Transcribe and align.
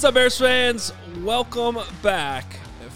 What's 0.00 0.08
up, 0.08 0.14
Bears 0.14 0.38
fans? 0.38 0.94
Welcome 1.22 1.78
back 2.02 2.54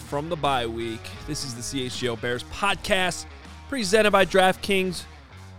from 0.09 0.27
the 0.27 0.35
bye 0.35 0.65
week. 0.65 1.01
This 1.27 1.43
is 1.45 1.53
the 1.53 1.61
CHGO 1.61 2.19
Bears 2.19 2.43
podcast 2.45 3.27
presented 3.69 4.09
by 4.09 4.25
DraftKings. 4.25 5.03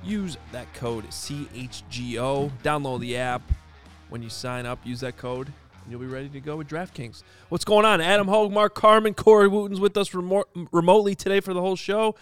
Use 0.02 0.38
that 0.50 0.74
code 0.74 1.04
CHGO. 1.08 2.50
Download 2.64 2.98
the 2.98 3.16
app. 3.16 3.42
When 4.08 4.24
you 4.24 4.28
sign 4.28 4.66
up, 4.66 4.80
use 4.84 4.98
that 5.02 5.18
code, 5.18 5.46
and 5.84 5.92
you'll 5.92 6.00
be 6.00 6.06
ready 6.06 6.28
to 6.30 6.40
go 6.40 6.56
with 6.56 6.66
DraftKings. 6.66 7.22
What's 7.48 7.64
going 7.64 7.84
on? 7.84 8.00
Adam 8.00 8.26
Hoge, 8.26 8.50
Mark 8.50 8.74
Carman, 8.74 9.14
Corey 9.14 9.46
Wootton's 9.46 9.78
with 9.78 9.96
us 9.96 10.12
remo- 10.14 10.48
remotely 10.72 11.14
today 11.14 11.38
for 11.38 11.54
the 11.54 11.60
whole 11.60 11.76
show. 11.76 12.16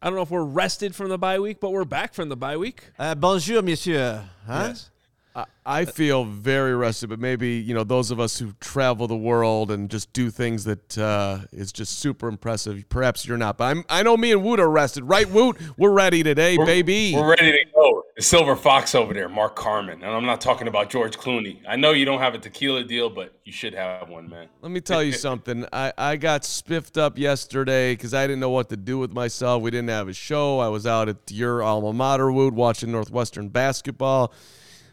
I 0.00 0.06
don't 0.06 0.16
know 0.16 0.22
if 0.22 0.30
we're 0.30 0.42
rested 0.42 0.94
from 0.94 1.10
the 1.10 1.18
bye 1.18 1.38
week, 1.38 1.60
but 1.60 1.70
we're 1.70 1.84
back 1.84 2.14
from 2.14 2.30
the 2.30 2.36
bye 2.36 2.56
week. 2.56 2.92
Uh, 2.98 3.14
bonjour, 3.14 3.60
monsieur. 3.60 4.24
Huh? 4.46 4.68
Yes. 4.68 4.88
I- 5.36 5.44
I 5.64 5.84
feel 5.84 6.24
very 6.24 6.74
rested, 6.74 7.10
but 7.10 7.20
maybe 7.20 7.50
you 7.56 7.74
know 7.74 7.84
those 7.84 8.10
of 8.10 8.18
us 8.18 8.38
who 8.38 8.52
travel 8.58 9.06
the 9.06 9.16
world 9.16 9.70
and 9.70 9.90
just 9.90 10.12
do 10.14 10.30
things 10.30 10.64
that 10.64 10.96
uh, 10.96 11.40
is 11.52 11.70
just 11.72 11.98
super 11.98 12.26
impressive. 12.28 12.88
Perhaps 12.88 13.26
you're 13.26 13.36
not, 13.36 13.58
but 13.58 13.64
I'm, 13.64 13.84
I 13.90 14.02
know 14.02 14.16
me 14.16 14.32
and 14.32 14.42
Woot 14.42 14.60
are 14.60 14.70
rested, 14.70 15.04
right? 15.04 15.28
Woot, 15.28 15.58
we're 15.76 15.90
ready 15.90 16.22
today, 16.22 16.56
We're- 16.56 16.66
baby. 16.66 17.12
We're 17.14 17.28
ready 17.30 17.52
to 17.52 17.58
go. 17.74 18.04
The 18.16 18.22
Silver 18.22 18.56
Fox 18.56 18.96
over 18.96 19.14
there, 19.14 19.28
Mark 19.28 19.54
Carman. 19.54 20.02
And 20.02 20.10
I'm 20.10 20.24
not 20.26 20.40
talking 20.40 20.66
about 20.66 20.90
George 20.90 21.16
Clooney. 21.16 21.60
I 21.68 21.76
know 21.76 21.92
you 21.92 22.04
don't 22.04 22.18
have 22.18 22.34
a 22.34 22.38
tequila 22.38 22.82
deal, 22.82 23.10
but 23.10 23.32
you 23.44 23.52
should 23.52 23.74
have 23.74 24.08
one, 24.08 24.28
man. 24.28 24.48
Let 24.60 24.72
me 24.72 24.80
tell 24.80 25.04
you 25.04 25.12
something. 25.28 25.64
I, 25.72 25.92
I 25.96 26.16
got 26.16 26.44
spiffed 26.44 26.96
up 26.98 27.16
yesterday 27.16 27.92
because 27.92 28.14
I 28.14 28.26
didn't 28.26 28.40
know 28.40 28.50
what 28.50 28.70
to 28.70 28.76
do 28.76 28.98
with 28.98 29.12
myself. 29.12 29.62
We 29.62 29.70
didn't 29.70 29.90
have 29.90 30.08
a 30.08 30.14
show. 30.14 30.58
I 30.58 30.66
was 30.68 30.84
out 30.84 31.08
at 31.08 31.18
your 31.30 31.62
alma 31.62 31.92
mater, 31.92 32.32
Woot, 32.32 32.54
watching 32.54 32.90
Northwestern 32.90 33.50
basketball, 33.50 34.32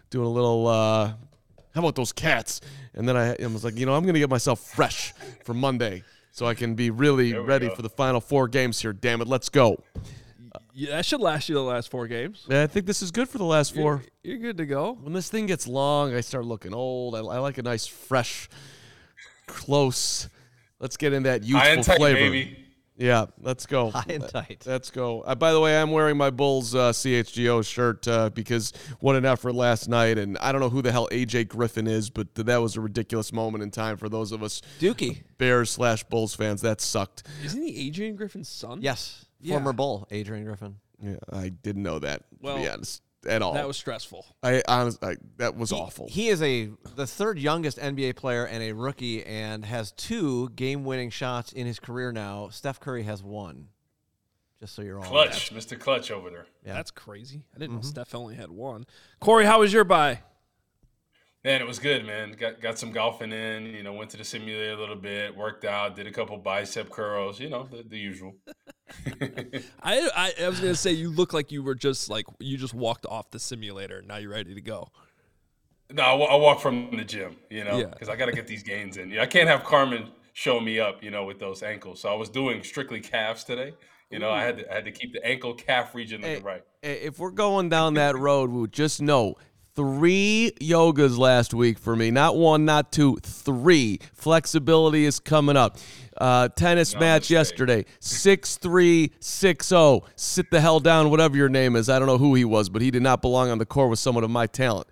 doing 0.10 0.26
a 0.26 0.30
little. 0.30 0.68
Uh, 0.68 1.14
how 1.74 1.82
about 1.82 1.96
those 1.96 2.14
cats? 2.14 2.62
And 2.94 3.08
then 3.08 3.18
I, 3.18 3.36
I 3.42 3.48
was 3.48 3.64
like, 3.64 3.78
you 3.78 3.86
know, 3.86 3.94
I'm 3.96 4.06
gonna 4.06 4.20
get 4.20 4.30
myself 4.30 4.60
fresh 4.60 5.14
for 5.44 5.54
Monday 5.54 6.04
so 6.32 6.46
I 6.46 6.54
can 6.54 6.76
be 6.76 6.90
really 6.90 7.34
ready 7.34 7.68
go. 7.68 7.76
for 7.76 7.82
the 7.82 7.90
final 7.90 8.22
four 8.22 8.48
games 8.48 8.82
here. 8.82 8.94
Damn 8.94 9.22
it, 9.22 9.28
let's 9.28 9.50
go. 9.50 9.84
Yeah, 10.74 10.98
that 10.98 11.06
should 11.06 11.22
last 11.22 11.48
you 11.48 11.56
the 11.56 11.62
last 11.62 11.90
four 11.90 12.08
games. 12.08 12.46
Yeah, 12.50 12.64
I 12.64 12.68
think 12.68 12.86
this 12.86 13.02
is 13.02 13.12
good 13.12 13.30
for 13.30 13.38
the 13.38 13.46
last 13.46 13.74
four. 13.74 14.04
You're 14.24 14.38
good 14.38 14.58
to 14.58 14.66
go. 14.66 14.98
When 15.02 15.14
this 15.14 15.30
thing 15.30 15.46
gets 15.46 15.68
long, 15.68 16.14
I 16.14 16.20
start 16.22 16.46
looking 16.46 16.74
old. 16.74 17.16
I, 17.16 17.20
I 17.20 17.40
like 17.40 17.58
a 17.58 17.64
nice, 17.64 17.88
fresh, 17.88 18.50
close. 19.48 20.28
Let's 20.80 20.98
get 20.98 21.14
in 21.14 21.24
that 21.24 21.44
youthful 21.44 21.84
tight, 21.84 21.98
flavor. 21.98 22.20
baby. 22.20 22.65
Yeah, 22.98 23.26
let's 23.42 23.66
go. 23.66 23.90
High 23.92 24.06
and 24.08 24.28
tight. 24.30 24.64
Let's 24.66 24.90
go. 24.90 25.22
Uh, 25.22 25.36
by 25.36 25.52
the 25.52 25.60
way, 25.60 25.78
I'm 25.82 25.92
wearing 25.92 26.16
my 26.16 26.30
Bulls 26.30 26.74
uh, 26.74 26.92
CHGO 26.94 27.66
shirt 27.66 28.08
uh, 28.08 28.30
because 28.30 28.72
what 29.02 29.18
an 29.18 29.26
effort 29.26 29.54
last 29.54 29.90
night. 29.90 30.18
And 30.18 30.38
I 30.38 30.52
don't 30.54 30.62
know 30.62 30.70
who 30.70 30.82
the 30.82 30.92
hell 30.94 31.10
AJ 31.12 31.50
Griffin 31.50 31.88
is, 31.88 32.10
but 32.10 32.34
th- 32.36 32.46
that 32.46 32.58
was 32.62 32.78
a 32.78 32.82
ridiculous 32.82 33.34
moment 33.34 33.64
in 33.64 33.72
time 33.72 33.98
for 33.98 34.08
those 34.08 34.32
of 34.32 34.42
us 34.42 34.62
Dookie. 34.80 35.24
Bears 35.38 35.70
slash 35.72 36.04
Bulls 36.06 36.34
fans. 36.36 36.62
That 36.62 36.80
sucked. 36.80 37.24
Isn't 37.44 37.62
he 37.62 37.88
Adrian 37.88 38.16
Griffin's 38.16 38.48
son? 38.48 38.80
Yes, 38.82 39.26
Yeah. 39.42 39.56
former 39.56 39.74
Bull, 39.74 40.08
Adrian 40.12 40.46
Griffin. 40.46 40.78
Yeah, 41.02 41.18
I 41.34 41.50
didn't 41.50 41.84
know 41.84 42.00
that. 42.00 42.30
to 42.30 42.36
be 42.38 42.44
Well, 42.46 42.72
honest, 42.72 43.02
at 43.28 43.42
all. 43.42 43.54
That 43.54 43.68
was 43.68 43.78
stressful. 43.78 44.26
I 44.44 44.62
honest. 44.68 45.04
I, 45.04 45.16
that 45.38 45.56
was 45.56 45.70
He- 45.72 45.76
awful. 45.76 46.08
He 46.10 46.28
is 46.30 46.42
a 46.42 46.70
the 46.96 47.08
third 47.08 47.38
youngest 47.40 47.78
NBA 47.78 48.16
player 48.16 48.46
and 48.46 48.62
a 48.64 48.72
rookie, 48.74 49.24
and 49.26 49.66
has 49.66 49.92
two 49.92 50.50
game-winning 50.56 51.10
shots 51.10 51.52
in 51.52 51.66
his 51.66 51.80
career 51.80 52.12
now. 52.12 52.50
Steph 52.50 52.80
Curry 52.80 53.04
has 53.04 53.22
one. 53.24 53.68
Just 54.60 54.74
so 54.76 54.82
you're 54.82 55.00
all 55.00 55.06
aware. 55.06 55.26
Clutch, 55.28 55.54
Mr. 55.54 55.78
Clutch 55.78 56.12
over 56.12 56.30
there. 56.30 56.46
Yeah. 56.66 56.74
That's 56.76 56.90
crazy. 56.92 57.44
I 57.54 57.60
didn't 57.60 57.72
Mm-hmm. 57.78 57.82
know 57.86 57.90
Steph 57.90 58.16
only 58.16 58.36
had 58.36 58.50
one. 58.52 58.86
Corey, 59.20 59.46
how 59.46 59.60
was 59.60 59.74
your 59.74 59.84
bye? 59.84 60.22
Man, 61.46 61.62
it 61.62 61.68
was 61.68 61.78
good, 61.78 62.08
man. 62.08 62.32
Got 62.32 62.60
got 62.60 62.80
some 62.80 62.92
golfing 62.92 63.32
in, 63.32 63.68
you 63.68 63.84
know, 63.84 63.94
went 63.94 64.10
to 64.10 64.18
the 64.18 64.24
simulator 64.24 64.74
a 64.74 64.80
little 64.80 64.96
bit, 64.96 65.38
worked 65.38 65.64
out, 65.64 65.96
did 65.96 66.08
a 66.08 66.12
couple 66.12 66.36
bicep 66.40 66.90
curls, 66.90 67.40
you 67.40 67.50
know, 67.50 67.68
the, 67.70 67.84
the 67.88 68.00
usual. 68.00 68.36
I, 69.84 70.10
I 70.16 70.34
I 70.42 70.50
was 70.50 70.60
gonna 70.60 70.74
say 70.74 70.92
you 70.94 71.12
look 71.12 71.34
like 71.34 71.52
you 71.52 71.62
were 71.62 71.76
just 71.76 72.10
like 72.10 72.26
you 72.40 72.58
just 72.58 72.74
walked 72.74 73.06
off 73.06 73.30
the 73.30 73.38
simulator. 73.40 74.02
Now 74.02 74.18
you're 74.18 74.32
ready 74.32 74.56
to 74.56 74.62
go. 74.62 74.90
No, 75.94 76.02
I, 76.02 76.14
wa- 76.16 76.26
I 76.26 76.36
walk 76.36 76.62
from 76.62 76.98
the 76.98 77.04
gym, 77.04 77.36
you 77.52 77.64
know, 77.64 77.78
Yeah. 77.78 77.86
because 77.86 78.10
I 78.10 78.16
got 78.16 78.26
to 78.26 78.32
get 78.32 78.48
these 78.48 78.64
gains 78.64 78.98
in. 78.98 79.12
Yeah, 79.12 79.22
I 79.22 79.28
can't 79.28 79.48
have 79.48 79.64
Carman 79.64 80.10
show 80.34 80.60
me 80.60 80.80
up, 80.80 81.04
you 81.04 81.12
know, 81.12 81.26
with 81.26 81.38
those 81.40 81.62
ankles. 81.62 82.02
So 82.02 82.10
I 82.10 82.16
was 82.16 82.28
doing 82.28 82.64
strictly 82.64 83.02
calves 83.02 83.44
today. 83.44 83.76
You 84.10 84.18
know, 84.18 84.32
I 84.32 84.42
had 84.42 84.58
to 84.58 84.72
I 84.72 84.76
had 84.76 84.86
to 84.86 84.92
keep 84.92 85.14
the 85.14 85.24
ankle 85.24 85.54
calf 85.54 85.94
region 85.94 86.24
Hey, 86.24 86.40
right. 86.40 86.64
Hey, 86.82 87.02
If 87.04 87.20
we're 87.20 87.30
going 87.30 87.70
down 87.70 87.94
that 87.96 88.18
road, 88.18 88.50
Woo, 88.50 88.66
just 88.66 89.00
know 89.00 89.36
three 89.76 90.52
yogas 90.60 91.18
last 91.18 91.54
week 91.54 91.78
for 91.78 91.96
me. 91.96 92.12
Not 92.12 92.38
one, 92.38 92.66
not 92.66 92.92
two, 92.92 93.18
three. 93.22 94.00
Flexibility 94.14 95.06
is 95.06 95.20
coming 95.20 95.58
up. 95.58 95.78
Uh, 96.18 96.48
tennis 96.50 96.94
No 96.94 97.02
match 97.02 97.30
yesterday. 97.30 97.86
Six 98.00 98.58
three 98.58 99.12
six 99.20 99.68
zero. 99.68 100.04
Sit 100.16 100.50
the 100.50 100.62
hell 100.62 100.80
down, 100.80 101.10
whatever 101.10 101.36
your 101.36 101.50
name 101.50 101.76
is. 101.76 101.90
I 101.90 102.00
don't 102.00 102.08
know 102.08 102.18
who 102.18 102.36
he 102.36 102.46
was, 102.46 102.70
but 102.70 102.82
he 102.82 102.90
did 102.90 103.04
not 103.04 103.22
belong 103.22 103.50
on 103.50 103.58
the 103.58 103.66
court 103.66 103.90
with 103.90 104.00
someone 104.00 104.24
of 104.24 104.32
my 104.32 104.48
talent. 104.48 104.88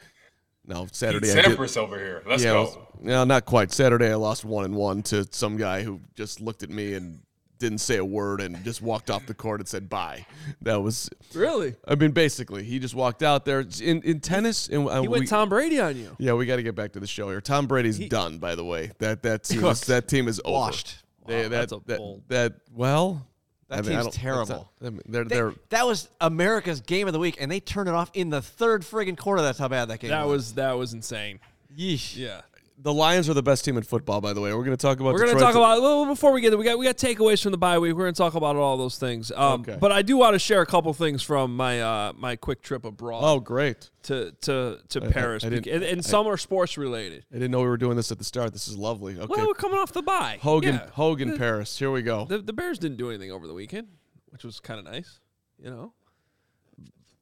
No, 0.66 0.88
Saturday 0.92 1.34
did. 1.34 1.46
Sampras 1.46 1.78
over 1.78 1.98
here. 1.98 2.24
Let's 2.26 2.44
yeah, 2.44 2.52
go. 2.52 2.88
no, 3.02 3.24
not 3.24 3.46
quite. 3.46 3.72
Saturday 3.72 4.12
I 4.12 4.16
lost 4.16 4.46
one 4.46 4.66
and 4.66 4.76
one 4.76 5.02
to 5.04 5.28
some 5.32 5.58
guy 5.58 5.84
who 5.84 6.02
just 6.16 6.40
looked 6.40 6.64
at 6.64 6.70
me 6.70 6.94
and 6.94 7.20
didn't 7.64 7.80
say 7.80 7.98
a 7.98 8.06
word 8.06 8.42
and 8.42 8.64
just 8.64 8.82
walked 8.82 9.10
off 9.10 9.26
the 9.26 9.34
court 9.34 9.60
and 9.62 9.68
said 9.68 9.90
bye. 9.90 10.26
That 10.62 10.82
was 10.82 11.10
Really? 11.34 11.76
I 11.88 11.96
mean, 11.96 12.12
basically, 12.12 12.64
he 12.64 12.78
just 12.78 12.94
walked 12.94 13.24
out 13.24 13.46
there 13.46 13.66
in 13.82 14.02
in 14.04 14.20
tennis, 14.20 14.68
and 14.68 14.88
uh, 14.88 15.02
He 15.02 15.08
went 15.08 15.22
we, 15.22 15.28
Tom 15.28 15.50
Brady 15.50 15.80
on 15.80 15.98
you. 15.98 16.16
Yeah, 16.20 16.34
we 16.34 16.46
got 16.46 16.58
to 16.58 16.64
get 16.64 16.76
back 16.76 16.92
to 16.94 17.00
the 17.00 17.08
show 17.08 17.30
here. 17.30 17.42
Tom 17.42 17.66
Brady's 17.68 17.98
done, 18.00 18.38
by 18.38 18.56
the 18.56 18.64
way. 18.66 18.92
That 19.00 19.24
that 19.24 19.44
team 19.46 19.64
is, 19.66 19.82
that 19.82 20.08
team 20.08 20.28
is 20.28 20.40
over. 20.46 20.54
Washed. 20.54 21.04
They, 21.26 21.36
Wow, 21.38 21.42
that, 21.44 21.50
that's 21.50 21.72
a 21.72 21.80
that, 21.86 21.98
bold- 21.98 22.24
that 22.28 22.54
well, 22.74 23.26
That 23.70 23.80
I 23.80 23.82
mean, 23.82 24.02
team's 24.02 24.14
terrible. 24.16 24.70
not- 24.82 24.88
I 24.88 24.90
mean, 24.90 25.02
they're 25.08 25.24
They- 25.24 25.36
they're 25.36 25.54
that 25.70 25.88
was 25.88 26.10
America's 26.20 26.82
game 26.82 27.08
of 27.08 27.14
the 27.14 27.20
week, 27.20 27.38
and 27.40 27.50
they 27.50 27.62
turned 27.62 27.88
it 27.88 27.96
off 27.96 28.12
in 28.14 28.30
the 28.30 28.42
third 28.42 28.82
friggin' 28.82 29.18
quarter. 29.18 29.42
That's 29.42 29.58
how 29.58 29.70
bad 29.70 29.86
that 29.88 30.00
game 30.02 30.10
That 30.10 30.28
was. 30.28 30.34
was 30.48 30.54
that 30.56 30.74
was 30.74 30.94
insane. 30.94 31.40
Yeesh. 31.78 32.18
Yeah. 32.18 32.42
The 32.78 32.94
Lions 32.94 33.30
are 33.30 33.34
the 33.34 33.44
best 33.44 33.64
team 33.64 33.78
in 33.78 33.84
football. 33.84 34.20
By 34.20 34.34
the 34.34 34.42
way, 34.42 34.52
we're 34.54 34.64
going 34.64 34.76
to 34.76 34.82
talk 34.82 35.00
about. 35.00 35.14
We're 35.14 35.26
gonna 35.26 35.40
talk 35.40 35.56
about 35.56 35.82
well, 35.82 36.06
before 36.06 36.32
we 36.34 36.42
get 36.42 36.50
there. 36.50 36.58
We 36.60 36.66
got 36.66 36.78
we 36.78 36.86
got 36.86 36.98
takeaways 36.98 37.42
from 37.42 37.52
the 37.52 37.58
bye 37.58 37.78
week. 37.80 37.94
We're 37.94 38.04
gonna 38.04 38.14
talk 38.14 38.36
about 38.36 38.56
all 38.56 38.78
those 38.78 38.98
things. 38.98 39.32
Um, 39.32 39.62
Okay. 39.62 39.78
But 39.80 39.92
I 39.92 40.02
do 40.02 40.18
want 40.18 40.34
to 40.34 40.40
share 40.40 40.62
a 40.62 40.66
couple 40.66 40.92
things 40.94 41.22
from 41.24 41.56
my 41.56 41.82
uh, 41.82 42.14
my 42.18 42.36
quick 42.36 42.62
trip 42.62 42.84
abroad 42.84 43.22
Oh, 43.24 43.40
great! 43.40 43.90
to 44.04 44.32
to 44.42 44.80
to 44.90 45.04
I- 45.06 45.12
Paris, 45.12 45.46
I 45.46 45.50
didn't- 45.50 45.68
and, 45.68 45.84
and 45.84 46.04
some 46.06 46.28
are 46.28 46.36
sports 46.38 46.78
related. 46.78 47.26
I 47.32 47.36
didn't 47.36 47.52
know 47.52 47.60
we 47.62 47.68
were 47.68 47.78
doing 47.78 47.96
this 47.96 48.12
at 48.12 48.18
the 48.18 48.24
start. 48.26 48.52
This 48.54 48.68
is 48.68 48.76
lovely. 48.78 49.18
Okay, 49.18 49.28
Well, 49.30 49.48
we're 49.48 49.54
coming 49.54 49.78
off 49.80 49.94
the 49.94 50.02
bye. 50.02 50.40
Hogan, 50.42 50.76
Yeah. 50.76 50.90
Hogan, 50.94 51.38
Paris. 51.38 51.78
Here 51.78 51.92
we 51.92 52.02
go. 52.02 52.26
The, 52.26 52.40
the 52.40 52.54
Bears 52.54 52.80
didn't 52.80 52.98
do 52.98 53.10
anything 53.10 53.32
over 53.32 53.48
the 53.48 53.54
weekend, 53.54 53.88
which 54.30 54.44
was 54.44 54.60
kind 54.60 54.80
of 54.80 54.86
nice. 54.86 55.20
You 55.64 55.70
know, 55.70 55.94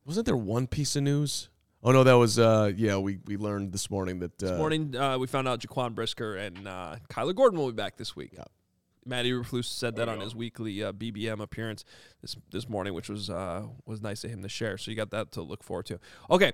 Wasn't 0.06 0.26
there 0.26 0.38
one 0.38 0.66
piece 0.68 0.96
of 0.96 1.04
news? 1.04 1.50
Oh 1.84 1.92
no, 1.92 2.04
that 2.04 2.14
was 2.14 2.38
uh 2.38 2.72
yeah. 2.76 2.98
We 2.98 3.20
we 3.26 3.38
learned 3.38 3.72
this 3.72 3.90
morning 3.90 4.20
that 4.20 4.44
uh, 4.44 4.50
this 4.50 4.58
morning 4.58 4.96
uh, 4.96 5.18
we 5.18 5.28
found 5.28 5.48
out 5.48 5.62
Jaquan 5.62 5.96
Brisker 5.96 6.36
and 6.36 6.68
uh, 6.68 6.98
Kyler 7.10 7.36
Gordon 7.36 7.58
will 7.60 7.68
be 7.68 7.76
back 7.76 7.98
this 7.98 8.16
week. 8.16 8.38
Matt 9.04 9.26
Eberflus 9.26 9.66
said 9.66 9.96
that 9.96 10.08
on 10.08 10.20
his 10.20 10.36
weekly 10.36 10.84
uh, 10.84 10.92
BBM 10.92 11.42
appearance 11.42 11.84
this 12.22 12.36
this 12.52 12.70
morning, 12.70 12.94
which 12.94 13.10
was 13.10 13.30
uh, 13.32 13.64
was 13.86 14.00
nice 14.02 14.24
of 14.24 14.30
him 14.30 14.44
to 14.44 14.50
share. 14.50 14.78
So 14.78 14.92
you 14.92 14.98
got 14.98 15.10
that 15.12 15.32
to 15.34 15.42
look 15.42 15.64
forward 15.64 15.88
to. 15.88 16.00
Okay, 16.30 16.52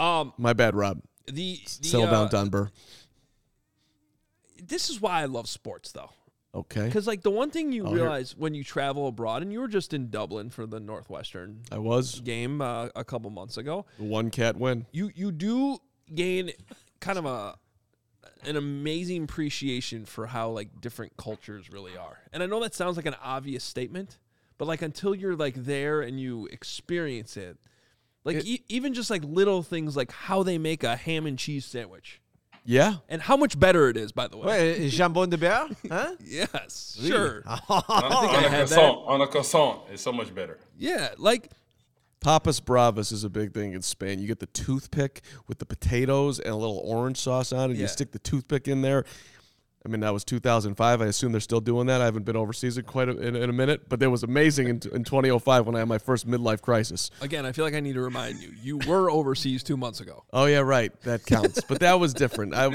um, 0.00 0.32
My 0.38 0.52
bad, 0.52 0.74
Rob. 0.74 1.02
the, 1.26 1.60
the 1.80 1.88
Settle 1.88 2.06
uh, 2.06 2.10
down, 2.10 2.28
Don 2.28 2.48
Burr. 2.48 2.70
This 4.62 4.88
is 4.88 5.00
why 5.00 5.20
I 5.20 5.26
love 5.26 5.48
sports, 5.48 5.92
though. 5.92 6.10
Okay. 6.56 6.86
Because 6.86 7.06
like 7.06 7.22
the 7.22 7.30
one 7.30 7.50
thing 7.50 7.70
you 7.72 7.84
Oh, 7.84 7.88
here- 7.90 7.96
realize 8.02 8.34
when 8.36 8.54
you 8.54 8.64
travel 8.64 9.06
abroad, 9.08 9.42
and 9.42 9.52
you 9.52 9.60
were 9.60 9.68
just 9.68 9.92
in 9.92 10.08
Dublin 10.10 10.48
for 10.50 10.66
the 10.66 10.80
Northwestern 10.80 11.60
I 11.70 11.78
was 11.78 12.20
game 12.20 12.60
uh, 12.62 12.88
a 12.96 13.04
couple 13.04 13.28
months 13.30 13.56
ago, 13.58 13.84
one 13.98 14.30
cat 14.30 14.56
win. 14.56 14.86
you 14.92 15.10
you 15.14 15.30
do 15.32 15.78
gain 16.14 16.52
kind 17.00 17.18
of 17.18 17.26
a 17.26 17.58
an 18.44 18.56
amazing 18.56 19.24
appreciation 19.24 20.04
for 20.04 20.26
how 20.26 20.48
like 20.50 20.80
different 20.80 21.16
cultures 21.16 21.70
really 21.70 21.96
are. 21.96 22.18
And 22.32 22.42
I 22.42 22.46
know 22.46 22.60
that 22.62 22.74
sounds 22.74 22.96
like 22.96 23.06
an 23.06 23.16
obvious 23.22 23.64
statement, 23.64 24.18
but 24.56 24.66
like 24.66 24.82
until 24.82 25.14
you're 25.14 25.36
like 25.36 25.54
there 25.56 26.00
and 26.00 26.20
you 26.20 26.46
experience 26.52 27.36
it, 27.36 27.58
like 28.24 28.44
e- 28.44 28.62
even 28.68 28.94
just 28.94 29.10
like 29.10 29.22
little 29.24 29.62
things 29.62 29.96
like 29.96 30.10
how 30.12 30.42
they 30.42 30.58
make 30.58 30.84
a 30.84 30.96
ham 30.96 31.26
and 31.26 31.38
cheese 31.38 31.64
sandwich 31.64 32.20
Yeah. 32.66 32.96
and 33.08 33.22
how 33.22 33.36
much 33.36 33.58
better 33.58 33.88
it 33.88 33.96
is, 33.96 34.12
by 34.12 34.28
the 34.28 34.36
way. 34.36 34.46
Wait, 34.46 34.78
is 34.78 34.98
jambon 34.98 35.30
de 35.30 35.38
bear? 35.38 35.66
Huh? 35.88 36.14
Yes, 36.24 36.98
sure. 37.00 37.42
on, 37.46 37.60
I 37.88 38.44
a 38.44 38.48
had 38.48 38.66
croissant, 38.68 38.98
on 39.06 39.20
a 39.20 39.26
croissant, 39.26 39.80
it's 39.90 40.02
so 40.02 40.12
much 40.12 40.34
better. 40.34 40.58
Yeah, 40.76 41.10
like 41.16 41.50
Papas 42.20 42.60
Bravas 42.60 43.12
is 43.12 43.24
a 43.24 43.30
big 43.30 43.54
thing 43.54 43.72
in 43.72 43.82
Spain. 43.82 44.18
You 44.18 44.26
get 44.26 44.40
the 44.40 44.46
toothpick 44.46 45.22
with 45.46 45.58
the 45.58 45.66
potatoes 45.66 46.40
and 46.40 46.48
a 46.52 46.56
little 46.56 46.82
orange 46.84 47.18
sauce 47.18 47.52
on 47.52 47.70
it. 47.70 47.74
Yeah. 47.74 47.82
You 47.82 47.88
stick 47.88 48.12
the 48.12 48.18
toothpick 48.18 48.66
in 48.66 48.82
there. 48.82 49.04
I 49.86 49.88
mean, 49.88 50.00
that 50.00 50.12
was 50.12 50.24
2005. 50.24 51.00
I 51.00 51.06
assume 51.06 51.30
they're 51.30 51.40
still 51.40 51.60
doing 51.60 51.86
that. 51.86 52.00
I 52.00 52.06
haven't 52.06 52.24
been 52.24 52.34
overseas 52.36 52.76
in 52.76 52.84
quite 52.84 53.08
a, 53.08 53.16
in, 53.16 53.36
in 53.36 53.48
a 53.48 53.52
minute, 53.52 53.88
but 53.88 54.02
it 54.02 54.08
was 54.08 54.24
amazing 54.24 54.66
in, 54.66 54.74
in 54.92 55.04
2005 55.04 55.64
when 55.66 55.76
I 55.76 55.78
had 55.78 55.86
my 55.88 55.98
first 55.98 56.26
midlife 56.26 56.60
crisis. 56.60 57.12
Again, 57.20 57.46
I 57.46 57.52
feel 57.52 57.64
like 57.64 57.74
I 57.74 57.78
need 57.80 57.92
to 57.92 58.00
remind 58.00 58.40
you, 58.42 58.52
you 58.60 58.78
were 58.78 59.08
overseas 59.18 59.62
two 59.62 59.76
months 59.76 60.00
ago. 60.00 60.24
Oh 60.32 60.46
yeah, 60.46 60.58
right. 60.58 60.90
That 61.02 61.24
counts. 61.24 61.60
but 61.68 61.78
that 61.80 62.00
was 62.00 62.12
different. 62.14 62.52
I 62.54 62.68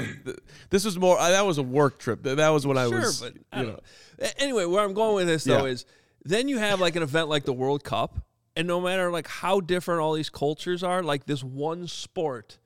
this 0.70 0.86
was 0.86 0.98
more. 0.98 1.18
I, 1.18 1.32
that 1.32 1.44
was 1.44 1.58
a 1.58 1.62
work 1.62 1.98
trip. 1.98 2.22
That 2.22 2.38
that 2.38 2.48
was 2.48 2.66
when 2.66 2.78
I 2.78 2.88
sure, 2.88 3.00
was. 3.00 3.20
but 3.20 3.34
I 3.52 3.60
you 3.60 3.66
know, 3.66 3.72
know. 3.72 4.28
Anyway, 4.38 4.64
where 4.64 4.82
I'm 4.82 4.94
going 4.94 5.14
with 5.16 5.26
this 5.26 5.44
though 5.44 5.66
Yeah. 5.66 5.72
is 5.72 5.84
then 6.24 6.48
you 6.48 6.56
have 6.58 6.80
like 6.80 6.96
an 6.96 7.02
event 7.02 7.28
like 7.28 7.44
the 7.44 7.52
World 7.52 7.84
Cup, 7.84 8.24
and 8.56 8.66
no 8.66 8.80
matter 8.80 9.10
like 9.10 9.26
how 9.28 9.60
different 9.60 10.00
all 10.00 10.14
these 10.14 10.30
cultures 10.30 10.82
are, 10.82 11.02
like 11.02 11.26
this 11.26 11.44
one 11.44 11.86
sport 11.86 12.58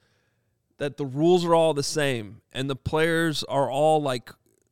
that 0.79 0.97
the 0.97 1.07
rules 1.07 1.45
are 1.45 1.55
all 1.55 1.75
the 1.75 1.83
same 1.83 2.41
and 2.53 2.69
the 2.69 2.77
players 2.77 3.43
are 3.45 3.71
all 3.71 4.03
like 4.03 4.31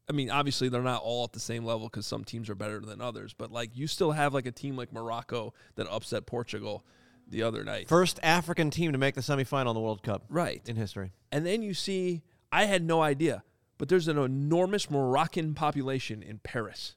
I 0.09 0.13
mean, 0.13 0.31
obviously 0.31 0.69
they're 0.69 0.83
not 0.83 1.03
all 1.03 1.25
at 1.25 1.33
the 1.33 1.41
same 1.41 1.65
level 1.65 1.89
because 1.89 2.07
some 2.07 2.25
teams 2.25 2.51
are 2.51 2.55
better 2.55 2.79
than 2.81 3.01
others, 3.01 3.33
but 3.33 3.51
like 3.51 3.71
you 3.75 3.87
still 3.87 4.13
have 4.13 4.35
like 4.35 4.47
a 4.47 4.53
team 4.53 4.77
like 4.77 4.93
Morocco 4.93 5.55
that 5.77 5.87
upset 5.89 6.27
Portugal 6.27 6.85
the 7.29 7.43
other 7.43 7.65
night. 7.65 7.89
First 7.89 8.21
African 8.23 8.71
team 8.71 8.93
to 8.93 8.99
make 8.99 9.15
the 9.15 9.23
semifinal 9.23 9.71
in 9.71 9.75
the 9.75 9.81
World 9.81 10.03
Cup 10.03 10.25
right. 10.29 10.61
in 10.67 10.77
history. 10.77 11.13
And 11.33 11.47
then 11.47 11.63
you 11.63 11.73
see, 11.73 12.23
I 12.53 12.67
had 12.67 12.85
no 12.85 13.01
idea, 13.01 13.43
but 13.79 13.89
there's 13.89 14.09
an 14.09 14.19
enormous 14.19 14.91
Moroccan 14.91 15.55
population 15.55 16.23
in 16.23 16.39
Paris. 16.39 16.97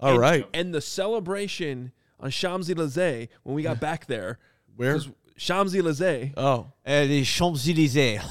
all 0.00 0.12
and, 0.12 0.18
right. 0.18 0.48
And 0.54 0.74
the 0.74 0.80
celebration 0.80 1.92
on 2.18 2.30
Champs 2.30 2.70
Elysees 2.70 3.28
when 3.42 3.54
we 3.54 3.62
got 3.62 3.78
back 3.80 4.06
there. 4.06 4.38
Where? 4.74 5.00
Champs 5.36 5.74
Elysees. 5.74 6.32
Oh, 6.36 6.66
Uh, 6.84 7.04
the 7.06 7.24
Champs 7.24 7.68
Elysees. 7.68 8.20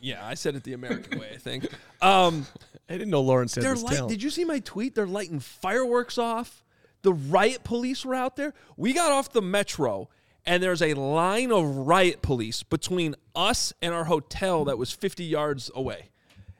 Yeah, 0.00 0.24
I 0.24 0.34
said 0.34 0.54
it 0.54 0.62
the 0.62 0.74
American 0.74 1.18
way, 1.18 1.30
I 1.34 1.38
think. 1.38 1.66
Um, 2.00 2.46
I 2.88 2.92
didn't 2.92 3.10
know 3.10 3.22
Lawrence 3.22 3.56
they're 3.56 3.74
this 3.74 3.82
light, 3.82 4.08
did 4.08 4.22
you 4.22 4.30
see 4.30 4.44
my 4.44 4.60
tweet? 4.60 4.94
They're 4.94 5.04
lighting 5.04 5.40
fireworks 5.40 6.16
off. 6.16 6.62
The 7.02 7.12
riot 7.12 7.64
police 7.64 8.04
were 8.04 8.14
out 8.14 8.36
there. 8.36 8.54
We 8.76 8.92
got 8.92 9.10
off 9.10 9.32
the 9.32 9.42
metro, 9.42 10.08
and 10.46 10.62
there's 10.62 10.80
a 10.80 10.94
line 10.94 11.50
of 11.50 11.66
riot 11.76 12.22
police 12.22 12.62
between 12.62 13.16
us 13.34 13.72
and 13.82 13.92
our 13.92 14.04
hotel 14.04 14.64
that 14.66 14.78
was 14.78 14.92
50 14.92 15.24
yards 15.24 15.72
away. 15.74 16.10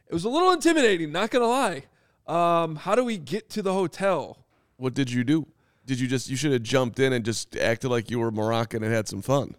It 0.08 0.12
was 0.12 0.24
a 0.24 0.28
little 0.28 0.50
intimidating, 0.50 1.12
not 1.12 1.30
gonna 1.30 1.46
lie. 1.46 1.84
Um, 2.26 2.74
how 2.74 2.96
do 2.96 3.04
we 3.04 3.16
get 3.16 3.48
to 3.50 3.62
the 3.62 3.72
hotel? 3.72 4.38
what 4.76 4.92
did 4.94 5.12
you 5.12 5.22
do? 5.22 5.46
Did 5.88 6.00
you 6.00 6.06
just? 6.06 6.28
You 6.28 6.36
should 6.36 6.52
have 6.52 6.62
jumped 6.62 7.00
in 7.00 7.14
and 7.14 7.24
just 7.24 7.56
acted 7.56 7.88
like 7.88 8.10
you 8.10 8.18
were 8.18 8.30
Moroccan 8.30 8.82
and 8.82 8.92
had 8.92 9.08
some 9.08 9.22
fun. 9.22 9.56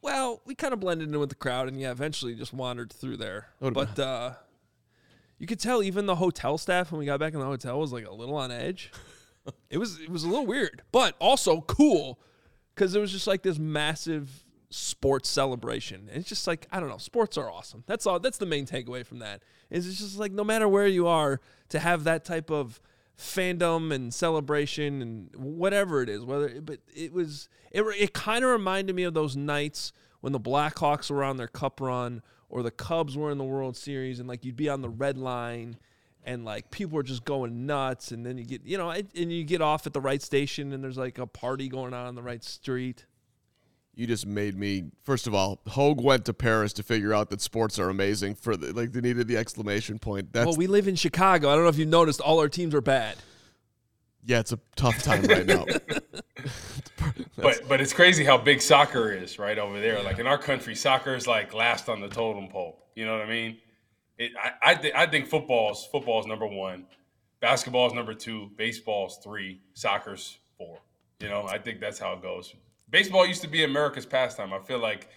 Well, 0.00 0.40
we 0.46 0.54
kind 0.54 0.72
of 0.72 0.80
blended 0.80 1.08
in 1.12 1.20
with 1.20 1.28
the 1.28 1.34
crowd, 1.34 1.68
and 1.68 1.78
yeah, 1.78 1.90
eventually 1.90 2.34
just 2.34 2.54
wandered 2.54 2.90
through 2.90 3.18
there. 3.18 3.48
But 3.60 3.98
uh, 3.98 4.32
you 5.38 5.46
could 5.46 5.60
tell 5.60 5.82
even 5.82 6.06
the 6.06 6.14
hotel 6.14 6.56
staff 6.56 6.90
when 6.90 6.98
we 6.98 7.04
got 7.04 7.20
back 7.20 7.34
in 7.34 7.40
the 7.40 7.44
hotel 7.44 7.78
was 7.78 7.92
like 7.92 8.06
a 8.06 8.12
little 8.12 8.36
on 8.36 8.50
edge. 8.50 8.90
it 9.70 9.76
was 9.76 10.00
it 10.00 10.08
was 10.08 10.24
a 10.24 10.28
little 10.28 10.46
weird, 10.46 10.80
but 10.92 11.14
also 11.18 11.60
cool 11.60 12.18
because 12.74 12.94
it 12.94 13.00
was 13.00 13.12
just 13.12 13.26
like 13.26 13.42
this 13.42 13.58
massive 13.58 14.44
sports 14.70 15.28
celebration. 15.28 16.08
And 16.08 16.20
it's 16.20 16.28
just 16.30 16.46
like 16.46 16.66
I 16.72 16.80
don't 16.80 16.88
know, 16.88 16.96
sports 16.96 17.36
are 17.36 17.50
awesome. 17.50 17.84
That's 17.86 18.06
all. 18.06 18.18
That's 18.18 18.38
the 18.38 18.46
main 18.46 18.64
takeaway 18.64 19.04
from 19.04 19.18
that. 19.18 19.42
Is 19.68 19.86
it's 19.86 19.98
just 19.98 20.18
like 20.18 20.32
no 20.32 20.42
matter 20.42 20.66
where 20.66 20.86
you 20.86 21.06
are, 21.06 21.42
to 21.68 21.78
have 21.78 22.04
that 22.04 22.24
type 22.24 22.50
of 22.50 22.80
fandom 23.18 23.92
and 23.92 24.12
celebration 24.12 25.00
and 25.00 25.30
whatever 25.34 26.02
it 26.02 26.08
is 26.08 26.22
whether 26.22 26.60
but 26.60 26.80
it 26.94 27.12
was 27.12 27.48
it, 27.70 27.82
it 27.98 28.12
kind 28.12 28.44
of 28.44 28.50
reminded 28.50 28.94
me 28.94 29.04
of 29.04 29.14
those 29.14 29.36
nights 29.36 29.92
when 30.20 30.32
the 30.32 30.40
Blackhawks 30.40 31.10
were 31.10 31.24
on 31.24 31.36
their 31.36 31.48
cup 31.48 31.80
run 31.80 32.22
or 32.48 32.62
the 32.62 32.70
Cubs 32.70 33.16
were 33.16 33.30
in 33.30 33.38
the 33.38 33.44
World 33.44 33.76
Series 33.76 34.18
and 34.18 34.28
like 34.28 34.44
you'd 34.44 34.56
be 34.56 34.68
on 34.68 34.82
the 34.82 34.88
red 34.88 35.16
line 35.16 35.78
and 36.24 36.44
like 36.44 36.70
people 36.70 36.98
are 36.98 37.02
just 37.02 37.24
going 37.24 37.66
nuts 37.66 38.10
and 38.10 38.26
then 38.26 38.36
you 38.36 38.44
get 38.44 38.64
you 38.64 38.76
know 38.76 38.90
and 38.90 39.32
you 39.32 39.44
get 39.44 39.62
off 39.62 39.86
at 39.86 39.92
the 39.92 40.00
right 40.00 40.20
station 40.20 40.72
and 40.72 40.82
there's 40.82 40.98
like 40.98 41.18
a 41.18 41.26
party 41.26 41.68
going 41.68 41.94
on 41.94 42.06
on 42.06 42.14
the 42.14 42.22
right 42.22 42.44
street 42.44 43.06
You 43.96 44.06
just 44.06 44.26
made 44.26 44.56
me. 44.56 44.84
First 45.02 45.26
of 45.26 45.34
all, 45.34 45.60
Hoge 45.66 46.00
went 46.00 46.26
to 46.26 46.34
Paris 46.34 46.72
to 46.74 46.82
figure 46.82 47.12
out 47.12 47.30
that 47.30 47.40
sports 47.40 47.78
are 47.78 47.88
amazing. 47.88 48.34
For 48.36 48.56
the, 48.56 48.72
like, 48.72 48.92
they 48.92 49.00
needed 49.00 49.26
the 49.26 49.36
exclamation 49.36 49.98
point. 49.98 50.32
That's 50.32 50.46
well 50.46 50.56
we 50.56 50.66
live 50.66 50.86
in 50.86 50.96
Chicago 50.96 51.50
I 51.50 51.54
don't 51.54 51.64
know 51.64 51.70
if 51.70 51.78
you 51.78 51.86
noticed 51.86 52.20
all 52.20 52.38
our 52.38 52.48
teams 52.48 52.74
are 52.74 52.80
bad 52.80 53.16
yeah, 54.26 54.40
it's 54.40 54.52
a 54.52 54.58
tough 54.74 55.02
time 55.02 55.22
right 55.24 55.46
now. 55.46 55.64
But 57.36 57.68
but 57.68 57.80
it's 57.80 57.92
crazy 57.92 58.24
how 58.24 58.38
big 58.38 58.62
soccer 58.62 59.12
is 59.12 59.38
right 59.38 59.58
over 59.58 59.78
there. 59.78 60.02
Like 60.02 60.18
in 60.18 60.26
our 60.26 60.38
country, 60.38 60.74
soccer 60.74 61.14
is 61.14 61.26
like 61.26 61.52
last 61.54 61.88
on 61.88 62.00
the 62.00 62.08
totem 62.08 62.48
pole. 62.48 62.82
You 62.94 63.04
know 63.04 63.12
what 63.12 63.22
I 63.26 63.28
mean? 63.28 63.58
It, 64.18 64.32
I 64.42 64.70
I, 64.70 64.74
th- 64.74 64.94
I 64.94 65.06
think 65.06 65.26
football's 65.28 65.86
football's 65.86 66.26
number 66.26 66.46
one, 66.46 66.86
basketball's 67.40 67.92
number 67.92 68.14
two, 68.14 68.50
baseball's 68.56 69.18
three, 69.22 69.60
soccer's 69.74 70.38
four. 70.56 70.78
You 71.20 71.28
know, 71.28 71.46
I 71.46 71.58
think 71.58 71.78
that's 71.78 71.98
how 71.98 72.14
it 72.14 72.22
goes. 72.22 72.54
Baseball 72.88 73.26
used 73.26 73.42
to 73.42 73.48
be 73.48 73.64
America's 73.64 74.06
pastime. 74.06 74.52
I 74.52 74.60
feel 74.60 74.78
like 74.78 75.08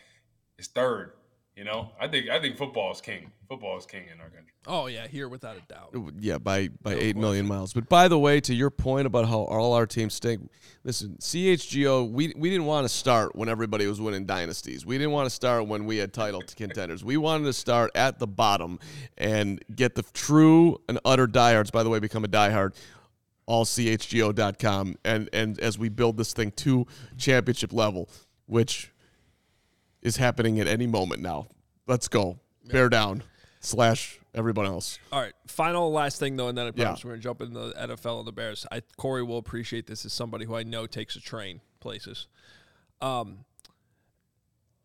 it's 0.58 0.68
third. 0.68 1.14
You 1.56 1.66
know, 1.66 1.90
I 2.00 2.08
think 2.08 2.30
I 2.30 2.40
think 2.40 2.56
football 2.56 2.90
is 2.94 3.02
king. 3.02 3.34
Football 3.50 3.78
is 3.78 3.86
king 3.86 4.06
in 4.14 4.22
our 4.22 4.30
country. 4.30 4.54
oh 4.66 4.86
yeah 4.88 5.08
here 5.08 5.28
without 5.28 5.58
a 5.58 5.62
doubt 5.62 5.94
yeah, 6.20 6.38
by 6.38 6.70
by 6.82 6.94
eight 6.94 7.18
million 7.18 7.46
miles. 7.46 7.74
But 7.74 7.90
by 7.90 8.08
the 8.08 8.18
way, 8.18 8.40
to 8.42 8.54
your 8.54 8.70
point 8.70 9.08
about 9.08 9.28
how 9.28 9.40
all 9.40 9.74
our 9.74 9.86
teams 9.86 10.14
stink, 10.14 10.50
listen, 10.86 11.18
CHGO, 11.20 12.10
we 12.10 12.34
we 12.38 12.50
didn't 12.50 12.66
want 12.66 12.86
to 12.86 12.90
start 12.90 13.36
when 13.36 13.50
everybody 13.50 13.88
was 13.88 14.00
winning 14.00 14.26
dynasties. 14.26 14.86
We 14.86 14.98
didn't 14.98 15.12
want 15.12 15.26
to 15.26 15.32
start 15.32 15.68
when 15.68 15.86
we 15.86 15.98
had 15.98 16.14
title 16.14 16.42
contenders. 16.56 17.04
We 17.04 17.18
wanted 17.18 17.44
to 17.46 17.54
start 17.54 17.92
at 17.94 18.20
the 18.20 18.28
bottom 18.28 18.80
and 19.18 19.62
get 19.76 19.96
the 19.96 20.04
true 20.14 20.80
and 20.88 20.98
utter 21.04 21.28
diehards. 21.28 21.72
By 21.72 21.84
the 21.84 21.90
way, 21.90 22.00
become 22.00 22.24
a 22.24 22.30
diehard. 22.30 22.74
Allchgo.com 23.50 24.96
and 25.04 25.30
and 25.34 25.60
as 25.60 25.78
we 25.80 25.90
build 25.90 26.18
this 26.18 26.32
thing 26.34 26.52
to 26.52 26.86
championship 27.18 27.74
level, 27.74 28.10
which 28.46 28.92
is 30.02 30.18
happening 30.18 30.60
at 30.60 30.68
any 30.68 30.88
moment 30.88 31.22
now. 31.22 31.48
Let's 31.88 32.08
go. 32.08 32.40
Bear 32.66 32.88
down. 32.90 33.24
Slash 33.62 34.20
everyone 34.34 34.66
else. 34.68 35.00
All 35.12 35.20
right, 35.20 35.34
final 35.48 35.92
last 35.92 36.20
thing 36.20 36.38
though, 36.38 36.48
and 36.48 36.58
then 36.58 36.68
I 36.68 36.72
promise 36.72 37.04
Yeah. 37.04 37.08
we're 37.08 37.14
gonna 37.16 37.22
jump 37.24 37.42
into 37.42 37.60
the 37.60 37.74
NFL 37.88 38.20
and 38.20 38.28
the 38.28 38.32
Bears. 38.32 38.66
I 38.72 38.82
Corey 38.96 39.24
will 39.24 39.38
appreciate 39.40 39.88
this 39.88 40.06
as 40.06 40.14
somebody 40.14 40.46
who 40.46 40.56
I 40.56 40.64
know 40.64 40.86
takes 40.88 41.16
a 41.18 41.20
train 41.20 41.60
places. 41.82 42.28
Um, 43.02 43.46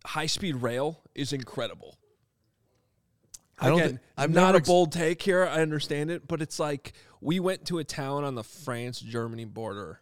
high 0.07 0.27
speed 0.27 0.57
rail 0.57 1.01
is 1.15 1.33
incredible. 1.33 1.99
I 3.59 3.69
don't 3.69 3.79
Again, 3.81 3.97
thi- 3.97 4.03
I've 4.19 4.31
not 4.31 4.55
a 4.55 4.59
ex- 4.59 4.69
bold 4.69 4.93
take 4.93 5.23
here. 5.23 5.45
I 5.45 5.63
understand 5.63 6.11
it, 6.11 6.27
but 6.27 6.43
it's 6.43 6.59
like 6.59 6.93
we 7.21 7.41
went 7.41 7.67
to 7.67 7.79
a 7.79 7.85
town 7.85 8.25
on 8.25 8.35
the 8.35 8.45
France 8.45 9.01
Germany 9.01 9.45
border 9.45 10.01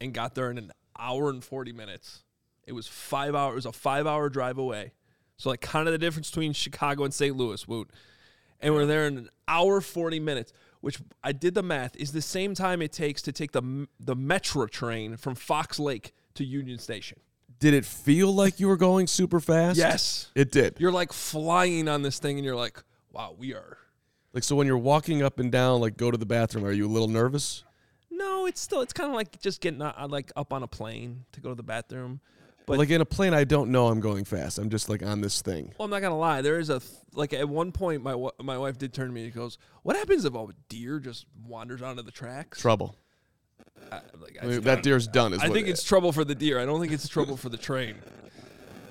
and 0.00 0.12
got 0.12 0.34
there 0.34 0.50
in 0.50 0.58
an 0.58 0.72
hour 0.98 1.30
and 1.30 1.42
forty 1.42 1.72
minutes. 1.72 2.22
It 2.66 2.72
was 2.72 2.86
five 2.86 3.34
hours. 3.34 3.52
It 3.52 3.56
was 3.56 3.66
a 3.66 3.72
five 3.72 4.06
hour 4.06 4.28
drive 4.28 4.58
away. 4.58 4.92
So 5.38 5.48
like 5.50 5.62
kind 5.62 5.88
of 5.88 5.92
the 5.92 5.98
difference 5.98 6.30
between 6.30 6.52
Chicago 6.52 7.04
and 7.04 7.14
St. 7.14 7.34
Louis, 7.34 7.66
Woot. 7.66 7.90
And 8.60 8.74
we're 8.74 8.84
there 8.84 9.06
in 9.06 9.16
an 9.16 9.30
hour 9.48 9.80
forty 9.80 10.20
minutes, 10.20 10.52
which 10.82 10.98
I 11.24 11.32
did 11.32 11.54
the 11.54 11.62
math 11.62 11.96
is 11.96 12.12
the 12.12 12.20
same 12.20 12.54
time 12.54 12.82
it 12.82 12.92
takes 12.92 13.22
to 13.22 13.32
take 13.32 13.52
the 13.52 13.88
the 13.98 14.14
Metro 14.14 14.66
train 14.66 15.16
from 15.16 15.34
Fox 15.34 15.78
Lake 15.78 16.12
to 16.34 16.44
Union 16.44 16.78
Station. 16.78 17.18
Did 17.58 17.74
it 17.74 17.84
feel 17.84 18.34
like 18.34 18.60
you 18.60 18.68
were 18.68 18.76
going 18.76 19.06
super 19.06 19.40
fast? 19.40 19.78
Yes. 19.78 20.30
It 20.34 20.50
did. 20.52 20.76
You're 20.78 20.92
like 20.92 21.12
flying 21.12 21.88
on 21.88 22.02
this 22.02 22.18
thing, 22.18 22.36
and 22.38 22.44
you're 22.44 22.56
like, 22.56 22.82
wow, 23.12 23.34
we 23.36 23.54
are. 23.54 23.78
Like 24.32 24.44
so 24.44 24.54
when 24.56 24.66
you're 24.66 24.78
walking 24.78 25.22
up 25.22 25.40
and 25.40 25.50
down, 25.50 25.80
like 25.80 25.96
go 25.96 26.10
to 26.10 26.16
the 26.16 26.26
bathroom, 26.26 26.64
are 26.64 26.72
you 26.72 26.86
a 26.86 26.88
little 26.88 27.08
nervous? 27.08 27.64
No, 28.10 28.46
it's 28.46 28.60
still 28.60 28.80
it's 28.80 28.92
kind 28.92 29.10
of 29.10 29.16
like 29.16 29.40
just 29.40 29.60
getting 29.60 29.82
uh, 29.82 30.06
like 30.08 30.30
up 30.36 30.52
on 30.52 30.62
a 30.62 30.68
plane 30.68 31.24
to 31.32 31.40
go 31.40 31.48
to 31.48 31.54
the 31.54 31.62
bathroom. 31.62 32.20
But 32.66 32.78
like 32.78 32.90
in 32.90 33.00
a 33.00 33.06
plane, 33.06 33.34
I 33.34 33.42
don't 33.42 33.72
know 33.72 33.88
I'm 33.88 33.98
going 33.98 34.24
fast. 34.24 34.58
I'm 34.58 34.70
just 34.70 34.88
like 34.88 35.02
on 35.02 35.20
this 35.20 35.42
thing. 35.42 35.72
Well, 35.76 35.86
I'm 35.86 35.90
not 35.90 36.02
gonna 36.02 36.18
lie. 36.18 36.40
There 36.42 36.60
is 36.60 36.70
a 36.70 36.78
th- 36.78 36.92
like 37.14 37.32
at 37.32 37.48
one 37.48 37.72
point 37.72 38.02
my 38.02 38.14
wa- 38.14 38.30
my 38.40 38.58
wife 38.58 38.78
did 38.78 38.92
turn 38.92 39.08
to 39.08 39.12
me 39.12 39.24
and 39.24 39.34
goes, 39.34 39.58
"What 39.82 39.96
happens 39.96 40.24
if 40.24 40.34
a 40.34 40.46
deer 40.68 41.00
just 41.00 41.26
wanders 41.44 41.82
onto 41.82 42.02
the 42.02 42.12
tracks?" 42.12 42.60
Trouble. 42.60 42.94
I, 43.90 44.00
like, 44.20 44.38
I, 44.40 44.44
I 44.44 44.48
mean, 44.48 44.60
that 44.60 44.84
deer's 44.84 45.08
done. 45.08 45.32
Is 45.32 45.40
I 45.40 45.48
think 45.48 45.66
it's 45.66 45.82
trouble 45.82 46.12
for 46.12 46.24
the 46.24 46.34
deer. 46.34 46.60
I 46.60 46.64
don't 46.64 46.80
think 46.80 46.92
it's 46.92 47.08
trouble 47.08 47.36
for 47.36 47.48
the 47.48 47.56
train. 47.56 47.96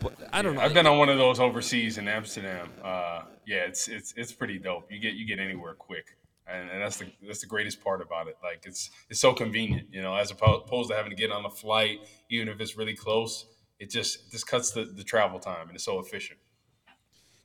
But 0.02 0.14
I 0.32 0.42
don't 0.42 0.56
know. 0.56 0.62
I've 0.62 0.74
been 0.74 0.88
on 0.88 0.98
one 0.98 1.10
of 1.10 1.18
those 1.18 1.40
overseas 1.40 1.98
in 1.98 2.08
Amsterdam. 2.08 2.70
Uh, 2.84 3.24
yeah, 3.46 3.58
it's 3.60 3.88
it's 3.88 4.14
it's 4.16 4.32
pretty 4.32 4.58
dope. 4.58 4.92
You 4.92 5.00
get 5.00 5.14
you 5.14 5.26
get 5.26 5.40
anywhere 5.40 5.74
quick, 5.74 6.18
and, 6.48 6.70
and 6.70 6.82
that's 6.82 6.98
the 6.98 7.08
that's 7.26 7.42
the 7.42 7.48
greatest 7.48 7.84
part 7.84 8.02
about 8.02 8.28
it. 8.28 8.38
Like 8.44 8.64
it's 8.66 8.92
it's 9.10 9.20
so 9.20 9.34
convenient, 9.34 9.88
you 9.92 10.02
know, 10.02 10.16
as 10.16 10.32
opposed 10.32 10.90
to 10.90 10.96
having 10.96 11.10
to 11.10 11.16
get 11.16 11.32
on 11.32 11.46
a 11.46 11.50
flight, 11.50 12.00
even 12.30 12.48
if 12.48 12.60
it's 12.62 12.78
really 12.78 12.96
close. 12.96 13.46
It 13.80 13.90
just 13.90 14.28
it 14.28 14.32
just 14.32 14.48
cuts 14.48 14.72
the, 14.72 14.86
the 14.86 15.04
travel 15.04 15.40
time, 15.40 15.68
and 15.68 15.76
it's 15.76 15.86
so 15.86 16.00
efficient. 16.00 16.40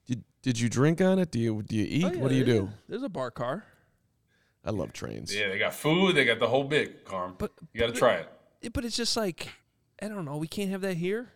Did, 0.07 0.25
did 0.43 0.61
you 0.61 0.69
drink 0.69 1.01
on 1.01 1.19
it? 1.19 1.31
Do 1.31 1.39
you 1.39 1.63
do 1.63 1.77
you 1.77 1.87
eat? 1.89 2.05
Oh, 2.05 2.13
yeah, 2.13 2.17
what 2.19 2.29
do 2.29 2.35
you 2.35 2.45
there- 2.45 2.61
do? 2.63 2.71
There's 2.89 3.03
a 3.03 3.09
bar 3.09 3.31
car. 3.31 3.65
I 4.67 4.71
love 4.71 4.93
trains. 4.95 5.35
Yeah, 5.35 5.49
they 5.49 5.59
got 5.59 5.75
food, 5.75 6.17
they 6.17 6.25
got 6.25 6.39
the 6.39 6.49
whole 6.49 6.65
bit, 6.65 7.05
Carm. 7.05 7.35
But- 7.37 7.53
you 7.75 7.81
got 7.81 7.93
to 7.93 7.93
try 7.93 8.15
it. 8.15 8.73
But 8.73 8.87
it's 8.87 8.97
just 8.97 9.15
like 9.17 9.51
I 10.01 10.09
don't 10.09 10.25
know. 10.25 10.37
We 10.39 10.49
can't 10.49 10.71
have 10.71 10.81
that 10.83 10.97
here. 10.97 11.33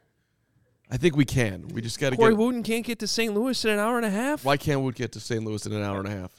I 0.90 0.96
think 0.96 1.16
we 1.16 1.24
can. 1.24 1.68
We 1.68 1.82
just 1.82 1.98
got 1.98 2.10
to 2.10 2.16
Corey 2.16 2.32
get. 2.32 2.38
Wootton 2.38 2.62
can't 2.62 2.84
get 2.84 2.98
to 3.00 3.06
St. 3.06 3.34
Louis 3.34 3.62
in 3.64 3.70
an 3.70 3.78
hour 3.78 3.96
and 3.96 4.06
a 4.06 4.10
half. 4.10 4.44
Why 4.44 4.56
can't 4.56 4.80
we 4.80 4.92
get 4.92 5.12
to 5.12 5.20
St. 5.20 5.44
Louis 5.44 5.64
in 5.66 5.72
an 5.72 5.82
hour 5.82 5.98
and 5.98 6.08
a 6.08 6.10
half? 6.10 6.32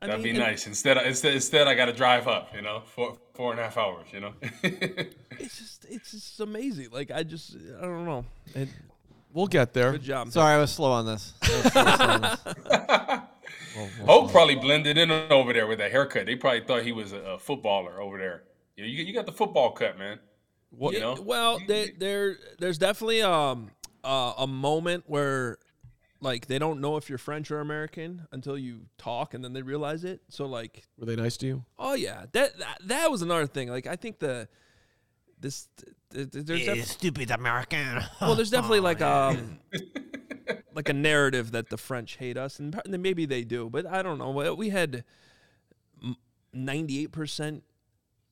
I 0.00 0.06
That'd 0.06 0.22
mean, 0.22 0.34
be 0.34 0.38
nice. 0.38 0.66
Instead, 0.68 0.96
instead, 0.98 1.34
instead, 1.34 1.66
I 1.66 1.74
got 1.74 1.86
to 1.86 1.92
drive 1.92 2.28
up. 2.28 2.54
You 2.54 2.62
know, 2.62 2.82
four 2.94 3.18
four 3.34 3.50
and 3.50 3.60
a 3.60 3.64
half 3.64 3.76
hours. 3.76 4.06
You 4.12 4.20
know. 4.20 4.32
It's 5.40 5.56
just 5.56 5.86
it's 5.88 6.10
just 6.10 6.40
amazing. 6.40 6.88
Like 6.90 7.12
I 7.12 7.22
just 7.22 7.54
I 7.78 7.82
don't 7.82 8.04
know. 8.04 8.24
It, 8.56 8.68
We'll 9.32 9.46
get 9.46 9.72
there. 9.72 9.92
good 9.92 10.02
job. 10.02 10.32
Sorry, 10.32 10.54
I 10.54 10.58
was 10.58 10.72
slow 10.72 10.90
on 10.90 11.06
this. 11.06 11.34
I 11.42 11.46
slow 11.46 11.82
on 11.84 12.20
this. 12.22 13.98
Hoge 14.04 14.32
probably 14.32 14.56
blended 14.56 14.98
in 14.98 15.10
over 15.12 15.52
there 15.52 15.66
with 15.66 15.78
that 15.78 15.92
haircut. 15.92 16.26
They 16.26 16.34
probably 16.34 16.62
thought 16.62 16.82
he 16.82 16.92
was 16.92 17.12
a, 17.12 17.18
a 17.18 17.38
footballer 17.38 18.00
over 18.00 18.18
there. 18.18 18.42
You, 18.76 18.84
you, 18.86 19.04
you 19.04 19.14
got 19.14 19.26
the 19.26 19.32
football 19.32 19.72
cut, 19.72 19.98
man. 19.98 20.18
What, 20.70 20.94
You 20.94 21.00
know? 21.00 21.16
Well, 21.20 21.60
they, 21.66 21.90
there 21.90 22.36
there's 22.58 22.78
definitely 22.78 23.22
um 23.22 23.70
uh, 24.04 24.34
a 24.38 24.46
moment 24.46 25.04
where 25.06 25.58
like 26.20 26.46
they 26.46 26.58
don't 26.58 26.80
know 26.80 26.96
if 26.96 27.08
you're 27.08 27.18
French 27.18 27.50
or 27.50 27.60
American 27.60 28.26
until 28.32 28.58
you 28.58 28.82
talk, 28.98 29.34
and 29.34 29.44
then 29.44 29.52
they 29.52 29.62
realize 29.62 30.04
it. 30.04 30.20
So 30.28 30.46
like, 30.46 30.82
Were 30.98 31.06
they 31.06 31.16
nice 31.16 31.36
to 31.38 31.46
you? 31.46 31.64
oh 31.78 31.94
yeah, 31.94 32.24
that 32.32 32.58
that, 32.58 32.78
that 32.86 33.10
was 33.10 33.22
another 33.22 33.46
thing. 33.46 33.68
Like 33.68 33.86
I 33.86 33.96
think 33.96 34.18
the 34.18 34.48
this 35.40 35.68
th- 36.12 36.30
th- 36.32 36.44
there's 36.46 36.64
def- 36.64 36.86
stupid 36.86 37.30
American. 37.30 38.00
well 38.20 38.34
there's 38.34 38.50
definitely 38.50 38.80
like 38.80 39.00
um 39.00 39.60
like 40.74 40.88
a 40.88 40.92
narrative 40.92 41.52
that 41.52 41.68
the 41.70 41.76
French 41.76 42.16
hate 42.16 42.36
us, 42.36 42.58
and 42.58 42.74
maybe 42.88 43.24
they 43.26 43.44
do, 43.44 43.68
but 43.70 43.86
I 43.86 44.02
don't 44.02 44.18
know. 44.18 44.30
We- 44.30 44.50
We 44.50 44.68
had 44.70 45.04
ninety 46.52 47.00
eight 47.02 47.12
percent 47.12 47.62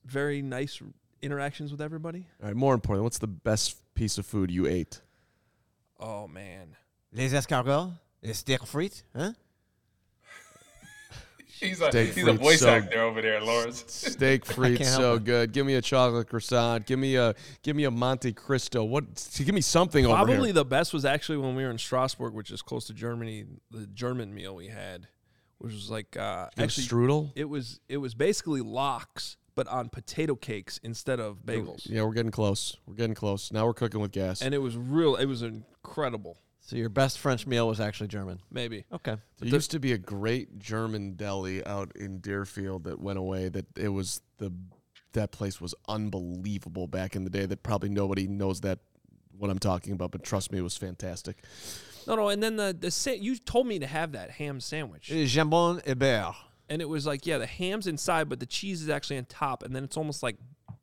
very 0.05 0.41
nice 0.43 0.81
interactions 1.23 1.71
with 1.73 1.81
everybody. 1.81 2.27
All 2.41 2.49
right. 2.49 2.57
More 2.57 2.75
important, 2.75 3.05
what's 3.05 3.19
the 3.19 3.27
best 3.27 3.77
piece 3.95 4.19
of 4.19 4.27
food 4.27 4.51
you 4.51 4.67
ate? 4.67 5.01
Oh 5.99 6.29
man. 6.29 6.77
Les 7.13 7.33
escargots, 7.33 7.93
les 8.23 8.35
steak 8.35 8.61
frites, 8.67 9.03
huh? 9.15 9.33
He's 11.61 11.81
a 11.81 11.89
Steak 11.91 12.13
he's 12.13 12.27
a 12.27 12.35
voice 12.35 12.61
so- 12.61 12.69
actor 12.69 13.01
over 13.01 13.23
there, 13.23 13.41
Lawrence. 13.41 13.83
Steak 13.87 14.45
frites, 14.45 14.85
so 14.85 15.19
good. 15.19 15.53
Give 15.53 15.65
me 15.65 15.75
a 15.77 15.81
chocolate 15.81 16.29
croissant. 16.29 16.85
Give 16.85 16.99
me 16.99 17.17
a 17.17 17.35
give 17.63 17.75
me 17.75 17.85
a 17.85 17.91
Monte 17.91 18.35
Cristo. 18.35 18.85
What? 18.85 19.05
Give 19.39 19.55
me 19.55 19.63
something 19.63 20.05
over 20.05 20.15
Probably 20.15 20.53
the 20.53 20.67
best 20.67 20.93
was 20.93 21.07
actually 21.07 21.39
when 21.39 21.55
we 21.57 21.65
were 21.65 21.71
in 21.71 21.79
Strasbourg, 21.79 22.35
which 22.35 22.51
is 22.51 22.61
close 22.61 22.87
to 22.89 22.93
Germany. 22.93 23.47
The 23.71 23.87
German 23.87 24.35
meal 24.35 24.55
we 24.55 24.67
had, 24.67 25.09
which 25.57 25.73
was 25.73 25.91
like 25.91 26.15
uh, 26.19 26.49
actually 26.59 26.85
strudel. 26.85 27.33
it 27.35 27.49
was 27.49 27.81
it 27.89 27.97
was 27.97 28.15
basically 28.15 28.61
lox, 28.61 29.39
but 29.57 29.67
on 29.67 29.89
potato 29.89 30.37
cakes 30.37 30.79
instead 30.85 31.19
of 31.19 31.39
bagels, 31.45 31.89
Yeah, 31.91 32.03
we're 32.05 32.13
getting 32.15 32.31
close. 32.31 32.77
We're 32.87 32.95
getting 32.95 33.15
close. 33.17 33.51
Now 33.51 33.67
we're 33.67 33.75
cooking 33.75 34.01
with 34.01 34.13
gas. 34.13 34.41
and 34.43 34.55
it 34.55 34.59
was 34.59 34.77
real. 34.77 35.17
It 35.17 35.27
was 35.27 35.43
incredible. 35.43 36.39
So 36.61 36.75
your 36.77 36.89
best 36.89 37.19
French 37.21 37.47
meal 37.47 37.69
was 37.69 37.79
actually 37.81 38.09
German. 38.09 38.41
Maybe 38.51 38.85
Okay. 38.93 39.17
There 39.39 39.49
used 39.49 39.71
to 39.73 39.79
be 39.79 39.93
a 39.93 39.99
great 39.99 40.59
German 40.59 41.15
deli 41.15 41.65
out 41.65 41.93
in 41.97 42.19
Deerfield 42.19 42.85
that 42.85 43.01
went 43.01 43.19
away. 43.21 43.49
That 43.49 43.67
it 43.77 43.89
was 43.89 44.21
the 44.39 44.53
that 45.13 45.31
place 45.33 45.61
was 45.61 45.75
unbelievable 45.89 46.87
back 46.89 47.17
in 47.17 47.25
the 47.25 47.31
day. 47.31 47.47
That 47.47 47.63
probably 47.63 47.89
nobody 47.89 48.27
knows 48.27 48.61
that 48.63 48.81
what 49.39 49.51
I'm 49.51 49.59
talking 49.59 49.93
about, 49.93 50.11
but 50.11 50.23
trust 50.25 50.51
me, 50.51 50.59
it 50.59 50.63
was 50.63 50.77
fantastic. 50.77 51.43
no, 52.07 52.17
no. 52.17 52.29
And 52.29 52.43
then 52.43 52.57
the 52.57 52.77
the 52.79 52.91
sa- 52.91 53.11
you 53.13 53.37
told 53.37 53.67
me 53.67 53.79
to 53.79 53.87
have 53.87 54.13
that 54.13 54.33
ham 54.33 54.61
sandwich, 54.61 55.09
Jambon 55.11 55.85
Hébert. 55.85 56.35
And 56.69 56.83
it 56.83 56.89
was 56.89 57.07
like 57.07 57.27
yeah, 57.27 57.39
the 57.39 57.47
ham's 57.47 57.87
inside, 57.87 58.29
but 58.29 58.41
the 58.41 58.47
cheese 58.47 58.83
is 58.83 58.89
actually 58.89 59.19
on 59.19 59.25
top, 59.27 59.63
and 59.63 59.75
then 59.75 59.85
it's 59.85 59.97
almost 59.97 60.23
like 60.23 60.37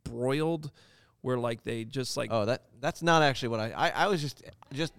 broiled, 0.03 0.71
where 1.21 1.37
like 1.37 1.63
they 1.63 1.83
just 1.85 2.15
like 2.17 2.29
Oh, 2.31 2.45
that 2.45 2.63
that's 2.79 3.01
not 3.01 3.21
actually 3.21 3.49
what 3.49 3.59
I 3.59 3.71
I, 3.71 3.89
I 3.89 4.07
was 4.07 4.21
just 4.21 4.43
just 4.73 4.93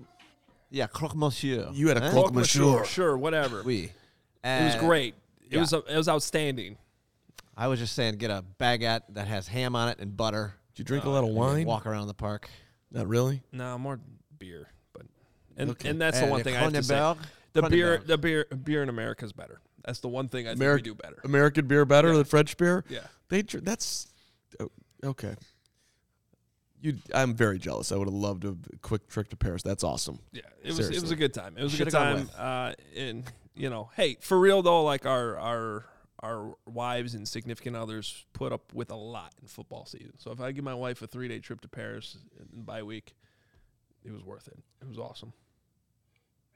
yeah, 0.71 0.87
croque 0.87 1.15
monsieur. 1.15 1.69
You 1.73 1.89
had 1.89 1.97
a 1.97 2.01
Huh? 2.01 2.11
croque 2.11 2.33
monsieur. 2.35 2.61
sure, 2.63 2.85
sure, 2.85 3.17
whatever. 3.17 3.63
Oui. 3.65 3.93
It 4.43 4.65
was 4.65 4.75
Uh, 4.75 4.81
great. 4.81 5.15
It 5.43 5.55
yeah. 5.55 5.61
was 5.61 5.73
it 5.73 5.97
was 5.97 6.09
outstanding. 6.09 6.77
I 7.57 7.69
was 7.69 7.79
just 7.79 7.95
saying, 7.95 8.17
get 8.17 8.31
a 8.31 8.45
baguette 8.59 9.03
that 9.11 9.29
has 9.29 9.47
ham 9.49 9.77
on 9.77 9.89
it 9.89 10.01
and 10.01 10.17
butter. 10.17 10.55
Did 10.75 10.81
you 10.81 10.85
drink 10.87 11.05
a 11.05 11.11
lot 11.11 11.23
of 11.23 11.29
and 11.31 11.37
wine? 11.37 11.67
Walk 11.67 11.87
around 11.87 12.09
the 12.09 12.15
park. 12.15 12.51
Not 12.91 13.07
really. 13.07 13.43
No, 13.53 13.79
more 13.79 14.01
beer, 14.39 14.69
but 14.93 15.03
and 15.57 15.71
Okay. 15.71 15.89
and 15.91 16.01
that's 16.01 16.19
the 16.19 16.27
Uh, 16.27 16.31
one 16.31 16.41
the 16.41 16.45
thing 16.45 16.57
I 16.57 16.61
have 16.61 16.73
to 16.73 16.83
say. 16.83 16.95
Kronenbourg- 16.95 17.19
The 17.53 17.63
beer, 17.63 17.99
Kronenbourg. 17.99 18.07
the 18.07 18.19
beer, 18.19 18.45
beer 18.65 18.83
in 18.83 18.89
America 18.89 19.25
is 19.25 19.33
better. 19.33 19.61
That's 19.85 20.01
the 20.01 20.09
one 20.09 20.29
thing 20.29 20.47
I 20.49 20.55
think 20.55 20.75
we 20.77 20.83
do 20.83 20.95
better. 20.95 21.21
American 21.25 21.67
beer 21.67 21.85
better 21.85 22.09
Yeah. 22.09 22.15
than 22.15 22.25
French 22.25 22.57
beer. 22.57 22.85
Yeah, 22.89 23.01
They 23.29 23.43
dr- 23.43 23.65
that's 23.65 24.07
oh, 24.61 24.71
okay. 25.05 25.35
You, 26.81 26.99
I'm 27.15 27.35
very 27.35 27.59
jealous. 27.59 27.93
I 27.93 27.97
would 27.97 28.09
have 28.09 28.15
loved 28.15 28.45
a 28.45 28.57
quick 28.83 29.09
trip 29.09 29.29
to 29.31 29.37
Paris. 29.37 29.63
That's 29.63 29.83
awesome. 29.85 30.19
yeah. 30.33 30.43
It 30.63 30.77
was 30.77 30.91
it 30.91 31.01
was 31.01 31.11
a 31.11 31.17
good 31.17 31.33
time. 31.33 31.57
It 31.57 31.63
was 31.63 31.73
a 31.73 31.77
Should've 31.79 31.93
good 31.93 31.99
time. 31.99 32.31
Uh, 32.39 32.73
and 32.97 33.25
you 33.55 33.71
know, 33.71 33.91
hey, 33.97 34.17
for 34.21 34.39
real 34.39 34.61
though, 34.63 34.83
like 34.85 35.07
our 35.07 35.39
our 35.39 35.85
our 36.23 36.55
wives 36.67 37.15
and 37.15 37.27
significant 37.29 37.77
others 37.77 38.25
put 38.33 38.53
up 38.53 38.73
with 38.75 38.91
a 38.91 38.95
lot 38.97 39.33
in 39.41 39.49
football 39.49 39.85
season. 39.87 40.13
So 40.19 40.31
if 40.31 40.41
I 40.41 40.53
give 40.53 40.65
my 40.65 40.75
wife 40.75 41.01
a 41.03 41.07
three 41.07 41.29
day 41.29 41.39
trip 41.39 41.61
to 41.63 41.69
Paris 41.69 42.17
in 42.55 42.63
bye 42.63 42.83
week, 42.83 43.15
it 44.05 44.13
was 44.13 44.23
worth 44.23 44.47
it. 44.49 44.59
It 44.83 44.89
was 44.89 44.99
awesome. 44.99 45.33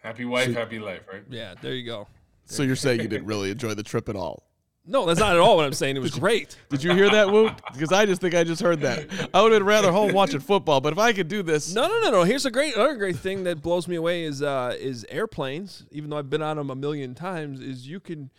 Happy 0.02 0.24
wife, 0.26 0.46
So- 0.48 0.52
happy 0.54 0.78
life, 0.78 1.02
right? 1.10 1.22
Yeah, 1.30 1.54
there 1.60 1.74
you 1.74 1.84
go. 1.86 2.06
So 2.48 2.62
you're 2.62 2.76
saying 2.76 3.00
you 3.00 3.08
didn't 3.08 3.26
really 3.26 3.50
enjoy 3.50 3.74
the 3.74 3.82
trip 3.82 4.08
at 4.08 4.16
all? 4.16 4.44
No, 4.90 5.04
that's 5.04 5.20
not 5.20 5.34
at 5.34 5.38
all 5.38 5.56
what 5.56 5.66
I'm 5.66 5.74
saying. 5.74 5.96
It 5.96 6.00
was 6.00 6.12
great. 6.12 6.56
Did 6.70 6.82
you 6.82 6.94
hear 6.94 7.10
that, 7.10 7.30
Woot? 7.30 7.52
Because 7.74 7.92
I 7.92 8.06
just 8.06 8.22
think 8.22 8.34
I 8.34 8.42
just 8.42 8.62
heard 8.62 8.80
that. 8.80 9.28
I 9.34 9.42
would 9.42 9.52
have 9.52 9.62
rather 9.62 9.92
home 9.92 10.14
watching 10.14 10.40
football, 10.40 10.80
but 10.80 10.94
if 10.94 10.98
I 10.98 11.12
could 11.12 11.28
do 11.28 11.42
this, 11.42 11.74
No, 11.74 11.86
no, 11.86 12.00
no, 12.00 12.10
no. 12.10 12.22
Here's 12.22 12.46
a 12.46 12.50
great, 12.50 12.74
another 12.74 12.96
great 12.96 13.18
thing 13.18 13.44
that 13.44 13.60
blows 13.60 13.86
me 13.86 13.96
away 13.96 14.24
is 14.24 14.42
uh, 14.42 14.74
is 14.78 15.04
airplanes. 15.10 15.84
Even 15.90 16.08
though 16.08 16.16
I've 16.16 16.30
been 16.30 16.40
on 16.40 16.56
them 16.56 16.70
a 16.70 16.74
million 16.74 17.14
times, 17.14 17.60
is 17.60 17.86
you 17.86 18.00
can 18.00 18.30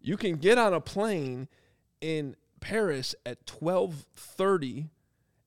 you 0.00 0.16
can 0.16 0.36
get 0.38 0.58
on 0.58 0.74
a 0.74 0.80
plane 0.80 1.46
in 2.00 2.34
Paris 2.58 3.14
at 3.24 3.46
twelve 3.46 4.04
thirty 4.12 4.88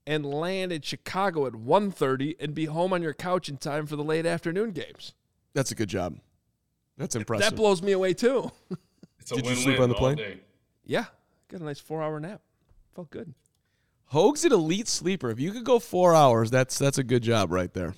and 0.08 0.26
land 0.26 0.72
in 0.72 0.82
Chicago 0.82 1.48
at 1.48 1.54
1.30 1.54 2.36
and 2.40 2.54
be 2.54 2.66
home 2.66 2.94
on 2.94 3.02
your 3.02 3.14
couch 3.16 3.50
in 3.50 3.58
time 3.58 3.88
for 3.88 3.96
the 3.96 4.04
late 4.04 4.24
afternoon 4.24 4.70
games. 4.70 5.16
that's 5.56 5.72
a 5.72 5.76
good 5.76 5.90
job. 5.90 6.20
That's 6.98 7.16
impressive. 7.16 7.50
That 7.52 7.56
blows 7.56 7.82
me 7.82 7.92
away 7.94 8.14
too. 8.14 8.52
It's 9.20 9.32
a 9.32 9.36
Did 9.38 9.48
you 9.48 9.56
sleep 9.56 9.80
on 9.80 9.90
the 9.90 9.96
plane? 9.96 10.18
day. 10.18 10.40
yeah, 10.86 11.06
got 11.50 11.60
a 11.60 11.64
nice 11.64 11.80
four 11.80 12.04
hour 12.04 12.20
nap. 12.20 12.42
Felt 12.94 13.10
good. 13.10 13.34
Hoge's 14.06 14.46
an 14.46 14.54
elite 14.54 14.88
sleeper. 14.88 15.32
If 15.32 15.40
you 15.40 15.52
could 15.52 15.64
go 15.64 15.80
four 15.80 16.14
hours, 16.14 16.52
that's 16.52 16.78
that's 16.78 17.00
a 17.00 17.04
good 17.04 17.24
job 17.24 17.52
right 17.52 17.74
there. 17.74 17.96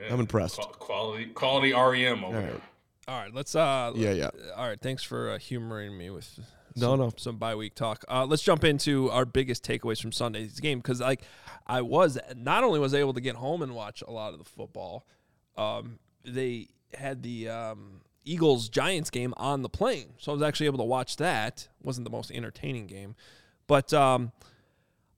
Yeah. 0.00 0.12
I'm 0.14 0.20
impressed. 0.20 0.60
Quality, 0.60 1.26
quality 1.26 1.72
REM 1.72 2.22
over 2.24 2.36
All 2.36 2.42
there. 2.42 2.60
All 3.08 3.20
right, 3.22 3.34
let's. 3.34 3.56
uh 3.56 3.90
Yeah, 3.96 4.12
yeah. 4.12 4.30
All 4.56 4.68
right, 4.68 4.80
thanks 4.80 5.02
for 5.02 5.30
uh, 5.32 5.38
humoring 5.38 5.98
me 5.98 6.10
with 6.10 6.38
No, 6.76 6.90
some, 6.92 6.98
no. 7.00 7.12
some 7.16 7.36
bye 7.38 7.56
week 7.56 7.74
talk. 7.74 8.04
Uh, 8.08 8.24
let's 8.24 8.42
jump 8.42 8.62
into 8.62 9.10
our 9.10 9.24
biggest 9.24 9.64
takeaways 9.64 10.00
from 10.00 10.12
Sunday's 10.12 10.60
game 10.60 10.78
because 10.78 11.00
like 11.00 11.22
I 11.66 11.80
was 11.82 12.18
not 12.36 12.62
only 12.62 12.78
was 12.78 12.94
able 12.94 13.14
to 13.14 13.20
get 13.20 13.34
home 13.34 13.62
and 13.62 13.74
watch 13.74 14.00
a 14.06 14.12
lot 14.12 14.32
of 14.32 14.38
the 14.38 14.44
football, 14.44 15.06
um, 15.56 15.98
they 16.24 16.68
had 16.96 17.22
the 17.22 17.48
um, 17.48 18.00
Eagles 18.24 18.68
Giants 18.68 19.10
game 19.10 19.34
on 19.36 19.62
the 19.62 19.68
plane, 19.68 20.14
so 20.18 20.32
I 20.32 20.34
was 20.34 20.42
actually 20.42 20.66
able 20.66 20.78
to 20.78 20.84
watch 20.84 21.16
that. 21.16 21.68
wasn't 21.82 22.04
the 22.04 22.10
most 22.10 22.30
entertaining 22.30 22.86
game, 22.86 23.14
but 23.66 23.92
um, 23.92 24.32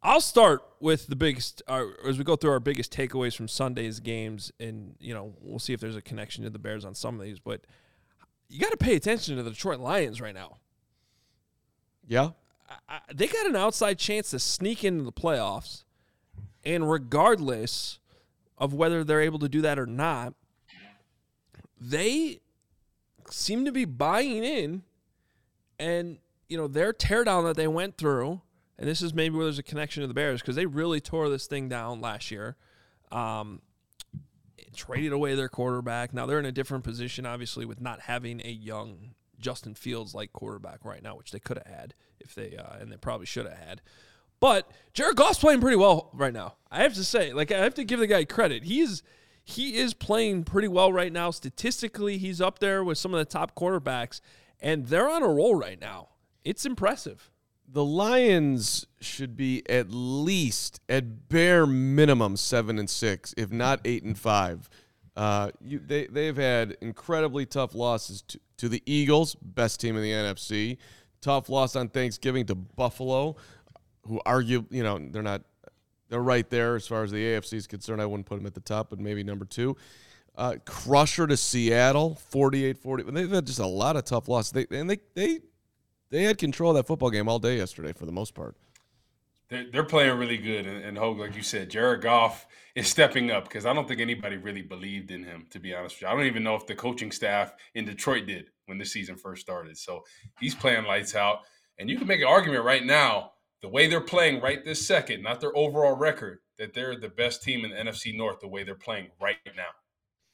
I'll 0.02 0.20
start 0.20 0.62
with 0.80 1.06
the 1.06 1.16
biggest 1.16 1.62
uh, 1.68 1.84
as 2.06 2.18
we 2.18 2.24
go 2.24 2.36
through 2.36 2.50
our 2.52 2.60
biggest 2.60 2.92
takeaways 2.92 3.36
from 3.36 3.48
Sunday's 3.48 4.00
games, 4.00 4.52
and 4.60 4.94
you 5.00 5.14
know 5.14 5.34
we'll 5.40 5.58
see 5.58 5.72
if 5.72 5.80
there's 5.80 5.96
a 5.96 6.02
connection 6.02 6.44
to 6.44 6.50
the 6.50 6.58
Bears 6.58 6.84
on 6.84 6.94
some 6.94 7.18
of 7.18 7.24
these, 7.24 7.38
but 7.40 7.62
you 8.48 8.60
got 8.60 8.70
to 8.70 8.76
pay 8.76 8.94
attention 8.94 9.36
to 9.36 9.42
the 9.42 9.50
Detroit 9.50 9.80
Lions 9.80 10.20
right 10.20 10.34
now. 10.34 10.58
Yeah. 12.06 12.30
I, 12.68 12.96
I- 12.96 13.00
they 13.14 13.26
got 13.26 13.46
an 13.46 13.56
outside 13.56 13.98
chance 13.98 14.30
to 14.30 14.38
sneak 14.38 14.84
into 14.84 15.04
the 15.04 15.12
playoffs, 15.12 15.84
and 16.64 16.88
regardless 16.90 17.98
of 18.58 18.72
whether 18.74 19.04
they're 19.04 19.20
able 19.20 19.38
to 19.40 19.48
do 19.48 19.60
that 19.62 19.78
or 19.78 19.86
not, 19.86 20.34
they 21.80 22.40
seem 23.30 23.64
to 23.64 23.72
be 23.72 23.84
buying 23.84 24.44
in, 24.44 24.82
and 25.78 26.18
you 26.48 26.56
know 26.56 26.68
their 26.68 26.92
teardown 26.92 27.44
that 27.44 27.56
they 27.56 27.68
went 27.68 27.96
through, 27.96 28.40
and 28.78 28.88
this 28.88 29.02
is 29.02 29.14
maybe 29.14 29.36
where 29.36 29.44
there's 29.44 29.58
a 29.58 29.62
connection 29.64 30.02
to 30.02 30.06
the 30.06 30.14
Bears 30.14 30.40
because 30.40 30.56
they 30.56 30.66
really 30.66 31.00
tore 31.00 31.28
this 31.28 31.46
thing 31.46 31.68
down 31.68 32.00
last 32.00 32.30
year. 32.30 32.56
Um, 33.12 33.62
traded 34.74 35.12
away 35.12 35.34
their 35.34 35.48
quarterback. 35.48 36.12
Now 36.12 36.26
they're 36.26 36.38
in 36.38 36.44
a 36.44 36.52
different 36.52 36.84
position, 36.84 37.26
obviously, 37.26 37.64
with 37.64 37.80
not 37.80 38.00
having 38.00 38.40
a 38.44 38.50
young 38.50 39.14
Justin 39.40 39.74
Fields 39.74 40.14
like 40.14 40.32
quarterback 40.32 40.84
right 40.84 41.02
now, 41.02 41.16
which 41.16 41.30
they 41.30 41.40
could 41.40 41.56
have 41.56 41.66
had 41.66 41.94
if 42.20 42.34
they 42.34 42.56
uh, 42.56 42.78
and 42.78 42.92
they 42.92 42.96
probably 42.96 43.26
should 43.26 43.46
have 43.46 43.58
had. 43.58 43.80
But 44.38 44.70
Jared 44.92 45.16
Goff's 45.16 45.38
playing 45.38 45.60
pretty 45.60 45.76
well 45.76 46.10
right 46.12 46.32
now. 46.32 46.56
I 46.70 46.82
have 46.82 46.94
to 46.94 47.04
say, 47.04 47.32
like 47.32 47.50
I 47.50 47.58
have 47.58 47.74
to 47.74 47.84
give 47.84 48.00
the 48.00 48.06
guy 48.06 48.24
credit. 48.24 48.64
He's 48.64 49.02
he 49.48 49.76
is 49.76 49.94
playing 49.94 50.42
pretty 50.42 50.66
well 50.66 50.92
right 50.92 51.12
now. 51.12 51.30
Statistically, 51.30 52.18
he's 52.18 52.40
up 52.40 52.58
there 52.58 52.82
with 52.82 52.98
some 52.98 53.14
of 53.14 53.18
the 53.18 53.24
top 53.24 53.54
quarterbacks, 53.54 54.20
and 54.60 54.86
they're 54.88 55.08
on 55.08 55.22
a 55.22 55.28
roll 55.28 55.54
right 55.54 55.80
now. 55.80 56.08
It's 56.44 56.66
impressive. 56.66 57.30
The 57.68 57.84
Lions 57.84 58.86
should 59.00 59.36
be 59.36 59.62
at 59.70 59.86
least, 59.90 60.80
at 60.88 61.28
bare 61.28 61.64
minimum, 61.64 62.36
seven 62.36 62.76
and 62.76 62.90
six, 62.90 63.34
if 63.36 63.52
not 63.52 63.80
eight 63.84 64.02
and 64.02 64.18
five. 64.18 64.68
Uh, 65.16 65.52
you, 65.60 65.78
they 65.78 66.08
they've 66.08 66.36
had 66.36 66.76
incredibly 66.80 67.46
tough 67.46 67.72
losses 67.72 68.22
to, 68.22 68.40
to 68.56 68.68
the 68.68 68.82
Eagles, 68.84 69.36
best 69.36 69.80
team 69.80 69.96
in 69.96 70.02
the 70.02 70.10
NFC. 70.10 70.76
Tough 71.20 71.48
loss 71.48 71.76
on 71.76 71.88
Thanksgiving 71.88 72.46
to 72.46 72.56
Buffalo, 72.56 73.36
who 74.08 74.20
argue 74.26 74.66
you 74.70 74.82
know 74.82 74.98
they're 74.98 75.22
not 75.22 75.42
they're 76.08 76.20
right 76.20 76.48
there 76.50 76.76
as 76.76 76.86
far 76.86 77.02
as 77.02 77.10
the 77.10 77.18
AFC 77.18 77.54
is 77.54 77.66
concerned. 77.66 78.00
I 78.00 78.06
wouldn't 78.06 78.26
put 78.26 78.36
them 78.36 78.46
at 78.46 78.54
the 78.54 78.60
top, 78.60 78.90
but 78.90 79.00
maybe 79.00 79.22
number 79.22 79.44
two. 79.44 79.76
Uh, 80.36 80.56
crusher 80.64 81.26
to 81.26 81.36
Seattle, 81.36 82.18
48-40. 82.32 83.12
They've 83.12 83.30
had 83.30 83.46
just 83.46 83.58
a 83.58 83.66
lot 83.66 83.96
of 83.96 84.04
tough 84.04 84.28
losses. 84.28 84.52
They, 84.52 84.66
and 84.70 84.90
they 84.90 84.98
they 85.14 85.40
they 86.10 86.24
had 86.24 86.38
control 86.38 86.70
of 86.70 86.76
that 86.76 86.86
football 86.86 87.10
game 87.10 87.28
all 87.28 87.38
day 87.38 87.56
yesterday 87.56 87.92
for 87.92 88.06
the 88.06 88.12
most 88.12 88.34
part. 88.34 88.54
They're, 89.48 89.84
playing 89.84 90.18
really 90.18 90.38
good, 90.38 90.66
and, 90.66 90.82
and 90.82 90.98
Hoge, 90.98 91.18
like 91.18 91.36
you 91.36 91.42
said, 91.42 91.70
Jared 91.70 92.02
Goff 92.02 92.48
is 92.74 92.88
stepping 92.88 93.30
up 93.30 93.44
because 93.44 93.64
I 93.64 93.72
don't 93.72 93.86
think 93.86 94.00
anybody 94.00 94.36
really 94.36 94.62
believed 94.62 95.12
in 95.12 95.22
him. 95.22 95.46
To 95.50 95.60
be 95.60 95.72
honest 95.72 95.96
with 95.96 96.02
you, 96.02 96.08
I 96.08 96.16
don't 96.16 96.26
even 96.26 96.42
know 96.42 96.56
if 96.56 96.66
the 96.66 96.74
coaching 96.74 97.12
staff 97.12 97.52
in 97.76 97.84
Detroit 97.84 98.26
did 98.26 98.50
when 98.66 98.76
the 98.78 98.84
season 98.84 99.14
first 99.14 99.42
started. 99.42 99.78
So 99.78 100.02
he's 100.40 100.56
playing 100.56 100.84
lights 100.84 101.14
out, 101.14 101.42
and 101.78 101.88
you 101.88 101.96
can 101.96 102.08
make 102.08 102.20
an 102.20 102.26
argument 102.26 102.64
right 102.64 102.84
now 102.84 103.34
the 103.62 103.68
way 103.68 103.86
they're 103.86 104.00
playing 104.00 104.40
right 104.40 104.64
this 104.64 104.86
second, 104.86 105.22
not 105.22 105.40
their 105.40 105.56
overall 105.56 105.96
record, 105.96 106.38
that 106.58 106.74
they're 106.74 106.98
the 106.98 107.08
best 107.08 107.42
team 107.42 107.64
in 107.64 107.70
the 107.70 107.76
NFC 107.76 108.16
North 108.16 108.40
the 108.40 108.48
way 108.48 108.64
they're 108.64 108.74
playing 108.74 109.08
right 109.20 109.36
now. 109.56 109.70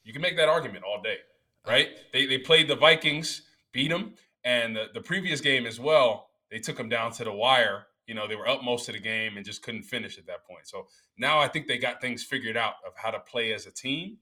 You 0.04 0.12
can 0.12 0.22
make 0.22 0.36
that 0.36 0.48
argument 0.48 0.84
all 0.84 1.00
day, 1.02 1.18
right? 1.66 1.90
They, 2.12 2.26
they 2.26 2.38
played 2.38 2.68
the 2.68 2.76
Vikings, 2.76 3.42
beat 3.72 3.88
them, 3.88 4.14
and 4.44 4.74
the, 4.74 4.86
the 4.92 5.00
previous 5.00 5.40
game 5.40 5.66
as 5.66 5.78
well, 5.78 6.28
they 6.50 6.58
took 6.58 6.76
them 6.76 6.88
down 6.88 7.12
to 7.12 7.24
the 7.24 7.32
wire. 7.32 7.86
You 8.06 8.14
know, 8.14 8.26
they 8.26 8.36
were 8.36 8.48
up 8.48 8.62
most 8.64 8.88
of 8.88 8.94
the 8.94 9.00
game 9.00 9.36
and 9.36 9.46
just 9.46 9.62
couldn't 9.62 9.84
finish 9.84 10.18
at 10.18 10.26
that 10.26 10.44
point. 10.44 10.66
So 10.66 10.86
now 11.16 11.38
I 11.38 11.48
think 11.48 11.66
they 11.66 11.78
got 11.78 12.00
things 12.00 12.24
figured 12.24 12.56
out 12.56 12.74
of 12.86 12.92
how 12.96 13.10
to 13.10 13.20
play 13.20 13.52
as 13.52 13.66
a 13.66 13.70
team 13.70 14.18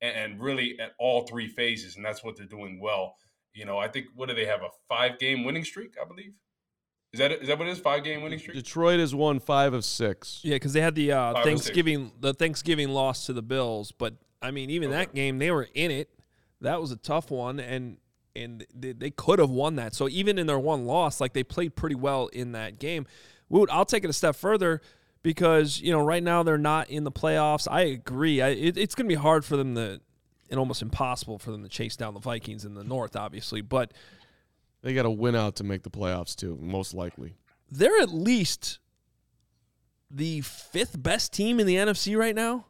and, 0.00 0.16
and 0.16 0.40
really 0.40 0.78
at 0.80 0.92
all 0.98 1.26
three 1.26 1.48
phases. 1.48 1.96
And 1.96 2.04
that's 2.04 2.22
what 2.22 2.36
they're 2.36 2.46
doing 2.46 2.80
well. 2.80 3.16
You 3.52 3.64
know, 3.64 3.78
I 3.78 3.88
think, 3.88 4.06
what 4.14 4.28
do 4.28 4.34
they 4.34 4.46
have? 4.46 4.62
A 4.62 4.68
five 4.88 5.18
game 5.18 5.44
winning 5.44 5.64
streak, 5.64 5.94
I 6.00 6.06
believe? 6.06 6.32
Is 7.14 7.20
that 7.20 7.30
is 7.30 7.46
that 7.46 7.56
what 7.56 7.68
it 7.68 7.70
is? 7.70 7.78
Five 7.78 8.02
game 8.02 8.22
winning 8.22 8.40
streak. 8.40 8.56
Detroit 8.56 8.98
has 8.98 9.14
won 9.14 9.38
five 9.38 9.72
of 9.72 9.84
six. 9.84 10.40
Yeah, 10.42 10.56
because 10.56 10.72
they 10.72 10.80
had 10.80 10.96
the 10.96 11.12
uh, 11.12 11.32
Five 11.32 11.32
or 11.32 11.36
six. 11.36 11.46
Thanksgiving 11.46 12.12
the 12.18 12.34
Thanksgiving 12.34 12.88
loss 12.88 13.26
to 13.26 13.32
the 13.32 13.40
Bills, 13.40 13.92
but 13.92 14.14
I 14.42 14.50
mean, 14.50 14.68
even 14.68 14.88
Okay. 14.88 14.98
that 14.98 15.14
game 15.14 15.38
they 15.38 15.52
were 15.52 15.68
in 15.74 15.92
it. 15.92 16.10
That 16.60 16.80
was 16.80 16.90
a 16.90 16.96
tough 16.96 17.30
one, 17.30 17.60
and 17.60 17.98
and 18.34 18.66
they, 18.74 18.92
they 18.92 19.10
could 19.10 19.38
have 19.38 19.50
won 19.50 19.76
that. 19.76 19.94
So 19.94 20.08
even 20.08 20.40
in 20.40 20.48
their 20.48 20.58
one 20.58 20.86
loss, 20.86 21.20
like 21.20 21.34
they 21.34 21.44
played 21.44 21.76
pretty 21.76 21.94
well 21.94 22.26
in 22.32 22.50
that 22.50 22.80
game. 22.80 23.06
Woot, 23.48 23.68
I'll 23.70 23.84
take 23.84 24.02
it 24.02 24.10
a 24.10 24.12
step 24.12 24.34
further 24.34 24.80
because 25.22 25.80
you 25.80 25.92
know 25.92 26.04
right 26.04 26.22
now 26.22 26.42
they're 26.42 26.58
not 26.58 26.90
in 26.90 27.04
the 27.04 27.12
playoffs. 27.12 27.68
I 27.70 27.82
agree. 27.82 28.42
I, 28.42 28.48
it, 28.48 28.76
it's 28.76 28.96
going 28.96 29.08
to 29.08 29.14
be 29.14 29.20
hard 29.20 29.44
for 29.44 29.56
them 29.56 29.76
to, 29.76 30.00
and 30.50 30.58
almost 30.58 30.82
impossible 30.82 31.38
for 31.38 31.52
them 31.52 31.62
to 31.62 31.68
chase 31.68 31.94
down 31.94 32.12
the 32.14 32.18
Vikings 32.20 32.64
in 32.64 32.74
the 32.74 32.82
North, 32.82 33.14
obviously, 33.14 33.60
but. 33.60 33.92
They 34.84 34.92
got 34.92 35.04
to 35.04 35.10
win 35.10 35.34
out 35.34 35.56
to 35.56 35.64
make 35.64 35.82
the 35.82 35.90
playoffs 35.90 36.36
too, 36.36 36.58
most 36.60 36.92
likely. 36.92 37.34
they're 37.70 37.98
at 38.00 38.10
least 38.10 38.78
the 40.10 40.42
fifth 40.42 41.02
best 41.02 41.32
team 41.32 41.58
in 41.58 41.66
the 41.66 41.76
NFC 41.76 42.16
right 42.16 42.34
now. 42.34 42.66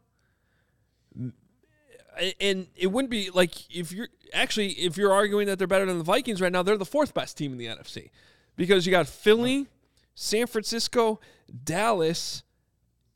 And 2.40 2.68
it 2.76 2.87
wouldn't 2.92 3.11
be 3.11 3.30
like 3.30 3.68
if 3.68 3.90
you're 3.90 4.06
actually 4.33 4.68
if 4.75 4.97
you're 4.97 5.12
arguing 5.12 5.49
that 5.49 5.59
they're 5.59 5.66
better 5.66 5.87
than 5.87 5.99
the 5.99 6.04
Vikings 6.04 6.40
right 6.40 6.52
now, 6.52 6.62
they're 6.62 6.78
the 6.78 6.85
fourth 6.85 7.12
best 7.12 7.37
team 7.37 7.50
in 7.50 7.59
the 7.59 7.66
NFC 7.66 8.11
because 8.54 8.87
you 8.87 8.92
got 8.92 9.09
Philly, 9.09 9.66
San 10.14 10.47
Francisco, 10.47 11.18
Dallas, 11.64 12.44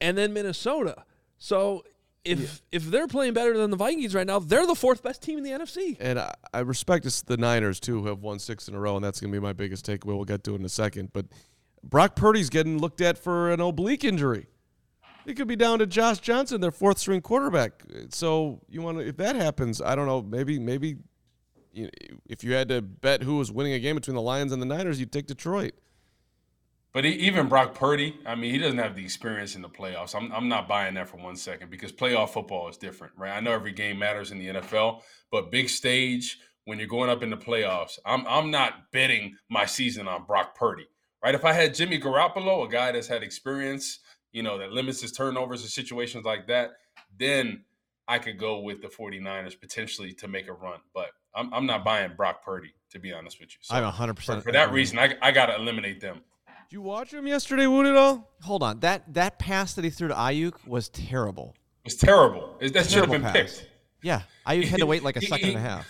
and 0.01 0.19
then 0.19 0.33
Minnesota. 0.33 1.05
So 1.39 1.85
if 2.29 2.63
if 2.71 2.85
they're 2.85 3.07
playing 3.07 3.35
better 3.35 3.57
than 3.57 3.71
the 3.71 3.77
Vikings 3.77 4.15
right 4.15 4.27
now, 4.27 4.39
they're 4.39 4.67
the 4.67 4.75
fourth 4.75 5.03
best 5.03 5.23
team 5.23 5.39
in 5.39 5.45
the 5.45 5.51
NFC. 5.51 5.97
And 5.99 6.19
I, 6.19 6.35
I 6.53 6.61
respect 6.61 7.27
the 7.27 7.37
Niners 7.37 7.81
too, 7.81 8.01
who 8.01 8.07
have 8.09 8.21
won 8.21 8.39
six 8.39 8.69
in 8.69 8.75
a 8.75 8.81
row, 8.81 8.97
and 8.97 9.05
that's 9.05 9.21
going 9.21 9.33
to 9.33 9.39
be 9.39 9.43
my 9.43 9.53
biggest 9.53 9.87
takeaway. 9.87 10.17
We'll 10.17 10.25
get 10.25 10.45
to 10.45 10.55
it 10.55 10.61
in 10.61 10.65
a 10.65 10.69
second. 10.69 11.13
But 11.13 11.27
Brock 11.83 12.17
Purdy's 12.17 12.51
getting 12.51 12.79
looked 12.79 13.01
at 13.01 13.19
for 13.19 13.51
an 13.51 13.61
oblique 13.61 14.05
injury. 14.05 14.47
It 15.27 15.35
could 15.37 15.49
be 15.49 15.57
down 15.57 15.81
to 15.81 15.87
Josh 15.87 16.21
Johnson, 16.21 16.61
their 16.61 16.71
fourth 16.71 16.99
string 16.99 17.21
quarterback. 17.21 17.83
So 18.11 18.63
you 18.69 18.81
want 18.81 18.99
to, 18.99 19.07
if 19.07 19.19
that 19.19 19.37
happens, 19.37 19.83
I 19.83 19.95
don't 19.95 20.07
know. 20.07 20.23
Maybe, 20.23 20.59
maybe, 20.59 20.97
you 21.73 21.85
know, 21.85 21.91
if 22.25 22.43
you 22.43 22.55
had 22.55 22.69
to 22.69 22.81
bet 22.81 23.23
who 23.23 23.37
was 23.37 23.53
winning 23.53 23.75
a 23.75 23.79
game 23.79 23.97
between 23.97 24.15
the 24.15 24.23
Lions 24.23 24.53
and 24.53 24.63
the 24.63 24.67
Niners, 24.67 24.99
you'd 24.99 25.13
take 25.13 25.27
Detroit. 25.27 25.75
But 26.93 27.05
he, 27.05 27.13
even 27.13 27.49
Brock 27.49 27.75
Purdy, 27.75 28.19
I 28.25 28.35
mean, 28.35 28.51
he 28.51 28.59
doesn't 28.59 28.79
have 28.79 28.97
the 28.97 29.05
experience 29.05 29.55
in 29.55 29.63
the 29.63 29.69
playoffs. 29.69 30.15
I'm, 30.15 30.33
I'm 30.33 30.49
not 30.49 30.67
buying 30.67 30.95
that 30.95 31.09
for 31.09 31.19
one 31.19 31.37
second 31.37 31.71
because 31.71 31.93
playoff 31.93 32.31
football 32.31 32.69
is 32.69 32.77
different, 32.77 33.13
right? 33.17 33.33
I 33.33 33.41
know 33.41 33.53
every 33.53 33.73
game 33.73 33.99
matters 33.99 34.31
in 34.31 34.39
the 34.39 34.47
NFL, 34.49 35.03
but 35.31 35.51
big 35.51 35.69
stage 35.69 36.39
when 36.65 36.79
you're 36.79 36.87
going 36.87 37.09
up 37.09 37.23
in 37.23 37.31
the 37.31 37.37
playoffs, 37.37 37.99
I'm 38.05 38.27
I'm 38.27 38.51
not 38.51 38.93
betting 38.93 39.35
my 39.49 39.65
season 39.65 40.07
on 40.07 40.25
Brock 40.25 40.55
Purdy, 40.55 40.87
right? 41.25 41.35
If 41.35 41.47
I 41.47 41.55
had 41.55 41.75
Jimmy 41.75 41.99
Garoppolo, 41.99 42.67
a 42.67 42.69
guy 42.69 42.93
that's 42.93 43.07
had 43.07 43.23
experience, 43.23 44.01
you 44.33 44.43
know, 44.43 44.59
that 44.59 44.73
limits 44.73 45.01
his 45.01 45.13
turnovers 45.13 45.63
and 45.63 45.71
situations 45.71 46.27
like 46.27 46.47
that, 46.49 46.73
then 47.19 47.65
I 48.07 48.19
could 48.19 48.39
go 48.39 48.61
with 48.61 48.83
the 48.83 48.89
49ers 48.89 49.59
potentially 49.59 50.13
to 50.15 50.29
make 50.29 50.47
a 50.49 50.53
run. 50.53 50.81
But 50.95 51.09
I'm, 51.35 51.53
I'm 51.55 51.65
not 51.65 51.85
buying 51.85 52.13
Brock 52.17 52.45
Purdy, 52.45 52.75
to 52.91 52.99
be 52.99 53.13
honest 53.13 53.41
with 53.41 53.51
you. 53.51 53.59
So 53.63 53.75
I'm 53.75 53.91
100% 53.91 54.17
for, 54.23 54.41
for 54.43 54.53
that 54.53 54.71
reason, 54.71 54.99
I, 54.99 55.15
I 55.23 55.31
got 55.31 55.47
to 55.47 55.57
eliminate 55.57 56.03
them. 56.03 56.21
Did 56.69 56.75
you 56.75 56.83
watch 56.83 57.15
him 57.15 57.27
yesterday, 57.27 57.67
Wood, 57.67 57.87
at 57.87 57.97
all? 57.97 58.31
Hold 58.43 58.63
on. 58.63 58.81
That 58.81 59.15
that 59.15 59.39
pass 59.39 59.73
that 59.75 59.85
he 59.85 59.91
threw 59.91 60.09
to 60.09 60.15
Aiyuk 60.15 60.67
was 60.67 60.91
terrible. 60.91 61.55
It's 61.87 61.95
terrible. 61.95 62.57
It, 62.61 62.75
that 62.75 62.85
should 62.91 62.99
have 62.99 63.09
Terrible 63.09 63.13
been 63.15 63.23
pass. 63.23 63.33
picked. 63.61 63.71
Yeah. 64.03 64.23
Aiyuk 64.47 64.65
had 64.65 64.81
to 64.81 64.87
wait 64.87 65.03
like 65.03 65.17
a 65.17 65.23
second 65.23 65.49
and 65.51 65.57
a 65.59 65.61
half. 65.61 65.87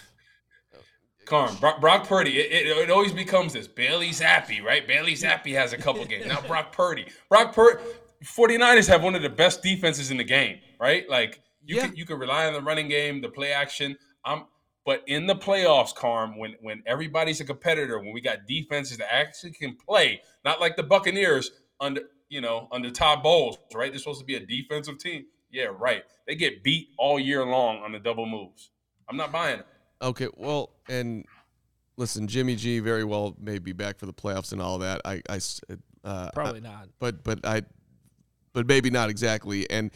Carm, 1.26 1.56
Brock, 1.56 1.80
Brock 1.80 2.08
Purdy, 2.08 2.38
it, 2.38 2.66
it, 2.68 2.76
it 2.78 2.90
always 2.90 3.12
becomes 3.12 3.52
this. 3.52 3.66
Bailey 3.68 4.10
Zappe, 4.10 4.62
right? 4.62 4.86
Bailey 4.86 5.12
Zappe 5.14 5.52
has 5.52 5.72
a 5.72 5.76
couple 5.76 6.04
games. 6.06 6.26
Now 6.26 6.40
Brock 6.42 6.72
Purdy. 6.72 7.06
Brock 7.28 7.54
Purdy, 7.54 7.82
49ers 8.24 8.86
have 8.88 9.02
one 9.02 9.14
of 9.14 9.20
the 9.22 9.28
best 9.28 9.62
defenses 9.62 10.10
in 10.10 10.16
the 10.16 10.24
game, 10.24 10.58
right? 10.80 11.08
Like 11.10 11.42
you 11.64 11.76
Yeah. 11.76 11.88
can 11.88 11.96
you 11.96 12.06
can 12.06 12.18
rely 12.20 12.46
on 12.46 12.52
the 12.52 12.62
running 12.62 12.88
game, 12.88 13.20
the 13.20 13.28
play 13.28 13.52
action. 13.52 13.96
I'm 14.24 14.44
but 14.86 15.02
in 15.06 15.26
the 15.26 15.34
playoffs, 15.34 15.94
Carm, 15.94 16.38
when 16.38 16.54
when 16.62 16.82
everybody's 16.86 17.40
a 17.42 17.44
competitor, 17.44 17.98
when 17.98 18.12
we 18.14 18.22
got 18.22 18.46
defenses 18.46 18.96
that 18.96 19.12
actually 19.12 19.50
can 19.52 19.76
play, 19.76 20.22
not 20.48 20.60
like 20.60 20.76
the 20.76 20.82
Buccaneers 20.82 21.50
under 21.78 22.02
you 22.28 22.40
know 22.40 22.68
under 22.72 22.90
Todd 22.90 23.22
Bowles, 23.22 23.58
right? 23.74 23.92
They're 23.92 23.98
supposed 23.98 24.20
to 24.20 24.26
be 24.26 24.36
a 24.36 24.44
defensive 24.44 24.98
team. 24.98 25.26
Yeah, 25.50 25.66
right. 25.78 26.04
They 26.26 26.34
get 26.34 26.62
beat 26.62 26.88
all 26.98 27.18
year 27.18 27.44
long 27.44 27.82
on 27.82 27.92
the 27.92 27.98
double 27.98 28.26
moves. 28.26 28.70
I'm 29.08 29.16
not 29.16 29.30
buying 29.30 29.60
it. 29.60 29.66
Okay, 30.00 30.28
well, 30.36 30.70
and 30.88 31.24
listen, 31.96 32.26
Jimmy 32.28 32.56
G 32.56 32.78
very 32.80 33.04
well 33.04 33.36
may 33.40 33.58
be 33.58 33.72
back 33.72 33.98
for 33.98 34.06
the 34.06 34.12
playoffs 34.12 34.52
and 34.52 34.62
all 34.62 34.78
that. 34.78 35.00
I 35.04 35.20
uh, 36.04 36.30
Probably 36.32 36.60
not. 36.60 36.88
but 36.98 37.22
but 37.22 37.44
I, 37.44 37.62
but 38.52 38.66
maybe 38.66 38.90
not 38.90 39.10
exactly. 39.10 39.68
And 39.68 39.90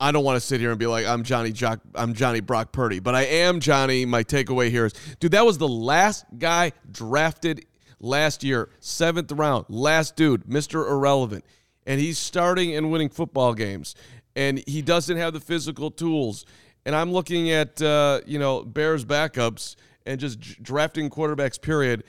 I 0.00 0.10
don't 0.10 0.24
want 0.24 0.36
to 0.36 0.40
sit 0.40 0.60
here 0.60 0.70
and 0.70 0.78
be 0.78 0.86
like 0.86 1.06
I'm 1.06 1.22
Johnny 1.22 1.52
Jock, 1.52 1.80
I'm 1.94 2.14
Johnny 2.14 2.40
Brock 2.40 2.72
Purdy, 2.72 2.98
but 2.98 3.14
I 3.14 3.22
am 3.22 3.60
Johnny. 3.60 4.04
My 4.04 4.24
takeaway 4.24 4.70
here 4.70 4.86
is, 4.86 4.94
dude, 5.20 5.32
that 5.32 5.46
was 5.46 5.58
the 5.58 5.68
last 5.68 6.24
guy 6.38 6.72
drafted 6.90 7.66
last 8.00 8.44
year, 8.44 8.68
seventh 8.80 9.32
round, 9.32 9.66
last 9.68 10.16
dude, 10.16 10.48
Mister 10.48 10.86
Irrelevant, 10.86 11.44
and 11.86 12.00
he's 12.00 12.18
starting 12.18 12.74
and 12.74 12.90
winning 12.90 13.08
football 13.08 13.54
games, 13.54 13.94
and 14.36 14.62
he 14.66 14.82
doesn't 14.82 15.16
have 15.16 15.32
the 15.32 15.40
physical 15.40 15.90
tools. 15.90 16.44
And 16.86 16.94
I'm 16.94 17.12
looking 17.12 17.50
at 17.50 17.80
uh, 17.80 18.20
you 18.26 18.38
know 18.38 18.62
Bears 18.62 19.04
backups 19.04 19.76
and 20.06 20.20
just 20.20 20.62
drafting 20.62 21.10
quarterbacks. 21.10 21.60
Period. 21.60 22.04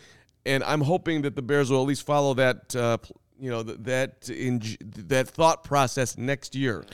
And 0.48 0.64
I'm 0.64 0.82
hoping 0.82 1.24
that 1.24 1.36
the 1.36 1.42
Bears 1.42 1.72
will 1.72 1.82
at 1.82 1.88
least 1.88 2.06
follow 2.06 2.36
that 2.36 2.76
uh, 2.76 2.98
you 3.40 3.50
know 3.50 3.64
th- 3.64 3.80
that 3.82 4.30
in 4.30 4.62
that 5.08 5.28
thought 5.28 5.64
process 5.64 6.18
next 6.18 6.56
year. 6.56 6.86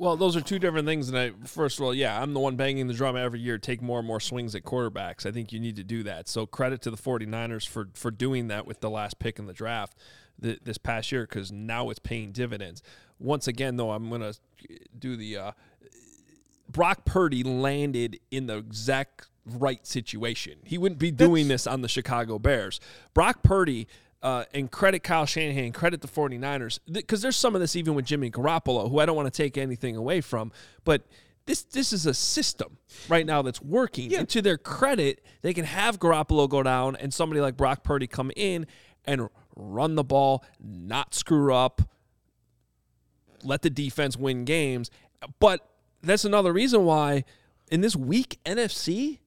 Well, 0.00 0.16
those 0.16 0.34
are 0.34 0.40
two 0.40 0.58
different 0.58 0.86
things. 0.86 1.10
And 1.10 1.18
I, 1.18 1.32
first 1.44 1.78
of 1.78 1.84
all, 1.84 1.94
yeah, 1.94 2.22
I'm 2.22 2.32
the 2.32 2.40
one 2.40 2.56
banging 2.56 2.88
the 2.88 2.94
drum 2.94 3.18
every 3.18 3.38
year. 3.38 3.58
Take 3.58 3.82
more 3.82 3.98
and 3.98 4.08
more 4.08 4.18
swings 4.18 4.54
at 4.54 4.62
quarterbacks. 4.62 5.26
I 5.26 5.30
think 5.30 5.52
you 5.52 5.60
need 5.60 5.76
to 5.76 5.84
do 5.84 6.02
that. 6.04 6.26
So 6.26 6.46
credit 6.46 6.80
to 6.82 6.90
the 6.90 6.96
49ers 6.96 7.68
for 7.68 7.90
for 7.92 8.10
doing 8.10 8.48
that 8.48 8.66
with 8.66 8.80
the 8.80 8.88
last 8.88 9.18
pick 9.18 9.38
in 9.38 9.44
the 9.44 9.52
draft 9.52 9.98
th- 10.40 10.60
this 10.64 10.78
past 10.78 11.12
year 11.12 11.26
because 11.26 11.52
now 11.52 11.90
it's 11.90 11.98
paying 11.98 12.32
dividends. 12.32 12.82
Once 13.18 13.46
again, 13.46 13.76
though, 13.76 13.90
I'm 13.90 14.08
gonna 14.08 14.32
do 14.98 15.16
the 15.16 15.36
uh, 15.36 15.52
Brock 16.66 17.04
Purdy 17.04 17.42
landed 17.42 18.20
in 18.30 18.46
the 18.46 18.56
exact 18.56 19.28
right 19.44 19.86
situation. 19.86 20.60
He 20.64 20.78
wouldn't 20.78 20.98
be 20.98 21.10
doing 21.10 21.48
this 21.48 21.66
on 21.66 21.82
the 21.82 21.88
Chicago 21.88 22.38
Bears. 22.38 22.80
Brock 23.12 23.42
Purdy, 23.42 23.86
uh, 24.22 24.44
and 24.52 24.70
credit 24.70 25.02
Kyle 25.02 25.26
Shanahan, 25.26 25.72
credit 25.72 26.00
the 26.00 26.08
49ers, 26.08 26.78
because 26.90 27.22
there's 27.22 27.36
some 27.36 27.54
of 27.54 27.60
this 27.60 27.76
even 27.76 27.94
with 27.94 28.04
Jimmy 28.04 28.30
Garoppolo, 28.30 28.90
who 28.90 28.98
I 28.98 29.06
don't 29.06 29.16
want 29.16 29.32
to 29.32 29.36
take 29.36 29.56
anything 29.56 29.96
away 29.96 30.20
from, 30.20 30.52
but 30.84 31.02
this 31.46 31.62
this 31.62 31.92
is 31.92 32.06
a 32.06 32.14
system 32.14 32.76
right 33.08 33.24
now 33.24 33.42
that's 33.42 33.62
working. 33.62 34.14
And 34.14 34.28
to 34.28 34.42
their 34.42 34.58
credit, 34.58 35.24
they 35.42 35.54
can 35.54 35.64
have 35.64 35.98
Garoppolo 35.98 36.48
go 36.48 36.62
down 36.62 36.96
and 36.96 37.12
somebody 37.12 37.40
like 37.40 37.56
Brock 37.56 37.82
Purdy 37.82 38.06
come 38.06 38.30
in 38.36 38.66
and 39.04 39.28
run 39.56 39.94
the 39.94 40.04
ball, 40.04 40.44
not 40.60 41.14
screw 41.14 41.54
up, 41.54 41.82
let 43.42 43.62
the 43.62 43.70
defense 43.70 44.16
win 44.16 44.44
games. 44.44 44.90
But 45.38 45.66
that's 46.02 46.24
another 46.24 46.52
reason 46.52 46.84
why 46.84 47.24
in 47.70 47.80
this 47.80 47.96
weak 47.96 48.38
NFC, 48.44 49.18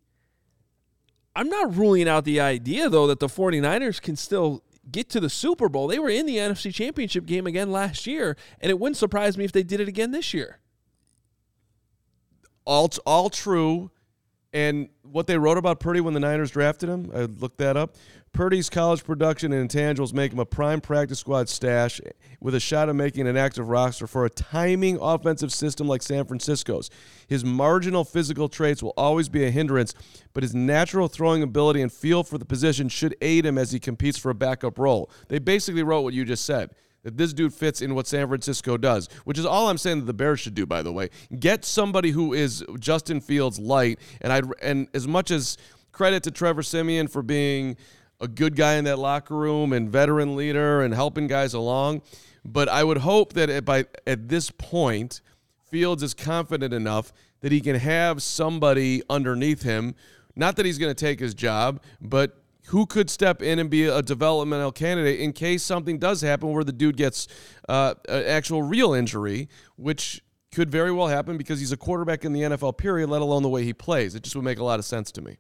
I'm 1.36 1.50
not 1.50 1.76
ruling 1.76 2.08
out 2.08 2.26
the 2.26 2.40
idea, 2.40 2.90
though, 2.90 3.08
that 3.08 3.20
the 3.20 3.28
49ers 3.28 4.02
can 4.02 4.16
still 4.16 4.64
get 4.91 5.10
to 5.12 5.19
the 5.19 5.30
Super 5.30 5.69
Bowl. 5.69 5.88
They 5.88 6.00
were 6.00 6.10
in 6.10 6.26
the 6.26 6.38
NFC 6.38 6.74
Championship 6.74 7.26
game 7.26 7.48
again 7.48 7.72
last 7.72 8.06
year, 8.08 8.38
and 8.60 8.69
it 8.69 8.80
wouldn't 8.80 8.98
surprise 8.98 9.38
me 9.38 9.46
if 9.46 9.52
they 9.52 9.63
did 9.63 9.80
it 9.80 9.88
again 9.88 10.12
this 10.12 10.34
year. 10.34 10.60
All, 12.65 12.89
all 13.06 13.30
true. 13.30 13.91
And 14.54 14.89
what 15.02 15.26
they 15.26 15.38
wrote 15.38 15.58
about 15.58 15.80
Purdy 15.80 16.00
when 16.00 16.13
the 16.13 16.20
Niners 16.20 16.52
drafted 16.52 16.88
him, 16.88 17.12
I 17.13 17.22
looked 17.22 17.58
that 17.58 17.76
up. 17.76 17.96
Purdy's 18.34 18.70
college 18.70 19.04
production 19.04 19.52
and 19.52 19.70
intangibles 19.70 20.13
make 20.13 20.32
him 20.32 20.39
a 20.39 20.46
prime 20.46 20.82
practice 20.82 21.20
squad 21.20 21.50
stash 21.50 22.02
with 22.39 22.56
a 22.56 22.60
shot 22.60 22.89
of 22.89 22.96
making 22.96 23.28
an 23.28 23.38
active 23.38 23.70
roster 23.70 24.08
for 24.08 24.26
a 24.26 24.30
timing 24.30 24.98
offensive 25.00 25.52
system 25.52 25.88
like 25.88 26.02
San 26.02 26.26
Francisco's. 26.26 26.89
His 27.28 27.46
marginal 27.46 28.04
physical 28.04 28.50
traits 28.50 28.82
will 28.82 28.94
always 28.98 29.30
be 29.30 29.44
a 29.46 29.52
hindrance, 29.52 29.94
but 30.34 30.42
his 30.42 30.56
natural 30.56 31.08
throwing 31.08 31.44
ability 31.44 31.82
and 31.82 31.92
feel 31.92 32.24
for 32.24 32.39
the 32.39 32.46
position 32.46 32.89
should 32.89 33.16
aid 33.22 33.46
him 33.46 33.60
as 33.60 33.72
he 33.72 33.80
competes 33.80 34.18
for 34.18 34.32
a 34.32 34.36
backup 34.36 34.80
role. 34.80 35.12
They 35.28 35.38
basically 35.38 35.84
wrote 35.84 36.02
what 36.02 36.16
you 36.16 36.26
just 36.26 36.46
said 36.46 36.72
that 37.04 37.18
this 37.18 37.34
dude 37.34 37.54
fits 37.54 37.82
in 37.82 37.96
what 37.96 38.08
San 38.08 38.28
Francisco 38.28 38.78
does, 38.78 39.08
which 39.26 39.38
is 39.38 39.46
all 39.46 39.70
I'm 39.70 39.78
saying 39.78 40.00
that 40.00 40.06
the 40.06 40.13
Bears 40.13 40.39
should 40.39 40.56
do. 40.56 40.66
By 40.66 40.82
the 40.82 40.92
way, 40.92 41.10
get 41.39 41.66
somebody 41.66 42.12
who 42.12 42.34
is 42.34 42.63
Justin 42.80 43.22
Fields 43.22 43.60
light, 43.60 44.00
and 44.22 44.34
I 44.34 44.42
and 44.62 44.88
as 44.94 45.08
much 45.08 45.32
as 45.32 45.58
credit 45.92 46.24
to 46.24 46.32
Trevor 46.32 46.63
Siemian 46.63 47.08
for 47.08 47.22
being 47.22 47.78
a 48.20 48.28
good 48.28 48.56
guy 48.56 48.76
in 48.76 48.86
that 48.86 49.00
locker 49.00 49.36
room 49.36 49.74
and 49.74 49.89
veteran 49.89 50.36
leader 50.36 50.82
and 50.82 50.94
helping 50.94 51.28
guys 51.28 51.54
along, 51.54 52.02
but 52.46 52.70
I 52.70 52.84
would 52.84 53.00
hope 53.00 53.34
that 53.34 53.50
at, 53.50 53.66
by 53.66 53.86
at 54.08 54.30
this 54.30 54.50
point, 54.50 55.22
Fields 55.70 56.04
is 56.04 56.13
confident 56.13 56.74
enough 56.74 57.12
that 57.42 57.52
he 57.52 57.60
can 57.60 57.76
have 57.76 58.22
somebody 58.22 59.02
underneath 59.10 59.63
him. 59.63 59.96
Not 60.36 60.56
that 60.56 60.66
he's 60.66 60.78
going 60.78 60.94
to 60.94 61.06
take 61.06 61.20
his 61.20 61.34
job, 61.34 61.82
but 62.00 62.43
who 62.67 62.86
could 62.86 63.10
step 63.10 63.41
in 63.41 63.60
and 63.60 63.69
be 63.69 63.86
a 63.86 64.02
developmental 64.02 64.71
candidate 64.71 65.19
in 65.19 65.34
case 65.34 65.63
something 65.63 65.97
does 65.97 66.21
happen 66.21 66.52
where 66.52 66.63
the 66.63 66.71
dude 66.71 66.97
gets 66.97 67.28
uh, 67.67 67.95
an 68.08 68.26
actual 68.26 68.63
real 68.63 68.93
injury, 68.93 69.49
which 69.76 70.21
could 70.54 70.71
very 70.71 70.91
well 70.91 71.08
happen 71.08 71.38
because 71.38 71.60
he's 71.60 71.71
a 71.71 71.78
quarterback 71.78 72.23
in 72.23 72.32
the 72.32 72.41
NFL 72.41 72.78
period, 72.78 73.10
let 73.10 73.21
alone 73.21 73.43
the 73.43 73.49
way 73.49 73.63
he 73.63 73.73
plays. 73.73 74.15
It 74.15 74.23
just 74.23 74.36
would 74.36 74.45
make 74.45 74.60
a 74.60 74.63
lot 74.63 74.80
of 74.80 74.86
sense 74.86 75.12
to 75.13 75.21
me. 75.21 75.38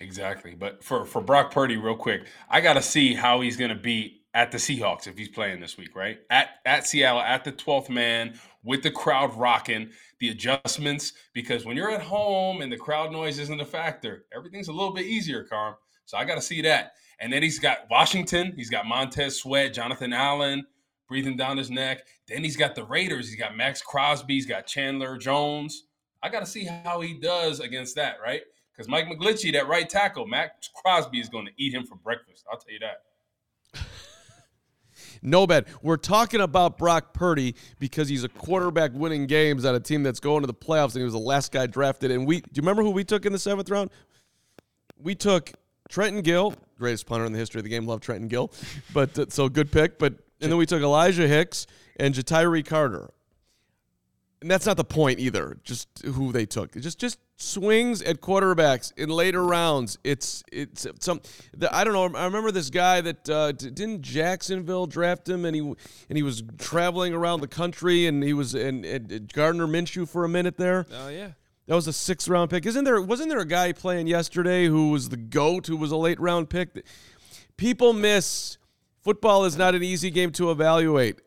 Exactly. 0.00 0.54
But 0.54 0.84
for, 0.84 1.04
for 1.04 1.20
Brock 1.20 1.50
Purdy, 1.50 1.76
real 1.76 1.96
quick, 1.96 2.26
I 2.48 2.60
got 2.60 2.74
to 2.74 2.82
see 2.82 3.14
how 3.14 3.40
he's 3.40 3.56
going 3.56 3.70
to 3.70 3.76
be 3.76 4.22
at 4.34 4.52
the 4.52 4.58
Seahawks 4.58 5.08
if 5.08 5.18
he's 5.18 5.28
playing 5.28 5.60
this 5.60 5.76
week, 5.76 5.96
right? 5.96 6.18
At, 6.30 6.50
at 6.64 6.86
Seattle, 6.86 7.20
at 7.20 7.44
the 7.44 7.50
12th 7.50 7.88
man, 7.88 8.38
with 8.62 8.82
the 8.82 8.90
crowd 8.90 9.34
rocking, 9.34 9.90
the 10.20 10.28
adjustments, 10.28 11.12
because 11.32 11.64
when 11.64 11.76
you're 11.76 11.90
at 11.90 12.02
home 12.02 12.60
and 12.60 12.70
the 12.70 12.76
crowd 12.76 13.10
noise 13.10 13.38
isn't 13.38 13.60
a 13.60 13.64
factor, 13.64 14.26
everything's 14.36 14.68
a 14.68 14.72
little 14.72 14.92
bit 14.92 15.06
easier, 15.06 15.44
Carm. 15.44 15.74
So 16.08 16.16
I 16.16 16.24
got 16.24 16.36
to 16.36 16.40
see 16.40 16.62
that. 16.62 16.92
And 17.20 17.30
then 17.30 17.42
he's 17.42 17.58
got 17.58 17.80
Washington. 17.90 18.54
He's 18.56 18.70
got 18.70 18.86
Montez 18.86 19.36
Sweat, 19.36 19.74
Jonathan 19.74 20.14
Allen 20.14 20.64
breathing 21.06 21.36
down 21.36 21.58
his 21.58 21.70
neck. 21.70 22.06
Then 22.26 22.42
he's 22.42 22.56
got 22.56 22.74
the 22.74 22.84
Raiders. 22.84 23.28
He's 23.28 23.38
got 23.38 23.54
Maxx 23.54 23.82
Crosby. 23.82 24.34
He's 24.34 24.46
got 24.46 24.66
Chandler 24.66 25.18
Jones. 25.18 25.84
I 26.22 26.30
got 26.30 26.40
to 26.40 26.46
see 26.46 26.64
how 26.64 27.02
he 27.02 27.12
does 27.12 27.60
against 27.60 27.94
that, 27.96 28.16
right? 28.24 28.40
Because 28.72 28.88
Mike 28.88 29.06
McGlinchey, 29.06 29.52
that 29.52 29.68
right 29.68 29.86
tackle, 29.86 30.26
Maxx 30.26 30.70
Crosby 30.74 31.20
is 31.20 31.28
going 31.28 31.44
to 31.44 31.52
eat 31.58 31.74
him 31.74 31.84
for 31.84 31.96
breakfast. 31.96 32.46
I'll 32.50 32.58
tell 32.58 32.72
you 32.72 32.80
that. 32.80 33.86
no 35.22 35.46
bet. 35.46 35.68
We're 35.82 35.98
talking 35.98 36.40
about 36.40 36.78
Brock 36.78 37.12
Purdy 37.12 37.54
because 37.78 38.08
he's 38.08 38.24
a 38.24 38.30
quarterback 38.30 38.92
winning 38.94 39.26
games 39.26 39.66
on 39.66 39.74
a 39.74 39.80
team 39.80 40.02
that's 40.02 40.20
going 40.20 40.40
to 40.40 40.46
the 40.46 40.54
playoffs, 40.54 40.94
and 40.94 41.00
he 41.00 41.04
was 41.04 41.12
the 41.12 41.18
last 41.18 41.52
guy 41.52 41.66
drafted. 41.66 42.10
And 42.10 42.26
we, 42.26 42.40
do 42.40 42.48
you 42.54 42.62
remember 42.62 42.82
who 42.82 42.92
we 42.92 43.04
took 43.04 43.26
in 43.26 43.32
the 43.32 43.38
seventh 43.38 43.68
round? 43.68 43.90
We 44.98 45.14
took 45.14 45.52
Trenton 45.88 46.22
Gill, 46.22 46.54
greatest 46.78 47.06
punter 47.06 47.24
in 47.24 47.32
the 47.32 47.38
history 47.38 47.60
of 47.60 47.64
the 47.64 47.70
game. 47.70 47.86
Love 47.86 48.00
Trenton 48.00 48.28
Gill, 48.28 48.52
but 48.92 49.18
uh, 49.18 49.26
so 49.28 49.48
good 49.48 49.72
pick. 49.72 49.98
But 49.98 50.14
and 50.40 50.52
then 50.52 50.58
we 50.58 50.66
took 50.66 50.82
Elijah 50.82 51.26
Hicks 51.26 51.66
and 51.96 52.14
Ja'Tyre 52.14 52.64
Carter. 52.64 53.10
And 54.40 54.48
that's 54.48 54.66
not 54.66 54.76
the 54.76 54.84
point 54.84 55.18
either. 55.18 55.58
Just 55.64 55.88
who 56.04 56.30
they 56.30 56.46
took. 56.46 56.72
just 56.74 57.00
just 57.00 57.18
swings 57.38 58.02
at 58.02 58.20
quarterbacks 58.20 58.92
in 58.96 59.08
later 59.08 59.44
rounds. 59.44 59.98
It's 60.04 60.44
it's 60.52 60.86
some. 61.00 61.20
The, 61.56 61.74
I 61.74 61.82
don't 61.82 61.92
know. 61.92 62.16
I 62.16 62.24
remember 62.24 62.52
this 62.52 62.70
guy 62.70 63.00
that 63.00 63.28
uh, 63.28 63.50
didn't 63.50 64.02
Jacksonville 64.02 64.86
draft 64.86 65.28
him, 65.28 65.44
and 65.44 65.56
he 65.56 65.60
and 65.62 66.16
he 66.16 66.22
was 66.22 66.44
traveling 66.56 67.14
around 67.14 67.40
the 67.40 67.48
country, 67.48 68.06
and 68.06 68.22
he 68.22 68.32
was 68.32 68.54
in, 68.54 68.84
in 68.84 69.28
Gardner 69.32 69.66
Minshew 69.66 70.08
for 70.08 70.24
a 70.24 70.28
minute 70.28 70.56
there. 70.56 70.86
Oh 70.92 71.08
yeah. 71.08 71.32
That 71.68 71.74
was 71.74 71.86
a 71.86 71.92
six 71.92 72.26
round 72.28 72.48
pick. 72.48 72.64
Isn't 72.64 72.84
there? 72.84 73.00
Wasn't 73.00 73.28
there 73.28 73.40
a 73.40 73.46
guy 73.46 73.72
playing 73.72 74.06
yesterday 74.06 74.66
who 74.66 74.90
was 74.90 75.10
the 75.10 75.18
goat, 75.18 75.66
who 75.66 75.76
was 75.76 75.92
a 75.92 75.96
late 75.96 76.18
round 76.18 76.48
pick? 76.48 76.86
People 77.58 77.92
miss. 77.92 78.56
Football 79.02 79.44
is 79.44 79.56
not 79.56 79.74
an 79.74 79.82
easy 79.82 80.10
game 80.10 80.32
to 80.32 80.50
evaluate. 80.50 81.20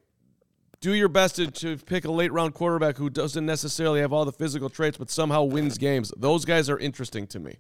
Do 0.82 0.93
your 0.93 1.10
best 1.10 1.36
to, 1.36 1.51
to 1.51 1.77
pick 1.77 2.06
a 2.06 2.12
late 2.12 2.32
round 2.32 2.56
quarterback 2.56 2.97
who 2.97 3.08
doesn't 3.08 3.45
necessarily 3.45 4.01
have 4.01 4.12
all 4.12 4.25
the 4.25 4.32
physical 4.32 4.67
traits, 4.67 4.97
but 4.97 5.12
somehow 5.12 5.43
wins 5.43 5.77
games. 5.77 6.12
Those 6.17 6.43
guys 6.43 6.71
are 6.71 6.80
interesting 6.80 7.27
to 7.27 7.39
me. 7.39 7.58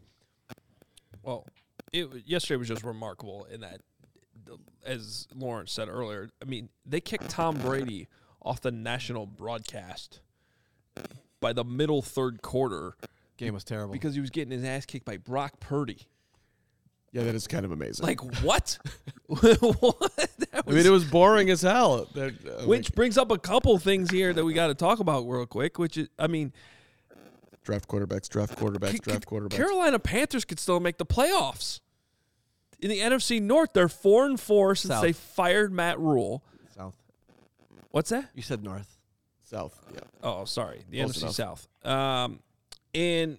Well, 1.21 1.45
it, 1.93 2.09
yesterday 2.25 2.57
was 2.57 2.67
just 2.67 2.83
remarkable 2.83 3.45
in 3.51 3.61
that, 3.61 3.81
as 4.83 5.27
Lawrence 5.35 5.71
said 5.71 5.87
earlier. 5.87 6.29
I 6.41 6.45
mean, 6.45 6.69
they 6.83 6.99
kicked 6.99 7.29
Tom 7.29 7.59
Brady 7.59 8.07
off 8.41 8.59
the 8.59 8.71
national 8.71 9.27
broadcast 9.27 10.21
by 11.41 11.51
the 11.51 11.65
middle 11.65 12.01
third 12.01 12.41
quarter. 12.41 12.95
Game 13.37 13.53
was 13.53 13.63
terrible 13.63 13.91
because 13.91 14.13
he 14.13 14.21
was 14.21 14.29
getting 14.29 14.51
his 14.51 14.63
ass 14.63 14.85
kicked 14.85 15.05
by 15.05 15.17
Brock 15.17 15.59
Purdy. 15.59 16.07
Yeah, 17.11 17.23
that 17.23 17.35
is 17.35 17.47
kind 17.47 17.65
of 17.65 17.71
amazing. 17.71 18.05
Like 18.05 18.21
what? 18.43 18.77
what? 19.25 20.29
I 20.53 20.71
mean, 20.71 20.85
it 20.85 20.91
was 20.91 21.03
boring 21.03 21.49
as 21.49 21.61
hell. 21.61 22.07
That, 22.13 22.33
uh, 22.45 22.65
which 22.65 22.89
like, 22.89 22.95
brings 22.95 23.17
up 23.17 23.31
a 23.31 23.37
couple 23.37 23.77
things 23.79 24.09
here 24.09 24.31
that 24.31 24.45
we 24.45 24.53
got 24.53 24.67
to 24.67 24.75
talk 24.75 24.99
about 24.99 25.27
real 25.27 25.45
quick. 25.45 25.77
Which 25.77 25.97
is, 25.97 26.07
I 26.17 26.27
mean, 26.27 26.53
draft 27.63 27.89
quarterbacks, 27.89 28.29
draft 28.29 28.57
quarterbacks, 28.57 28.91
c- 28.91 28.99
draft 28.99 29.25
quarterbacks. 29.25 29.51
Carolina 29.57 29.99
Panthers 29.99 30.45
could 30.45 30.59
still 30.59 30.79
make 30.79 30.97
the 30.97 31.05
playoffs. 31.05 31.81
In 32.79 32.89
the 32.89 32.99
NFC 32.99 33.41
North, 33.41 33.73
they're 33.73 33.89
four 33.89 34.25
and 34.25 34.39
four 34.39 34.73
since 34.75 34.93
South. 34.93 35.03
they 35.03 35.13
fired 35.13 35.71
Matt 35.71 35.99
Rhule. 35.99 36.43
South. 36.75 36.95
What's 37.91 38.09
that? 38.09 38.29
You 38.33 38.41
said 38.41 38.63
North. 38.63 38.97
South. 39.51 39.77
Yeah. 39.93 39.99
Oh, 40.23 40.45
sorry. 40.45 40.81
The 40.89 40.99
Close 41.01 41.17
NFC 41.17 41.21
enough. 41.21 41.33
South. 41.33 41.67
Um, 41.85 42.39
and 42.95 43.37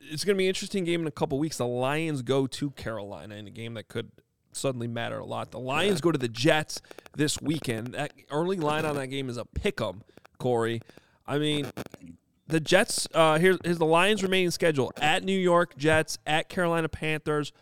it's 0.00 0.24
going 0.24 0.36
to 0.36 0.38
be 0.38 0.44
an 0.44 0.48
interesting 0.48 0.84
game 0.84 1.00
in 1.00 1.06
a 1.06 1.12
couple 1.12 1.38
weeks. 1.38 1.56
The 1.56 1.66
Lions 1.66 2.22
go 2.22 2.46
to 2.46 2.70
Carolina 2.72 3.34
in 3.36 3.46
a 3.46 3.50
game 3.50 3.74
that 3.74 3.88
could 3.88 4.10
suddenly 4.52 4.86
matter 4.86 5.18
a 5.18 5.24
lot. 5.24 5.50
The 5.50 5.58
Lions 5.58 6.00
go 6.00 6.12
to 6.12 6.18
the 6.18 6.28
Jets 6.28 6.80
this 7.16 7.40
weekend. 7.40 7.88
That 7.88 8.12
early 8.30 8.58
line 8.58 8.84
on 8.84 8.94
that 8.96 9.08
game 9.08 9.28
is 9.28 9.36
a 9.36 9.44
pick 9.44 9.80
'em, 9.80 10.02
Corey. 10.38 10.80
I 11.26 11.38
mean, 11.38 11.70
the 12.46 12.60
Jets. 12.60 13.08
Uh, 13.12 13.38
here's, 13.38 13.58
here's 13.64 13.78
the 13.78 13.86
Lions' 13.86 14.22
remaining 14.22 14.50
schedule: 14.50 14.92
at 15.00 15.24
New 15.24 15.38
York 15.38 15.76
Jets, 15.76 16.18
at 16.26 16.48
Carolina 16.48 16.88
Panthers, 16.88 17.52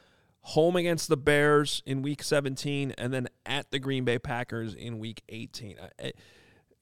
home 0.40 0.76
against 0.76 1.08
the 1.08 1.16
Bears 1.16 1.82
in 1.86 2.02
Week 2.02 2.22
17, 2.22 2.94
and 2.98 3.12
then 3.12 3.28
at 3.46 3.70
the 3.70 3.78
Green 3.78 4.04
Bay 4.04 4.18
Packers 4.18 4.74
in 4.74 4.98
Week 4.98 5.22
18. 5.28 5.76
I, 5.98 6.12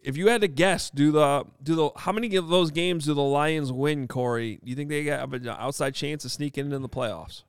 if 0.03 0.17
you 0.17 0.29
had 0.29 0.41
to 0.41 0.49
guess, 0.49 0.91
do 0.91 1.13
the 1.13 1.45
do 1.63 1.75
the 1.75 1.91
how 1.97 2.13
many 2.13 2.35
of 2.37 2.49
those 2.49 2.71
games 2.71 3.07
do 3.07 3.15
the 3.15 3.23
Lions 3.23 3.73
win, 3.73 4.09
Corey? 4.09 4.59
Do 4.63 4.71
you 4.71 4.77
think 4.77 4.89
they 4.89 5.05
have 5.05 5.33
an 5.33 5.49
outside 5.49 5.95
chance 5.95 6.25
of 6.25 6.33
sneaking 6.33 6.67
into 6.67 6.79
the 6.79 6.89
playoffs? 6.89 7.45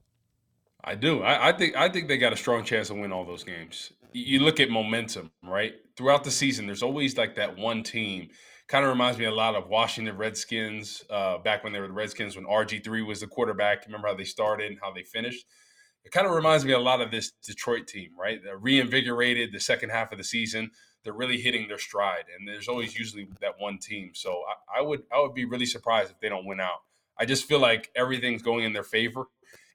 I 0.84 0.96
do. 0.96 1.24
I, 1.24 1.50
I, 1.50 1.52
think 1.54 1.76
I 1.76 1.90
think 1.90 2.08
they 2.08 2.18
got 2.18 2.34
a 2.34 2.38
strong 2.38 2.64
chance 2.64 2.90
to 2.90 2.94
win 2.94 3.12
all 3.12 3.26
those 3.26 3.44
games. 3.44 3.94
You 4.12 4.40
look 4.40 4.60
at 4.60 4.70
momentum, 4.70 5.32
right? 5.42 5.74
Throughout 5.96 6.24
the 6.24 6.32
season, 6.32 6.66
there's 6.68 6.84
always 6.84 7.18
like 7.18 7.36
that 7.36 7.58
one 7.58 7.84
team. 7.84 8.30
Kind 8.68 8.86
of 8.86 8.92
reminds 8.92 9.18
me 9.18 9.26
a 9.26 9.32
lot 9.32 9.56
of 9.56 9.68
Washington 9.70 10.18
Redskins 10.18 11.04
uh, 11.10 11.38
back 11.38 11.64
when 11.64 11.74
they 11.74 11.80
were 11.80 11.88
the 11.88 11.94
Redskins 11.94 12.36
when 12.36 12.46
RG 12.46 12.84
three 12.84 13.02
was 13.02 13.22
the 13.22 13.28
quarterback. 13.28 13.86
Remember 13.86 14.10
how 14.10 14.16
they 14.16 14.24
started 14.24 14.72
and 14.72 14.80
how 14.82 14.92
they 14.92 15.04
finished? 15.04 15.46
It 16.06 16.12
kind 16.12 16.28
of 16.28 16.34
reminds 16.34 16.66
me 16.66 16.74
a 16.74 16.80
lot 16.80 17.00
of 17.00 17.12
this 17.12 17.32
Detroit 17.46 17.88
team, 17.88 18.10
right? 18.20 18.40
They're 18.44 18.58
reinvigorated 18.58 19.54
the 19.54 19.60
second 19.60 19.90
half 19.90 20.12
of 20.12 20.18
the 20.18 20.24
season 20.24 20.70
they're 21.04 21.14
really 21.14 21.40
hitting 21.40 21.68
their 21.68 21.78
stride. 21.78 22.26
And 22.38 22.48
there's 22.48 22.68
always 22.68 22.98
usually 22.98 23.28
that 23.42 23.60
one 23.60 23.78
team. 23.78 24.12
So 24.14 24.44
I, 24.48 24.80
I, 24.80 24.82
would 24.82 25.04
I 25.12 25.22
would 25.22 25.34
be 25.34 25.46
really 25.46 25.66
surprised 25.66 26.12
if 26.12 26.20
they 26.20 26.30
don't 26.30 26.46
win 26.46 26.60
out. 26.60 26.82
I 27.18 27.26
just 27.26 27.46
feel 27.46 27.60
like 27.60 27.92
everything's 27.96 28.42
going 28.42 28.64
in 28.64 28.74
their 28.74 28.84
favor. 28.84 29.26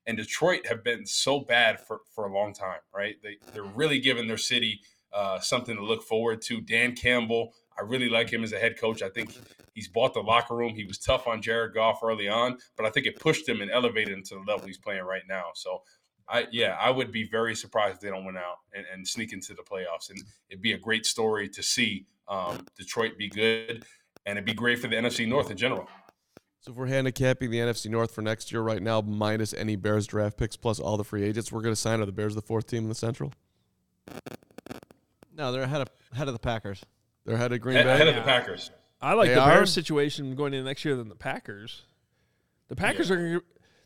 And 0.07 0.17
Detroit 0.17 0.67
have 0.67 0.83
been 0.83 1.05
so 1.05 1.41
bad 1.41 1.81
for, 1.81 2.01
for 2.15 2.27
a 2.27 2.33
long 2.33 2.55
time, 2.55 2.81
right? 2.95 3.17
They 3.23 3.37
they're 3.53 3.63
really 3.63 4.01
giving 4.01 4.27
their 4.27 4.39
city 4.39 4.81
uh, 5.13 5.39
something 5.41 5.77
to 5.77 5.85
look 5.85 6.03
forward 6.03 6.41
to. 6.43 6.61
Dan 6.61 6.95
Campbell, 6.95 7.53
I 7.79 7.83
really 7.83 8.09
like 8.09 8.31
him 8.31 8.43
as 8.43 8.53
a 8.53 8.59
head 8.59 8.79
coach. 8.79 9.03
I 9.03 9.09
think 9.09 9.37
he's 9.75 9.89
bought 9.89 10.15
the 10.15 10.21
locker 10.21 10.57
room. 10.57 10.75
He 10.75 10.85
was 10.85 10.99
tough 10.99 11.27
on 11.29 11.41
Jared 11.43 11.75
Goff 11.75 12.01
early 12.03 12.29
on, 12.29 12.59
but 12.77 12.87
I 12.87 12.91
think 12.91 13.07
it 13.07 13.21
pushed 13.21 13.49
him 13.49 13.61
and 13.61 13.71
elevated 13.71 14.15
him 14.15 14.23
to 14.25 14.35
the 14.35 14.41
level 14.41 14.67
he's 14.67 14.79
playing 14.79 15.05
right 15.05 15.23
now. 15.29 15.51
So 15.55 15.83
I 16.31 16.47
yeah, 16.53 16.77
I 16.81 16.91
would 16.91 17.11
be 17.13 17.29
very 17.29 17.55
surprised 17.55 17.97
if 17.97 18.01
they 18.01 18.11
don't 18.11 18.25
win 18.25 18.37
out 18.37 18.59
and, 18.75 18.85
and 18.93 19.07
sneak 19.07 19.33
into 19.33 19.55
the 19.55 19.63
playoffs. 19.63 20.11
And 20.11 20.21
it'd 20.51 20.63
be 20.63 20.73
a 20.73 20.79
great 20.79 21.07
story 21.07 21.49
to 21.49 21.63
see 21.63 22.07
um, 22.29 22.67
Detroit 22.77 23.17
be 23.17 23.29
good, 23.29 23.85
and 24.27 24.37
it'd 24.39 24.45
be 24.45 24.55
great 24.55 24.79
for 24.79 24.89
the 24.89 24.97
NFC 24.97 25.27
North 25.27 25.51
in 25.51 25.57
general. 25.57 25.89
So 26.61 26.73
if 26.73 26.77
we're 26.77 26.87
handicapping 26.87 27.51
the 27.51 27.59
NFC 27.59 27.89
North 27.91 28.13
for 28.13 28.21
next 28.21 28.51
year 28.53 28.61
right 28.61 28.83
now, 28.83 29.01
minus 29.01 29.55
any 29.55 29.77
Bears 29.77 30.07
draft 30.07 30.37
picks 30.37 30.57
plus 30.57 30.81
all 30.81 30.97
the 30.97 31.05
free 31.05 31.23
agents, 31.23 31.53
we're 31.53 31.63
going 31.63 31.73
to 31.75 31.81
sign 31.81 32.01
are 32.01 32.07
the 32.07 32.13
Bears 32.13 32.35
the 32.35 32.43
fourth 32.43 32.67
team 32.67 32.83
in 32.83 32.89
the 32.89 32.95
Central. 32.95 33.33
No, 35.35 35.53
they're 35.53 35.63
ahead 35.63 35.83
of 35.83 35.89
ahead 36.13 36.29
of 36.29 36.35
the 36.35 36.41
Packers. 36.41 36.83
They're 37.25 37.37
ahead 37.37 37.53
of 37.53 37.61
Green 37.61 37.77
Bay. 37.77 37.89
ahead 37.93 38.09
of 38.09 38.17
the 38.17 38.23
Packers. 38.23 38.71
I 39.01 39.15
like 39.15 39.29
They 39.29 39.35
the 39.35 39.41
are? 39.41 39.55
Bears 39.55 39.73
situation 39.73 40.35
going 40.35 40.53
into 40.53 40.67
next 40.67 40.85
year 40.85 40.97
than 40.97 41.09
the 41.09 41.15
Packers. 41.15 41.83
The 42.69 42.77
Packers 42.77 43.11
are 43.11 43.41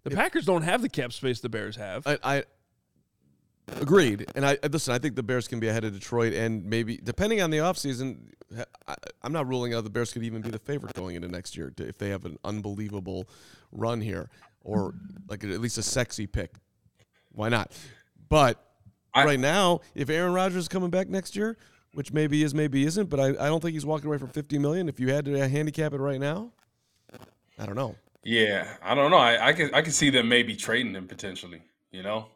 the 0.04 0.10
Packers 0.10 0.44
don't 0.44 0.62
have 0.62 0.82
the 0.82 0.88
cap 0.88 1.12
space 1.12 1.40
the 1.40 1.48
Bears 1.48 1.76
have. 1.76 2.06
I, 2.06 2.18
I 2.22 2.44
agreed, 3.80 4.26
and 4.34 4.44
I 4.44 4.58
listen. 4.70 4.94
I 4.94 4.98
think 4.98 5.14
the 5.16 5.22
Bears 5.22 5.48
can 5.48 5.60
be 5.60 5.68
ahead 5.68 5.84
of 5.84 5.92
Detroit, 5.92 6.32
and 6.32 6.64
maybe 6.64 6.96
depending 7.02 7.40
on 7.40 7.50
the 7.50 7.58
offseason, 7.58 8.30
I, 8.88 8.94
I'm 9.22 9.32
not 9.32 9.46
ruling 9.48 9.74
out 9.74 9.84
the 9.84 9.90
Bears 9.90 10.12
could 10.12 10.24
even 10.24 10.42
be 10.42 10.50
the 10.50 10.58
favorite 10.58 10.94
going 10.94 11.16
into 11.16 11.28
next 11.28 11.56
year 11.56 11.72
if 11.78 11.98
they 11.98 12.10
have 12.10 12.24
an 12.24 12.38
unbelievable 12.44 13.28
run 13.70 14.00
here, 14.00 14.28
or 14.62 14.94
like 15.28 15.44
at 15.44 15.60
least 15.60 15.78
a 15.78 15.82
sexy 15.82 16.26
pick. 16.26 16.52
Why 17.32 17.48
not? 17.48 17.72
But 18.28 18.62
I- 19.14 19.24
right 19.24 19.40
now, 19.40 19.80
if 19.94 20.10
Aaron 20.10 20.32
Rodgers 20.32 20.56
is 20.64 20.68
coming 20.68 20.90
back 20.90 21.08
next 21.08 21.36
year, 21.36 21.56
which 21.94 22.12
maybe 22.12 22.42
is, 22.42 22.54
maybe 22.54 22.84
isn't, 22.86 23.08
but 23.10 23.20
I, 23.20 23.28
I 23.28 23.48
don't 23.48 23.60
think 23.60 23.74
he's 23.74 23.84
walking 23.86 24.06
away 24.08 24.18
from 24.18 24.28
50 24.28 24.58
million. 24.58 24.88
If 24.88 24.98
you 24.98 25.12
had 25.12 25.26
to 25.26 25.48
handicap 25.48 25.92
it 25.92 25.98
right 25.98 26.18
now, 26.20 26.50
I 27.58 27.66
don't 27.66 27.76
know. 27.76 27.94
Yeah, 28.24 28.76
I 28.82 28.94
don't 28.94 29.10
know. 29.10 29.16
I, 29.16 29.48
I 29.48 29.52
could 29.52 29.74
I 29.74 29.82
could 29.82 29.94
see 29.94 30.10
them 30.10 30.28
maybe 30.28 30.54
trading 30.54 30.94
him 30.94 31.08
potentially. 31.08 31.62
You 31.90 32.02
know, 32.02 32.28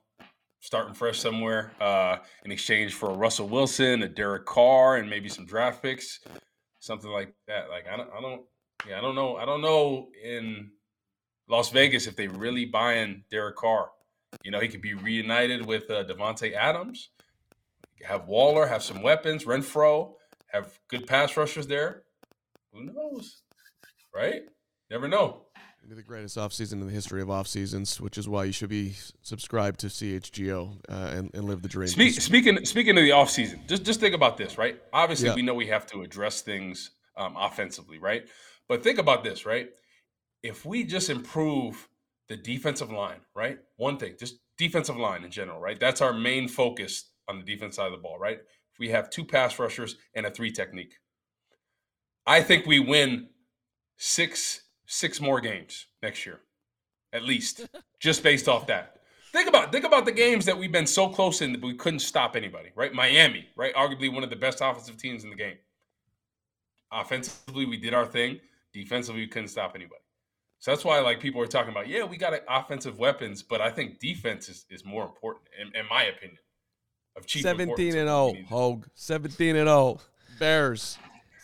starting 0.60 0.94
fresh 0.94 1.18
somewhere 1.18 1.72
uh, 1.80 2.18
in 2.44 2.50
exchange 2.50 2.94
for 2.94 3.10
a 3.10 3.14
Russell 3.14 3.48
Wilson, 3.48 4.02
a 4.02 4.08
Derek 4.08 4.46
Carr, 4.46 4.96
and 4.96 5.08
maybe 5.08 5.28
some 5.28 5.46
draft 5.46 5.82
picks, 5.82 6.20
something 6.80 7.10
like 7.10 7.34
that. 7.46 7.70
Like 7.70 7.86
I 7.90 7.96
don't, 7.96 8.10
I 8.16 8.20
don't, 8.20 8.42
yeah, 8.88 8.98
I 8.98 9.00
don't 9.00 9.14
know. 9.14 9.36
I 9.36 9.44
don't 9.44 9.62
know 9.62 10.08
in 10.22 10.70
Las 11.48 11.70
Vegas 11.70 12.06
if 12.08 12.16
they 12.16 12.26
really 12.26 12.64
buying 12.64 13.22
Derek 13.30 13.56
Carr. 13.56 13.90
You 14.42 14.50
know, 14.50 14.60
he 14.60 14.68
could 14.68 14.82
be 14.82 14.94
reunited 14.94 15.64
with 15.64 15.88
uh, 15.90 16.04
Davante 16.04 16.52
Adams, 16.52 17.10
have 18.02 18.26
Waller, 18.26 18.66
have 18.66 18.82
some 18.82 19.02
weapons, 19.02 19.44
Renfrow, 19.44 20.14
have 20.48 20.78
good 20.88 21.06
pass 21.06 21.36
rushers 21.36 21.68
there. 21.68 22.02
Who 22.72 22.84
knows, 22.84 23.42
right? 24.14 24.42
Never 24.90 25.08
know. 25.08 25.45
The 25.88 26.02
greatest 26.02 26.36
offseason 26.36 26.74
in 26.74 26.86
the 26.86 26.92
history 26.92 27.22
of 27.22 27.30
off 27.30 27.46
seasons, 27.46 28.00
which 28.00 28.18
is 28.18 28.28
why 28.28 28.42
you 28.42 28.52
should 28.52 28.68
be 28.68 28.94
subscribed 29.22 29.78
to 29.80 29.86
CHGO 29.86 30.78
uh, 30.88 30.92
and, 30.92 31.30
and 31.32 31.44
live 31.44 31.62
the 31.62 31.68
dream. 31.68 31.86
Speak, 31.86 32.20
speaking 32.20 32.64
speaking 32.64 32.98
of 32.98 33.04
the 33.04 33.10
offseason, 33.10 33.68
just 33.68 33.84
just 33.84 34.00
think 34.00 34.12
about 34.12 34.36
this, 34.36 34.58
right? 34.58 34.80
Obviously, 34.92 35.28
Yeah. 35.28 35.36
we 35.36 35.42
know 35.42 35.54
we 35.54 35.68
have 35.68 35.86
to 35.88 36.02
address 36.02 36.42
things 36.42 36.90
um, 37.16 37.36
offensively, 37.38 37.98
right? 37.98 38.26
But 38.68 38.82
think 38.82 38.98
about 38.98 39.22
this, 39.22 39.46
right? 39.46 39.68
If 40.42 40.64
we 40.66 40.82
just 40.82 41.08
improve 41.08 41.88
the 42.28 42.36
defensive 42.36 42.90
line, 42.90 43.20
right? 43.36 43.58
One 43.76 43.96
thing, 43.96 44.16
just 44.18 44.40
defensive 44.58 44.96
line 44.96 45.22
in 45.22 45.30
general, 45.30 45.60
right? 45.60 45.78
That's 45.78 46.00
our 46.00 46.12
main 46.12 46.48
focus 46.48 47.10
on 47.28 47.38
the 47.38 47.44
defense 47.44 47.76
side 47.76 47.86
of 47.86 47.92
the 47.92 47.98
ball, 47.98 48.18
right? 48.18 48.38
If 48.38 48.78
we 48.80 48.88
have 48.88 49.08
two 49.08 49.24
pass 49.24 49.56
rushers 49.60 49.94
and 50.14 50.26
a 50.26 50.32
three 50.32 50.50
technique, 50.50 50.94
I 52.26 52.42
think 52.42 52.66
we 52.66 52.80
win 52.80 53.28
six 53.98 54.62
six 54.86 55.20
more 55.20 55.40
games 55.40 55.86
next 56.02 56.26
year, 56.26 56.40
at 57.12 57.22
least, 57.22 57.66
just 58.00 58.22
based 58.22 58.48
off 58.48 58.66
that. 58.66 59.00
Think 59.32 59.48
about 59.48 59.70
think 59.70 59.84
about 59.84 60.06
the 60.06 60.12
games 60.12 60.44
that 60.46 60.56
we've 60.56 60.72
been 60.72 60.86
so 60.86 61.08
close 61.08 61.42
in 61.42 61.52
that 61.52 61.62
we 61.62 61.74
couldn't 61.74 62.00
stop 62.00 62.36
anybody, 62.36 62.70
right? 62.74 62.92
Miami, 62.94 63.46
right? 63.56 63.74
Arguably 63.74 64.12
one 64.12 64.24
of 64.24 64.30
the 64.30 64.36
best 64.36 64.60
offensive 64.62 64.96
teams 64.96 65.24
in 65.24 65.30
the 65.30 65.36
game. 65.36 65.56
Offensively, 66.92 67.66
we 67.66 67.76
did 67.76 67.92
our 67.92 68.06
thing. 68.06 68.40
Defensively, 68.72 69.22
we 69.22 69.26
couldn't 69.26 69.48
stop 69.48 69.72
anybody. 69.74 70.00
So 70.58 70.70
that's 70.70 70.84
why 70.84 71.00
like 71.00 71.20
people 71.20 71.40
are 71.42 71.46
talking 71.46 71.70
about, 71.70 71.88
yeah, 71.88 72.04
we 72.04 72.16
got 72.16 72.32
offensive 72.48 72.98
weapons, 72.98 73.42
but 73.42 73.60
I 73.60 73.70
think 73.70 73.98
defense 73.98 74.48
is, 74.48 74.64
is 74.70 74.84
more 74.84 75.04
important, 75.04 75.44
in, 75.60 75.68
in 75.78 75.86
my 75.90 76.04
opinion. 76.04 76.38
Of 77.16 77.26
chief 77.26 77.42
17 77.42 77.96
and 77.96 78.08
of 78.08 78.32
0. 78.32 78.44
Hoge. 78.48 78.84
17 78.94 79.56
and 79.56 79.68
0. 79.68 80.00
Bears. 80.38 80.98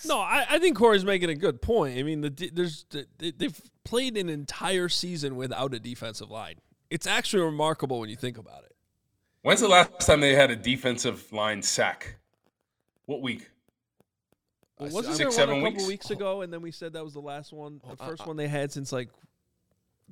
No, 0.04 0.18
I, 0.18 0.44
I 0.48 0.58
think 0.58 0.76
Corey's 0.76 1.04
making 1.04 1.30
a 1.30 1.34
good 1.34 1.62
point. 1.62 1.98
I 1.98 2.02
mean, 2.02 2.20
the 2.20 2.30
de- 2.30 2.50
there's 2.50 2.84
they- 3.18 3.30
they've 3.30 3.60
played 3.84 4.16
an 4.16 4.28
entire 4.28 4.88
season 4.88 5.36
without 5.36 5.74
a 5.74 5.78
defensive 5.78 6.30
line. 6.30 6.56
It's 6.90 7.06
actually 7.06 7.42
remarkable 7.42 8.00
when 8.00 8.10
you 8.10 8.16
think 8.16 8.36
about 8.38 8.64
it. 8.64 8.74
When's 9.42 9.60
the 9.60 9.68
last 9.68 9.90
time 10.00 10.20
they 10.20 10.34
had 10.34 10.50
a 10.50 10.56
defensive 10.56 11.32
line 11.32 11.62
sack? 11.62 12.16
What 13.06 13.22
week? 13.22 13.48
Well, 14.78 14.88
I- 14.88 14.92
wasn't 14.92 15.14
I- 15.14 15.18
there 15.18 15.26
Six, 15.30 15.38
one 15.38 15.48
seven 15.48 15.54
a 15.58 15.62
couple 15.70 15.72
weeks? 15.78 15.88
weeks 15.88 16.10
ago, 16.10 16.42
and 16.42 16.52
then 16.52 16.62
we 16.62 16.70
said 16.70 16.92
that 16.94 17.04
was 17.04 17.14
the 17.14 17.20
last 17.20 17.52
one, 17.52 17.80
the 17.84 18.02
I- 18.02 18.06
first 18.08 18.22
I- 18.22 18.26
one 18.26 18.36
they 18.36 18.48
had 18.48 18.70
since 18.72 18.92
like 18.92 19.08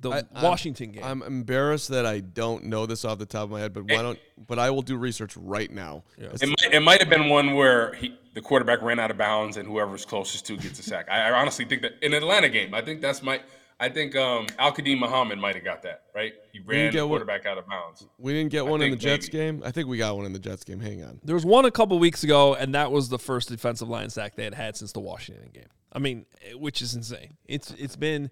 the 0.01 0.09
I- 0.09 0.15
I'm- 0.17 0.43
Washington 0.43 0.91
game. 0.91 1.03
I'm 1.03 1.21
embarrassed 1.23 1.89
that 1.89 2.05
I 2.05 2.19
don't 2.19 2.65
know 2.65 2.85
this 2.85 3.05
off 3.05 3.19
the 3.19 3.25
top 3.25 3.43
of 3.43 3.51
my 3.51 3.59
head, 3.59 3.73
but 3.73 3.83
why 3.83 4.01
don't? 4.01 4.19
But 4.47 4.59
I 4.59 4.69
will 4.71 4.81
do 4.81 4.97
research 4.97 5.37
right 5.37 5.71
now. 5.71 6.03
Yeah. 6.17 6.29
It 6.41 6.47
might, 6.49 6.73
it 6.73 6.79
might 6.81 6.99
have 6.99 7.09
been 7.09 7.29
one 7.29 7.53
where 7.53 7.93
he, 7.93 8.17
the 8.33 8.41
quarterback 8.41 8.81
ran 8.81 8.99
out 8.99 9.11
of 9.11 9.17
bounds 9.17 9.57
and 9.57 9.67
whoever's 9.67 10.03
closest 10.05 10.45
to 10.47 10.57
gets 10.57 10.79
a 10.79 10.83
sack. 10.83 11.07
I, 11.09 11.29
I 11.29 11.31
honestly 11.39 11.65
think 11.65 11.81
that 11.83 11.93
in 12.01 12.13
Atlanta 12.13 12.49
game, 12.49 12.73
I 12.73 12.81
think 12.81 13.01
that's 13.01 13.21
my. 13.21 13.41
I 13.79 13.89
think 13.89 14.15
um, 14.15 14.45
Al-Quadin 14.59 14.99
Muhammad 14.99 15.39
might 15.39 15.55
have 15.55 15.63
got 15.63 15.81
that 15.83 16.03
right. 16.13 16.33
He 16.53 16.59
ran 16.59 16.91
get 16.91 16.99
the 16.99 17.07
one- 17.07 17.17
quarterback 17.17 17.47
out 17.47 17.57
of 17.57 17.67
bounds. 17.67 18.05
we 18.19 18.31
didn't 18.31 18.51
get 18.51 18.63
one 18.63 18.79
in 18.83 18.91
the 18.91 18.95
think 18.95 19.01
Jets 19.01 19.27
maybe. 19.33 19.37
game. 19.43 19.63
I 19.65 19.71
think 19.71 19.87
we 19.87 19.97
got 19.97 20.15
one 20.15 20.27
in 20.27 20.33
the 20.33 20.39
Jets 20.39 20.63
game. 20.63 20.79
Hang 20.79 21.03
on. 21.03 21.19
There 21.23 21.33
was 21.33 21.45
one 21.47 21.65
a 21.65 21.71
couple 21.71 21.97
weeks 21.97 22.23
ago, 22.23 22.53
and 22.53 22.75
that 22.75 22.91
was 22.91 23.09
the 23.09 23.17
first 23.17 23.49
defensive 23.49 23.89
line 23.89 24.11
sack 24.11 24.35
they 24.35 24.43
had 24.43 24.53
had 24.53 24.77
since 24.77 24.91
the 24.91 24.99
Washington 24.99 25.49
game. 25.51 25.65
I 25.91 25.97
mean, 25.97 26.27
which 26.53 26.81
is 26.83 26.93
insane. 26.93 27.37
It's 27.47 27.71
it's 27.71 27.95
been 27.95 28.29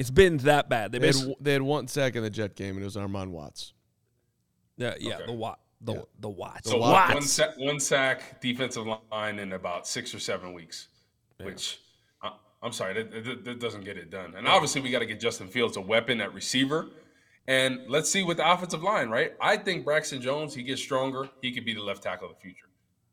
it's 0.00 0.10
been 0.10 0.38
that 0.38 0.68
bad. 0.70 0.92
They 0.92 0.98
They 0.98 1.06
had, 1.08 1.34
they 1.40 1.52
had 1.52 1.62
one 1.62 1.86
sack 1.86 2.16
in 2.16 2.22
the 2.22 2.30
Jet 2.30 2.56
game, 2.56 2.74
and 2.74 2.80
it 2.80 2.84
was 2.84 2.96
Armand 2.96 3.32
Watts. 3.32 3.74
yeah, 4.78 4.94
yeah 4.98 5.16
Okay. 5.16 5.26
the 5.26 5.32
Watt 5.32 5.60
the 5.82 6.06
the 6.18 6.28
Watts. 6.28 6.70
So 6.70 6.78
Watts. 6.78 7.08
one, 7.08 7.14
one, 7.14 7.22
sack, 7.22 7.50
one 7.58 7.80
sack 7.80 8.40
defensive 8.40 8.86
line 9.12 9.38
in 9.38 9.52
about 9.52 9.86
six 9.86 10.14
or 10.14 10.18
seven 10.18 10.52
weeks, 10.52 10.88
which 11.42 11.80
I, 12.22 12.32
I'm 12.62 12.72
sorry, 12.72 12.94
that, 12.94 13.24
that, 13.24 13.44
that 13.44 13.60
doesn't 13.60 13.84
get 13.84 13.96
it 13.98 14.10
done. 14.10 14.34
And 14.36 14.48
obviously, 14.48 14.80
we 14.80 14.90
got 14.90 15.00
to 15.00 15.06
get 15.06 15.20
Justin 15.20 15.48
Fields 15.48 15.76
a 15.76 15.80
weapon 15.80 16.20
at 16.20 16.32
receiver. 16.34 16.88
And 17.46 17.80
let's 17.88 18.10
see 18.10 18.22
with 18.22 18.36
the 18.36 18.50
offensive 18.50 18.82
line, 18.82 19.08
right? 19.08 19.32
I 19.40 19.56
think 19.56 19.84
Braxton 19.84 20.20
Jones, 20.22 20.54
he 20.54 20.62
gets 20.62 20.80
stronger. 20.80 21.28
He 21.42 21.52
could 21.52 21.64
be 21.64 21.74
the 21.74 21.82
left 21.82 22.02
tackle 22.02 22.28
of 22.28 22.34
the 22.36 22.40
future. 22.40 22.66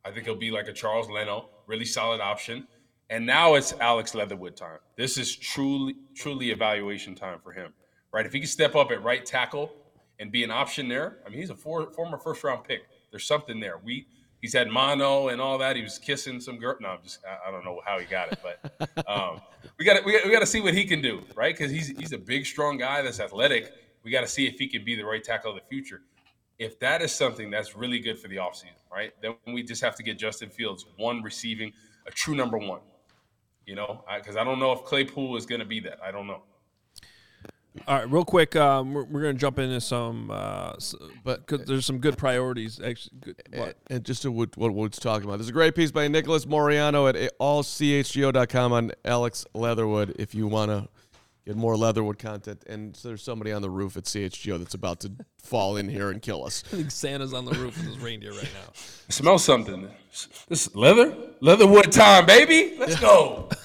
I 0.06 0.12
think 0.12 0.26
he'll 0.26 0.36
be 0.36 0.52
like 0.52 0.68
a 0.68 0.74
Charles 0.74 1.10
Leno, 1.10 1.50
really 1.66 1.86
solid 1.86 2.22
option. 2.22 2.68
And 3.10 3.26
now 3.26 3.56
it's 3.56 3.74
Alex 3.80 4.14
Leatherwood 4.14 4.58
time. 4.58 4.80
This 4.98 5.18
is 5.18 5.36
truly, 5.36 5.96
truly 6.14 6.52
evaluation 6.52 7.16
time 7.16 7.40
for 7.42 7.54
him, 7.54 7.74
right? 8.12 8.26
If 8.26 8.34
he 8.34 8.40
can 8.40 8.50
step 8.50 8.76
up 8.76 8.92
at 8.92 9.02
right 9.02 9.26
tackle 9.26 9.72
and 10.20 10.30
be 10.32 10.44
an 10.44 10.52
option 10.52 10.90
there, 10.90 11.20
I 11.26 11.30
mean, 11.30 11.40
he's 11.40 11.50
a 11.50 11.56
for, 11.56 11.90
former 11.92 12.18
first 12.18 12.44
round 12.44 12.66
pick. 12.66 12.82
There's 13.12 13.26
something 13.26 13.62
there. 13.62 13.80
We 13.82 14.08
he's 14.42 14.54
had 14.54 14.68
mono 14.68 15.30
and 15.30 15.40
all 15.40 15.58
that. 15.58 15.78
He 15.78 15.82
was 15.82 15.98
kissing 15.98 16.42
some 16.42 16.58
girl. 16.58 16.76
No, 16.82 16.90
I'm 16.90 17.04
just 17.04 17.20
I, 17.26 17.48
I 17.48 17.52
don't 17.52 17.64
know 17.64 17.80
how 17.86 17.98
he 17.98 18.06
got 18.06 18.32
it, 18.32 18.40
but 18.44 19.08
um, 19.10 19.40
we 19.80 19.86
got 19.86 20.04
we 20.04 20.12
got 20.12 20.26
we 20.26 20.32
got 20.32 20.42
to 20.42 20.46
see 20.46 20.60
what 20.60 20.74
he 20.74 20.84
can 20.84 21.02
do, 21.02 21.22
right? 21.34 21.56
Because 21.56 21.72
he's 21.72 21.88
he's 21.98 22.12
a 22.12 22.18
big, 22.18 22.46
strong 22.46 22.78
guy 22.78 23.02
that's 23.02 23.22
athletic. 23.22 23.72
We 24.04 24.12
got 24.12 24.22
to 24.22 24.28
see 24.28 24.48
if 24.48 24.60
he 24.60 24.68
can 24.68 24.84
be 24.84 24.96
the 24.96 25.06
right 25.06 25.24
tackle 25.24 25.52
of 25.52 25.58
the 25.58 25.66
future. 25.70 26.02
If 26.60 26.80
that 26.80 27.02
is 27.02 27.14
something 27.14 27.52
that's 27.52 27.76
really 27.76 28.00
good 28.00 28.20
for 28.20 28.28
the 28.28 28.38
offseason, 28.38 28.82
right? 28.92 29.14
Then 29.22 29.36
we 29.46 29.64
just 29.64 29.82
have 29.82 29.96
to 29.96 30.04
get 30.04 30.18
Justin 30.18 30.50
Fields 30.50 30.86
one 30.98 31.22
receiving, 31.22 31.72
a 32.08 32.12
true 32.12 32.36
number 32.36 32.58
one. 32.58 32.80
You 33.68 33.76
know, 33.76 34.04
because 34.18 34.36
I, 34.38 34.44
don't 34.46 34.60
know 34.60 34.72
if 34.72 34.84
Claypool 34.86 35.36
is 35.38 35.46
going 35.46 35.60
to 35.60 35.66
be 35.66 35.82
that. 35.82 36.00
I 36.04 36.10
don't 36.12 36.26
know. 36.26 36.42
All 37.88 37.96
right, 37.96 38.10
real 38.10 38.26
quick, 38.26 38.56
um, 38.56 38.94
we're, 38.96 39.04
we're 39.04 39.22
gonna 39.22 39.36
jump 39.36 39.60
into 39.60 39.80
some, 39.80 40.32
uh, 40.32 40.72
s- 40.78 40.96
But- 41.24 41.46
because 41.46 41.68
there's 41.68 41.86
some 41.86 42.00
good 42.00 42.18
priorities. 42.18 42.80
Actually, 42.80 43.18
good, 43.20 43.36
what? 43.54 43.78
And 43.92 44.04
just 44.04 44.24
to 44.24 44.32
what, 44.32 44.58
what 44.58 44.74
Wood's 44.74 44.98
talking 45.00 45.26
about, 45.28 45.38
there's 45.38 45.50
a 45.50 45.54
great 45.54 45.76
piece 45.76 45.92
by 45.92 46.08
Nicholas 46.08 46.48
Moreano 46.48 47.06
at 47.06 47.16
allchgo.com 47.40 48.74
on 48.74 48.92
Alex 49.06 49.46
Leatherwood 49.54 50.16
if 50.18 50.34
you 50.34 50.48
want 50.48 50.72
to 50.72 50.88
get 51.48 51.56
more 51.56 51.78
Leatherwood 51.78 52.20
content. 52.20 52.64
And 52.68 52.96
so 52.96 53.08
there's 53.08 53.24
somebody 53.24 53.52
on 53.52 53.62
the 53.62 53.70
roof 53.70 53.98
at 53.98 54.04
CHGO 54.04 54.60
that's 54.60 54.74
about 54.74 55.00
to 55.02 55.12
fall 55.38 55.78
in 55.78 55.90
here 55.90 56.12
and 56.12 56.22
kill 56.22 56.44
us. 56.44 56.64
I 56.68 56.76
think 56.76 56.92
Santa's 56.92 57.34
on 57.34 57.46
the 57.46 57.54
roof 57.54 57.78
with 57.78 57.88
his 57.88 58.00
reindeer 58.00 58.32
right 58.32 58.50
now. 58.54 58.74
Smell 59.10 59.40
something. 59.40 59.90
This 60.50 60.76
leather, 60.76 61.16
leatherwood 61.40 61.92
time, 61.92 62.26
baby. 62.26 62.76
Let's 62.78 63.00
go. 63.00 63.50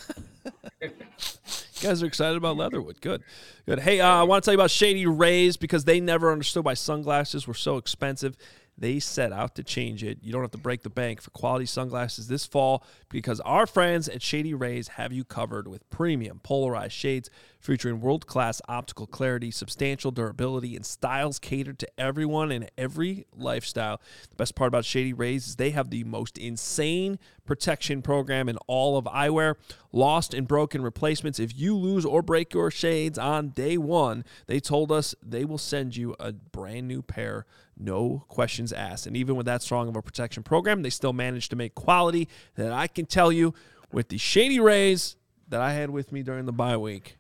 You 1.81 1.89
guys 1.89 2.01
are 2.01 2.07
excited 2.07 2.37
about 2.37 2.57
Leatherwood. 2.57 3.01
Good. 3.01 3.25
Good. 3.67 3.81
Hey, 3.81 3.99
uh, 3.99 4.07
I 4.07 4.23
want 4.23 4.45
to 4.45 4.47
tell 4.47 4.53
you 4.53 4.61
about 4.61 4.71
Shady 4.71 5.05
Rays 5.05 5.57
because 5.57 5.85
they 5.85 5.99
never 5.99 6.31
understood 6.31 6.65
why 6.65 6.75
sunglasses 6.75 7.49
were 7.49 7.55
so 7.55 7.77
expensive. 7.77 8.37
They 8.79 9.01
set 9.01 9.33
out 9.33 9.57
to 9.57 9.65
change 9.65 10.03
it. 10.05 10.19
You 10.23 10.33
don't 10.33 10.43
have 10.43 10.53
to 10.53 10.59
break 10.59 10.83
the 10.83 10.91
bank 10.91 11.21
for 11.21 11.31
quality 11.31 11.67
sunglasses 11.67 12.29
this 12.29 12.47
fall 12.47 12.85
because 13.09 13.41
our 13.41 13.67
friends 13.67 14.09
at 14.09 14.23
Shady 14.23 14.55
Rays 14.55 14.89
have 14.89 15.13
you 15.13 15.25
covered 15.25 15.67
with 15.67 15.89
premium 15.91 16.41
polarized 16.43 16.93
shades 16.93 17.29
featuring 17.63 18.01
world 18.01 18.27
class 18.27 18.61
optical 18.69 19.07
clarity, 19.07 19.51
substantial 19.51 20.11
durability, 20.11 20.75
and 20.75 20.85
styles 20.85 21.39
catered 21.39 21.79
to 21.79 21.89
everyone 21.99 22.51
and 22.51 22.69
every 22.77 23.25
lifestyle. 23.35 24.01
The 24.31 24.37
best 24.37 24.57
part 24.57 24.69
about 24.69 24.85
Shady 24.85 25.13
Rays 25.13 25.47
is 25.47 25.57
they 25.57 25.71
have 25.71 25.91
the 25.91 26.03
most 26.05 26.37
insane 26.37 27.19
protection 27.47 28.03
program 28.03 28.49
in 28.49 28.57
all 28.67 28.99
of 28.99 29.05
eyewear. 29.05 29.55
Lost 29.93 30.35
and 30.35 30.49
broken 30.49 30.83
replacements. 30.83 31.39
If 31.39 31.57
you 31.57 31.77
lose 31.77 32.05
or 32.05 32.21
break 32.21 32.53
your 32.53 32.71
shades 32.71 33.19
on 33.19 33.51
day 33.51 33.79
one, 33.79 34.25
they 34.47 34.59
told 34.59 34.91
us 34.91 35.15
they 35.23 35.45
will 35.45 35.59
send 35.59 35.97
you 35.97 36.17
a 36.19 36.33
brand 36.33 36.89
new 36.89 37.01
pair, 37.01 37.47
no 37.79 38.25
questions 38.29 38.73
asked. 38.73 39.07
And 39.07 39.17
even 39.17 39.37
with 39.37 39.47
that 39.47 39.63
strong 39.63 39.89
of 39.89 39.97
a 39.97 40.03
protection 40.03 40.43
program, 40.43 40.83
they 40.83 40.91
still 40.91 41.13
managed 41.13 41.51
to 41.51 41.57
make 41.57 41.75
quality 41.77 42.29
that 42.57 42.73
I 42.73 42.89
can 42.89 43.07
tell 43.07 43.31
you 43.31 43.55
with 43.93 44.09
the 44.09 44.19
Shady 44.19 44.59
Rays 44.59 45.17
that 45.49 45.61
I 45.61 45.75
had 45.75 45.91
with 45.91 46.11
me 46.11 46.23
during 46.23 46.47
the 46.47 46.53
bye 46.53 46.77
week. 46.77 47.19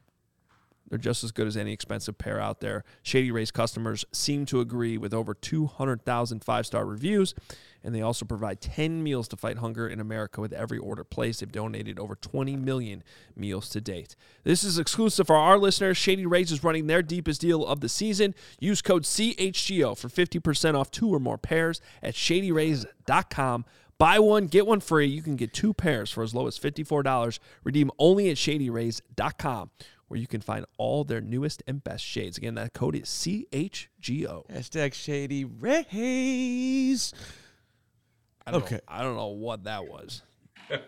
They're 0.92 0.98
just 0.98 1.24
as 1.24 1.32
good 1.32 1.46
as 1.46 1.56
any 1.56 1.72
expensive 1.72 2.18
pair 2.18 2.38
out 2.38 2.60
there. 2.60 2.84
Shady 3.02 3.30
Rays 3.30 3.50
customers 3.50 4.04
seem 4.12 4.44
to 4.44 4.60
agree 4.60 4.98
with 4.98 5.14
over 5.14 5.32
200,000 5.32 6.44
five 6.44 6.66
star 6.66 6.84
reviews, 6.84 7.34
and 7.82 7.94
they 7.94 8.02
also 8.02 8.26
provide 8.26 8.60
10 8.60 9.02
meals 9.02 9.26
to 9.28 9.38
fight 9.38 9.56
hunger 9.56 9.88
in 9.88 10.00
America 10.00 10.42
with 10.42 10.52
every 10.52 10.76
order 10.76 11.02
placed. 11.02 11.40
They've 11.40 11.50
donated 11.50 11.98
over 11.98 12.14
20 12.14 12.56
million 12.56 13.02
meals 13.34 13.70
to 13.70 13.80
date. 13.80 14.16
This 14.44 14.62
is 14.62 14.78
exclusive 14.78 15.28
for 15.28 15.36
our 15.36 15.56
listeners. 15.56 15.96
Shady 15.96 16.26
Rays 16.26 16.52
is 16.52 16.62
running 16.62 16.88
their 16.88 17.00
deepest 17.00 17.40
deal 17.40 17.64
of 17.66 17.80
the 17.80 17.88
season. 17.88 18.34
Use 18.60 18.82
code 18.82 19.04
CHGO 19.04 19.96
for 19.96 20.10
50% 20.10 20.74
off 20.74 20.90
two 20.90 21.08
or 21.08 21.18
more 21.18 21.38
pairs 21.38 21.80
at 22.02 22.12
shadyrays.com. 22.12 23.64
Buy 23.96 24.18
one, 24.18 24.46
get 24.46 24.66
one 24.66 24.80
free. 24.80 25.06
You 25.06 25.22
can 25.22 25.36
get 25.36 25.54
two 25.54 25.72
pairs 25.72 26.10
for 26.10 26.22
as 26.22 26.34
low 26.34 26.46
as 26.48 26.58
$54. 26.58 27.38
Redeem 27.64 27.90
only 27.98 28.28
at 28.28 28.36
shadyrays.com 28.36 29.70
where 30.12 30.20
you 30.20 30.26
can 30.26 30.42
find 30.42 30.66
all 30.76 31.04
their 31.04 31.22
newest 31.22 31.62
and 31.66 31.82
best 31.82 32.04
shades. 32.04 32.36
Again, 32.36 32.54
that 32.56 32.74
code 32.74 32.94
is 32.96 33.04
CHGO. 33.04 34.46
Hashtag 34.50 34.92
Shady 34.92 35.46
Rays. 35.46 37.14
I 38.46 38.50
don't 38.50 38.62
Okay. 38.62 38.74
Know, 38.74 38.80
I 38.88 39.02
don't 39.02 39.16
know 39.16 39.28
what 39.28 39.64
that 39.64 39.88
was. 39.88 40.20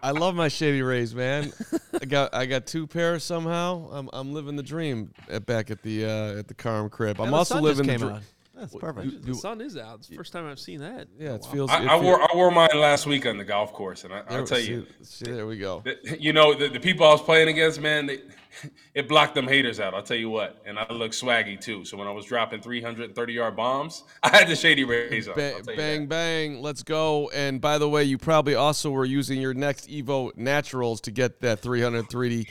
I 0.00 0.12
love 0.12 0.36
my 0.36 0.46
Shady 0.46 0.82
Rays, 0.82 1.12
man. 1.12 1.52
I 2.00 2.04
got 2.04 2.32
I 2.32 2.46
got 2.46 2.66
two 2.66 2.86
pairs 2.86 3.24
somehow. 3.24 3.88
I'm 3.90 4.08
I'm 4.12 4.32
living 4.32 4.54
the 4.54 4.62
dream 4.62 5.12
at, 5.28 5.44
back 5.44 5.72
at 5.72 5.82
the 5.82 6.04
uh, 6.04 6.38
at 6.38 6.46
the 6.46 6.54
Carm 6.54 6.90
crib. 6.90 7.20
I'm 7.20 7.34
also 7.34 7.60
living 7.60 7.88
the 7.88 7.98
dream. 7.98 8.20
Out. 8.56 8.60
That's 8.60 8.74
perfect. 8.76 9.24
The 9.24 9.34
sun 9.34 9.60
is 9.60 9.76
out. 9.76 9.98
It's 9.98 10.08
the 10.08 10.16
first 10.16 10.32
time 10.32 10.46
I've 10.46 10.58
seen 10.58 10.80
that. 10.80 11.08
Yeah, 11.18 11.34
it 11.34 11.42
wow. 11.42 11.48
feels. 11.50 11.70
I, 11.70 11.82
it 11.82 11.86
I 11.88 11.88
feel- 11.98 12.02
wore 12.02 12.22
I 12.22 12.28
wore 12.34 12.50
mine 12.50 12.68
last 12.74 13.06
week 13.06 13.26
on 13.26 13.38
the 13.38 13.44
golf 13.44 13.72
course, 13.72 14.04
and 14.04 14.12
I, 14.12 14.22
there- 14.22 14.38
I'll 14.40 14.46
tell 14.46 14.58
see- 14.58 14.68
you, 14.70 14.86
see, 15.02 15.24
there 15.30 15.46
we 15.46 15.58
go. 15.58 15.82
that- 15.84 16.20
you 16.20 16.32
know, 16.32 16.54
the, 16.54 16.68
the 16.68 16.80
people 16.80 17.06
I 17.06 17.12
was 17.12 17.22
playing 17.22 17.48
against, 17.48 17.80
man, 17.80 18.06
they, 18.06 18.18
it 18.94 19.08
blocked 19.08 19.34
them 19.34 19.46
haters 19.48 19.80
out. 19.80 19.94
I'll 19.94 20.02
tell 20.02 20.16
you 20.16 20.30
what, 20.30 20.62
and 20.66 20.78
I 20.78 20.86
look 20.92 21.12
swaggy 21.12 21.60
too. 21.60 21.84
So 21.84 21.96
when 21.96 22.06
I 22.06 22.12
was 22.12 22.24
dropping 22.26 22.60
330 22.60 23.32
yard 23.32 23.56
bombs, 23.56 24.04
I 24.22 24.28
had 24.36 24.48
the 24.48 24.56
shady 24.56 24.84
rays 24.84 25.28
on. 25.28 25.34
Ba- 25.34 25.54
I'll 25.56 25.60
tell 25.62 25.74
you 25.74 25.80
bang 25.80 26.06
bang, 26.06 26.62
let's 26.62 26.82
go! 26.82 27.30
And 27.34 27.60
by 27.60 27.78
the 27.78 27.88
way, 27.88 28.04
you 28.04 28.18
probably 28.18 28.54
also 28.54 28.90
were 28.90 29.04
using 29.04 29.40
your 29.40 29.54
next 29.54 29.88
Evo 29.88 30.36
Naturals 30.36 31.00
to 31.02 31.10
get 31.10 31.40
that 31.40 31.60
330, 31.60 32.46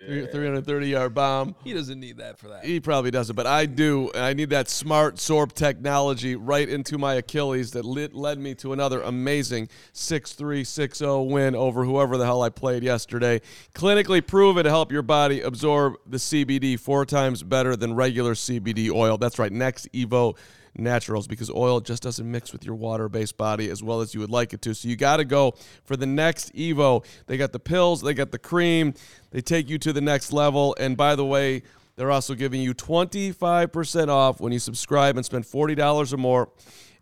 330 0.00 0.88
yard 0.88 1.14
bomb. 1.14 1.54
He 1.64 1.72
doesn't 1.72 1.98
need 1.98 2.18
that 2.18 2.38
for 2.38 2.48
that. 2.48 2.64
He 2.64 2.80
probably 2.80 3.10
doesn't, 3.10 3.34
but 3.34 3.46
I 3.46 3.66
do. 3.66 4.10
I 4.14 4.34
need 4.34 4.50
that 4.50 4.68
smart 4.68 5.16
sorb 5.16 5.52
technology 5.52 6.36
right 6.36 6.68
into 6.68 6.98
my 6.98 7.14
Achilles 7.14 7.72
that 7.72 7.84
lit, 7.84 8.14
led 8.14 8.38
me 8.38 8.54
to 8.56 8.72
another 8.72 9.00
amazing 9.02 9.68
6-3, 9.94 10.62
6-0 10.62 11.30
win 11.30 11.54
over 11.54 11.84
whoever 11.84 12.16
the 12.16 12.24
hell 12.24 12.42
I 12.42 12.50
played 12.50 12.82
yesterday. 12.82 13.40
Clinically 13.74 14.26
proven 14.26 14.64
to 14.64 14.70
help 14.70 14.92
your 14.92 15.02
body 15.02 15.40
absorb 15.40 15.94
the 16.06 16.18
CBD 16.18 16.78
four 16.78 17.06
times 17.06 17.42
better 17.42 17.76
than 17.76 17.94
regular 17.94 18.34
CBD 18.34 18.90
oil. 18.90 19.16
That's 19.16 19.38
right, 19.38 19.52
Next 19.52 19.90
Evo 19.92 20.36
Naturals 20.76 21.26
because 21.26 21.50
oil 21.50 21.80
just 21.80 22.02
doesn't 22.02 22.30
mix 22.30 22.52
with 22.52 22.64
your 22.64 22.74
water-based 22.74 23.36
body 23.36 23.70
as 23.70 23.82
well 23.82 24.00
as 24.00 24.14
you 24.14 24.20
would 24.20 24.30
like 24.30 24.52
it 24.52 24.62
to. 24.62 24.74
So 24.74 24.88
you 24.88 24.96
got 24.96 25.18
to 25.18 25.24
go 25.24 25.54
for 25.84 25.96
the 25.96 26.06
Next 26.06 26.54
Evo. 26.54 27.04
They 27.26 27.36
got 27.36 27.52
the 27.52 27.60
pills, 27.60 28.02
they 28.02 28.14
got 28.14 28.32
the 28.32 28.38
cream. 28.38 28.94
They 29.30 29.40
take 29.40 29.68
you 29.68 29.78
to 29.78 29.92
the 29.92 30.00
next 30.00 30.32
level. 30.32 30.76
And 30.78 30.96
by 30.96 31.16
the 31.16 31.24
way, 31.24 31.62
they're 31.96 32.10
also 32.10 32.34
giving 32.34 32.60
you 32.60 32.74
25% 32.74 34.08
off 34.08 34.40
when 34.40 34.52
you 34.52 34.58
subscribe 34.58 35.16
and 35.16 35.24
spend 35.24 35.44
$40 35.44 36.12
or 36.12 36.16
more 36.16 36.50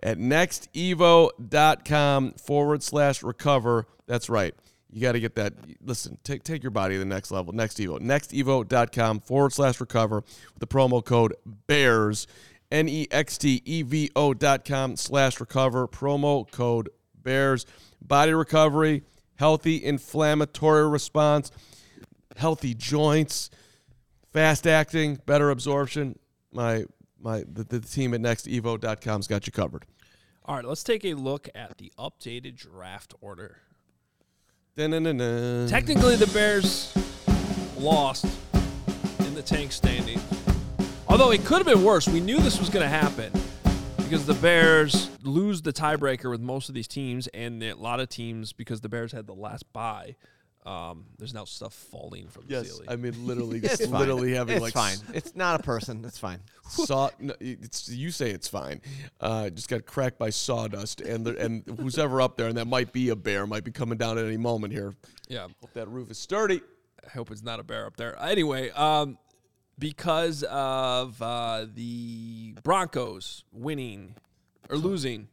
at 0.02 0.18
nextevo.com 0.18 2.32
forward 2.32 2.82
slash 2.82 3.22
recover. 3.22 3.86
That's 4.06 4.28
right. 4.28 4.54
You 4.90 5.00
got 5.00 5.12
to 5.12 5.20
get 5.20 5.36
that. 5.36 5.54
Listen, 5.82 6.18
take, 6.22 6.44
take 6.44 6.62
your 6.62 6.70
body 6.70 6.96
to 6.96 6.98
the 6.98 7.06
next 7.06 7.30
level. 7.30 7.54
Next 7.54 7.78
Evo. 7.78 7.98
Nextevo.com 7.98 9.20
forward 9.20 9.54
slash 9.54 9.80
recover 9.80 10.16
with 10.16 10.58
the 10.58 10.66
promo 10.66 11.02
code 11.02 11.34
BEARS. 11.66 12.26
N 12.72 12.88
E 12.88 13.06
X 13.10 13.38
T 13.38 13.62
E 13.64 13.82
V 13.82 14.10
O 14.16 14.34
dot 14.34 14.64
com 14.64 14.96
slash 14.96 15.38
recover. 15.38 15.86
Promo 15.86 16.50
code 16.50 16.88
BEARS. 17.22 17.66
Body 18.00 18.32
recovery, 18.32 19.04
healthy 19.36 19.84
inflammatory 19.84 20.88
response, 20.88 21.52
healthy 22.36 22.74
joints, 22.74 23.48
fast 24.32 24.66
acting, 24.66 25.20
better 25.24 25.50
absorption. 25.50 26.18
My 26.50 26.84
my 27.20 27.44
the, 27.46 27.62
the 27.62 27.78
team 27.78 28.14
at 28.14 28.20
nextevo.com's 28.20 29.28
got 29.28 29.46
you 29.46 29.52
covered. 29.52 29.84
All 30.44 30.56
right, 30.56 30.64
let's 30.64 30.82
take 30.82 31.04
a 31.04 31.14
look 31.14 31.48
at 31.54 31.78
the 31.78 31.92
updated 31.96 32.56
draft 32.56 33.14
order. 33.20 33.58
Dun-dun-dun-dun. 34.74 35.68
Technically, 35.68 36.16
the 36.16 36.26
Bears 36.28 36.92
lost 37.78 38.24
in 39.20 39.34
the 39.34 39.42
tank 39.42 39.70
standing. 39.70 40.18
Although 41.12 41.30
it 41.30 41.44
could 41.44 41.58
have 41.58 41.66
been 41.66 41.84
worse. 41.84 42.08
We 42.08 42.20
knew 42.20 42.38
this 42.38 42.58
was 42.58 42.70
going 42.70 42.84
to 42.84 42.88
happen 42.88 43.30
because 43.98 44.24
the 44.24 44.32
Bears 44.32 45.10
lose 45.22 45.60
the 45.60 45.70
tiebreaker 45.70 46.30
with 46.30 46.40
most 46.40 46.70
of 46.70 46.74
these 46.74 46.88
teams, 46.88 47.26
and 47.28 47.62
a 47.62 47.74
lot 47.74 48.00
of 48.00 48.08
teams 48.08 48.54
because 48.54 48.80
the 48.80 48.88
Bears 48.88 49.12
had 49.12 49.26
the 49.26 49.34
last 49.34 49.70
bye. 49.74 50.16
Um, 50.64 51.04
there's 51.18 51.34
now 51.34 51.44
stuff 51.44 51.74
falling 51.74 52.28
from 52.28 52.46
the 52.46 52.54
Yes, 52.54 52.70
ceiling. 52.70 52.88
I 52.88 52.96
mean 52.96 53.26
literally, 53.26 53.58
It's 53.62 53.76
just 53.76 53.90
fine. 53.90 54.00
literally 54.00 54.32
having 54.32 54.54
it's 54.54 54.62
like 54.62 54.72
fine. 54.72 54.96
It's 55.12 55.36
not 55.36 55.60
a 55.60 55.62
person. 55.62 56.02
It's 56.06 56.16
fine. 56.16 56.40
saw. 56.70 57.10
No, 57.20 57.34
it's 57.40 57.90
you 57.90 58.10
say 58.10 58.30
it's 58.30 58.48
fine. 58.48 58.80
Uh, 59.20 59.50
just 59.50 59.68
got 59.68 59.84
cracked 59.84 60.18
by 60.18 60.30
sawdust, 60.30 61.02
and 61.02 61.26
the, 61.26 61.36
and 61.36 61.62
who's 61.78 61.98
ever 61.98 62.22
up 62.22 62.38
there, 62.38 62.46
and 62.48 62.56
that 62.56 62.68
might 62.68 62.90
be 62.90 63.10
a 63.10 63.16
bear, 63.16 63.46
might 63.46 63.64
be 63.64 63.70
coming 63.70 63.98
down 63.98 64.16
at 64.16 64.24
any 64.24 64.38
moment 64.38 64.72
here. 64.72 64.94
yeah, 65.28 65.46
Hope 65.60 65.74
that 65.74 65.88
roof 65.88 66.10
is 66.10 66.16
sturdy. 66.16 66.62
I 67.04 67.10
hope 67.10 67.30
it's 67.30 67.42
not 67.42 67.60
a 67.60 67.64
bear 67.64 67.84
up 67.84 67.98
there. 67.98 68.18
Anyway, 68.22 68.70
um, 68.70 69.18
because 69.82 70.44
of 70.44 71.20
uh, 71.20 71.66
the 71.74 72.54
Broncos 72.62 73.42
winning 73.52 74.14
or 74.70 74.76
losing, 74.76 75.28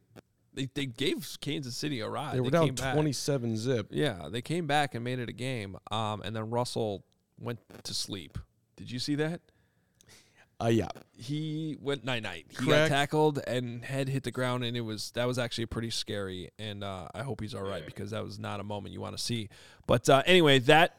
they, 0.54 0.68
they 0.74 0.88
gave 0.88 1.38
Kansas 1.40 1.78
City 1.78 2.00
a 2.00 2.10
ride. 2.10 2.36
They 2.36 2.40
were 2.42 2.50
down 2.50 2.66
came 2.66 2.76
back. 2.76 2.96
twenty-seven 2.96 3.56
zip. 3.58 3.88
Yeah, 3.92 4.28
they 4.30 4.42
came 4.42 4.66
back 4.66 4.96
and 4.96 5.04
made 5.04 5.20
it 5.20 5.30
a 5.30 5.34
game. 5.34 5.78
Um, 5.92 6.22
and 6.24 6.36
then 6.36 6.50
Russell 6.50 7.04
went 7.40 7.60
to 7.84 7.94
sleep. 7.94 8.38
Did 8.76 8.90
you 8.92 8.98
see 9.00 9.16
that? 9.16 9.42
Uh, 10.62 10.68
yeah. 10.68 10.90
He 11.14 11.78
went 11.80 12.04
night 12.04 12.24
night. 12.24 12.48
He 12.50 12.66
got 12.66 12.90
tackled 12.90 13.40
and 13.48 13.86
head 13.86 14.10
hit 14.10 14.24
the 14.24 14.32
ground, 14.32 14.66
and 14.66 14.76
it 14.76 14.82
was 14.82 15.12
that 15.12 15.26
was 15.28 15.40
actually 15.40 15.68
pretty 15.68 15.90
scary. 15.92 16.50
And 16.58 16.84
uh, 16.84 17.08
I 17.14 17.22
hope 17.24 17.40
he's 17.40 17.54
all 17.54 17.64
right 17.64 17.86
because 17.86 18.12
that 18.12 18.24
was 18.26 18.40
not 18.40 18.60
a 18.60 18.64
moment 18.64 18.94
you 18.94 19.00
want 19.00 19.16
to 19.16 19.24
see. 19.24 19.48
But 19.88 20.10
uh, 20.10 20.24
anyway, 20.26 20.60
that 20.60 20.90
You 20.90 20.90
also- 20.90 20.99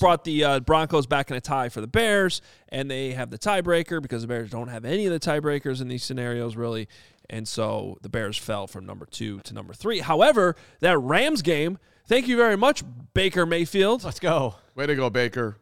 brought 0.00 0.24
the 0.24 0.44
uh, 0.44 0.60
Broncos 0.60 1.06
back 1.06 1.30
in 1.30 1.36
a 1.36 1.40
tie 1.40 1.68
for 1.68 1.80
the 1.80 1.86
Bears, 1.86 2.40
and 2.68 2.90
they 2.90 3.12
have 3.12 3.30
the 3.30 3.38
tiebreaker 3.38 4.00
because 4.00 4.22
the 4.22 4.28
Bears 4.28 4.50
don't 4.50 4.68
have 4.68 4.84
any 4.84 5.06
of 5.06 5.12
the 5.12 5.20
tiebreakers 5.20 5.80
in 5.80 5.88
these 5.88 6.04
scenarios, 6.04 6.56
really. 6.56 6.88
And 7.30 7.48
so 7.48 7.98
the 8.02 8.08
Bears 8.08 8.36
fell 8.36 8.66
from 8.66 8.84
number 8.86 9.06
two 9.06 9.40
to 9.40 9.54
number 9.54 9.72
three. 9.72 10.00
However, 10.00 10.56
that 10.80 10.98
Rams 10.98 11.42
game, 11.42 11.78
thank 12.06 12.28
you 12.28 12.36
very 12.36 12.56
much, 12.56 12.82
Baker 13.14 13.46
Mayfield. 13.46 14.04
Let's 14.04 14.20
go. 14.20 14.56
Way 14.74 14.86
to 14.86 14.94
go, 14.94 15.08
Baker. 15.10 15.56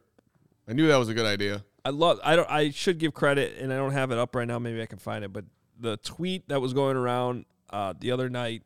I 0.67 0.73
knew 0.73 0.87
that 0.87 0.97
was 0.97 1.09
a 1.09 1.13
good 1.13 1.25
idea. 1.25 1.63
I 1.85 1.89
love. 1.89 2.19
I 2.23 2.35
don't. 2.35 2.49
I 2.49 2.69
should 2.69 2.97
give 2.97 3.13
credit, 3.13 3.57
and 3.59 3.73
I 3.73 3.75
don't 3.75 3.91
have 3.91 4.11
it 4.11 4.17
up 4.17 4.35
right 4.35 4.47
now. 4.47 4.59
Maybe 4.59 4.81
I 4.81 4.85
can 4.85 4.99
find 4.99 5.25
it. 5.25 5.33
But 5.33 5.45
the 5.79 5.97
tweet 5.97 6.47
that 6.47 6.61
was 6.61 6.73
going 6.73 6.95
around 6.95 7.45
uh, 7.69 7.93
the 7.99 8.11
other 8.11 8.29
night, 8.29 8.63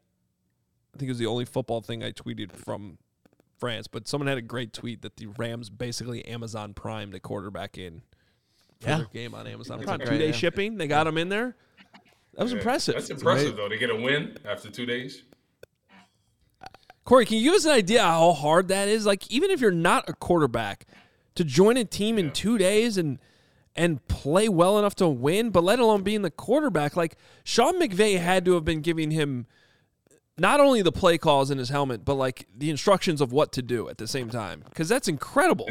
I 0.94 0.98
think 0.98 1.10
it 1.10 1.12
was 1.12 1.18
the 1.18 1.26
only 1.26 1.46
football 1.46 1.82
thing 1.82 2.04
I 2.04 2.12
tweeted 2.12 2.52
from 2.52 3.00
France. 3.58 3.88
But 3.88 4.08
someone 4.08 4.28
had 4.28 4.38
a 4.38 4.42
great 4.42 4.74
tweet 4.74 5.02
that 5.02 5.18
the 5.18 5.28
Rams 5.38 5.70
basically 5.70 6.26
Amazon 6.26 6.74
Prime 6.74 7.12
the 7.12 7.20
quarterback 7.20 7.78
in 7.78 8.02
for 8.80 8.90
Yeah. 8.90 8.98
their 8.98 9.08
game 9.14 9.34
on 9.34 9.48
Amazon. 9.48 9.80
That's 9.80 9.88
Prime. 9.88 10.00
Two 10.00 10.18
day 10.18 10.28
yeah. 10.28 10.32
shipping. 10.34 10.78
They 10.78 10.88
got 10.88 11.08
him 11.08 11.18
in 11.18 11.30
there. 11.30 11.56
That 12.36 12.44
was 12.44 12.52
Yeah. 12.52 12.60
impressive. 12.60 12.96
That's 12.96 13.10
impressive 13.10 13.56
though. 13.56 13.70
They 13.70 13.78
get 13.78 13.90
a 13.90 13.96
win 13.96 14.38
after 14.46 14.70
two 14.70 14.86
days. 14.86 15.24
Corey, 17.04 17.26
can 17.26 17.38
you 17.38 17.44
give 17.44 17.54
us 17.54 17.64
an 17.66 17.72
idea 17.72 18.02
how 18.04 18.34
hard 18.34 18.68
that 18.68 18.90
is? 18.90 19.06
Like, 19.06 19.32
even 19.32 19.50
if 19.50 19.62
you're 19.62 19.72
not 19.72 20.10
a 20.10 20.14
quarterback, 20.14 20.86
to 21.36 21.46
join 21.46 21.78
a 21.78 21.86
team 21.86 22.18
in 22.18 22.32
two 22.32 22.58
days 22.58 22.98
and 22.98 23.20
and 23.76 24.06
play 24.08 24.50
well 24.50 24.80
enough 24.80 24.96
to 24.96 25.08
win, 25.08 25.52
but 25.52 25.64
let 25.64 25.78
alone 25.78 26.02
being 26.02 26.24
the 26.24 26.32
quarterback. 26.32 26.96
Like 26.98 27.16
Sean 27.44 27.80
McVay 27.80 28.20
had 28.20 28.44
to 28.46 28.56
have 28.56 28.66
been 28.66 28.82
giving 28.82 29.12
him 29.12 29.46
not 30.40 30.60
only 30.60 30.82
the 30.82 30.92
play 30.92 31.18
calls 31.18 31.52
in 31.52 31.58
his 31.58 31.70
helmet, 31.70 32.06
but 32.06 32.16
like 32.16 32.48
the 32.56 32.70
instructions 32.70 33.22
of 33.22 33.32
what 33.32 33.52
to 33.54 33.62
do 33.62 33.90
at 33.90 33.98
the 33.98 34.08
same 34.08 34.30
time. 34.30 34.64
Because 34.70 34.88
that's 34.90 35.08
incredible. 35.08 35.68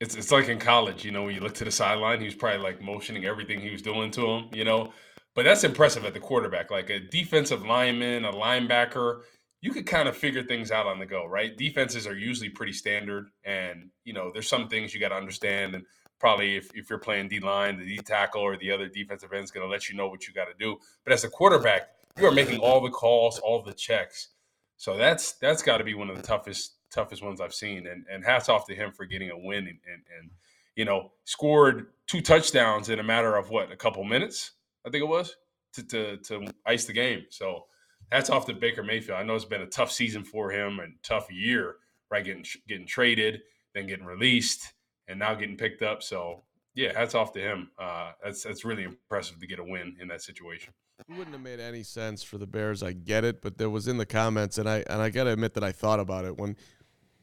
it's 0.00 0.14
it's 0.14 0.30
like 0.30 0.48
in 0.48 0.58
college, 0.58 1.04
you 1.04 1.10
know, 1.10 1.24
when 1.24 1.34
you 1.34 1.40
look 1.40 1.54
to 1.54 1.64
the 1.64 1.70
sideline, 1.70 2.20
he 2.20 2.26
was 2.26 2.34
probably 2.34 2.62
like 2.62 2.80
motioning 2.80 3.24
everything 3.24 3.60
he 3.60 3.70
was 3.70 3.82
doing 3.82 4.10
to 4.12 4.26
him, 4.26 4.48
you 4.52 4.64
know. 4.64 4.92
But 5.34 5.44
that's 5.44 5.64
impressive 5.64 6.04
at 6.04 6.14
the 6.14 6.20
quarterback. 6.20 6.70
Like 6.70 6.90
a 6.90 7.00
defensive 7.00 7.66
lineman, 7.66 8.24
a 8.24 8.32
linebacker, 8.32 9.20
you 9.60 9.70
could 9.70 9.86
kind 9.86 10.08
of 10.08 10.16
figure 10.16 10.42
things 10.42 10.70
out 10.70 10.86
on 10.86 10.98
the 10.98 11.06
go, 11.06 11.26
right? 11.26 11.56
Defenses 11.56 12.06
are 12.06 12.16
usually 12.16 12.48
pretty 12.48 12.72
standard, 12.72 13.28
and 13.44 13.90
you 14.04 14.12
know, 14.12 14.30
there's 14.32 14.48
some 14.48 14.68
things 14.68 14.94
you 14.94 15.00
got 15.00 15.08
to 15.08 15.16
understand. 15.16 15.74
And 15.74 15.84
probably 16.18 16.56
if, 16.56 16.70
if 16.74 16.88
you're 16.88 16.98
playing 16.98 17.28
D 17.28 17.40
line, 17.40 17.78
the 17.78 17.84
D 17.84 17.98
tackle 17.98 18.40
or 18.40 18.56
the 18.56 18.70
other 18.70 18.88
defensive 18.88 19.32
end 19.32 19.44
is 19.44 19.50
going 19.50 19.66
to 19.66 19.70
let 19.70 19.88
you 19.88 19.96
know 19.96 20.08
what 20.08 20.26
you 20.26 20.34
got 20.34 20.46
to 20.46 20.54
do. 20.58 20.76
But 21.04 21.12
as 21.12 21.24
a 21.24 21.28
quarterback, 21.28 21.88
you 22.18 22.26
are 22.26 22.32
making 22.32 22.60
all 22.60 22.80
the 22.80 22.90
calls, 22.90 23.38
all 23.38 23.62
the 23.62 23.72
checks. 23.72 24.28
So 24.76 24.96
that's 24.96 25.32
that's 25.34 25.62
got 25.62 25.78
to 25.78 25.84
be 25.84 25.94
one 25.94 26.10
of 26.10 26.16
the 26.16 26.22
toughest 26.22 26.74
toughest 26.90 27.22
ones 27.22 27.40
I've 27.40 27.54
seen. 27.54 27.86
And 27.86 28.04
and 28.10 28.24
hats 28.24 28.48
off 28.48 28.66
to 28.66 28.74
him 28.74 28.92
for 28.92 29.06
getting 29.06 29.30
a 29.30 29.38
win 29.38 29.66
and, 29.66 29.78
and, 29.92 30.02
and 30.18 30.30
you 30.74 30.84
know 30.84 31.12
scored 31.24 31.88
two 32.06 32.20
touchdowns 32.20 32.88
in 32.88 32.98
a 32.98 33.02
matter 33.04 33.36
of 33.36 33.50
what 33.50 33.72
a 33.72 33.76
couple 33.76 34.04
minutes 34.04 34.52
I 34.86 34.90
think 34.90 35.02
it 35.02 35.08
was 35.08 35.36
to 35.74 35.82
to, 35.84 36.16
to 36.18 36.46
ice 36.66 36.84
the 36.84 36.92
game. 36.92 37.24
So 37.30 37.66
hats 38.12 38.30
off 38.30 38.46
to 38.46 38.54
Baker 38.54 38.82
Mayfield. 38.82 39.18
I 39.18 39.22
know 39.22 39.34
it's 39.34 39.44
been 39.44 39.62
a 39.62 39.66
tough 39.66 39.90
season 39.90 40.24
for 40.24 40.50
him 40.50 40.80
and 40.80 40.94
tough 41.02 41.30
year, 41.30 41.76
right? 42.10 42.24
Getting 42.24 42.44
getting 42.68 42.86
traded, 42.86 43.42
then 43.74 43.86
getting 43.86 44.06
released, 44.06 44.72
and 45.08 45.18
now 45.18 45.34
getting 45.34 45.56
picked 45.56 45.82
up. 45.82 46.02
So 46.02 46.42
yeah, 46.74 46.92
hats 46.96 47.14
off 47.14 47.32
to 47.32 47.40
him. 47.40 47.70
Uh, 47.78 48.12
that's 48.22 48.42
that's 48.42 48.64
really 48.64 48.84
impressive 48.84 49.40
to 49.40 49.46
get 49.46 49.58
a 49.58 49.64
win 49.64 49.96
in 50.00 50.08
that 50.08 50.22
situation. 50.22 50.74
It 51.08 51.12
wouldn't 51.16 51.34
have 51.34 51.42
made 51.42 51.60
any 51.60 51.82
sense 51.84 52.22
for 52.22 52.36
the 52.36 52.46
Bears. 52.46 52.82
I 52.82 52.92
get 52.92 53.24
it, 53.24 53.40
but 53.40 53.58
there 53.58 53.70
was 53.70 53.86
in 53.86 53.96
the 53.96 54.06
comments, 54.06 54.58
and 54.58 54.68
I 54.68 54.82
and 54.90 55.00
I 55.00 55.10
gotta 55.10 55.30
admit 55.30 55.54
that 55.54 55.62
I 55.62 55.70
thought 55.72 56.00
about 56.00 56.24
it 56.24 56.36
when 56.36 56.56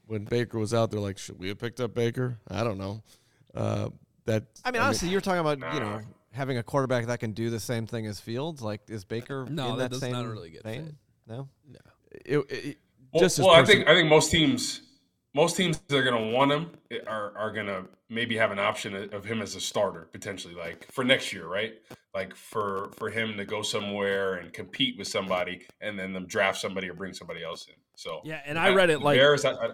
when 0.06 0.24
Baker 0.24 0.58
was 0.58 0.74
out 0.74 0.90
there. 0.92 1.00
Like, 1.02 1.18
should 1.18 1.38
we 1.38 1.50
have 1.50 1.60
picked 1.60 1.82
up 1.82 1.94
Baker? 1.94 2.40
I 2.48 2.64
don't 2.64 2.78
know. 2.78 3.04
Uh, 3.54 3.90
that 4.26 4.46
I 4.64 4.72
mean, 4.72 4.82
honestly, 4.82 5.10
you're 5.10 5.22
talking 5.22 5.42
about 5.42 5.60
you 5.74 5.80
know 5.82 6.00
having 6.32 6.58
a 6.58 6.64
quarterback 6.64 7.08
that 7.08 7.20
can 7.20 7.32
do 7.34 7.50
the 7.50 7.60
same 7.60 7.86
thing 7.86 8.08
as 8.08 8.20
Fields. 8.20 8.62
Like, 8.62 8.82
is 8.88 9.04
Baker 9.04 9.46
No, 9.50 9.74
in 9.74 9.78
that 9.80 9.92
that, 9.92 10.00
same 10.00 10.14
not 10.14 10.28
really 10.28 10.50
get 10.52 10.64
vein? 10.64 10.86
fit. 10.86 10.96
No. 11.28 11.48
it, 12.26 12.38
it, 12.50 12.78
Well, 13.14 13.22
just 13.22 13.38
as 13.40 13.46
well 13.46 13.54
I 13.54 13.64
think 13.66 13.88
I 13.88 13.94
think 13.94 14.10
most 14.10 14.32
teams 14.32 14.82
most 15.34 15.58
teams 15.58 15.80
that 15.88 15.98
are 15.98 16.04
going 16.04 16.32
to 16.32 16.36
want 16.36 16.52
him 16.52 16.72
are 17.08 17.36
are 17.38 17.52
going 17.52 17.66
to 17.66 17.86
maybe 18.10 18.38
have 18.38 18.52
an 18.52 18.60
option 18.60 18.96
of 19.14 19.26
him 19.26 19.42
as 19.42 19.56
a 19.56 19.62
starter 19.62 20.08
potentially, 20.12 20.54
like 20.54 20.92
for 20.92 21.04
next 21.04 21.34
year, 21.34 21.48
right? 21.48 21.74
Like 22.14 22.36
for 22.36 22.92
for 22.98 23.10
him 23.10 23.38
to 23.38 23.46
go 23.46 23.62
somewhere 23.62 24.36
and 24.36 24.54
compete 24.54 24.98
with 24.98 25.08
somebody, 25.08 25.66
and 25.82 25.98
then 25.98 26.14
them 26.14 26.28
draft 26.28 26.60
somebody 26.60 26.90
or 26.90 26.94
bring 26.94 27.14
somebody 27.14 27.44
else 27.44 27.66
in. 27.68 27.74
So 27.96 28.22
Yeah, 28.24 28.42
and 28.46 28.58
I 28.60 28.74
read 28.74 28.90
it 28.90 29.02
like 29.02 29.18
Bears. 29.18 29.46
I, 29.46 29.52
I, 29.54 29.70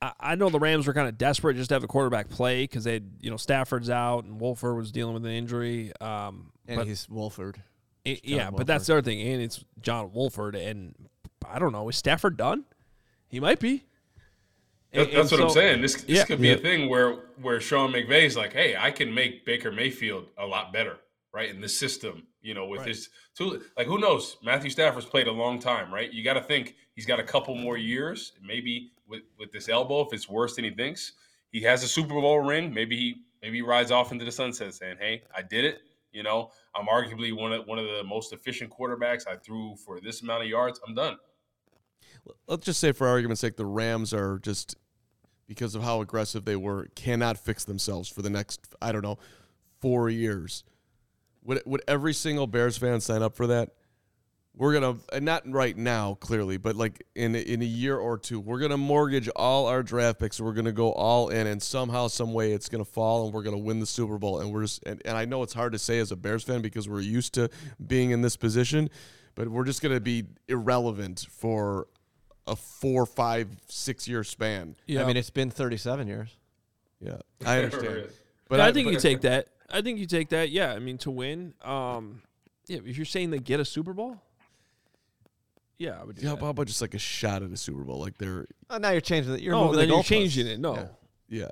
I, 0.00 0.12
I 0.20 0.34
know 0.36 0.48
the 0.48 0.58
Rams 0.58 0.86
were 0.86 0.94
kind 0.94 1.08
of 1.08 1.18
desperate 1.18 1.56
just 1.56 1.68
to 1.68 1.74
have 1.74 1.84
a 1.84 1.88
quarterback 1.88 2.30
play 2.30 2.64
because 2.64 2.84
they, 2.84 3.00
you 3.20 3.30
know, 3.30 3.36
Stafford's 3.36 3.90
out 3.90 4.24
and 4.24 4.40
Wolford 4.40 4.76
was 4.76 4.92
dealing 4.92 5.14
with 5.14 5.26
an 5.26 5.32
injury. 5.32 5.92
Um, 6.00 6.52
And 6.66 6.76
but 6.78 6.86
he's 6.86 7.08
Wolford. 7.08 7.62
it- 8.04 8.24
John 8.24 8.36
yeah, 8.38 8.50
but 8.50 8.66
that's 8.66 8.86
the 8.86 8.94
other 8.94 9.02
thing, 9.02 9.20
and 9.20 9.42
it's 9.42 9.64
John 9.82 10.12
Wolford, 10.12 10.54
and 10.54 10.94
I 11.46 11.58
don't 11.58 11.72
know, 11.72 11.88
is 11.88 11.96
Stafford 11.96 12.36
done? 12.36 12.64
He 13.26 13.40
might 13.40 13.60
be. 13.60 13.84
That, 14.92 15.08
And- 15.08 15.16
that's 15.16 15.32
and 15.32 15.40
what 15.40 15.48
I'm 15.48 15.54
saying. 15.54 15.82
This, 15.82 15.94
this 16.02 16.04
yeah. 16.18 16.24
could 16.24 16.40
be 16.40 16.48
Yeah. 16.48 16.54
a 16.54 16.58
thing 16.58 16.88
where 16.88 17.16
where 17.40 17.60
Sean 17.60 17.92
McVay's 17.92 18.36
like, 18.36 18.52
hey, 18.52 18.76
I 18.76 18.90
can 18.90 19.14
make 19.14 19.44
Baker 19.44 19.70
Mayfield 19.70 20.28
a 20.38 20.46
lot 20.46 20.72
better, 20.72 20.98
right? 21.32 21.48
In 21.48 21.60
this 21.60 21.78
system, 21.78 22.26
you 22.40 22.52
know, 22.54 22.66
with 22.66 22.80
Right. 22.80 22.88
his 22.88 23.10
tool. 23.36 23.58
Like, 23.76 23.86
who 23.86 23.98
knows? 23.98 24.38
Matthew 24.42 24.70
Stafford's 24.70 25.06
played 25.06 25.28
a 25.28 25.32
long 25.32 25.60
time, 25.60 25.92
right? 25.94 26.12
You 26.12 26.24
got 26.24 26.34
to 26.34 26.42
think 26.42 26.74
he's 26.96 27.06
got 27.06 27.20
a 27.20 27.22
couple 27.24 27.54
more 27.54 27.76
years. 27.76 28.32
Maybe 28.42 28.92
with 29.06 29.22
with 29.38 29.52
this 29.52 29.68
elbow, 29.68 30.00
if 30.00 30.12
it's 30.12 30.28
worse 30.28 30.56
than 30.56 30.64
he 30.64 30.70
thinks, 30.70 31.12
he 31.52 31.60
has 31.62 31.82
a 31.84 31.88
Super 31.88 32.14
Bowl 32.14 32.40
ring. 32.40 32.72
Maybe 32.74 32.96
he 32.96 33.14
maybe 33.42 33.58
he 33.58 33.62
rides 33.62 33.90
off 33.92 34.10
into 34.10 34.24
the 34.24 34.32
sunset 34.32 34.74
saying, 34.74 34.96
hey, 34.98 35.22
I 35.36 35.42
did 35.42 35.64
it. 35.64 35.82
You 36.10 36.22
know, 36.24 36.50
I'm 36.74 36.86
arguably 36.86 37.32
one 37.36 37.52
of 37.52 37.66
one 37.66 37.78
of 37.78 37.86
the 37.86 38.02
most 38.02 38.32
efficient 38.32 38.72
quarterbacks. 38.72 39.28
I 39.28 39.36
threw 39.36 39.76
for 39.76 40.00
this 40.00 40.22
amount 40.22 40.42
of 40.42 40.48
yards. 40.48 40.80
I'm 40.88 40.94
done. 40.94 41.18
Let's 42.46 42.64
just 42.64 42.80
say 42.80 42.92
for 42.92 43.06
argument's 43.06 43.40
sake, 43.40 43.56
the 43.56 43.66
Rams 43.66 44.12
are 44.12 44.38
just 44.38 44.76
because 45.46 45.74
of 45.74 45.82
how 45.82 46.00
aggressive 46.00 46.44
they 46.44 46.56
were, 46.56 46.88
cannot 46.94 47.38
fix 47.38 47.64
themselves 47.64 48.08
for 48.08 48.22
the 48.22 48.30
next 48.30 48.60
I 48.80 48.92
don't 48.92 49.02
know 49.02 49.18
four 49.80 50.10
years. 50.10 50.64
Would 51.44 51.62
would 51.64 51.82
every 51.88 52.12
single 52.12 52.46
Bears 52.46 52.76
fan 52.78 53.00
sign 53.00 53.22
up 53.22 53.34
for 53.34 53.46
that? 53.48 53.70
We're 54.54 54.72
gonna 54.72 54.96
and 55.12 55.24
not 55.24 55.48
right 55.48 55.76
now, 55.76 56.14
clearly, 56.14 56.56
but 56.56 56.74
like 56.74 57.06
in 57.14 57.36
in 57.36 57.62
a 57.62 57.66
year 57.66 57.96
or 57.96 58.18
two, 58.18 58.40
we're 58.40 58.58
gonna 58.58 58.76
mortgage 58.76 59.28
all 59.36 59.66
our 59.66 59.84
draft 59.84 60.18
picks. 60.18 60.40
We're 60.40 60.52
gonna 60.52 60.72
go 60.72 60.92
all 60.92 61.28
in, 61.28 61.46
and 61.46 61.62
somehow, 61.62 62.08
some 62.08 62.34
way, 62.34 62.52
it's 62.52 62.68
gonna 62.68 62.84
fall, 62.84 63.24
and 63.24 63.32
we're 63.32 63.44
gonna 63.44 63.56
win 63.56 63.78
the 63.78 63.86
Super 63.86 64.18
Bowl. 64.18 64.40
And 64.40 64.52
we're 64.52 64.62
just 64.62 64.82
and, 64.84 65.00
and 65.04 65.16
I 65.16 65.26
know 65.26 65.44
it's 65.44 65.54
hard 65.54 65.72
to 65.72 65.78
say 65.78 66.00
as 66.00 66.10
a 66.10 66.16
Bears 66.16 66.42
fan 66.42 66.60
because 66.60 66.88
we're 66.88 67.00
used 67.00 67.34
to 67.34 67.48
being 67.86 68.10
in 68.10 68.20
this 68.20 68.36
position, 68.36 68.90
but 69.36 69.48
we're 69.48 69.64
just 69.64 69.80
gonna 69.80 70.00
be 70.00 70.24
irrelevant 70.48 71.28
for 71.30 71.86
a 72.48 72.56
four, 72.56 73.06
five, 73.06 73.48
six 73.68 74.08
year 74.08 74.24
span. 74.24 74.76
Yeah, 74.86 75.02
I 75.02 75.06
mean, 75.06 75.16
it's 75.16 75.30
been 75.30 75.50
37 75.50 76.08
years. 76.08 76.36
Yeah, 77.00 77.18
I 77.46 77.58
understand. 77.64 78.02
but 78.04 78.12
But 78.48 78.60
I, 78.60 78.72
think 78.72 78.90
you 78.90 78.98
take 78.98 79.20
that. 79.20 79.48
I 79.70 79.82
think 79.82 79.98
you 79.98 80.06
take 80.06 80.30
that. 80.30 80.50
Yeah, 80.50 80.72
I 80.72 80.78
mean 80.78 80.98
to 80.98 81.10
win. 81.10 81.54
Um, 81.62 82.22
yeah, 82.66 82.78
if 82.84 82.96
you're 82.96 83.06
saying 83.06 83.30
they 83.30 83.38
get 83.38 83.60
a 83.60 83.64
Super 83.64 83.92
Bowl, 83.92 84.16
yeah, 85.78 86.00
I 86.00 86.04
would 86.04 86.16
do 86.16 86.26
Yeah, 86.26 86.34
that. 86.34 86.40
how 86.40 86.48
about 86.48 86.66
just 86.66 86.80
like 86.80 86.94
a 86.94 86.98
shot 86.98 87.42
at 87.42 87.50
a 87.52 87.56
Super 87.56 87.84
Bowl? 87.84 88.00
Like 88.00 88.18
they're 88.18 88.46
Oh, 88.68 88.78
now 88.78 88.90
you're 88.90 89.00
changing 89.00 89.34
it. 89.34 89.40
You're 89.40 89.52
no, 89.54 89.64
moving 89.66 89.78
then 89.78 89.88
the 89.88 89.94
you're 89.94 90.02
changing 90.02 90.46
it. 90.48 90.58
No, 90.58 90.74
Yeah. 90.74 90.86
yeah. 91.28 91.48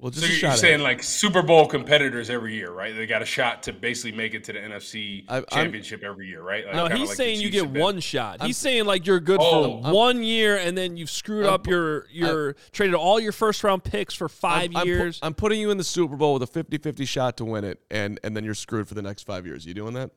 Well, 0.00 0.12
just 0.12 0.22
So 0.24 0.26
a 0.26 0.28
you're, 0.30 0.38
shot 0.38 0.46
you're 0.46 0.52
at 0.52 0.58
saying 0.60 0.80
like 0.80 1.02
Super 1.02 1.42
Bowl 1.42 1.66
competitors 1.66 2.30
every 2.30 2.54
year, 2.54 2.70
right? 2.70 2.94
They 2.94 3.04
got 3.06 3.20
a 3.20 3.24
shot 3.24 3.64
to 3.64 3.72
basically 3.72 4.12
make 4.16 4.32
it 4.32 4.44
to 4.44 4.52
the 4.52 4.60
NFC 4.60 5.24
I- 5.28 5.36
I'm- 5.38 5.44
Championship 5.50 6.04
every 6.04 6.28
year, 6.28 6.40
right? 6.40 6.64
Like, 6.66 6.74
no, 6.76 6.86
he's 6.86 7.08
like 7.08 7.16
saying 7.16 7.40
you 7.40 7.50
get 7.50 7.64
have 7.64 7.74
one 7.76 7.98
shot. 7.98 8.36
I'm- 8.40 8.46
He's 8.46 8.56
saying 8.58 8.84
like 8.84 9.06
you're 9.08 9.18
good 9.18 9.40
Oh, 9.42 9.80
for 9.80 9.86
I'm- 9.86 9.94
one 9.94 10.22
year, 10.22 10.56
and 10.56 10.78
then 10.78 10.96
you've 10.96 11.10
screwed 11.10 11.46
I'm 11.46 11.54
up 11.54 11.64
pu- 11.64 11.70
your 11.72 12.06
your 12.12 12.52
traded 12.70 12.94
all 12.94 13.18
your 13.18 13.32
first 13.32 13.64
round 13.64 13.82
picks 13.82 14.14
for 14.14 14.28
5 14.28 14.70
I'm, 14.70 14.76
I'm 14.76 14.82
pu- 14.84 14.88
years. 14.88 15.18
I'm 15.20 15.34
putting 15.34 15.58
you 15.60 15.72
in 15.72 15.78
the 15.78 15.84
Super 15.84 16.14
Bowl 16.14 16.34
with 16.38 16.44
a 16.44 16.46
50-50 16.64 17.04
shot 17.04 17.36
to 17.38 17.44
win 17.44 17.64
it, 17.64 17.80
and 17.90 18.20
and 18.22 18.36
then 18.36 18.44
you're 18.44 18.54
screwed 18.54 18.86
for 18.86 18.94
the 18.94 19.02
next 19.02 19.24
five 19.24 19.46
years. 19.46 19.66
You 19.66 19.74
doing 19.74 19.94
that? 19.94 20.12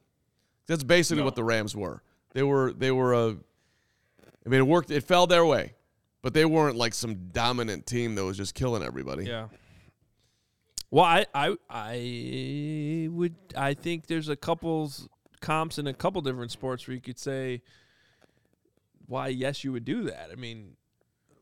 That's 0.68 0.84
basically 0.84 1.22
No. 1.22 1.26
what 1.26 1.36
the 1.36 1.44
Rams 1.44 1.76
were. 1.76 2.04
They 2.34 2.44
were 2.44 2.72
they 2.72 2.92
were 2.92 3.14
a. 3.14 3.30
I 4.46 4.50
mean, 4.50 4.60
it 4.60 4.68
worked. 4.68 4.92
It 4.92 5.04
fell 5.04 5.26
their 5.26 5.44
way, 5.46 5.74
but 6.22 6.36
they 6.36 6.46
weren't 6.46 6.76
like 6.78 6.94
some 6.94 7.30
dominant 7.32 7.88
team 7.88 8.14
that 8.14 8.24
was 8.24 8.38
just 8.38 8.54
killing 8.54 8.84
everybody. 8.84 9.26
yeah. 9.26 9.48
Well, 10.92 11.06
I, 11.06 11.26
I 11.34 11.56
I 11.70 13.08
would 13.10 13.36
I 13.56 13.74
think 13.74 14.08
there's 14.08 14.28
a 14.30 14.36
couple 14.36 14.92
comps 15.39 15.80
in 15.80 15.88
a 15.88 15.94
couple 15.94 16.22
different 16.22 16.52
sports 16.52 16.86
where 16.88 16.94
you 16.94 17.02
could 17.02 17.18
say 17.18 17.62
why 19.08 19.30
yes 19.30 19.64
you 19.64 19.72
would 19.72 19.86
do 19.86 20.04
that. 20.04 20.30
I 20.32 20.36
mean, 20.36 20.76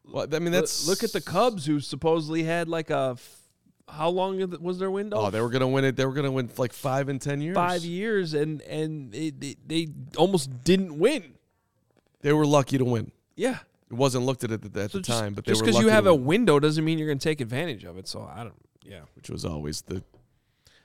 Well, 0.06 0.28
I 0.32 0.39
mean 0.39 0.52
Look- 0.52 0.62
that's 0.62 0.88
look 0.88 1.04
at 1.04 1.12
the 1.14 1.22
Cubs 1.22 1.66
who 1.66 1.80
supposedly 1.80 2.43
had 2.43 2.68
like 2.68 2.89
a 2.89 3.12
f- 3.14 3.36
how 3.88 4.10
long 4.10 4.38
was 4.62 4.78
their 4.78 4.91
window? 4.91 5.18
Oh, 5.18 5.30
they 5.32 5.41
were 5.41 5.50
gonna 5.50 5.68
win 5.68 5.84
it. 5.84 5.95
They 5.95 6.06
were 6.06 6.14
gonna 6.14 6.32
win 6.32 6.50
like 6.58 6.74
five 6.74 7.10
and 7.10 7.20
ten 7.20 7.41
years. 7.41 7.56
five 7.56 7.84
years, 7.84 8.36
and 8.36 8.62
and 8.62 9.12
they, 9.12 9.32
they, 9.32 9.56
they 9.66 9.88
almost 10.16 10.64
didn't 10.64 11.00
win. 11.00 11.34
They 12.22 12.34
were 12.34 12.45
lucky 12.45 12.78
to 12.78 12.86
win. 12.86 13.12
Yeah, 13.36 13.58
It 13.89 13.93
wasn't 13.95 14.26
looked 14.26 14.43
at 14.43 14.52
it 14.52 14.64
at 14.64 14.74
the 14.74 14.89
so 14.89 15.00
just, 15.00 15.10
time, 15.10 15.34
but 15.34 15.45
they 15.45 15.54
just 15.54 15.64
because 15.64 15.80
you 15.80 15.88
have 15.88 16.06
a 16.06 16.14
win, 16.14 16.26
window 16.26 16.60
doesn't 16.60 16.84
mean 16.86 17.00
you're 17.00 17.08
going 17.08 17.18
to 17.18 17.24
take 17.24 17.41
advantage 17.41 17.84
of 17.86 17.97
it. 17.97 18.08
So 18.08 18.22
I 18.32 18.43
don't. 18.43 18.54
Yeah. 18.84 19.01
which 19.15 19.30
was 19.30 19.45
always 19.45 19.82
the 19.84 20.03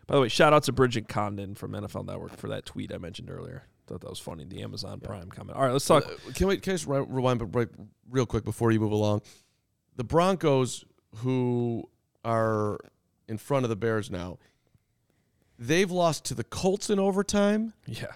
By 0.07 0.17
the 0.17 0.21
way, 0.23 0.29
shout 0.29 0.53
out 0.53 0.65
to 0.65 0.73
Bridget 0.73 1.09
Condon 1.09 1.55
from 1.55 1.73
NFL 1.73 2.07
Network 2.07 2.37
for 2.37 2.49
that 2.49 2.67
tweet 2.67 2.93
I 2.93 2.99
mentioned 2.99 3.31
earlier. 3.31 3.65
Thought 3.87 4.01
that 4.01 4.11
was 4.11 4.19
funny. 4.19 4.45
The 4.45 4.63
Amazon 4.63 5.01
Prime 5.01 5.29
comment. 5.31 5.57
All 5.59 5.65
right, 5.65 5.73
let's 5.73 5.85
talk. 5.87 6.05
Uh, 6.07 6.33
Can 6.35 6.49
we 6.49 6.57
can 6.57 6.73
I 6.73 6.75
just 6.77 6.87
rewind 6.87 7.39
but 7.39 7.55
right, 7.55 7.69
real 8.11 8.25
quick 8.27 8.45
before 8.45 8.73
you 8.73 8.81
move 8.81 8.93
along? 8.93 9.21
The 9.97 10.05
Broncos, 10.05 10.85
who 11.17 11.89
are 12.25 12.79
in 13.29 13.37
front 13.39 13.65
of 13.65 13.69
the 13.69 13.77
Bears 13.77 14.11
now, 14.11 14.39
they've 15.59 15.91
lost 15.91 16.25
to 16.27 16.35
the 16.35 16.45
Colts 16.45 16.89
in 16.91 16.99
overtime. 16.99 17.75
Yeah. 17.87 18.13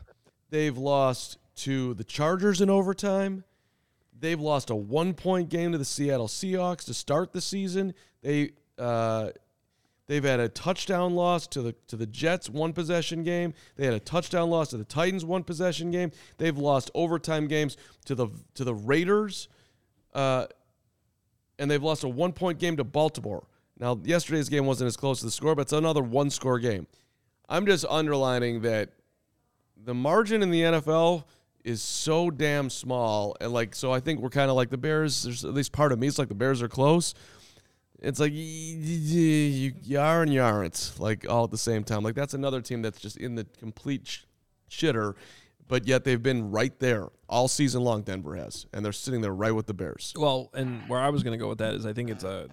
They've 0.50 0.76
lost 0.76 1.36
to 1.56 1.92
the 1.94 2.04
Chargers 2.04 2.60
in 2.62 2.70
overtime. 2.70 3.44
They've 4.18 4.40
lost 4.40 4.70
a 4.70 4.74
one 4.74 5.12
point 5.14 5.50
game 5.50 5.72
to 5.72 5.78
the 5.78 5.84
Seattle 5.84 6.28
Seahawks 6.28 6.84
to 6.86 6.94
start 6.94 7.32
the 7.32 7.40
season. 7.40 7.92
They 8.22 8.52
uh, 8.78 9.30
they've 10.08 10.24
had 10.24 10.40
a 10.40 10.48
touchdown 10.48 11.14
loss 11.14 11.46
to 11.48 11.62
the 11.62 11.72
to 11.86 11.94
the 11.94 12.06
Jets 12.06 12.50
one 12.50 12.72
possession 12.72 13.22
game. 13.22 13.54
They 13.76 13.84
had 13.84 13.94
a 13.94 14.00
touchdown 14.00 14.50
loss 14.50 14.70
to 14.70 14.76
the 14.76 14.84
Titans 14.84 15.24
one 15.24 15.44
possession 15.44 15.92
game. 15.92 16.10
They've 16.38 16.58
lost 16.58 16.90
overtime 16.94 17.46
games 17.46 17.76
to 18.06 18.16
the 18.16 18.28
to 18.54 18.64
the 18.64 18.74
Raiders, 18.74 19.48
uh, 20.14 20.46
and 21.58 21.70
they've 21.70 21.82
lost 21.82 22.02
a 22.02 22.08
one 22.08 22.32
point 22.32 22.58
game 22.58 22.76
to 22.78 22.84
Baltimore. 22.84 23.46
Now 23.78 24.00
yesterday's 24.02 24.48
game 24.48 24.66
wasn't 24.66 24.88
as 24.88 24.96
close 24.96 25.20
to 25.20 25.26
the 25.26 25.30
score, 25.30 25.54
but 25.54 25.62
it's 25.62 25.72
another 25.72 26.02
one 26.02 26.30
score 26.30 26.58
game. 26.58 26.88
I'm 27.48 27.64
just 27.64 27.84
underlining 27.88 28.62
that 28.62 28.90
the 29.76 29.94
margin 29.94 30.42
in 30.42 30.50
the 30.50 30.62
NFL 30.62 31.24
is 31.64 31.82
so 31.82 32.30
damn 32.30 32.70
small, 32.70 33.36
and 33.40 33.52
like 33.52 33.74
so, 33.74 33.92
I 33.92 34.00
think 34.00 34.20
we're 34.20 34.30
kind 34.30 34.50
of 34.50 34.56
like 34.56 34.70
the 34.70 34.78
Bears. 34.78 35.22
There's 35.22 35.44
at 35.44 35.54
least 35.54 35.72
part 35.72 35.92
of 35.92 35.98
me 35.98 36.06
is 36.06 36.18
like 36.18 36.28
the 36.28 36.34
Bears 36.34 36.62
are 36.62 36.68
close. 36.68 37.14
It's 38.00 38.20
like 38.20 38.32
you, 38.32 39.72
you 39.82 39.98
are 39.98 40.22
and 40.22 40.32
you 40.32 40.42
aren't 40.42 40.92
like 40.98 41.28
all 41.28 41.44
at 41.44 41.50
the 41.50 41.58
same 41.58 41.84
time. 41.84 42.02
Like 42.02 42.14
that's 42.14 42.34
another 42.34 42.60
team 42.60 42.82
that's 42.82 43.00
just 43.00 43.16
in 43.16 43.34
the 43.34 43.44
complete 43.58 44.06
sh- 44.06 44.20
shitter, 44.70 45.14
but 45.66 45.86
yet 45.86 46.04
they've 46.04 46.22
been 46.22 46.50
right 46.50 46.78
there 46.78 47.08
all 47.28 47.48
season 47.48 47.82
long. 47.82 48.02
Denver 48.02 48.36
has, 48.36 48.66
and 48.72 48.84
they're 48.84 48.92
sitting 48.92 49.20
there 49.20 49.34
right 49.34 49.52
with 49.54 49.66
the 49.66 49.74
Bears. 49.74 50.14
Well, 50.16 50.50
and 50.54 50.88
where 50.88 51.00
I 51.00 51.08
was 51.08 51.22
going 51.22 51.38
to 51.38 51.42
go 51.42 51.48
with 51.48 51.58
that 51.58 51.74
is 51.74 51.86
I 51.86 51.92
think 51.92 52.10
it's 52.10 52.24
a 52.24 52.48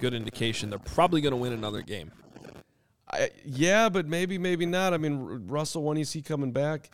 good 0.00 0.14
indication 0.14 0.70
they're 0.70 0.78
probably 0.78 1.20
going 1.20 1.32
to 1.32 1.36
win 1.36 1.52
another 1.52 1.82
game. 1.82 2.12
I, 3.10 3.30
yeah, 3.44 3.88
but 3.88 4.06
maybe 4.06 4.38
maybe 4.38 4.64
not. 4.66 4.94
I 4.94 4.98
mean, 4.98 5.18
R- 5.18 5.38
Russell, 5.38 5.82
when 5.82 5.96
is 5.96 6.12
he 6.12 6.22
coming 6.22 6.52
back? 6.52 6.90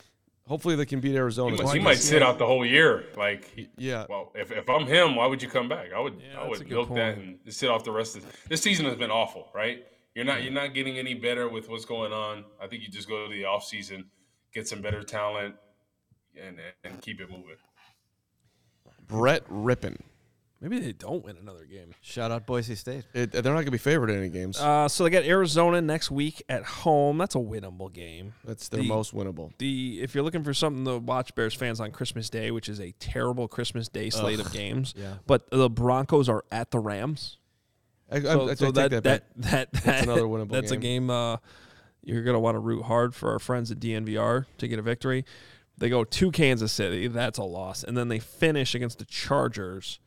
Hopefully 0.50 0.74
they 0.74 0.84
can 0.84 0.98
beat 0.98 1.14
Arizona. 1.14 1.54
He, 1.54 1.62
might, 1.62 1.74
he 1.74 1.78
might 1.78 1.98
sit 1.98 2.24
out 2.24 2.40
the 2.40 2.44
whole 2.44 2.66
year. 2.66 3.04
Like, 3.16 3.54
he, 3.54 3.68
Yeah. 3.78 4.06
Well, 4.08 4.32
if, 4.34 4.50
if 4.50 4.68
I'm 4.68 4.84
him, 4.84 5.14
why 5.14 5.26
would 5.28 5.40
you 5.40 5.48
come 5.48 5.68
back? 5.68 5.92
I 5.96 6.00
would 6.00 6.20
Yeah, 6.20 6.40
I 6.40 6.48
would 6.48 6.68
milk 6.68 6.92
that 6.96 7.18
and 7.18 7.38
sit 7.48 7.70
off 7.70 7.84
the 7.84 7.92
rest 7.92 8.16
of 8.16 8.26
this 8.48 8.60
season 8.60 8.84
has 8.86 8.96
been 8.96 9.12
awful, 9.12 9.48
right? 9.54 9.84
You're 10.16 10.24
not 10.24 10.42
you're 10.42 10.52
not 10.52 10.74
getting 10.74 10.98
any 10.98 11.14
better 11.14 11.48
with 11.48 11.68
what's 11.68 11.84
going 11.84 12.12
on. 12.12 12.44
I 12.60 12.66
think 12.66 12.82
you 12.82 12.88
just 12.88 13.08
go 13.08 13.28
to 13.28 13.32
the 13.32 13.44
off 13.44 13.62
season, 13.62 14.06
get 14.52 14.66
some 14.66 14.82
better 14.82 15.04
talent, 15.04 15.54
and 16.36 16.58
and 16.82 17.00
keep 17.00 17.20
it 17.20 17.30
moving. 17.30 17.54
Brett 19.06 19.48
Rypien. 19.48 20.00
Maybe 20.62 20.78
they 20.78 20.92
don't 20.92 21.24
win 21.24 21.38
another 21.38 21.64
game. 21.64 21.94
Shout 22.02 22.30
out 22.30 22.44
Boise 22.46 22.74
State. 22.74 23.04
It, 23.14 23.32
they're 23.32 23.42
not 23.42 23.50
going 23.52 23.64
to 23.64 23.70
be 23.70 23.78
favored 23.78 24.10
in 24.10 24.18
any 24.18 24.28
games. 24.28 24.60
Uh, 24.60 24.88
so 24.88 25.04
they 25.04 25.10
got 25.10 25.24
Arizona 25.24 25.80
next 25.80 26.10
week 26.10 26.42
at 26.50 26.64
home. 26.64 27.16
That's 27.16 27.34
a 27.34 27.38
winnable 27.38 27.90
game. 27.90 28.34
That's 28.44 28.68
their 28.68 28.82
the- 28.82 28.88
most 28.88 29.14
winnable. 29.14 29.52
The 29.56 30.02
if 30.02 30.14
you're 30.14 30.22
looking 30.22 30.44
for 30.44 30.52
something 30.52 30.84
to 30.84 30.98
watch 30.98 31.34
Bears 31.34 31.54
fans 31.54 31.80
on 31.80 31.92
Christmas 31.92 32.28
Day, 32.28 32.50
which 32.50 32.68
is 32.68 32.78
a 32.78 32.92
terrible 33.00 33.48
Christmas 33.48 33.88
Day 33.88 34.10
slate 34.10 34.38
of 34.38 34.52
games, 34.52 34.92
Yeah. 34.96 35.14
but 35.26 35.50
the 35.50 35.70
Broncos 35.70 36.28
are 36.28 36.44
at 36.52 36.70
the 36.72 36.78
Rams. 36.78 37.38
I, 38.12 38.16
I, 38.16 38.20
So, 38.20 38.50
I 38.50 38.54
so 38.54 38.64
take 38.66 38.74
that, 38.74 38.90
that, 38.90 39.02
that, 39.02 39.02
back. 39.02 39.22
that, 39.36 39.72
That's 39.84 40.02
another 40.02 40.22
winnable 40.24 40.50
That's 40.50 40.72
a 40.72 40.76
game. 40.76 41.06
game 41.06 41.10
uh, 41.10 41.36
you're 42.02 42.22
gonna 42.22 42.40
want 42.40 42.56
to 42.56 42.58
root 42.60 42.82
hard 42.82 43.14
for 43.14 43.30
our 43.32 43.38
friends 43.38 43.70
at 43.70 43.78
DNVR 43.80 44.44
to 44.58 44.68
get 44.68 44.78
a 44.78 44.82
victory. 44.82 45.24
They 45.78 45.88
go 45.88 46.04
to 46.04 46.30
Kansas 46.30 46.70
City. 46.72 47.06
That's 47.08 47.38
a 47.38 47.44
loss, 47.44 47.82
and 47.82 47.96
then 47.96 48.08
they 48.08 48.18
finish 48.18 48.74
against 48.74 48.98
the 48.98 49.06
Chargers, 49.06 49.98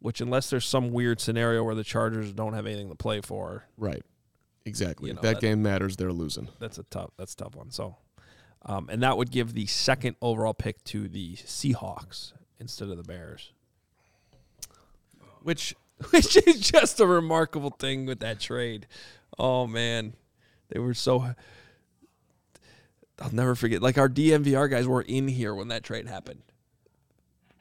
which 0.00 0.20
unless 0.20 0.50
there's 0.50 0.66
some 0.66 0.90
weird 0.90 1.20
scenario 1.20 1.62
where 1.64 1.74
the 1.74 1.84
Chargers 1.84 2.32
don't 2.32 2.52
have 2.54 2.66
anything 2.66 2.88
to 2.88 2.94
play 2.94 3.20
for, 3.20 3.64
Right. 3.76 4.02
Exactly. 4.64 5.08
You 5.10 5.12
if 5.12 5.22
know, 5.22 5.28
that, 5.28 5.34
that- 5.36 5.40
game 5.40 5.62
matters, 5.62 5.96
they're 5.96 6.12
losing. 6.12 6.48
that's 6.58 6.78
a 6.78 6.82
tough 6.84 7.10
that's 7.16 7.34
a 7.34 7.36
tough 7.36 7.54
one. 7.54 7.70
So, 7.70 7.96
um, 8.64 8.88
and 8.90 9.00
that 9.04 9.16
would 9.16 9.30
give 9.30 9.54
the 9.54 9.66
second 9.66 10.16
overall 10.20 10.54
pick 10.54 10.82
to 10.84 11.06
the 11.08 11.36
Seahawks 11.36 12.32
instead 12.58 12.88
of 12.88 12.96
the 12.96 13.04
Bears, 13.04 13.52
Which 15.42 15.74
which 16.10 16.36
is 16.36 16.60
just 16.60 16.98
a 17.00 17.06
remarkable 17.06 17.70
thing 17.70 18.06
with 18.06 18.18
that 18.20 18.40
trade. 18.40 18.86
Oh 19.38 19.66
man, 19.68 20.14
they 20.68 20.80
were 20.80 20.94
so. 20.94 21.34
I'll 23.20 23.32
never 23.32 23.54
forget. 23.54 23.80
Like 23.82 23.96
our 23.98 24.08
DNVR 24.08 24.68
guys 24.68 24.86
were 24.86 25.02
in 25.02 25.28
here 25.28 25.54
when 25.54 25.68
that 25.68 25.82
trade 25.84 26.06
happened. 26.08 26.42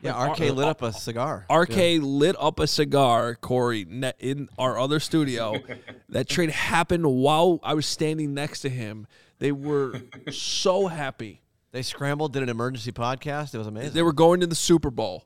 Yeah, 0.05 0.17
Like, 0.17 0.31
RK 0.39 0.41
our- 0.41 0.49
uh, 0.49 0.53
lit 0.53 0.65
uh, 0.65 0.69
up 0.69 0.81
a 0.81 0.93
cigar. 0.93 1.45
RK 1.49 1.99
lit 2.01 2.35
up 2.39 2.59
a 2.59 2.67
cigar, 2.67 3.35
Corey, 3.35 3.81
in 4.19 4.49
our 4.57 4.77
other 4.79 4.99
studio. 4.99 5.55
that 6.09 6.27
trade 6.29 6.51
happened 6.51 7.05
while 7.05 7.59
I 7.63 7.73
was 7.73 7.85
standing 7.85 8.33
next 8.33 8.61
to 8.61 8.69
him. 8.69 9.07
They 9.39 9.51
were 9.51 10.01
so 10.31 10.87
happy. 10.87 11.41
They 11.71 11.81
scrambled, 11.81 12.31
did 12.33 12.43
an 12.43 12.49
emergency 12.49 12.91
podcast. 12.93 13.53
It 13.53 13.57
was 13.57 13.67
amazing. 13.67 13.93
They 13.93 14.01
were 14.01 14.13
going 14.13 14.39
to 14.39 14.47
the 14.47 14.55
Super 14.55 14.89
Bowl. 14.89 15.25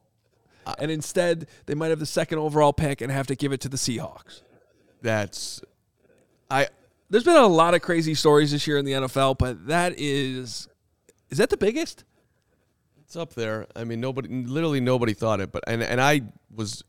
And 0.78 0.92
instead, 0.92 1.48
they 1.66 1.74
might 1.74 1.88
have 1.90 2.00
the 2.00 2.06
second 2.06 2.38
overall 2.38 2.74
pick 2.74 3.02
and 3.02 3.12
have 3.12 3.28
to 3.28 3.36
give 3.36 3.52
it 3.52 3.62
to 3.62 3.70
the 3.70 3.78
Seahawks. 3.78 4.42
that's 5.02 5.62
I 6.52 6.68
There's 7.10 7.24
been 7.24 7.36
a 7.36 7.48
lot 7.48 7.74
of 7.74 7.82
crazy 7.82 8.14
stories 8.14 8.52
this 8.52 8.68
year 8.68 8.78
in 8.78 8.86
the 8.86 8.92
NFL, 8.92 9.38
but 9.40 9.68
that 9.68 9.94
is 9.98 10.68
is 11.30 11.38
that 11.40 11.50
the 11.50 11.58
biggest? 11.58 12.04
It's 13.10 13.16
up 13.16 13.34
there. 13.34 13.66
I 13.76 13.86
mean, 13.86 14.00
nobody, 14.00 14.30
literally 14.30 14.80
nobody 14.80 15.16
thought 15.16 15.40
it, 15.40 15.52
but 15.52 15.64
and 15.66 15.82
and 15.82 16.00
I 16.00 16.22
was, 16.54 16.84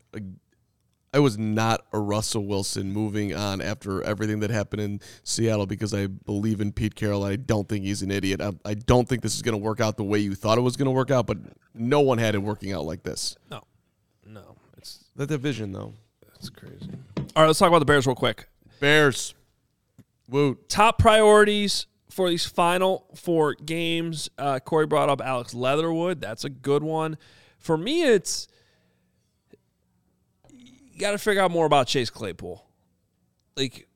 I 1.15 1.19
was 1.19 1.39
not 1.39 1.87
a 1.95 1.99
Russell 1.99 2.45
Wilson 2.45 2.93
moving 2.93 3.35
on 3.35 3.63
after 3.63 4.03
everything 4.03 4.41
that 4.41 4.51
happened 4.51 4.83
in 4.83 5.01
Seattle 5.25 5.65
because 5.65 5.95
I 5.95 6.09
believe 6.09 6.61
in 6.61 6.73
Pete 6.73 6.95
Carroll. 6.95 7.25
I 7.25 7.37
don't 7.37 7.67
think 7.67 7.87
he's 7.87 8.03
an 8.03 8.11
idiot. 8.11 8.43
I, 8.43 8.53
I 8.67 8.75
don't 8.75 9.09
think 9.09 9.23
this 9.23 9.35
is 9.35 9.41
going 9.41 9.55
to 9.55 9.65
work 9.65 9.81
out 9.81 9.97
the 9.97 10.05
way 10.05 10.19
you 10.19 10.35
thought 10.35 10.59
it 10.59 10.61
was 10.61 10.77
going 10.77 10.85
to 10.89 10.93
work 10.93 11.11
out, 11.11 11.27
but 11.27 11.39
no 11.73 12.01
one 12.01 12.19
had 12.19 12.35
it 12.35 12.43
working 12.43 12.75
out 12.75 12.85
like 12.85 13.03
this. 13.03 13.35
No. 13.51 13.63
No. 14.27 14.57
It's 14.77 15.07
The 15.17 15.27
division, 15.27 15.73
though. 15.73 15.95
That's 16.35 16.51
crazy. 16.51 16.91
All 17.17 17.25
right, 17.45 17.47
let's 17.47 17.59
talk 17.59 17.69
about 17.69 17.79
the 17.79 17.87
Bears 17.87 18.07
real 18.07 18.15
quick. 18.15 18.47
Bears, 18.79 19.35
woot. 20.29 20.69
top 20.69 20.99
priorities 20.99 21.87
for 22.21 22.29
these 22.29 22.45
final 22.45 23.07
four 23.15 23.55
games. 23.55 24.29
Uh, 24.37 24.59
Corey 24.59 24.87
brought 24.87 25.09
up 25.09 25.23
Alex 25.23 25.55
Leatherwood. 25.55 26.21
That's 26.21 26.45
a 26.45 26.51
good 26.51 26.83
one. 26.83 27.17
For 27.59 27.79
me, 27.79 28.03
it's 28.03 28.47
you 30.53 31.01
got 31.01 31.13
to 31.13 31.19
figure 31.19 31.41
out 31.41 31.51
more 31.51 31.65
about 31.65 31.87
Chase 31.87 32.11
Claypool. 32.11 32.63
Like, 33.57 33.89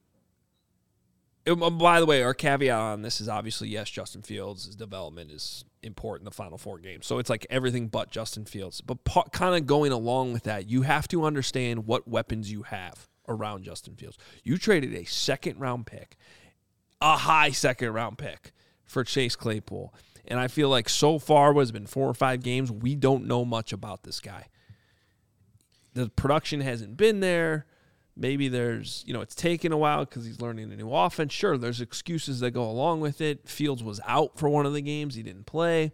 um, 1.47 1.63
um, 1.63 1.77
by 1.77 2.01
the 2.01 2.07
way, 2.07 2.23
our 2.23 2.33
caveat 2.33 2.79
on 2.79 3.03
this 3.03 3.21
is 3.21 3.29
obviously 3.29 3.69
yes, 3.69 3.91
Justin 3.91 4.23
Fields' 4.23 4.75
development 4.75 5.31
is 5.31 5.67
important 5.83 6.23
in 6.23 6.25
the 6.25 6.31
final 6.31 6.57
four 6.57 6.79
games. 6.79 7.07
So 7.07 7.19
it's 7.19 7.29
like 7.29 7.47
everything 7.51 7.89
but 7.89 8.11
Justin 8.11 8.47
Fields. 8.47 8.81
But 8.81 9.05
pa- 9.05 9.25
kind 9.25 9.55
of 9.55 9.67
going 9.67 9.93
along 9.93 10.33
with 10.33 10.45
that, 10.45 10.67
you 10.67 10.81
have 10.81 11.09
to 11.09 11.25
understand 11.25 11.87
what 11.87 12.09
weapons 12.09 12.51
you 12.51 12.63
have 12.63 13.07
around 13.29 13.65
Justin 13.65 13.97
Fields. 13.97 14.17
You 14.43 14.57
traded 14.57 14.95
a 14.95 15.05
second 15.05 15.61
round 15.61 15.85
pick, 15.85 16.17
a 17.05 17.19
high 17.19 17.51
second 17.51 17.93
round 17.93 18.17
pick 18.17 18.53
for 18.87 19.05
Chase 19.05 19.37
Claypool. 19.37 19.95
And 20.27 20.41
I 20.41 20.49
feel 20.49 20.71
like 20.71 20.89
so 20.89 21.19
far, 21.19 21.53
what 21.53 21.61
has 21.61 21.71
been 21.71 21.87
four 21.87 22.09
or 22.09 22.15
five 22.15 22.43
games, 22.43 22.73
we 22.73 22.95
don't 22.95 23.27
know 23.27 23.45
much 23.45 23.75
about 23.75 24.05
this 24.05 24.21
guy. 24.21 24.47
The 25.93 26.09
production 26.09 26.63
hasn't 26.63 26.97
been 26.97 27.21
there. 27.21 27.67
Maybe 28.17 28.49
there's, 28.49 29.05
you 29.07 29.13
know, 29.13 29.21
it's 29.21 29.35
taken 29.35 29.71
a 29.71 29.77
while 29.77 30.07
because 30.07 30.25
he's 30.25 30.41
learning 30.41 30.73
a 30.73 30.77
new 30.77 30.91
offense. 30.93 31.33
Sure, 31.33 31.59
there's 31.59 31.81
excuses 31.81 32.41
that 32.41 32.53
go 32.53 32.65
along 32.65 33.01
with 33.01 33.21
it. 33.21 33.49
Fields 33.49 33.83
was 33.83 34.01
out 34.07 34.39
for 34.39 34.49
one 34.49 34.65
of 34.65 34.73
the 34.73 34.81
games, 34.81 35.15
he 35.15 35.23
didn't 35.23 35.45
play. 35.45 35.93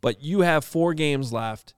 But 0.00 0.22
you 0.22 0.40
have 0.40 0.64
four 0.64 0.94
games 0.94 1.32
left. 1.32 1.74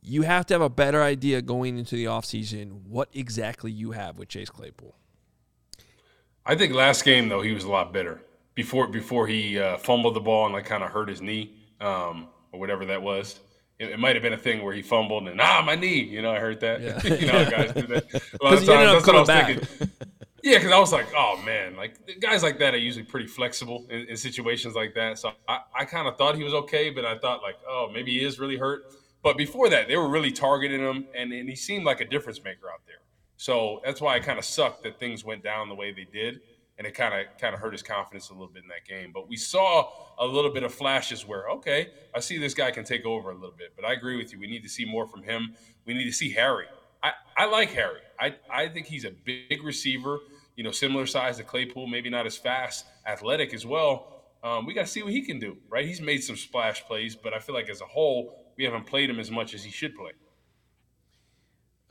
You 0.00 0.22
have 0.22 0.46
to 0.46 0.54
have 0.54 0.62
a 0.62 0.70
better 0.70 1.02
idea 1.02 1.42
going 1.42 1.76
into 1.76 1.96
the 1.96 2.04
offseason 2.04 2.84
what 2.86 3.08
exactly 3.12 3.72
you 3.72 3.90
have 3.92 4.16
with 4.16 4.28
Chase 4.28 4.50
Claypool. 4.50 4.94
I 6.46 6.54
think 6.54 6.72
last 6.72 7.04
game 7.04 7.28
though 7.28 7.42
he 7.42 7.52
was 7.52 7.64
a 7.64 7.70
lot 7.70 7.92
better 7.92 8.20
before 8.54 8.86
before 8.86 9.26
he 9.26 9.58
uh, 9.58 9.76
fumbled 9.78 10.14
the 10.14 10.20
ball 10.20 10.46
and 10.46 10.54
like 10.54 10.64
kind 10.64 10.82
of 10.82 10.90
hurt 10.90 11.08
his 11.08 11.20
knee 11.20 11.54
um, 11.80 12.28
or 12.52 12.60
whatever 12.60 12.86
that 12.86 13.02
was. 13.02 13.40
It, 13.78 13.90
it 13.90 13.98
might 13.98 14.16
have 14.16 14.22
been 14.22 14.32
a 14.32 14.38
thing 14.38 14.64
where 14.64 14.72
he 14.72 14.80
fumbled 14.80 15.28
and 15.28 15.40
ah 15.40 15.62
my 15.64 15.74
knee, 15.74 16.02
you 16.02 16.22
know 16.22 16.32
I 16.32 16.38
heard 16.38 16.60
that. 16.60 16.80
Yeah. 16.80 17.02
you 17.20 17.26
know 17.26 17.50
guys 17.50 17.72
do 17.72 17.82
that. 17.88 18.04
A 18.40 18.44
lot 18.44 18.54
of 18.54 18.62
he 18.62 18.72
ended 18.72 18.88
up 18.88 19.04
times, 19.04 19.04
that's 19.04 19.06
what 19.06 19.16
I 19.16 19.20
was 19.20 19.28
thinking. 19.28 19.90
Yeah, 20.46 20.58
because 20.58 20.70
I 20.70 20.78
was 20.78 20.92
like, 20.92 21.08
oh 21.16 21.42
man, 21.44 21.76
like 21.76 22.20
guys 22.20 22.44
like 22.44 22.60
that 22.60 22.72
are 22.72 22.78
usually 22.78 23.04
pretty 23.04 23.26
flexible 23.26 23.84
in, 23.90 24.02
in 24.02 24.16
situations 24.16 24.76
like 24.76 24.94
that. 24.94 25.18
So 25.18 25.32
I, 25.48 25.58
I 25.74 25.84
kind 25.84 26.06
of 26.06 26.16
thought 26.16 26.36
he 26.36 26.44
was 26.44 26.54
okay, 26.54 26.88
but 26.90 27.04
I 27.04 27.18
thought 27.18 27.42
like, 27.42 27.56
oh, 27.68 27.90
maybe 27.92 28.12
he 28.12 28.24
is 28.24 28.38
really 28.38 28.56
hurt. 28.56 28.84
But 29.24 29.36
before 29.36 29.68
that, 29.70 29.88
they 29.88 29.96
were 29.96 30.08
really 30.08 30.30
targeting 30.30 30.80
him, 30.80 31.06
and, 31.16 31.32
and 31.32 31.48
he 31.48 31.56
seemed 31.56 31.84
like 31.84 32.00
a 32.00 32.04
difference 32.04 32.44
maker 32.44 32.70
out 32.72 32.82
there. 32.86 32.98
So 33.36 33.80
that's 33.84 34.00
why 34.00 34.16
it 34.16 34.22
kind 34.22 34.38
of 34.38 34.44
sucked 34.44 34.82
that 34.84 34.98
things 34.98 35.24
went 35.24 35.42
down 35.42 35.68
the 35.68 35.74
way 35.74 35.92
they 35.92 36.06
did, 36.10 36.40
and 36.78 36.86
it 36.86 36.94
kind 36.94 37.14
of 37.14 37.38
kind 37.38 37.54
of 37.54 37.60
hurt 37.60 37.72
his 37.72 37.82
confidence 37.82 38.30
a 38.30 38.32
little 38.32 38.48
bit 38.48 38.62
in 38.62 38.68
that 38.68 38.86
game. 38.86 39.10
But 39.12 39.28
we 39.28 39.36
saw 39.36 39.90
a 40.18 40.26
little 40.26 40.50
bit 40.50 40.62
of 40.62 40.72
flashes 40.74 41.26
where, 41.26 41.48
okay, 41.50 41.90
I 42.14 42.20
see 42.20 42.38
this 42.38 42.54
guy 42.54 42.70
can 42.70 42.84
take 42.84 43.04
over 43.04 43.30
a 43.30 43.34
little 43.34 43.54
bit. 43.56 43.72
But 43.76 43.84
I 43.84 43.92
agree 43.92 44.16
with 44.16 44.32
you. 44.32 44.40
We 44.40 44.46
need 44.46 44.62
to 44.62 44.68
see 44.68 44.84
more 44.84 45.06
from 45.06 45.22
him. 45.22 45.54
We 45.84 45.94
need 45.94 46.04
to 46.04 46.12
see 46.12 46.30
Harry. 46.32 46.66
I, 47.02 47.12
I 47.36 47.44
like 47.46 47.70
Harry. 47.72 48.00
I, 48.18 48.34
I 48.50 48.68
think 48.68 48.86
he's 48.86 49.04
a 49.04 49.10
big 49.10 49.62
receiver, 49.62 50.18
you 50.56 50.64
know, 50.64 50.70
similar 50.70 51.06
size 51.06 51.36
to 51.36 51.44
Claypool, 51.44 51.86
maybe 51.86 52.08
not 52.08 52.26
as 52.26 52.36
fast, 52.36 52.86
athletic 53.06 53.52
as 53.52 53.66
well. 53.66 54.22
Um, 54.42 54.64
we 54.64 54.74
got 54.74 54.82
to 54.82 54.86
see 54.86 55.02
what 55.02 55.12
he 55.12 55.22
can 55.22 55.38
do, 55.38 55.56
right? 55.68 55.86
He's 55.86 56.00
made 56.00 56.22
some 56.22 56.36
splash 56.36 56.84
plays, 56.84 57.16
but 57.16 57.34
I 57.34 57.38
feel 57.38 57.54
like 57.54 57.68
as 57.68 57.80
a 57.80 57.86
whole, 57.86 58.52
we 58.56 58.64
haven't 58.64 58.86
played 58.86 59.10
him 59.10 59.20
as 59.20 59.30
much 59.30 59.54
as 59.54 59.64
he 59.64 59.70
should 59.70 59.94
play. 59.94 60.12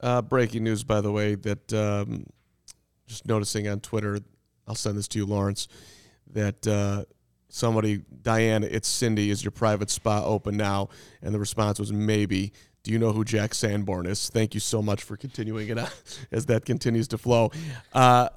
Uh, 0.05 0.21
breaking 0.21 0.63
news, 0.63 0.83
by 0.83 1.01
the 1.01 1.11
way, 1.11 1.33
that 1.33 1.73
um, 1.73 2.27
just 3.07 3.25
noticing 3.25 3.67
on 3.67 3.79
Twitter, 3.79 4.19
I'll 4.67 4.75
send 4.75 4.99
this 4.99 5.07
to 5.07 5.17
you, 5.17 5.25
Lawrence, 5.25 5.67
that 6.31 6.67
uh, 6.67 7.05
somebody, 7.49 8.03
Diana, 8.21 8.67
it's 8.69 8.87
Cindy, 8.87 9.31
is 9.31 9.43
your 9.43 9.49
private 9.49 9.89
spa 9.89 10.23
open 10.23 10.57
now? 10.57 10.89
And 11.23 11.33
the 11.33 11.39
response 11.39 11.79
was 11.79 11.91
maybe. 11.91 12.53
Do 12.83 12.91
you 12.91 12.99
know 12.99 13.13
who 13.13 13.25
Jack 13.25 13.55
Sanborn 13.55 14.05
is? 14.05 14.29
Thank 14.29 14.53
you 14.53 14.59
so 14.59 14.79
much 14.79 15.01
for 15.01 15.17
continuing 15.17 15.69
it 15.69 15.79
as 16.31 16.45
that 16.45 16.65
continues 16.65 17.07
to 17.07 17.17
flow. 17.17 17.49
Uh, 17.91 18.29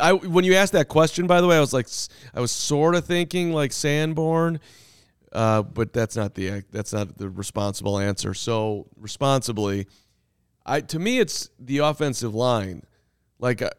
I, 0.00 0.12
when 0.12 0.44
you 0.44 0.54
asked 0.54 0.74
that 0.74 0.86
question, 0.86 1.26
by 1.26 1.40
the 1.40 1.48
way, 1.48 1.56
I 1.56 1.60
was 1.60 1.72
like, 1.72 1.88
I 2.32 2.40
was 2.40 2.52
sort 2.52 2.94
of 2.94 3.04
thinking 3.04 3.52
like 3.52 3.72
Sanborn, 3.72 4.60
uh, 5.32 5.62
but 5.62 5.92
that's 5.92 6.14
not 6.14 6.36
the 6.36 6.62
that's 6.70 6.92
not 6.92 7.18
the 7.18 7.28
responsible 7.28 7.98
answer. 7.98 8.34
So 8.34 8.86
responsibly, 8.96 9.88
I 10.64 10.80
to 10.80 10.98
me 10.98 11.18
it's 11.18 11.48
the 11.58 11.78
offensive 11.78 12.34
line. 12.34 12.82
Like 13.38 13.62
uh, 13.62 13.70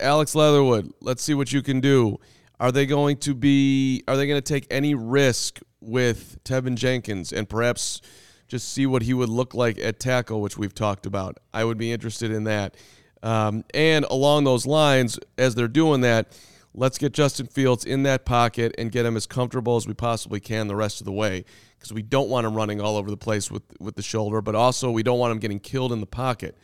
Alex 0.00 0.34
Leatherwood, 0.34 0.92
let's 1.00 1.22
see 1.22 1.34
what 1.34 1.52
you 1.52 1.62
can 1.62 1.80
do. 1.80 2.18
Are 2.60 2.72
they 2.72 2.86
going 2.86 3.18
to 3.18 3.34
be? 3.34 4.02
Are 4.08 4.16
they 4.16 4.26
going 4.26 4.40
to 4.40 4.52
take 4.52 4.66
any 4.70 4.94
risk 4.94 5.60
with 5.80 6.42
Teven 6.44 6.76
Jenkins 6.76 7.32
and 7.32 7.48
perhaps 7.48 8.00
just 8.48 8.72
see 8.72 8.86
what 8.86 9.02
he 9.02 9.14
would 9.14 9.28
look 9.28 9.54
like 9.54 9.78
at 9.78 10.00
tackle, 10.00 10.40
which 10.40 10.56
we've 10.56 10.74
talked 10.74 11.06
about? 11.06 11.38
I 11.52 11.64
would 11.64 11.78
be 11.78 11.92
interested 11.92 12.30
in 12.30 12.44
that. 12.44 12.76
Um, 13.22 13.64
and 13.72 14.04
along 14.10 14.44
those 14.44 14.66
lines, 14.66 15.18
as 15.38 15.54
they're 15.54 15.66
doing 15.66 16.02
that, 16.02 16.38
let's 16.74 16.98
get 16.98 17.12
Justin 17.12 17.46
Fields 17.46 17.84
in 17.84 18.02
that 18.02 18.24
pocket 18.24 18.74
and 18.76 18.92
get 18.92 19.06
him 19.06 19.16
as 19.16 19.26
comfortable 19.26 19.76
as 19.76 19.86
we 19.86 19.94
possibly 19.94 20.40
can 20.40 20.68
the 20.68 20.76
rest 20.76 21.00
of 21.00 21.06
the 21.06 21.12
way 21.12 21.44
because 21.84 21.92
we 21.94 22.02
don't 22.02 22.30
want 22.30 22.46
him 22.46 22.54
running 22.54 22.80
all 22.80 22.96
over 22.96 23.10
the 23.10 23.16
place 23.16 23.50
with 23.50 23.62
with 23.78 23.94
the 23.94 24.02
shoulder, 24.02 24.40
but 24.40 24.54
also 24.54 24.90
we 24.90 25.02
don't 25.02 25.18
want 25.18 25.32
him 25.32 25.38
getting 25.38 25.60
killed 25.60 25.92
in 25.92 26.00
the 26.00 26.06
pocket. 26.06 26.56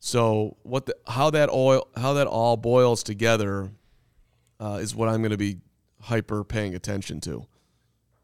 So 0.00 0.56
what 0.64 0.86
the, 0.86 0.96
how 1.06 1.30
that 1.30 1.48
oil 1.48 1.86
how 1.96 2.14
that 2.14 2.26
all 2.26 2.56
boils 2.56 3.04
together 3.04 3.70
uh, 4.58 4.80
is 4.82 4.96
what 4.96 5.08
I'm 5.08 5.22
going 5.22 5.30
to 5.30 5.36
be 5.36 5.58
hyper 6.00 6.42
paying 6.42 6.74
attention 6.74 7.20
to. 7.20 7.46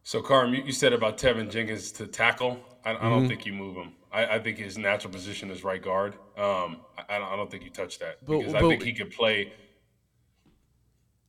So, 0.03 0.21
Carm, 0.23 0.55
you, 0.55 0.63
you 0.65 0.73
said 0.73 0.93
about 0.93 1.19
Teven 1.19 1.51
Jenkins 1.51 1.93
to 1.93 2.07
tackle. 2.07 2.59
I, 2.85 2.97
I 2.97 3.09
don't 3.11 3.29
think 3.29 3.45
you 3.45 3.53
move 3.53 3.77
him. 3.77 3.93
I, 4.11 4.37
I, 4.37 4.39
think 4.39 4.57
his 4.57 4.79
natural 4.79 5.13
position 5.13 5.51
is 5.51 5.63
right 5.63 5.83
guard. 5.83 6.15
Um, 6.37 6.79
I, 6.97 7.17
I, 7.17 7.37
don't 7.37 7.51
think 7.51 7.63
you 7.63 7.71
touch 7.71 7.99
that 7.99 8.25
But- 8.25 8.39
because 8.39 8.53
but- 8.55 8.65
I 8.65 8.69
think 8.69 8.83
he 8.83 8.95
could 8.95 9.11
play. 9.11 9.53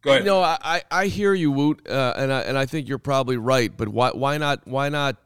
Go 0.02 0.12
ahead. 0.12 0.26
No, 0.26 0.42
I, 0.42 0.58
I 0.62 0.82
I 0.92 1.06
hear 1.08 1.34
you, 1.34 1.52
Woot, 1.52 1.88
uh, 1.90 2.14
and 2.16 2.32
I 2.32 2.42
and 2.42 2.58
I 2.58 2.66
think 2.66 2.88
you're 2.88 2.98
probably 2.98 3.38
right. 3.38 3.76
But 3.76 3.90
why 3.90 4.12
why 4.12 4.38
not 4.38 4.66
why 4.66 4.90
not 4.90 5.18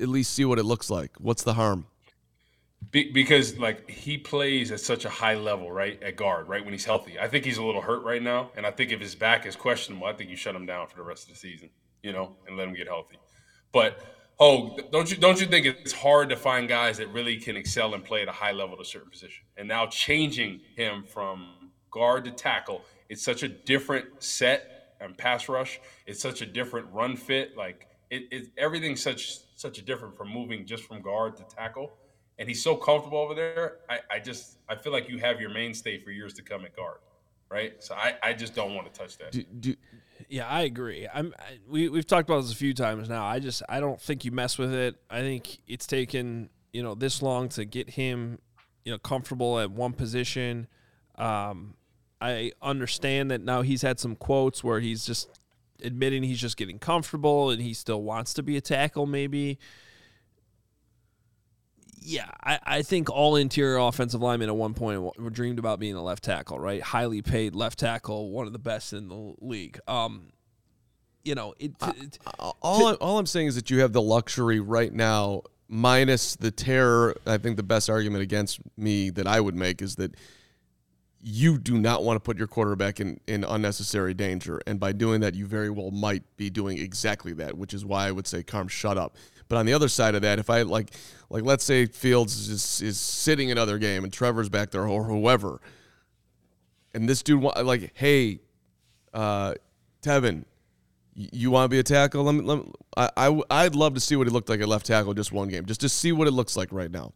at 0.00 0.08
least 0.08 0.32
see 0.32 0.44
what 0.44 0.58
it 0.58 0.64
looks 0.64 0.90
like? 0.90 1.10
What's 1.18 1.42
the 1.42 1.54
harm? 1.54 1.86
Be, 2.90 3.10
because 3.10 3.58
like 3.58 3.90
he 3.90 4.18
plays 4.18 4.70
at 4.70 4.80
such 4.80 5.04
a 5.04 5.10
high 5.10 5.34
level, 5.34 5.70
right? 5.70 6.02
At 6.02 6.16
guard, 6.16 6.48
right? 6.48 6.64
When 6.64 6.72
he's 6.72 6.84
healthy, 6.84 7.18
I 7.18 7.28
think 7.28 7.44
he's 7.44 7.58
a 7.58 7.62
little 7.62 7.80
hurt 7.80 8.02
right 8.04 8.22
now, 8.22 8.50
and 8.56 8.64
I 8.66 8.70
think 8.70 8.92
if 8.92 9.00
his 9.00 9.14
back 9.14 9.46
is 9.46 9.56
questionable, 9.56 10.06
I 10.06 10.12
think 10.12 10.30
you 10.30 10.36
shut 10.36 10.54
him 10.54 10.64
down 10.64 10.86
for 10.86 10.96
the 10.96 11.02
rest 11.02 11.24
of 11.24 11.34
the 11.34 11.38
season, 11.38 11.70
you 12.02 12.12
know, 12.12 12.36
and 12.46 12.56
let 12.56 12.68
him 12.68 12.74
get 12.74 12.86
healthy. 12.86 13.18
But 13.72 14.00
oh, 14.38 14.78
don't 14.92 15.10
you 15.10 15.16
don't 15.16 15.40
you 15.40 15.46
think 15.46 15.66
it's 15.66 15.92
hard 15.92 16.28
to 16.30 16.36
find 16.36 16.68
guys 16.68 16.98
that 16.98 17.08
really 17.08 17.36
can 17.36 17.56
excel 17.56 17.94
and 17.94 18.04
play 18.04 18.22
at 18.22 18.28
a 18.28 18.32
high 18.32 18.52
level 18.52 18.76
at 18.76 18.80
a 18.80 18.84
certain 18.84 19.10
position? 19.10 19.44
And 19.56 19.68
now 19.68 19.86
changing 19.86 20.60
him 20.76 21.04
from 21.04 21.72
guard 21.90 22.24
to 22.24 22.30
tackle, 22.30 22.84
it's 23.08 23.22
such 23.22 23.42
a 23.42 23.48
different 23.48 24.22
set 24.22 24.96
and 25.00 25.16
pass 25.16 25.48
rush. 25.48 25.80
It's 26.06 26.20
such 26.20 26.42
a 26.42 26.46
different 26.46 26.88
run 26.92 27.16
fit. 27.16 27.56
Like 27.56 27.88
it, 28.10 28.24
it 28.30 28.48
everything's 28.58 29.02
such 29.02 29.38
such 29.56 29.78
a 29.78 29.82
different 29.82 30.16
from 30.16 30.28
moving 30.30 30.66
just 30.66 30.84
from 30.84 31.02
guard 31.02 31.36
to 31.36 31.44
tackle 31.44 31.92
and 32.38 32.48
he's 32.48 32.62
so 32.62 32.76
comfortable 32.76 33.18
over 33.18 33.34
there. 33.34 33.78
I, 33.88 34.00
I 34.10 34.18
just 34.18 34.58
I 34.68 34.76
feel 34.76 34.92
like 34.92 35.08
you 35.08 35.18
have 35.18 35.40
your 35.40 35.50
mainstay 35.50 35.98
for 36.02 36.10
years 36.10 36.34
to 36.34 36.42
come 36.42 36.64
at 36.64 36.74
guard, 36.74 36.98
right? 37.48 37.82
So 37.82 37.94
I, 37.94 38.14
I 38.22 38.32
just 38.32 38.54
don't 38.54 38.74
want 38.74 38.92
to 38.92 38.98
touch 38.98 39.18
that. 39.18 39.32
Do, 39.32 39.44
do, 39.60 39.74
Yeah, 40.28 40.48
I 40.48 40.62
agree. 40.62 41.06
I'm. 41.12 41.34
I, 41.38 41.58
we 41.68 41.88
we've 41.88 42.06
talked 42.06 42.28
about 42.28 42.42
this 42.42 42.52
a 42.52 42.56
few 42.56 42.74
times 42.74 43.08
now. 43.08 43.24
I 43.24 43.38
just 43.38 43.62
I 43.68 43.80
don't 43.80 44.00
think 44.00 44.24
you 44.24 44.32
mess 44.32 44.58
with 44.58 44.74
it. 44.74 44.96
I 45.10 45.20
think 45.20 45.58
it's 45.66 45.86
taken 45.86 46.50
you 46.72 46.82
know 46.82 46.94
this 46.94 47.22
long 47.22 47.48
to 47.50 47.64
get 47.64 47.90
him 47.90 48.38
you 48.84 48.92
know 48.92 48.98
comfortable 48.98 49.60
at 49.60 49.70
one 49.70 49.92
position. 49.92 50.66
Um, 51.16 51.74
I 52.24 52.52
understand 52.62 53.30
that 53.30 53.42
now 53.42 53.60
he's 53.60 53.82
had 53.82 54.00
some 54.00 54.16
quotes 54.16 54.64
where 54.64 54.80
he's 54.80 55.04
just 55.04 55.28
admitting 55.82 56.22
he's 56.22 56.40
just 56.40 56.56
getting 56.56 56.78
comfortable 56.78 57.50
and 57.50 57.60
he 57.60 57.74
still 57.74 58.02
wants 58.02 58.32
to 58.34 58.42
be 58.42 58.56
a 58.56 58.60
tackle 58.60 59.04
maybe. 59.04 59.58
Yeah, 62.00 62.30
I, 62.42 62.58
I 62.64 62.82
think 62.82 63.10
all 63.10 63.36
interior 63.36 63.76
offensive 63.78 64.22
linemen 64.22 64.48
at 64.48 64.56
one 64.56 64.74
point 64.74 65.02
were 65.18 65.30
dreamed 65.30 65.58
about 65.58 65.80
being 65.80 65.94
a 65.94 66.02
left 66.02 66.24
tackle, 66.24 66.58
right? 66.58 66.82
Highly 66.82 67.22
paid 67.22 67.54
left 67.54 67.78
tackle, 67.78 68.30
one 68.30 68.46
of 68.46 68.52
the 68.52 68.58
best 68.58 68.92
in 68.92 69.08
the 69.08 69.34
league. 69.40 69.78
Um, 69.86 70.32
you 71.24 71.34
know, 71.34 71.54
it, 71.58 71.72
it 71.80 72.18
all 72.36 72.88
I'm, 72.88 72.96
all 73.00 73.18
I'm 73.18 73.26
saying 73.26 73.48
is 73.48 73.54
that 73.54 73.70
you 73.70 73.80
have 73.80 73.92
the 73.92 74.02
luxury 74.02 74.60
right 74.60 74.92
now, 74.92 75.42
minus 75.68 76.36
the 76.36 76.50
terror. 76.50 77.16
I 77.26 77.38
think 77.38 77.56
the 77.56 77.62
best 77.62 77.88
argument 77.88 78.22
against 78.22 78.60
me 78.76 79.10
that 79.10 79.26
I 79.26 79.40
would 79.40 79.54
make 79.54 79.80
is 79.80 79.96
that 79.96 80.14
you 81.26 81.56
do 81.56 81.78
not 81.78 82.04
want 82.04 82.16
to 82.16 82.20
put 82.20 82.36
your 82.36 82.46
quarterback 82.46 83.00
in, 83.00 83.18
in 83.26 83.44
unnecessary 83.44 84.12
danger. 84.12 84.60
And 84.66 84.78
by 84.78 84.92
doing 84.92 85.22
that, 85.22 85.34
you 85.34 85.46
very 85.46 85.70
well 85.70 85.90
might 85.90 86.22
be 86.36 86.50
doing 86.50 86.76
exactly 86.76 87.32
that, 87.34 87.56
which 87.56 87.72
is 87.72 87.82
why 87.82 88.06
I 88.06 88.10
would 88.10 88.26
say, 88.26 88.42
Carm, 88.42 88.68
shut 88.68 88.98
up. 88.98 89.16
But 89.48 89.56
on 89.56 89.64
the 89.64 89.72
other 89.72 89.88
side 89.88 90.14
of 90.14 90.20
that, 90.20 90.38
if 90.38 90.50
I 90.50 90.62
like, 90.62 90.90
like 91.30 91.42
let's 91.42 91.64
say 91.64 91.86
Fields 91.86 92.48
is, 92.48 92.82
is 92.82 93.00
sitting 93.00 93.50
another 93.50 93.78
game 93.78 94.04
and 94.04 94.12
Trevor's 94.12 94.50
back 94.50 94.70
there 94.70 94.86
or 94.86 95.04
whoever, 95.04 95.62
and 96.92 97.08
this 97.08 97.22
dude, 97.22 97.42
like, 97.42 97.92
hey, 97.94 98.40
uh, 99.14 99.54
Teven, 100.02 100.44
you 101.14 101.50
want 101.50 101.64
to 101.64 101.68
be 101.70 101.78
a 101.78 101.82
tackle? 101.82 102.24
Let 102.24 102.34
me, 102.34 102.42
let 102.42 102.58
me, 102.58 102.72
i 102.96 103.40
i'd 103.50 103.74
love 103.74 103.94
to 103.94 104.00
see 104.00 104.14
what 104.14 104.26
he 104.26 104.32
looked 104.32 104.50
like 104.50 104.60
at 104.60 104.68
left 104.68 104.84
tackle 104.84 105.14
just 105.14 105.32
one 105.32 105.48
game, 105.48 105.64
just 105.64 105.80
to 105.80 105.88
see 105.88 106.12
what 106.12 106.28
it 106.28 106.32
looks 106.32 106.54
like 106.54 106.70
right 106.70 106.90
now. 106.90 107.14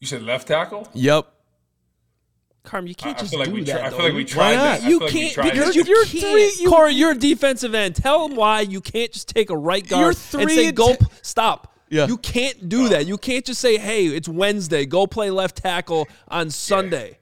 You 0.00 0.08
said 0.08 0.22
left 0.22 0.48
tackle. 0.48 0.88
Yep. 0.94 1.32
Carm, 2.66 2.86
you 2.86 2.94
can't 2.94 3.16
I 3.16 3.20
just 3.20 3.32
feel 3.32 3.44
do 3.44 3.50
we. 3.52 3.62
that. 3.64 3.78
Tri- 3.78 3.86
I 3.86 3.90
feel 3.90 3.98
like 4.00 4.12
we 4.12 4.18
You- 4.20 4.24
tried 4.26 4.54
not? 4.56 4.80
that. 4.80 4.82
You 4.82 4.98
feel 4.98 5.06
like 5.06 5.14
we 5.14 5.20
can't 5.20 5.32
tried 5.34 5.50
because 5.52 5.66
that. 5.68 5.74
you 5.76 5.84
You're 5.86 6.04
can't. 6.04 6.20
three- 6.56 6.62
you- 6.64 6.68
Corey, 6.70 6.92
you're 6.92 7.10
a 7.12 7.18
defensive 7.18 7.74
end. 7.74 7.96
Tell 7.96 8.26
him 8.28 8.36
why 8.36 8.60
you 8.60 8.80
can't 8.82 9.10
just 9.12 9.28
take 9.28 9.48
a 9.50 9.56
right 9.56 9.86
guard 9.88 10.16
You're 10.32 10.40
and 10.42 10.50
say 10.50 10.72
go 10.72 10.88
ten- 10.88 10.96
p- 10.98 11.06
stop. 11.22 11.72
Yeah. 11.88 12.06
You 12.08 12.18
can't 12.18 12.68
do 12.68 12.88
that. 12.90 13.06
You 13.06 13.16
can't 13.16 13.44
just 13.44 13.60
say, 13.60 13.78
"Hey, 13.78 14.06
it's 14.06 14.28
Wednesday. 14.28 14.84
Go 14.86 15.06
play 15.06 15.30
left 15.30 15.56
tackle 15.62 16.08
on 16.28 16.50
Sunday." 16.50 17.18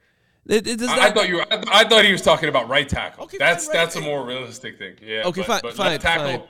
It, 0.46 0.66
it 0.66 0.78
does 0.78 0.88
I, 0.88 1.06
I 1.06 1.10
thought 1.10 1.28
you. 1.28 1.36
Were, 1.36 1.46
I, 1.52 1.62
I 1.80 1.84
thought 1.88 2.04
he 2.04 2.12
was 2.12 2.22
talking 2.22 2.48
about 2.48 2.68
right 2.68 2.88
tackle. 2.88 3.24
Okay, 3.24 3.36
that's 3.38 3.66
fine, 3.66 3.74
right. 3.76 3.82
that's 3.84 3.96
a 3.96 4.00
more 4.00 4.26
realistic 4.26 4.78
thing. 4.78 4.94
Yeah. 5.02 5.22
Okay, 5.24 5.40
but, 5.42 5.46
fine, 5.46 5.60
but 5.62 5.74
fine, 5.74 5.90
left 5.92 6.02
tackle. 6.02 6.48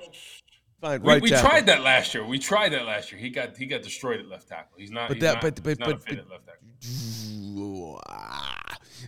Fine. 0.81 1.03
We, 1.03 1.09
right 1.13 1.23
we 1.23 1.31
tackle. 1.31 1.49
tried 1.51 1.67
that 1.67 1.83
last 1.83 2.13
year. 2.15 2.25
We 2.25 2.39
tried 2.39 2.71
that 2.73 2.85
last 2.87 3.11
year. 3.11 3.21
He 3.21 3.31
got 3.31 3.57
he 3.57 3.67
got 3.67 3.83
destroyed 3.83 4.21
at 4.21 4.29
left 4.29 4.49
tackle. 4.49 4.77
He's 4.79 4.91
not. 4.91 5.09
But 5.09 5.17
he's 5.17 5.23
that- 5.23 5.35
not, 5.35 5.43
but- 5.43 5.63
but- 5.63 5.69
he's 5.71 5.79
not 5.79 5.89
a 5.91 5.95
but- 5.95 6.05
but- 6.07 6.31
left 6.31 6.47
tackle. 6.47 8.01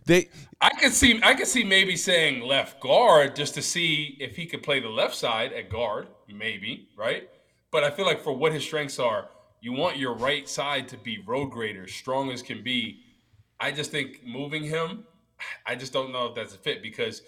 They 0.04 0.28
I 0.60 0.70
could 0.70 0.92
see 0.92 1.20
I 1.22 1.34
could 1.34 1.46
see 1.46 1.64
maybe 1.64 1.96
saying 1.96 2.42
left 2.42 2.80
guard 2.80 3.34
just 3.36 3.54
to 3.54 3.62
see 3.62 4.16
if 4.20 4.36
he 4.36 4.46
could 4.46 4.62
play 4.62 4.80
the 4.80 4.88
left 4.88 5.14
side 5.14 5.52
at 5.52 5.70
guard, 5.70 6.08
maybe, 6.28 6.88
right? 6.96 7.28
But 7.70 7.84
I 7.84 7.90
feel 7.90 8.06
like 8.06 8.22
for 8.22 8.32
what 8.36 8.52
his 8.52 8.62
strengths 8.62 8.98
are, 8.98 9.28
you 9.60 9.72
want 9.72 9.96
your 9.96 10.14
right 10.14 10.48
side 10.48 10.88
to 10.88 10.96
be 10.98 11.18
road 11.26 11.46
grader, 11.50 11.86
strong 11.88 12.30
as 12.30 12.42
can 12.42 12.62
be. 12.62 13.00
I 13.58 13.72
just 13.72 13.90
think 13.90 14.20
moving 14.24 14.62
him, 14.64 15.04
I 15.66 15.74
just 15.74 15.92
don't 15.92 16.12
know 16.12 16.26
if 16.26 16.34
that's 16.34 16.54
a 16.54 16.58
fit 16.58 16.82
because 16.82 17.22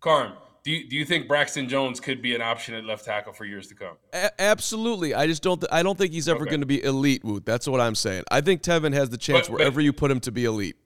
Carm, 0.00 0.32
do 0.64 0.70
you, 0.72 0.88
do 0.88 0.96
you 0.96 1.04
think 1.04 1.28
Braxton 1.28 1.68
Jones 1.68 2.00
could 2.00 2.20
be 2.22 2.34
an 2.34 2.42
option 2.42 2.74
at 2.74 2.84
left 2.84 3.04
tackle 3.04 3.32
for 3.32 3.44
years 3.44 3.66
to 3.68 3.74
come? 3.74 3.96
a- 4.12 4.40
absolutely. 4.40 5.14
I 5.14 5.26
just 5.26 5.42
don't. 5.42 5.60
Th- 5.60 5.68
I 5.72 5.82
don't 5.82 5.96
think 5.96 6.12
he's 6.12 6.28
ever 6.28 6.42
Okay. 6.42 6.50
going 6.50 6.60
to 6.60 6.66
be 6.66 6.82
elite. 6.82 7.24
Woot. 7.24 7.46
That's 7.46 7.66
what 7.68 7.80
I'm 7.80 7.94
saying. 7.94 8.24
I 8.30 8.40
think 8.40 8.62
Teven 8.62 8.92
has 8.94 9.10
the 9.10 9.16
chance 9.18 9.46
But- 9.48 9.52
but- 9.52 9.58
wherever 9.60 9.80
you 9.80 9.92
put 9.92 10.10
him 10.10 10.20
to 10.20 10.32
be 10.32 10.44
elite. 10.44 10.76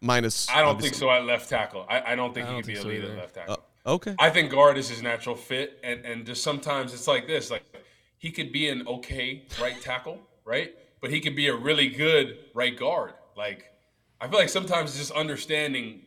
Minus. 0.00 0.48
I 0.48 0.60
don't 0.60 0.68
obviously- 0.70 0.90
think 0.90 1.00
so 1.00 1.10
at 1.10 1.24
left 1.24 1.48
tackle. 1.48 1.86
I, 1.88 2.12
I 2.12 2.14
don't 2.14 2.32
think 2.34 2.46
I 2.46 2.50
he 2.50 2.54
don't 2.54 2.62
could 2.62 2.66
be 2.72 2.78
a 2.78 2.82
so 2.82 2.88
elite 2.88 3.04
either. 3.04 3.12
at 3.12 3.18
left 3.18 3.34
tackle. 3.34 3.54
Uh, 3.86 3.90
okay. 3.94 4.14
I 4.18 4.30
think 4.30 4.50
guard 4.50 4.78
is 4.78 4.88
his 4.88 5.02
natural 5.02 5.36
fit, 5.36 5.78
and 5.82 6.04
and 6.04 6.24
just 6.26 6.42
sometimes 6.42 6.94
it's 6.94 7.06
like 7.06 7.26
this: 7.26 7.50
like 7.50 7.64
he 8.18 8.30
could 8.30 8.52
be 8.52 8.68
an 8.68 8.86
okay 8.86 9.46
right 9.60 9.80
tackle, 9.80 10.18
right? 10.44 10.74
But 11.00 11.10
he 11.10 11.20
could 11.20 11.36
be 11.36 11.48
a 11.48 11.56
really 11.56 11.88
good 11.88 12.38
right 12.54 12.76
guard. 12.76 13.14
Like 13.36 13.64
I 14.20 14.28
feel 14.28 14.38
like 14.38 14.48
sometimes 14.48 14.90
it's 14.90 14.98
just 14.98 15.12
understanding 15.12 16.02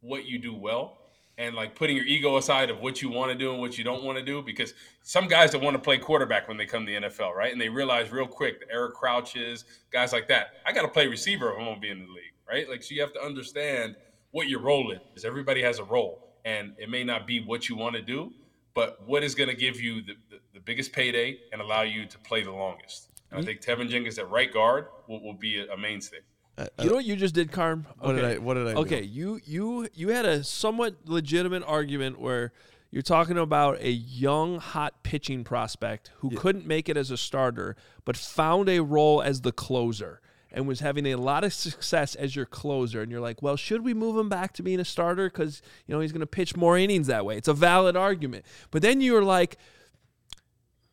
what 0.00 0.24
you 0.24 0.38
do 0.38 0.52
well 0.54 0.98
and 1.38 1.54
like 1.54 1.74
putting 1.74 1.96
your 1.96 2.04
ego 2.04 2.36
aside 2.36 2.68
of 2.70 2.80
what 2.80 3.00
you 3.00 3.08
want 3.08 3.30
to 3.30 3.38
do 3.38 3.52
and 3.52 3.60
what 3.60 3.78
you 3.78 3.84
don't 3.84 4.02
want 4.02 4.18
to 4.18 4.24
do. 4.24 4.42
Because 4.42 4.74
some 5.02 5.28
guys 5.28 5.52
that 5.52 5.60
want 5.60 5.74
to 5.74 5.78
play 5.80 5.96
quarterback 5.96 6.48
when 6.48 6.56
they 6.56 6.66
come 6.66 6.84
to 6.84 6.92
the 6.92 7.06
NFL, 7.06 7.34
right? 7.34 7.52
And 7.52 7.60
they 7.60 7.68
realize 7.68 8.10
real 8.10 8.26
quick 8.26 8.60
the 8.60 8.66
Eric 8.72 8.94
Crouches, 8.94 9.64
guys 9.92 10.12
like 10.12 10.26
that. 10.28 10.54
I 10.66 10.72
got 10.72 10.82
to 10.82 10.88
play 10.88 11.06
receiver 11.06 11.52
if 11.52 11.58
I'm 11.58 11.64
gonna 11.64 11.80
be 11.80 11.90
in 11.90 12.00
the 12.00 12.06
league, 12.06 12.34
right? 12.52 12.68
Like 12.68 12.82
so 12.82 12.94
you 12.94 13.00
have 13.00 13.12
to 13.14 13.22
understand 13.22 13.96
what 14.30 14.48
your 14.48 14.60
role 14.60 14.94
is. 15.14 15.24
Everybody 15.24 15.62
has 15.62 15.78
a 15.78 15.84
role, 15.84 16.28
and 16.44 16.72
it 16.78 16.90
may 16.90 17.04
not 17.04 17.26
be 17.26 17.40
what 17.40 17.68
you 17.68 17.76
want 17.76 17.96
to 17.96 18.02
do, 18.02 18.32
but 18.74 19.06
what 19.06 19.22
is 19.22 19.34
going 19.34 19.48
to 19.48 19.56
give 19.56 19.80
you 19.80 20.02
the, 20.02 20.14
the, 20.30 20.38
the 20.54 20.60
biggest 20.60 20.92
payday 20.92 21.38
and 21.52 21.60
allow 21.60 21.82
you 21.82 22.06
to 22.06 22.18
play 22.18 22.42
the 22.42 22.50
longest. 22.50 23.08
And 23.30 23.38
I 23.38 23.40
mm-hmm. 23.40 23.46
think 23.46 23.60
Teven 23.62 23.88
Jenkins 23.88 24.18
at 24.18 24.28
right 24.30 24.52
guard 24.52 24.86
will, 25.08 25.22
will 25.22 25.34
be 25.34 25.58
a, 25.58 25.72
a 25.72 25.76
mainstay. 25.76 26.18
Uh, 26.58 26.66
you 26.80 26.90
know 26.90 26.96
what 26.96 27.04
you 27.06 27.16
just 27.16 27.34
did, 27.34 27.50
Carm? 27.50 27.86
What 27.98 28.12
did 28.14 28.24
I- 28.24 28.38
what 28.38 28.54
did 28.54 28.68
I 28.68 28.72
do? 28.74 28.78
Okay, 28.80 29.02
you 29.02 29.40
you 29.44 29.88
you 29.94 30.08
had 30.08 30.26
a 30.26 30.44
somewhat 30.44 30.96
legitimate 31.06 31.62
argument 31.66 32.20
where 32.20 32.52
you're 32.90 33.00
talking 33.00 33.38
about 33.38 33.80
a 33.80 33.90
young, 33.90 34.58
hot 34.58 35.02
pitching 35.02 35.44
prospect 35.44 36.10
who 36.16 36.28
couldn't 36.36 36.66
make 36.66 36.90
it 36.90 36.96
as 36.98 37.10
a 37.10 37.16
starter, 37.16 37.74
but 38.04 38.18
found 38.18 38.68
a 38.68 38.80
role 38.80 39.22
as 39.22 39.40
the 39.40 39.52
closer 39.52 40.20
and 40.52 40.68
was 40.68 40.80
having 40.80 41.06
a 41.06 41.16
lot 41.16 41.44
of 41.44 41.52
success 41.52 42.14
as 42.14 42.36
your 42.36 42.46
closer. 42.46 43.02
And 43.02 43.10
you're 43.10 43.20
like, 43.20 43.42
well, 43.42 43.56
should 43.56 43.82
we 43.82 43.94
move 43.94 44.16
him 44.16 44.28
back 44.28 44.52
to 44.54 44.62
being 44.62 44.80
a 44.80 44.84
starter 44.84 45.28
because 45.28 45.62
you 45.86 45.94
know 45.94 46.00
he's 46.00 46.12
going 46.12 46.20
to 46.20 46.26
pitch 46.26 46.56
more 46.56 46.76
innings 46.78 47.06
that 47.08 47.24
way? 47.24 47.36
It's 47.36 47.48
a 47.48 47.54
valid 47.54 47.96
argument. 47.96 48.44
But 48.70 48.82
then 48.82 49.00
you 49.00 49.14
were 49.14 49.24
like, 49.24 49.56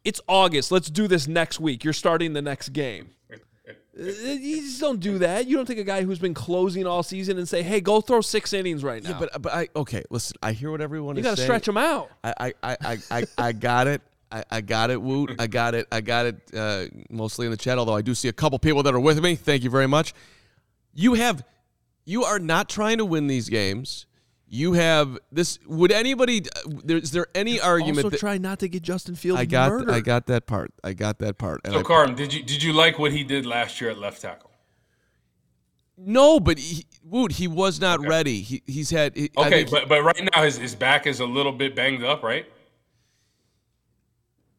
it's 0.03 0.21
August. 0.27 0.71
Let's 0.71 0.89
do 0.89 1.07
this 1.07 1.27
next 1.27 1.59
week. 1.59 1.83
You're 1.83 1.93
starting 1.93 2.33
the 2.33 2.41
next 2.41 2.69
game. 2.69 3.11
You 3.99 4.61
just 4.61 4.79
don't 4.79 5.01
do 5.01 5.17
that. 5.17 5.45
You 5.45 5.57
don't 5.57 5.65
take 5.65 5.77
a 5.77 5.83
guy 5.83 6.03
who's 6.03 6.19
been 6.19 6.33
closing 6.33 6.87
all 6.87 7.03
season 7.03 7.37
and 7.37 7.49
say, 7.49 7.63
"Hey, 7.63 7.81
go 7.81 7.99
throw 7.99 8.21
six 8.21 8.53
innings 8.53 8.81
right 8.81 9.03
now." 9.03 9.09
Yeah, 9.09 9.17
but 9.19 9.41
but 9.41 9.53
I 9.53 9.67
okay. 9.75 10.03
Listen, 10.09 10.37
I 10.41 10.53
hear 10.53 10.71
what 10.71 10.79
everyone 10.79 11.17
you 11.17 11.19
is 11.19 11.25
You 11.25 11.31
got 11.31 11.35
to 11.35 11.43
stretch 11.43 11.67
him 11.67 11.75
out. 11.75 12.09
I 12.23 12.33
I 12.39 12.53
I 12.63 12.77
I, 12.81 12.97
I, 13.11 13.23
I 13.37 13.51
got 13.51 13.87
it. 13.87 14.01
I, 14.31 14.43
I 14.51 14.61
got 14.61 14.91
it, 14.91 15.01
Woot. 15.01 15.35
I 15.39 15.47
got 15.47 15.73
it. 15.75 15.87
I 15.91 16.01
got 16.01 16.25
it. 16.27 16.37
Uh, 16.55 16.85
mostly 17.09 17.45
in 17.47 17.51
the 17.51 17.57
chat, 17.57 17.77
although 17.77 17.95
I 17.95 18.01
do 18.01 18.13
see 18.13 18.27
a 18.27 18.33
couple 18.33 18.59
people 18.59 18.83
that 18.83 18.93
are 18.93 18.99
with 18.99 19.21
me. 19.23 19.35
Thank 19.35 19.63
you 19.63 19.69
very 19.69 19.87
much. 19.87 20.13
You 20.93 21.15
have, 21.15 21.43
you 22.05 22.23
are 22.25 22.39
not 22.39 22.69
trying 22.69 22.97
to 22.99 23.05
win 23.05 23.27
these 23.27 23.49
games. 23.49 24.05
You 24.47 24.73
have 24.73 25.17
this. 25.31 25.59
Would 25.67 25.91
anybody? 25.91 26.43
There, 26.83 26.97
is 26.97 27.11
there 27.11 27.27
any 27.35 27.59
argument 27.59 27.97
Also, 28.05 28.09
that 28.09 28.19
try 28.19 28.37
not 28.39 28.59
to 28.59 28.67
get 28.67 28.81
Justin 28.81 29.15
Fields 29.15 29.39
I 29.39 29.45
got? 29.45 29.71
murdered. 29.71 29.91
I 29.91 29.99
got 29.99 30.25
that 30.27 30.47
part. 30.47 30.73
I 30.83 30.93
got 30.93 31.19
that 31.19 31.37
part. 31.37 31.61
And 31.65 31.73
So, 31.73 31.79
I- 31.81 31.83
Carm, 31.83 32.15
did 32.15 32.33
you 32.33 32.41
did 32.43 32.63
you 32.63 32.73
like 32.73 32.97
what 32.97 33.11
he 33.11 33.23
did 33.23 33.45
last 33.45 33.79
year 33.79 33.91
at 33.91 33.99
left 33.99 34.21
tackle? 34.21 34.49
no, 35.97 36.39
but 36.39 36.57
he, 36.57 36.85
Woot, 37.03 37.33
he 37.33 37.47
was 37.47 37.79
not 37.81 37.99
Okay. 37.99 38.07
ready. 38.07 38.41
He, 38.41 38.63
he's 38.65 38.89
had. 38.89 39.15
He, 39.15 39.29
Okay, 39.37 39.65
but 39.65 39.87
but 39.89 40.01
right 40.03 40.29
now 40.33 40.43
his, 40.43 40.57
his 40.57 40.73
back 40.75 41.05
is 41.07 41.19
a 41.19 41.25
little 41.25 41.51
bit 41.51 41.75
banged 41.75 42.03
up, 42.03 42.23
right? 42.23 42.45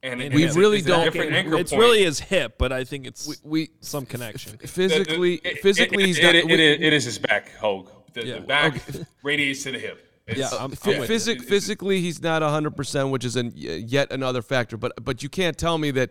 And 0.03 0.20
And 0.22 0.34
We 0.34 0.42
it's- 0.44 0.57
really 0.57 0.78
it's 0.78 0.86
don't- 0.86 1.05
different 1.05 1.32
anchor 1.34 1.57
it's 1.59 1.70
point. 1.72 1.80
really 1.82 2.05
his 2.05 2.20
hip, 2.20 2.55
but 2.59 2.72
I 2.72 2.84
think 2.84 3.07
it's 3.07 3.26
we, 3.26 3.34
we 3.44 3.70
some 3.80 4.07
connection. 4.07 4.57
physically, 4.59 5.34
It- 5.34 5.46
it- 5.57 5.59
physically, 5.62 6.05
it- 6.05 6.07
he's 6.07 6.18
it- 6.18 6.22
not. 6.22 6.34
it- 6.36 6.46
we- 6.46 6.53
it 6.55 6.61
is- 6.61 6.78
it 6.80 6.92
is 6.94 7.05
his 7.05 7.18
back, 7.18 7.55
Hoge. 7.57 7.86
The, 8.14 8.26
Yeah, 8.26 8.34
the 8.36 8.40
back 8.40 8.82
radiates 9.22 9.62
to 9.64 9.72
the 9.72 9.78
hip. 9.78 10.07
It's- 10.26 10.38
Yeah, 10.53 10.59
I'm- 10.59 10.72
I'm 10.84 10.98
with 11.01 11.07
physic- 11.09 11.42
physically, 11.42 12.01
he's 12.01 12.22
not 12.22 12.42
100%, 12.42 13.11
which 13.11 13.24
is 13.24 13.36
an, 13.36 13.53
yet 13.55 14.11
another 14.11 14.40
factor. 14.42 14.76
But 14.78 14.92
but 15.05 15.22
you 15.22 15.28
can't 15.28 15.57
tell 15.59 15.76
me 15.76 15.90
that. 15.92 16.11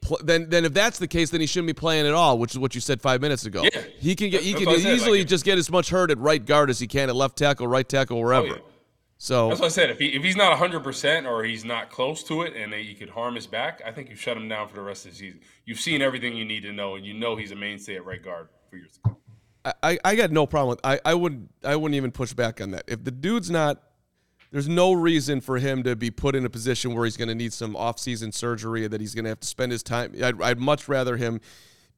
Pl- 0.00 0.20
then 0.22 0.48
then 0.48 0.64
if 0.64 0.72
that's 0.72 0.98
the 0.98 1.08
case, 1.08 1.30
then 1.30 1.40
he 1.40 1.46
shouldn't 1.46 1.66
be 1.66 1.72
playing 1.74 2.06
at 2.06 2.14
all, 2.14 2.38
which 2.38 2.52
is 2.52 2.58
what 2.58 2.72
you 2.74 2.80
said 2.80 3.02
five 3.02 3.20
minutes 3.20 3.44
ago. 3.46 3.62
Yeah. 3.64 3.82
he 3.98 4.14
can 4.14 4.30
get 4.30 4.42
he 4.42 4.52
That's 4.52 4.62
can 4.64 4.70
what 4.72 4.78
I 4.78 4.82
said, 4.82 4.94
easily 4.96 5.18
like, 5.18 5.28
just 5.28 5.44
get 5.44 5.58
as 5.58 5.70
much 5.70 5.90
hurt 5.90 6.10
at 6.12 6.18
right 6.18 6.44
guard 6.44 6.70
as 6.70 6.78
he 6.78 6.86
can 6.86 7.08
at 7.10 7.16
left 7.16 7.36
tackle, 7.36 7.66
right 7.66 7.86
tackle, 7.88 8.20
wherever. 8.22 8.46
Oh, 8.46 8.50
yeah. 8.50 8.58
So 9.20 9.48
That's 9.48 9.60
what 9.60 9.66
I 9.66 9.70
said. 9.70 9.90
If, 9.90 9.98
he, 9.98 10.06
if 10.14 10.22
he's 10.22 10.36
not 10.36 10.56
100% 10.56 11.26
or 11.26 11.42
he's 11.42 11.64
not 11.64 11.90
close 11.90 12.22
to 12.24 12.42
it 12.42 12.54
and 12.54 12.72
he 12.72 12.94
could 12.94 13.10
harm 13.10 13.34
his 13.34 13.48
back, 13.48 13.82
I 13.84 13.90
think 13.90 14.08
you 14.08 14.14
shut 14.14 14.36
him 14.36 14.48
down 14.48 14.68
for 14.68 14.76
the 14.76 14.80
rest 14.80 15.06
of 15.06 15.10
the 15.10 15.18
season. 15.18 15.40
You've 15.64 15.80
seen 15.80 16.00
everything 16.00 16.36
you 16.36 16.44
need 16.44 16.62
to 16.62 16.72
know, 16.72 16.94
and 16.94 17.04
you 17.04 17.14
know 17.14 17.34
he's 17.34 17.50
a 17.50 17.56
mainstay 17.56 17.96
at 17.96 18.04
right 18.04 18.22
guard 18.22 18.48
for 18.70 18.76
years 18.76 18.92
to 18.92 19.00
come. 19.00 19.16
I, 19.64 19.72
I, 19.82 19.98
I 20.04 20.14
got 20.14 20.30
no 20.30 20.46
problem 20.46 20.70
with 20.70 20.80
I, 20.84 21.00
I 21.04 21.14
would 21.14 21.48
I 21.64 21.74
wouldn't 21.74 21.96
even 21.96 22.12
push 22.12 22.32
back 22.32 22.60
on 22.60 22.70
that. 22.70 22.84
If 22.86 23.02
the 23.02 23.10
dude's 23.10 23.50
not 23.50 23.82
there's 24.52 24.68
no 24.68 24.92
reason 24.92 25.40
for 25.40 25.58
him 25.58 25.82
to 25.82 25.96
be 25.96 26.10
put 26.10 26.36
in 26.36 26.44
a 26.46 26.50
position 26.50 26.94
where 26.94 27.04
he's 27.04 27.16
going 27.16 27.28
to 27.28 27.34
need 27.34 27.52
some 27.52 27.76
off-season 27.76 28.32
surgery 28.32 28.86
that 28.86 29.00
he's 29.00 29.14
going 29.14 29.24
to 29.24 29.28
have 29.28 29.40
to 29.40 29.46
spend 29.46 29.72
his 29.72 29.82
time. 29.82 30.14
I'd, 30.22 30.40
I'd 30.40 30.58
much 30.58 30.88
rather 30.88 31.18
him 31.18 31.40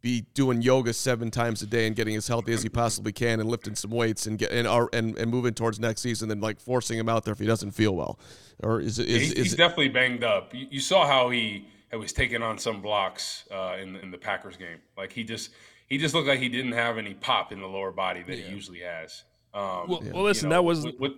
be 0.01 0.23
doing 0.35 0.63
yoga 0.63 0.93
seven 0.93 1.31
times 1.31 1.61
a 1.63 1.67
day 1.67 1.87
and 1.87 1.95
getting 1.95 2.17
as 2.17 2.27
healthy 2.27 2.53
as 2.53 2.63
he 2.63 2.69
possibly 2.69 3.13
can 3.13 3.39
and 3.41 3.49
lifting 3.49 3.75
some 3.75 3.91
weights 3.91 4.27
and 4.27 4.39
get 4.39 4.51
and 4.51 4.67
are, 4.67 4.89
and, 4.93 5.17
and 5.19 5.31
moving 5.31 5.53
towards 5.53 5.79
next 5.79 6.01
season 6.01 6.29
than 6.29 6.41
like 6.41 6.61
forcing 6.61 6.99
him 6.99 7.09
out 7.09 7.25
there 7.25 7.33
if 7.33 7.39
he 7.39 7.47
doesn't 7.47 7.73
feel 7.73 7.95
well. 7.95 8.19
Or 8.63 8.81
is 8.81 8.99
it 8.99 9.09
is, 9.09 9.21
he's, 9.21 9.33
is 9.33 9.39
he's 9.45 9.53
it, 9.55 9.57
definitely 9.57 9.89
banged 9.89 10.25
up. 10.25 10.55
You, 10.55 10.67
you 10.71 10.81
saw 10.81 11.07
how 11.07 11.31
he 11.31 11.67
was 11.93 12.13
taking 12.13 12.43
on 12.43 12.59
some 12.59 12.81
blocks 12.81 13.45
uh, 13.51 13.77
in 13.81 13.93
the, 13.93 14.01
in 14.01 14.11
the 14.11 14.19
Packers 14.19 14.57
game. 14.57 14.79
Like 14.97 15.13
he 15.13 15.25
just 15.25 15.51
he 15.87 15.99
just 15.99 16.15
looked 16.15 16.29
like 16.29 16.39
he 16.39 16.49
didn't 16.49 16.73
have 16.73 16.99
any 16.99 17.15
pop 17.15 17.53
in 17.53 17.61
the 17.61 17.67
lower 17.67 17.91
body 17.91 18.23
that 18.23 18.39
he 18.39 18.49
usually 18.51 18.81
has. 18.81 19.25
Um, 19.53 19.89
Well, 19.89 20.05
you 20.05 20.13
well, 20.13 20.23
listen, 20.23 20.49
know, 20.49 20.57
that 20.57 20.63
was 20.63 20.85
with- 20.85 20.99
with- 20.99 21.13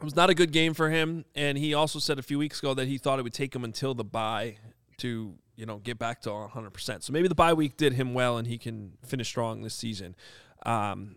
it 0.00 0.04
was 0.04 0.14
not 0.14 0.30
a 0.30 0.34
good 0.34 0.52
game 0.52 0.74
for 0.74 0.90
him, 0.90 1.24
and 1.34 1.58
he 1.58 1.74
also 1.74 1.98
said 1.98 2.20
a 2.20 2.22
few 2.22 2.38
weeks 2.38 2.60
ago 2.60 2.72
that 2.74 2.86
he 2.86 2.98
thought 2.98 3.18
it 3.18 3.22
would 3.22 3.34
take 3.34 3.52
him 3.52 3.64
until 3.64 3.94
the 3.94 4.04
bye 4.04 4.58
to 4.98 5.34
you 5.58 5.66
know 5.66 5.78
get 5.78 5.98
back 5.98 6.22
to 6.22 6.32
100. 6.32 6.70
percent 6.70 7.02
So 7.04 7.12
maybe 7.12 7.28
the 7.28 7.34
bye 7.34 7.52
week 7.52 7.76
did 7.76 7.94
him 7.94 8.14
well, 8.14 8.38
and 8.38 8.46
he 8.46 8.56
can 8.56 8.92
finish 9.04 9.28
strong 9.28 9.62
this 9.62 9.74
season. 9.74 10.14
Um, 10.64 11.16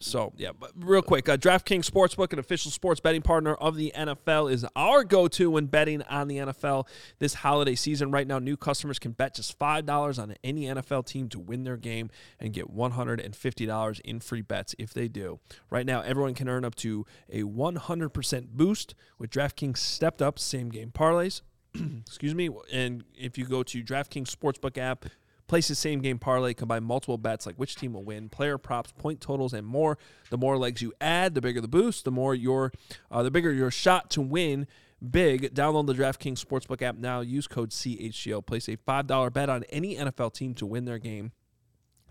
so 0.00 0.32
yeah, 0.36 0.50
but 0.58 0.72
real 0.76 1.02
quick, 1.02 1.28
uh, 1.28 1.36
DraftKings 1.36 1.88
Sportsbook, 1.88 2.32
an 2.32 2.38
official 2.38 2.70
sports 2.70 3.00
betting 3.00 3.22
partner 3.22 3.54
of 3.54 3.76
the 3.76 3.92
NFL, 3.96 4.50
is 4.52 4.64
our 4.76 5.02
go-to 5.02 5.50
when 5.50 5.66
betting 5.66 6.02
on 6.02 6.28
the 6.28 6.36
NFL 6.38 6.86
this 7.18 7.34
holiday 7.34 7.74
season. 7.74 8.10
Right 8.10 8.26
now, 8.26 8.38
new 8.38 8.56
customers 8.56 8.98
can 8.98 9.12
bet 9.12 9.34
just 9.34 9.58
five 9.58 9.86
dollars 9.86 10.18
on 10.18 10.34
any 10.44 10.62
NFL 10.62 11.06
team 11.06 11.28
to 11.30 11.38
win 11.38 11.64
their 11.64 11.76
game 11.76 12.10
and 12.38 12.52
get 12.52 12.70
one 12.70 12.92
hundred 12.92 13.20
and 13.20 13.34
fifty 13.34 13.66
dollars 13.66 14.00
in 14.04 14.20
free 14.20 14.42
bets 14.42 14.74
if 14.78 14.92
they 14.92 15.08
do. 15.08 15.40
Right 15.70 15.86
now, 15.86 16.00
everyone 16.02 16.34
can 16.34 16.48
earn 16.48 16.64
up 16.64 16.74
to 16.76 17.04
a 17.32 17.42
one 17.44 17.76
hundred 17.76 18.10
percent 18.10 18.56
boost 18.56 18.94
with 19.18 19.30
DraftKings 19.30 19.78
stepped 19.78 20.22
up 20.22 20.38
same 20.38 20.68
game 20.68 20.92
parlays. 20.92 21.42
Excuse 22.06 22.34
me, 22.34 22.50
and 22.72 23.04
if 23.16 23.38
you 23.38 23.44
go 23.46 23.62
to 23.62 23.82
DraftKings 23.82 24.34
Sportsbook 24.34 24.78
app. 24.78 25.06
Place 25.46 25.66
the 25.68 25.74
same 25.74 26.02
game 26.02 26.18
parlay, 26.18 26.52
combine 26.52 26.84
multiple 26.84 27.16
bets 27.16 27.46
like 27.46 27.56
which 27.56 27.74
team 27.74 27.94
will 27.94 28.04
win, 28.04 28.28
player 28.28 28.58
props, 28.58 28.92
point 28.92 29.22
totals, 29.22 29.54
and 29.54 29.66
more. 29.66 29.96
The 30.28 30.36
more 30.36 30.58
legs 30.58 30.82
you 30.82 30.92
add, 31.00 31.34
the 31.34 31.40
bigger 31.40 31.62
the 31.62 31.68
boost. 31.68 32.04
The 32.04 32.10
more 32.10 32.34
your, 32.34 32.70
uh, 33.10 33.22
the 33.22 33.30
bigger 33.30 33.50
your 33.50 33.70
shot 33.70 34.10
to 34.10 34.20
win 34.20 34.66
big. 35.10 35.54
Download 35.54 35.86
the 35.86 35.94
DraftKings 35.94 36.44
Sportsbook 36.44 36.82
app 36.82 36.96
now. 36.96 37.20
Use 37.20 37.46
code 37.46 37.70
CHGO. 37.70 38.44
Place 38.44 38.68
a 38.68 38.76
five 38.76 39.06
dollar 39.06 39.30
bet 39.30 39.48
on 39.48 39.64
any 39.70 39.96
NFL 39.96 40.34
team 40.34 40.52
to 40.52 40.66
win 40.66 40.84
their 40.84 40.98
game 40.98 41.32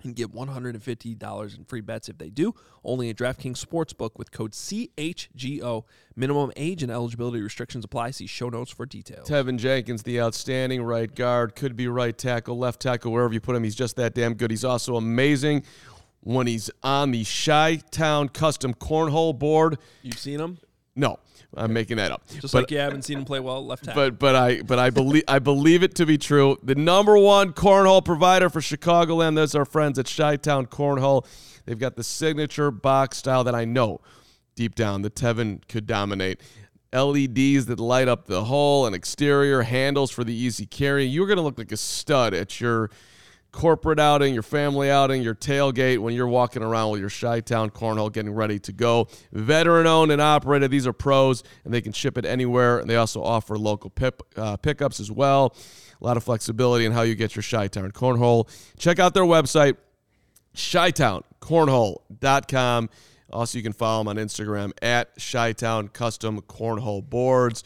and 0.07 0.15
get 0.15 0.33
$150 0.33 1.57
in 1.57 1.63
free 1.65 1.81
bets 1.81 2.09
if 2.09 2.17
they 2.17 2.29
do. 2.29 2.55
Only 2.83 3.09
at 3.09 3.17
DraftKings 3.17 3.63
Sportsbook 3.63 4.11
with 4.17 4.31
code 4.31 4.53
CHGO. 4.53 5.83
Minimum 6.15 6.51
age 6.55 6.81
and 6.81 6.91
eligibility 6.91 7.41
restrictions 7.41 7.85
apply. 7.85 8.11
See 8.11 8.25
show 8.25 8.49
notes 8.49 8.71
for 8.71 8.85
details. 8.85 9.29
Teven 9.29 9.57
Jenkins, 9.57 10.03
the 10.03 10.19
outstanding 10.19 10.81
right 10.81 11.13
guard, 11.13 11.55
could 11.55 11.75
be 11.75 11.87
right 11.87 12.17
tackle, 12.17 12.57
left 12.57 12.81
tackle, 12.81 13.11
wherever 13.11 13.33
you 13.33 13.41
put 13.41 13.55
him. 13.55 13.63
He's 13.63 13.75
just 13.75 13.95
that 13.97 14.15
damn 14.15 14.33
good. 14.33 14.49
He's 14.49 14.65
also 14.65 14.95
amazing 14.95 15.63
when 16.21 16.47
he's 16.47 16.69
on 16.81 17.11
the 17.11 17.23
Chi 17.23 17.81
Town 17.91 18.29
custom 18.29 18.73
cornhole 18.73 19.37
board. 19.37 19.77
You've 20.01 20.17
seen 20.17 20.39
him? 20.39 20.57
No, 20.97 21.19
I'm 21.55 21.71
making 21.71 21.97
that 21.97 22.11
up. 22.11 22.27
Just 22.27 22.53
but, 22.53 22.63
like 22.63 22.71
you 22.71 22.79
haven't 22.79 23.03
seen 23.03 23.19
him 23.19 23.25
play 23.25 23.39
well 23.39 23.65
left 23.65 23.85
tackle. 23.85 24.09
but 24.09 24.19
but 24.19 24.35
I 24.35 24.61
but 24.63 24.79
I 24.79 24.89
believe 24.89 25.23
I 25.27 25.39
believe 25.39 25.83
it 25.83 25.95
to 25.95 26.05
be 26.05 26.17
true. 26.17 26.57
The 26.63 26.75
number 26.75 27.17
one 27.17 27.53
cornhole 27.53 28.03
provider 28.03 28.49
for 28.49 28.59
Chicagoland. 28.59 29.35
Those 29.35 29.55
are 29.55 29.59
our 29.59 29.65
friends 29.65 29.99
at 29.99 30.11
Chi 30.13 30.37
Town 30.37 30.65
Cornhole. 30.65 31.25
They've 31.65 31.77
got 31.77 31.95
the 31.95 32.03
signature 32.03 32.71
box 32.71 33.17
style 33.17 33.43
that 33.43 33.55
I 33.55 33.65
know 33.65 34.01
deep 34.55 34.75
down 34.75 35.03
the 35.03 35.09
Teven 35.09 35.65
could 35.69 35.85
dominate. 35.85 36.41
LEDs 36.93 37.65
that 37.67 37.79
light 37.79 38.07
up 38.07 38.25
the 38.25 38.45
hole 38.45 38.85
and 38.85 38.95
exterior 38.95 39.61
handles 39.61 40.09
for 40.09 40.23
the 40.23 40.33
easy 40.33 40.65
carry. 40.65 41.05
You're 41.05 41.27
going 41.27 41.37
to 41.37 41.43
look 41.43 41.57
like 41.57 41.71
a 41.71 41.77
stud 41.77 42.33
at 42.33 42.59
your 42.59 42.89
corporate 43.51 43.99
outing, 43.99 44.33
your 44.33 44.43
family 44.43 44.91
outing, 44.91 45.21
your 45.21 45.35
tailgate 45.35 45.99
when 45.99 46.13
you're 46.13 46.27
walking 46.27 46.63
around 46.63 46.91
with 46.91 47.01
your 47.01 47.09
Chi 47.09 47.41
Town 47.41 47.69
cornhole 47.69 48.09
getting 48.11 48.31
ready 48.31 48.59
to 48.59 48.71
go. 48.71 49.07
Veteran 49.31 49.87
owned 49.87 50.11
and 50.11 50.21
operated. 50.21 50.71
These 50.71 50.87
are 50.87 50.93
pros 50.93 51.43
and 51.65 51.73
they 51.73 51.81
can 51.81 51.91
ship 51.93 52.17
it 52.17 52.25
anywhere. 52.25 52.79
And 52.79 52.89
they 52.89 52.95
also 52.95 53.21
offer 53.23 53.57
local 53.57 53.89
pip, 53.89 54.21
uh, 54.35 54.57
pickups 54.57 54.99
as 54.99 55.11
well. 55.11 55.55
A 55.99 56.05
lot 56.05 56.17
of 56.17 56.23
flexibility 56.23 56.85
in 56.85 56.91
how 56.91 57.01
you 57.01 57.15
get 57.15 57.35
your 57.35 57.43
Chi 57.43 57.67
Town 57.67 57.91
cornhole. 57.91 58.47
Check 58.77 58.99
out 58.99 59.15
their 59.15 59.23
website, 59.23 59.77
ChiTownCornhole.com. 60.55 62.89
Also, 63.31 63.57
you 63.57 63.63
can 63.63 63.73
follow 63.73 64.03
them 64.03 64.07
on 64.07 64.15
Instagram 64.17 64.71
at 64.81 65.17
ChiTown 65.17 65.91
Custom 65.91 66.39
Cornhole 66.41 67.07
Boards. 67.07 67.63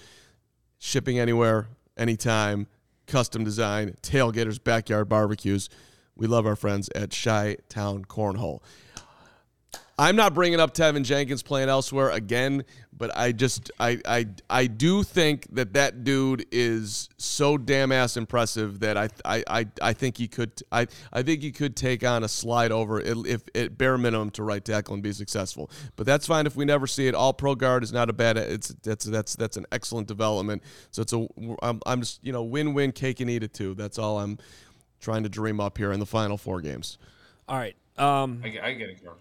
Shipping 0.79 1.19
anywhere, 1.19 1.67
anytime, 1.97 2.67
custom 3.11 3.43
design, 3.43 3.93
tailgaters, 4.01 4.63
backyard 4.63 5.09
barbecues. 5.09 5.69
We 6.15 6.27
love 6.27 6.45
our 6.45 6.55
friends 6.55 6.89
at 6.95 7.11
Chi 7.11 7.57
Town 7.67 8.05
Cornhole. 8.05 8.61
I'm 9.99 10.15
not 10.15 10.33
bringing 10.33 10.59
up 10.61 10.73
Teven 10.73 11.03
Jenkins 11.03 11.43
playing 11.43 11.67
elsewhere 11.67 12.09
again, 12.09 12.63
but 13.01 13.09
I 13.17 13.31
just 13.31 13.71
I 13.79 13.99
I 14.05 14.27
I 14.47 14.67
do 14.67 15.01
think 15.01 15.47
that 15.55 15.73
that 15.73 16.03
dude 16.03 16.45
is 16.51 17.09
so 17.17 17.57
damn 17.57 17.91
ass 17.91 18.15
impressive 18.15 18.79
that 18.81 18.95
I 18.95 19.09
I 19.25 19.43
I, 19.47 19.67
I 19.81 19.93
think 19.93 20.17
he 20.17 20.27
could 20.27 20.51
I 20.71 20.85
I 21.11 21.23
think 21.23 21.41
he 21.41 21.51
could 21.51 21.75
take 21.75 22.05
on 22.05 22.23
a 22.23 22.27
slide 22.27 22.71
over 22.71 23.01
if 23.01 23.41
at 23.55 23.75
bare 23.75 23.97
minimum 23.97 24.29
to 24.31 24.43
right 24.43 24.63
tackle 24.63 24.93
and 24.93 25.01
be 25.01 25.13
successful. 25.13 25.71
But 25.95 26.05
that's 26.05 26.27
fine 26.27 26.45
if 26.45 26.55
we 26.55 26.63
never 26.63 26.85
see 26.85 27.07
it. 27.07 27.15
All 27.15 27.33
pro 27.33 27.55
guard 27.55 27.81
is 27.83 27.91
not 27.91 28.07
a 28.11 28.13
bad. 28.13 28.37
It's 28.37 28.67
that's 28.83 29.05
that's 29.05 29.35
that's 29.35 29.57
an 29.57 29.65
excellent 29.71 30.07
development. 30.07 30.61
So 30.91 31.01
it's 31.01 31.13
a 31.13 31.27
I'm 31.63 31.81
I'm 31.87 32.01
just 32.01 32.23
you 32.23 32.31
know 32.31 32.43
win 32.43 32.75
win 32.75 32.91
cake 32.91 33.19
and 33.19 33.31
eat 33.31 33.41
it 33.41 33.55
too. 33.55 33.73
That's 33.73 33.97
all 33.97 34.19
I'm 34.19 34.37
trying 34.99 35.23
to 35.23 35.29
dream 35.29 35.59
up 35.59 35.75
here 35.79 35.91
in 35.91 35.99
the 35.99 36.05
final 36.05 36.37
four 36.37 36.61
games. 36.61 36.99
All 37.49 37.57
right. 37.57 37.75
Um, 37.97 38.41
I, 38.43 38.49
get- 38.49 38.63
I 38.63 38.73
get 38.73 38.89
it, 38.89 39.03
Carm. 39.03 39.17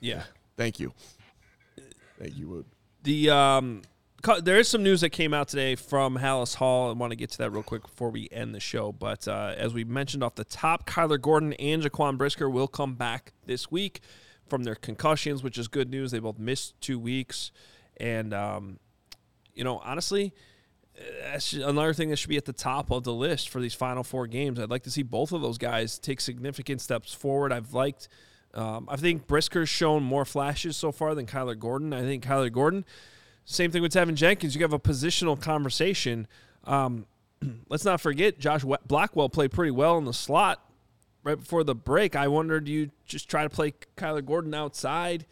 yeah. 0.00 0.22
Thank 0.56 0.80
you. 0.80 0.94
Thank 2.18 2.38
you, 2.38 2.48
Woot. 2.48 2.66
The 3.08 3.30
um, 3.30 3.80
there 4.42 4.58
is 4.58 4.68
some 4.68 4.82
news 4.82 5.00
that 5.00 5.08
came 5.08 5.32
out 5.32 5.48
today 5.48 5.76
from 5.76 6.18
Halas 6.18 6.56
Hall. 6.56 6.90
I 6.90 6.92
want 6.92 7.10
to 7.10 7.16
get 7.16 7.30
to 7.30 7.38
that 7.38 7.50
real 7.50 7.62
quick 7.62 7.80
before 7.80 8.10
we 8.10 8.28
end 8.30 8.54
the 8.54 8.60
show. 8.60 8.92
But 8.92 9.26
uh, 9.26 9.54
as 9.56 9.72
we 9.72 9.82
mentioned 9.82 10.22
off 10.22 10.34
the 10.34 10.44
top, 10.44 10.86
Kyler 10.86 11.18
Gordon 11.18 11.54
and 11.54 11.82
Jaquan 11.82 12.18
Brisker 12.18 12.50
will 12.50 12.68
come 12.68 12.96
back 12.96 13.32
this 13.46 13.70
week 13.70 14.00
from 14.46 14.64
their 14.64 14.74
concussions, 14.74 15.42
which 15.42 15.56
is 15.56 15.68
good 15.68 15.88
news. 15.88 16.10
They 16.10 16.18
both 16.18 16.38
missed 16.38 16.78
two 16.82 16.98
weeks, 16.98 17.50
and 17.96 18.34
um, 18.34 18.78
you 19.54 19.64
know, 19.64 19.80
honestly, 19.82 20.34
that's 21.22 21.54
another 21.54 21.94
thing 21.94 22.10
that 22.10 22.16
should 22.16 22.28
be 22.28 22.36
at 22.36 22.44
the 22.44 22.52
top 22.52 22.90
of 22.90 23.04
the 23.04 23.14
list 23.14 23.48
for 23.48 23.58
these 23.58 23.72
final 23.72 24.04
four 24.04 24.26
games. 24.26 24.60
I'd 24.60 24.68
like 24.68 24.82
to 24.82 24.90
see 24.90 25.02
both 25.02 25.32
of 25.32 25.40
those 25.40 25.56
guys 25.56 25.98
take 25.98 26.20
significant 26.20 26.82
steps 26.82 27.14
forward. 27.14 27.54
I've 27.54 27.72
liked, 27.72 28.06
um, 28.58 28.88
I 28.90 28.96
think 28.96 29.28
Brisker's 29.28 29.68
shown 29.68 30.02
more 30.02 30.24
flashes 30.24 30.76
so 30.76 30.90
far 30.90 31.14
than 31.14 31.26
Kyler 31.26 31.56
Gordon. 31.56 31.92
I 31.92 32.02
think 32.02 32.24
Kyler 32.24 32.50
Gordon, 32.50 32.84
same 33.44 33.70
thing 33.70 33.82
with 33.82 33.92
Teven 33.92 34.14
Jenkins. 34.14 34.54
You 34.54 34.62
have 34.62 34.72
a 34.72 34.80
positional 34.80 35.40
conversation. 35.40 36.26
Um, 36.64 37.06
let's 37.68 37.84
not 37.84 38.00
forget 38.00 38.38
Josh 38.40 38.64
Blackwell 38.86 39.28
played 39.28 39.52
pretty 39.52 39.70
well 39.70 39.96
in 39.96 40.04
the 40.04 40.12
slot 40.12 40.64
right 41.22 41.38
before 41.38 41.62
the 41.62 41.74
break. 41.74 42.16
I 42.16 42.26
wondered, 42.26 42.64
do 42.64 42.72
you 42.72 42.90
just 43.06 43.28
try 43.28 43.44
to 43.44 43.50
play 43.50 43.74
Kyler 43.96 44.24
Gordon 44.24 44.54
outside? 44.54 45.24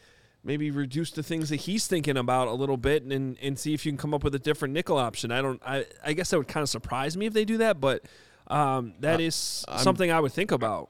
maybe 0.46 0.70
reduce 0.70 1.10
the 1.10 1.24
things 1.24 1.48
that 1.48 1.56
he's 1.56 1.88
thinking 1.88 2.16
about 2.16 2.46
a 2.46 2.52
little 2.52 2.76
bit 2.76 3.02
and, 3.02 3.36
and 3.42 3.58
see 3.58 3.74
if 3.74 3.84
you 3.84 3.90
can 3.90 3.98
come 3.98 4.14
up 4.14 4.22
with 4.22 4.32
a 4.32 4.38
different 4.38 4.72
nickel 4.72 4.96
option. 4.96 5.32
I 5.32 5.42
don't 5.42 5.60
I, 5.66 5.84
I 6.04 6.12
guess 6.12 6.30
that 6.30 6.38
would 6.38 6.46
kind 6.46 6.62
of 6.62 6.68
surprise 6.68 7.16
me 7.16 7.26
if 7.26 7.32
they 7.32 7.44
do 7.44 7.58
that, 7.58 7.80
but 7.80 8.04
um, 8.46 8.94
that 9.00 9.20
is 9.20 9.64
something 9.78 10.12
I 10.12 10.20
would 10.20 10.32
think 10.32 10.52
about. 10.52 10.88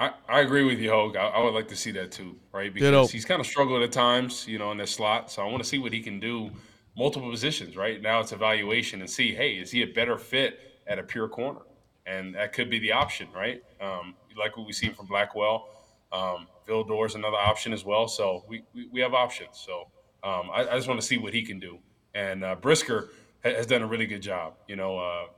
I, 0.00 0.12
I 0.28 0.40
agree 0.40 0.64
with 0.64 0.80
you, 0.80 0.90
Hoge. 0.90 1.16
I, 1.16 1.26
I, 1.26 1.42
would 1.42 1.54
like 1.54 1.68
to 1.68 1.76
see 1.76 1.92
that 1.92 2.10
too, 2.10 2.36
right? 2.52 2.72
Because 2.72 2.88
Ditto. 2.88 3.06
he's 3.06 3.24
kind 3.24 3.40
of 3.40 3.46
struggled 3.46 3.82
at 3.82 3.92
times, 3.92 4.46
you 4.48 4.58
know, 4.58 4.72
in 4.72 4.78
this 4.78 4.90
slot. 4.90 5.30
So 5.30 5.42
I 5.42 5.46
want 5.46 5.62
to 5.62 5.68
see 5.68 5.78
what 5.78 5.92
he 5.92 6.00
can 6.00 6.18
do 6.18 6.50
multiple 6.96 7.30
positions, 7.30 7.76
right? 7.76 8.02
Now 8.02 8.20
it's 8.20 8.32
evaluation 8.32 9.00
and 9.00 9.08
see, 9.08 9.34
hey, 9.34 9.52
is 9.52 9.70
he 9.70 9.82
a 9.82 9.86
better 9.86 10.18
fit 10.18 10.58
at 10.86 10.98
a 10.98 11.02
pure 11.02 11.28
corner? 11.28 11.60
And 12.06 12.34
that 12.34 12.52
could 12.52 12.70
be 12.70 12.78
the 12.80 12.92
option, 12.92 13.28
right? 13.34 13.62
Um, 13.80 14.14
like 14.36 14.56
what 14.56 14.66
we've 14.66 14.74
seen 14.74 14.94
from 14.94 15.06
Blackwell. 15.06 15.68
Um, 16.12 16.48
Vildor 16.68 17.06
is 17.06 17.14
another 17.14 17.36
option 17.36 17.72
as 17.72 17.84
well. 17.84 18.08
So 18.08 18.44
we, 18.48 18.64
we, 18.74 18.88
we 18.92 19.00
have 19.00 19.14
options. 19.14 19.64
So 19.64 19.88
um, 20.22 20.50
I, 20.52 20.66
I, 20.68 20.76
just 20.76 20.88
want 20.88 21.00
to 21.00 21.06
see 21.06 21.18
what 21.18 21.32
he 21.32 21.42
can 21.42 21.58
do. 21.58 21.78
And 22.14 22.44
uh, 22.44 22.56
Brisker 22.56 23.10
has 23.42 23.66
done 23.66 23.82
a 23.82 23.86
really 23.86 24.06
good 24.06 24.22
job. 24.22 24.54
You 24.68 24.76
know, 24.76 25.28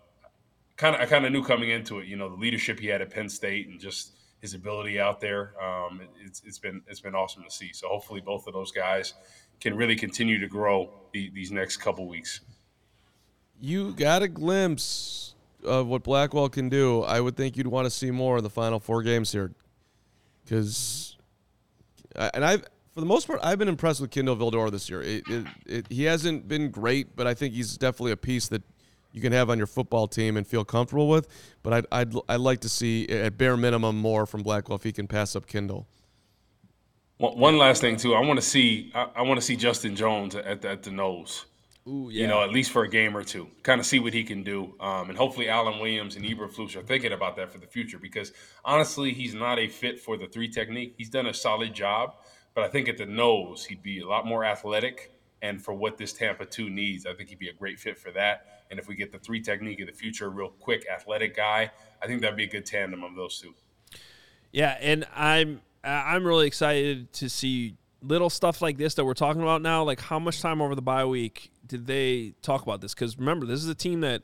kind 0.77 0.95
of 0.95 1.01
I 1.01 1.07
kind 1.07 1.25
of 1.25 1.33
knew 1.33 1.43
coming 1.43 1.71
into 1.71 1.99
it. 2.01 2.07
You 2.07 2.17
know, 2.17 2.29
the 2.29 2.37
leadership 2.37 2.79
he 2.79 2.87
had 2.87 3.01
at 3.01 3.11
Penn 3.11 3.29
State 3.29 3.69
and 3.69 3.81
just 3.81 4.16
his 4.41 4.55
ability 4.55 5.01
out 5.01 5.21
there. 5.21 5.53
Um, 5.63 6.03
it's, 6.25 6.43
it's 6.45 6.59
been 6.59 6.83
it's 6.87 7.01
been 7.01 7.15
awesome 7.15 7.43
to 7.43 7.51
see. 7.51 7.73
So 7.73 7.89
hopefully 7.89 8.21
both 8.21 8.47
of 8.47 8.53
those 8.53 8.73
guys 8.73 9.15
can 9.61 9.77
really 9.77 9.97
continue 9.97 10.39
to 10.39 10.49
grow 10.49 10.91
the, 11.13 11.31
these 11.31 11.51
next 11.51 11.79
couple 11.79 12.07
weeks. 12.07 12.41
You 13.61 13.93
got 13.95 14.23
a 14.23 14.29
glimpse 14.29 15.35
of 15.65 15.87
what 15.87 16.03
Blackwell 16.03 16.49
can 16.49 16.69
do. 16.69 17.03
I 17.03 17.21
would 17.21 17.37
think 17.37 17.57
you'd 17.57 17.67
want 17.67 17.87
to 17.87 17.91
see 17.91 18.11
more 18.11 18.39
in 18.39 18.45
the 18.45 18.51
final 18.51 18.79
four 18.79 19.03
games 19.03 19.33
here, 19.33 19.53
because 20.45 21.17
and 22.15 22.45
I've 22.45 22.65
for 22.93 23.01
the 23.01 23.07
most 23.07 23.27
part 23.27 23.41
I've 23.43 23.59
been 23.59 23.69
impressed 23.69 24.01
with 24.01 24.11
Kindle 24.11 24.37
Vildor 24.37 24.71
this 24.71 24.91
year. 24.91 25.03
It, 25.03 25.29
it, 25.29 25.47
it, 25.67 25.87
he 25.91 26.05
hasn't 26.05 26.49
been 26.49 26.71
great, 26.71 27.17
but 27.17 27.27
I 27.27 27.35
think 27.35 27.55
he's 27.55 27.77
definitely 27.77 28.13
a 28.13 28.17
piece 28.17 28.49
that 28.49 28.63
you 29.17 29.23
can 29.23 29.33
have 29.33 29.49
on 29.49 29.57
your 29.57 29.67
football 29.67 30.07
team 30.07 30.37
and 30.37 30.47
feel 30.47 30.65
comfortable 30.65 31.09
with. 31.09 31.27
But 31.63 31.73
I'd 31.73 31.87
I'd, 31.91 32.15
I'd 32.29 32.41
like 32.41 32.61
to 32.61 32.69
see 32.69 33.09
at 33.09 33.39
bare 33.39 33.57
minimum 33.57 33.97
more 33.97 34.27
from 34.27 34.43
Blackwell 34.43 34.77
if 34.77 34.85
he 34.85 34.93
can 34.93 35.09
pass 35.09 35.35
up 35.35 35.47
Kindle. 35.47 35.89
One 37.19 37.57
last 37.57 37.81
thing 37.81 37.97
too, 37.97 38.15
I 38.15 38.21
want 38.21 38.39
to 38.39 38.45
see 38.45 38.93
I, 38.95 39.09
I 39.17 39.23
want 39.23 39.41
to 39.41 39.45
see 39.45 39.57
Justin 39.57 39.97
Jones 39.97 40.35
at 40.35 40.61
the, 40.61 40.69
at 40.69 40.83
the 40.83 40.91
nose. 40.91 41.47
Ooh, 41.89 42.11
yeah. 42.13 42.23
You 42.23 42.27
know, 42.27 42.43
at 42.43 42.51
least 42.51 42.73
for 42.73 42.83
a 42.83 42.89
game 42.89 43.17
or 43.17 43.23
two, 43.23 43.49
kind 43.63 43.81
of 43.81 43.87
see 43.87 44.01
what 44.01 44.13
he 44.13 44.25
can 44.25 44.43
do. 44.43 44.75
Um, 44.81 45.09
and 45.09 45.17
hopefully, 45.17 45.49
Alan 45.49 45.79
Williams 45.79 46.17
and 46.17 46.25
Eberflus 46.25 46.77
are 46.77 46.83
thinking 46.83 47.13
about 47.13 47.37
that 47.37 47.51
for 47.51 47.59
the 47.59 47.67
future 47.67 47.99
because 47.99 48.33
honestly, 48.65 49.13
he's 49.13 49.35
not 49.35 49.59
a 49.59 49.69
fit 49.69 49.99
for 49.99 50.19
the 50.19 50.27
three 50.27 50.49
technique. 50.49 50.95
He's 50.99 51.09
done 51.09 51.27
a 51.27 51.35
solid 51.35 51.73
job, 51.73 52.17
but 52.55 52.65
I 52.65 52.69
think 52.69 52.89
at 52.89 52.99
the 52.99 53.07
nose, 53.07 53.65
he'd 53.65 53.83
be 53.83 54.01
a 54.01 54.07
lot 54.07 54.27
more 54.27 54.45
athletic. 54.45 55.16
And 55.43 55.63
for 55.63 55.75
what 55.75 55.99
this 55.99 56.13
Tampa 56.13 56.47
2 56.47 56.71
needs, 56.71 57.07
I 57.07 57.13
think 57.13 57.29
he'd 57.29 57.39
be 57.39 57.49
a 57.49 57.53
great 57.53 57.79
fit 57.79 57.99
for 57.99 58.11
that. 58.13 58.65
And 58.71 58.81
if 58.81 58.89
we 58.89 58.95
get 58.95 59.13
the 59.13 59.19
three 59.19 59.41
technique 59.41 59.81
in 59.81 59.87
the 59.87 59.93
future, 59.93 60.31
real 60.31 60.49
quick, 60.49 60.87
athletic 60.93 61.37
guy, 61.37 61.71
I 62.03 62.07
think 62.07 62.23
that'd 62.23 62.37
be 62.37 62.45
a 62.45 62.49
good 62.49 62.67
tandem 62.67 63.05
of 63.05 63.15
those 63.15 63.39
two. 63.39 63.55
Yeah, 64.53 64.77
and 64.81 65.07
I'm 65.15 65.61
I'm 65.85 66.27
really 66.27 66.47
excited 66.47 67.13
to 67.15 67.29
see 67.29 67.77
little 68.03 68.31
stuff 68.31 68.63
like 68.63 68.77
this 68.77 68.95
that 68.95 69.05
we're 69.05 69.15
talking 69.15 69.43
about 69.43 69.63
now. 69.63 69.83
Like 69.85 70.01
how 70.01 70.19
much 70.19 70.41
time 70.41 70.61
over 70.61 70.75
the 70.75 70.83
bye 70.83 71.05
week 71.05 71.51
did 71.67 71.87
they 71.87 72.35
talk 72.43 72.63
about 72.63 72.81
this? 72.81 72.95
Because 72.95 73.19
remember, 73.19 73.47
this 73.47 73.63
is 73.63 73.69
a 73.69 73.75
team 73.75 74.01
that 74.01 74.23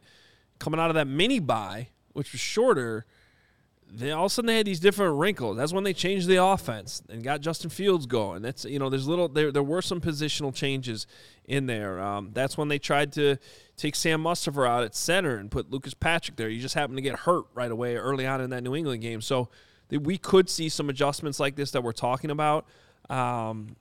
coming 0.59 0.81
out 0.81 0.91
of 0.91 0.95
that 0.95 1.07
mini 1.07 1.39
bye, 1.39 1.89
which 2.13 2.33
was 2.33 2.41
shorter, 2.41 3.05
they 3.95 4.11
all 4.11 4.25
of 4.25 4.27
a 4.27 4.35
sudden 4.35 4.47
they 4.47 4.57
had 4.57 4.67
these 4.67 4.81
different 4.81 5.19
wrinkles. 5.19 5.57
That's 5.57 5.73
when 5.73 5.85
they 5.85 5.93
changed 5.93 6.27
the 6.27 6.43
offense 6.43 7.03
and 7.09 7.23
got 7.23 7.41
Justin 7.41 7.71
Fields 7.71 8.07
going. 8.07 8.43
That's 8.43 8.65
you 8.65 8.79
know, 8.79 8.89
there's 8.89 9.07
little 9.07 9.29
there 9.29 9.53
there 9.53 9.63
were 9.63 9.83
some 9.83 10.01
positional 10.01 10.55
changes 10.55 11.07
in 11.45 11.67
there. 11.67 12.01
Um, 12.01 12.31
that's 12.33 12.57
when 12.57 12.69
they 12.69 12.79
tried 12.79 13.13
to 13.13 13.37
take 13.77 13.95
Sam 13.95 14.23
Mustipher 14.23 14.67
out 14.67 14.85
at 14.85 14.95
center 14.95 15.37
and 15.37 15.51
put 15.51 15.71
Lucas 15.71 15.95
Patrick 15.95 16.37
there. 16.37 16.49
You 16.49 16.61
just 16.61 16.75
happened 16.75 16.97
to 16.97 17.03
get 17.03 17.21
hurt 17.21 17.45
right 17.55 17.71
away 17.71 17.97
early 17.97 18.27
on 18.27 18.41
in 18.41 18.51
that 18.51 18.63
New 18.63 18.75
England 18.75 19.03
game. 19.03 19.21
So 19.21 19.49
we 19.91 20.17
could 20.17 20.49
see 20.49 20.69
some 20.69 20.89
adjustments 20.89 21.39
like 21.39 21.57
this 21.57 21.73
that 21.73 21.83
we're 21.83 21.93
talking 21.93 22.31
about. 22.31 22.67
Um, 23.11 23.77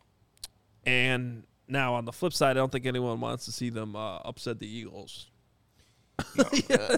and 0.86 1.44
now, 1.68 1.94
on 1.94 2.04
the 2.04 2.12
flip 2.12 2.34
side, 2.34 2.52
I 2.52 2.54
don't 2.56 2.72
think 2.72 2.86
anyone 2.86 3.22
wants 3.22 3.46
to 3.46 3.52
see 3.52 3.70
them 3.70 3.96
uh, 3.96 4.18
upset 4.18 4.60
the 4.60 4.68
Eagles. 4.68 5.31
No. 6.36 6.46
yeah, 6.70 6.96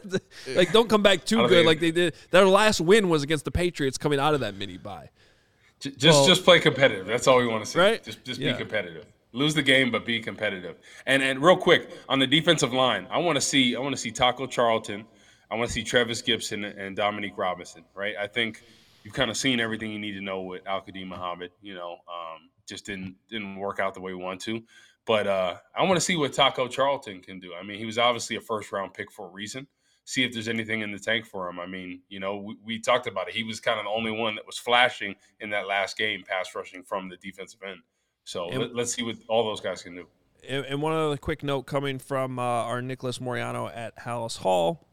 like, 0.56 0.72
don't 0.72 0.90
come 0.90 1.04
back 1.04 1.26
too 1.26 1.48
good 1.48 1.66
like 1.66 1.80
they 1.80 1.92
did. 1.92 2.16
Their 2.32 2.46
last 2.46 2.82
win 2.82 3.10
was 3.10 3.24
against 3.24 3.46
the 3.46 3.52
Patriots 3.52 3.98
coming 3.98 4.20
out 4.20 4.34
of 4.34 4.40
that 4.42 4.56
mini 4.56 4.78
bye. 4.78 5.10
Just, 5.80 6.04
well, 6.04 6.28
just 6.28 6.46
play 6.46 6.60
competitive. 6.60 7.06
That's 7.06 7.28
all 7.28 7.38
we 7.40 7.48
want 7.48 7.66
to 7.66 7.70
see. 7.70 7.80
Right? 7.80 8.02
Just, 8.02 8.24
just 8.24 8.40
yeah. 8.40 8.54
be 8.54 8.58
competitive. 8.58 9.06
Lose 9.34 9.54
the 9.54 9.64
game, 9.64 9.92
but 9.92 10.06
be 10.06 10.20
competitive. 10.20 10.78
And 11.06 11.22
and 11.24 11.42
real 11.42 11.58
quick 11.58 11.90
on 12.08 12.20
the 12.20 12.28
defensive 12.28 12.72
line, 12.72 13.08
I 13.10 13.18
want 13.18 13.36
to 13.36 13.42
see 13.42 13.76
I 13.76 13.80
want 13.80 13.94
to 13.96 14.02
see 14.02 14.12
Taco 14.12 14.46
Charlton. 14.46 15.06
I 15.52 15.56
want 15.56 15.68
to 15.68 15.74
see 15.74 15.84
Trevis 15.84 16.22
Gipson 16.22 16.80
and 16.80 16.96
Dominique 16.96 17.38
Robinson. 17.38 17.84
Right? 17.96 18.16
I 18.20 18.28
think 18.28 18.64
you've 19.04 19.14
kind 19.14 19.30
of 19.30 19.38
seen 19.38 19.60
everything 19.60 19.92
you 19.92 20.00
need 20.00 20.14
to 20.14 20.22
know 20.22 20.42
with 20.42 20.66
Al 20.68 20.82
Quadin 20.82 21.08
Muhammad. 21.08 21.52
You 21.62 21.74
know, 21.74 21.94
um, 21.94 22.50
just 22.68 22.86
didn't 22.86 23.16
didn't 23.30 23.58
work 23.58 23.80
out 23.80 23.94
the 23.94 24.02
way 24.02 24.14
we 24.14 24.24
want 24.24 24.40
to. 24.42 24.62
But 25.06 25.28
uh, 25.28 25.56
I 25.76 25.84
want 25.84 25.96
to 25.96 26.02
see 26.02 26.16
what 26.16 26.34
Taco 26.34 26.68
Charlton 26.68 27.22
can 27.22 27.40
do. 27.40 27.54
I 27.54 27.64
mean, 27.64 27.78
he 27.78 27.86
was 27.86 27.98
obviously 27.98 28.38
a 28.38 28.42
first 28.42 28.72
round 28.72 28.94
pick 28.94 29.12
for 29.12 29.28
a 29.28 29.30
reason. 29.30 29.68
See 30.06 30.24
if 30.24 30.34
there's 30.34 30.48
anything 30.48 30.82
in 30.82 30.92
the 30.92 31.00
tank 31.00 31.26
for 31.26 31.50
him. 31.50 31.60
I 31.60 31.66
mean, 31.66 32.02
you 32.10 32.20
know, 32.20 32.38
we, 32.38 32.58
we 32.64 32.80
talked 32.80 33.08
about 33.08 33.28
it. 33.28 33.34
He 33.34 33.44
was 33.44 33.60
kind 33.60 33.80
of 33.80 33.86
the 33.86 33.92
only 33.92 34.12
one 34.12 34.36
that 34.36 34.46
was 34.46 34.58
flashing 34.58 35.16
in 35.40 35.50
that 35.52 35.68
last 35.68 35.98
game, 35.98 36.24
pass 36.28 36.54
rushing 36.56 36.84
from 36.84 37.10
the 37.10 37.18
defensive 37.18 37.62
end. 37.66 37.80
So 38.26 38.50
and, 38.50 38.60
let, 38.74 38.84
us 38.84 38.94
see 38.94 39.04
what 39.04 39.18
all 39.28 39.46
those 39.46 39.62
guys 39.62 39.82
can 39.82 39.96
do. 39.96 40.08
And, 40.48 40.82
one 40.82 40.94
other 40.94 41.18
quick 41.18 41.42
note 41.42 41.64
coming 41.64 42.00
from 42.00 42.38
uh, 42.38 42.42
our 42.42 42.82
Nicholas 42.82 43.22
Moreano 43.22 43.68
at 43.68 43.98
Halas 43.98 44.38
Hall, 44.38 44.86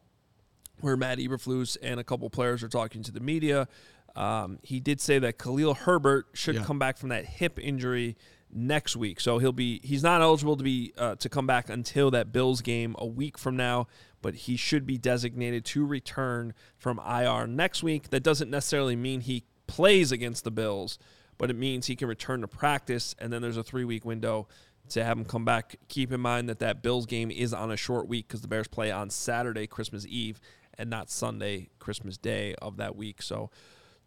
where 0.80 0.96
Matt 0.96 1.18
Eberflus 1.18 1.76
and 1.82 1.98
a 1.98 2.04
couple 2.04 2.30
players 2.30 2.62
are 2.62 2.68
talking 2.68 3.02
to 3.02 3.12
the 3.12 3.20
media. 3.20 3.66
Um, 4.14 4.58
he 4.62 4.80
did 4.80 5.00
say 5.00 5.18
that 5.20 5.38
Khalil 5.38 5.74
Herbert 5.74 6.26
should 6.34 6.56
yeah. 6.56 6.64
come 6.64 6.78
back 6.78 6.98
from 6.98 7.08
that 7.10 7.24
hip 7.24 7.58
injury 7.60 8.16
next 8.52 8.96
week. 8.96 9.20
So 9.20 9.38
he'll 9.38 9.52
be 9.52 9.80
he's 9.82 10.02
not 10.02 10.20
eligible 10.20 10.56
to 10.56 10.64
be 10.64 10.92
uh, 10.98 11.16
to 11.16 11.28
come 11.28 11.46
back 11.46 11.68
until 11.68 12.10
that 12.10 12.32
Bills 12.32 12.60
game 12.60 12.94
a 12.98 13.06
week 13.06 13.38
from 13.38 13.56
now, 13.56 13.86
but 14.22 14.34
he 14.34 14.56
should 14.56 14.86
be 14.86 14.98
designated 14.98 15.64
to 15.66 15.84
return 15.84 16.54
from 16.76 17.00
IR 17.06 17.46
next 17.46 17.82
week. 17.82 18.10
That 18.10 18.22
doesn't 18.22 18.50
necessarily 18.50 18.96
mean 18.96 19.20
he 19.20 19.44
plays 19.66 20.12
against 20.12 20.44
the 20.44 20.50
Bills, 20.50 20.98
but 21.38 21.50
it 21.50 21.56
means 21.56 21.86
he 21.86 21.96
can 21.96 22.08
return 22.08 22.40
to 22.40 22.48
practice 22.48 23.14
and 23.18 23.32
then 23.32 23.42
there's 23.42 23.56
a 23.56 23.62
3-week 23.62 24.04
window 24.04 24.48
to 24.90 25.04
have 25.04 25.16
him 25.16 25.24
come 25.24 25.44
back. 25.44 25.76
Keep 25.88 26.12
in 26.12 26.20
mind 26.20 26.48
that 26.48 26.58
that 26.58 26.82
Bills 26.82 27.06
game 27.06 27.30
is 27.30 27.54
on 27.54 27.70
a 27.70 27.76
short 27.76 28.08
week 28.08 28.28
cuz 28.28 28.40
the 28.40 28.48
Bears 28.48 28.68
play 28.68 28.90
on 28.90 29.10
Saturday 29.10 29.66
Christmas 29.66 30.06
Eve 30.06 30.40
and 30.76 30.90
not 30.90 31.10
Sunday 31.10 31.68
Christmas 31.78 32.16
Day 32.16 32.54
of 32.56 32.76
that 32.78 32.96
week. 32.96 33.22
So 33.22 33.50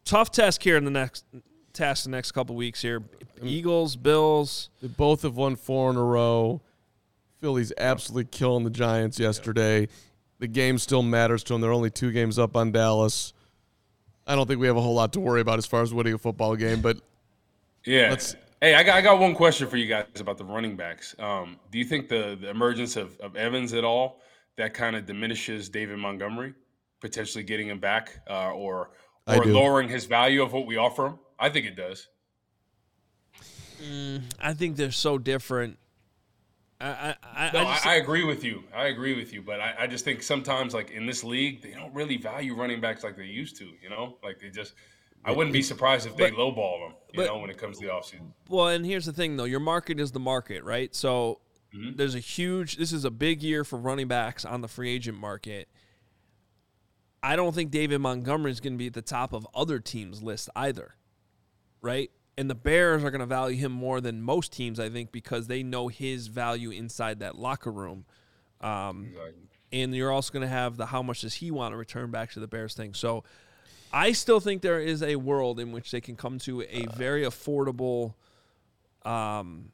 tough 0.04 0.32
test 0.32 0.64
here 0.64 0.76
in 0.76 0.86
the 0.86 0.92
next 0.92 1.26
task 1.74 2.04
the 2.04 2.10
next 2.10 2.32
couple 2.32 2.56
weeks 2.56 2.82
here. 2.82 3.04
Eagles, 3.42 3.96
Bills. 3.96 4.70
They 4.82 4.88
both 4.88 5.24
have 5.24 5.36
won 5.36 5.56
four 5.56 5.90
in 5.90 5.98
a 5.98 6.04
row. 6.04 6.62
Philly's 7.42 7.74
absolutely 7.78 8.26
killing 8.32 8.64
the 8.64 8.70
Giants 8.70 9.20
yesterday. 9.20 9.90
The 10.40 10.48
game 10.48 10.78
still 10.78 11.04
matters 11.04 11.44
to 11.46 11.54
them. 11.54 11.62
They're 11.62 11.74
only 11.74 11.90
two 11.90 12.12
games 12.12 12.40
up 12.40 12.56
on 12.56 12.72
Dallas. 12.72 13.34
I 14.26 14.36
don't 14.36 14.48
think 14.48 14.60
we 14.62 14.68
have 14.68 14.78
a 14.78 14.82
whole 14.82 14.94
lot 14.94 15.12
to 15.14 15.20
worry 15.20 15.42
about 15.42 15.58
as 15.58 15.66
far 15.66 15.82
as 15.82 15.94
winning 15.94 16.14
a 16.14 16.18
football 16.18 16.56
game, 16.56 16.80
but 16.80 16.98
yeah. 17.86 18.16
Hey, 18.62 18.76
I 18.76 18.84
got, 18.84 18.96
I 18.96 19.02
got 19.02 19.20
one 19.20 19.36
question 19.36 19.68
for 19.68 19.76
you 19.76 19.88
guys 19.88 20.06
about 20.22 20.38
the 20.38 20.46
running 20.46 20.78
backs. 20.78 21.16
Um, 21.20 21.60
do 21.70 21.78
you 21.78 21.84
think 21.84 22.08
the, 22.08 22.38
the 22.40 22.50
emergence 22.50 22.96
of, 22.96 23.20
of 23.20 23.36
Evans 23.36 23.74
at 23.74 23.84
all 23.84 24.22
that 24.56 24.74
kind 24.74 24.96
of 24.96 25.06
diminishes 25.06 25.68
David 25.68 25.98
Montgomery 25.98 26.54
potentially 27.02 27.44
getting 27.44 27.68
him 27.68 27.80
back, 27.80 28.22
uh, 28.30 28.52
or 28.52 28.92
or 29.28 29.44
lowering 29.46 29.90
his 29.90 30.06
value 30.06 30.42
of 30.42 30.54
what 30.54 30.66
we 30.66 30.78
offer 30.78 31.08
him? 31.08 31.20
I 31.40 31.50
think 31.50 31.66
it 31.66 31.76
does. 31.76 32.08
Mm, 33.82 34.24
I 34.40 34.54
think 34.54 34.78
they're 34.78 34.92
so 34.92 35.18
different. 35.18 35.78
I 36.80 37.16
I, 37.24 37.50
no, 37.54 37.60
I, 37.60 37.74
just, 37.74 37.86
I, 37.88 37.96
agree 37.96 38.26
with 38.26 38.44
you. 38.44 38.64
I 38.76 38.88
agree 38.88 39.16
with 39.16 39.34
you, 39.34 39.42
but 39.42 39.62
I, 39.62 39.74
I 39.80 39.88
just 39.88 40.04
think 40.04 40.22
sometimes, 40.22 40.74
like 40.74 40.92
in 40.92 41.06
this 41.06 41.24
league, 41.24 41.62
they 41.62 41.72
don't 41.72 41.94
really 41.94 42.18
value 42.18 42.56
running 42.56 42.82
backs 42.82 43.04
like 43.04 43.16
they 43.16 43.24
used 43.26 43.56
to. 43.58 43.66
You 43.82 43.90
know, 43.90 44.18
like 44.24 44.40
they 44.40 44.50
just. 44.50 44.74
I 45.26 45.32
wouldn't 45.32 45.54
be 45.54 45.62
surprised 45.62 46.06
if 46.06 46.18
they 46.18 46.32
but, 46.32 46.38
lowball 46.38 46.86
them. 46.86 46.96
You 47.14 47.18
but, 47.18 47.28
know, 47.28 47.38
when 47.38 47.50
it 47.50 47.58
comes 47.58 47.80
to 47.80 47.86
the 47.86 47.92
offseason. 47.94 48.34
Well, 48.50 48.68
and 48.68 48.86
here's 48.86 49.06
the 49.06 49.14
thing, 49.14 49.38
though: 49.38 49.46
your 49.46 49.62
market 49.62 49.98
is 49.98 50.12
the 50.12 50.20
market, 50.20 50.66
right? 50.66 50.94
So 50.94 51.40
there's 51.96 52.16
a 52.16 52.20
huge. 52.20 52.76
This 52.76 52.92
is 52.92 53.06
a 53.06 53.12
big 53.12 53.42
year 53.42 53.64
for 53.64 53.80
running 53.80 54.08
backs 54.08 54.44
on 54.44 54.62
the 54.62 54.68
free 54.68 54.94
agent 54.94 55.18
market. 55.18 55.70
I 57.22 57.38
don't 57.38 57.56
think 57.56 57.72
David 57.72 58.00
Montgomery 58.00 58.52
is 58.52 58.60
going 58.60 58.74
to 58.74 58.78
be 58.78 58.88
at 58.88 58.94
the 58.94 59.02
top 59.02 59.32
of 59.32 59.48
other 59.56 59.80
teams' 59.80 60.22
list 60.22 60.50
either, 60.58 60.96
right? 61.84 62.10
And 62.36 62.50
the 62.50 62.56
Bears 62.56 63.04
are 63.04 63.12
going 63.12 63.20
to 63.20 63.28
value 63.28 63.58
him 63.58 63.72
more 63.72 64.02
than 64.02 64.24
most 64.24 64.52
teams, 64.52 64.80
I 64.80 64.90
think, 64.90 65.12
because 65.12 65.46
they 65.46 65.62
know 65.62 65.90
his 65.90 66.28
value 66.28 66.72
inside 66.72 67.20
that 67.20 67.38
locker 67.38 67.72
room. 67.72 68.06
Um, 68.60 69.06
Exactly. 69.12 69.34
and 69.72 69.96
you're 69.96 70.12
also 70.12 70.34
going 70.34 70.42
to 70.42 70.48
have 70.48 70.78
the 70.78 70.88
how 70.88 71.04
much 71.04 71.22
does 71.22 71.36
he 71.36 71.52
want 71.52 71.74
to 71.74 71.78
return 71.78 72.10
back 72.10 72.32
to 72.32 72.40
the 72.40 72.48
Bears 72.48 72.74
thing. 72.74 72.96
So 72.96 73.24
I 73.92 74.14
still 74.14 74.40
think 74.40 74.64
there 74.64 74.80
is 74.80 75.04
a 75.04 75.18
world 75.18 75.60
in 75.60 75.72
which 75.72 75.92
they 75.92 76.02
can 76.02 76.16
come 76.16 76.40
to 76.40 76.64
a 76.64 76.88
very 76.96 77.24
affordable, 77.24 78.16
um, 79.06 79.72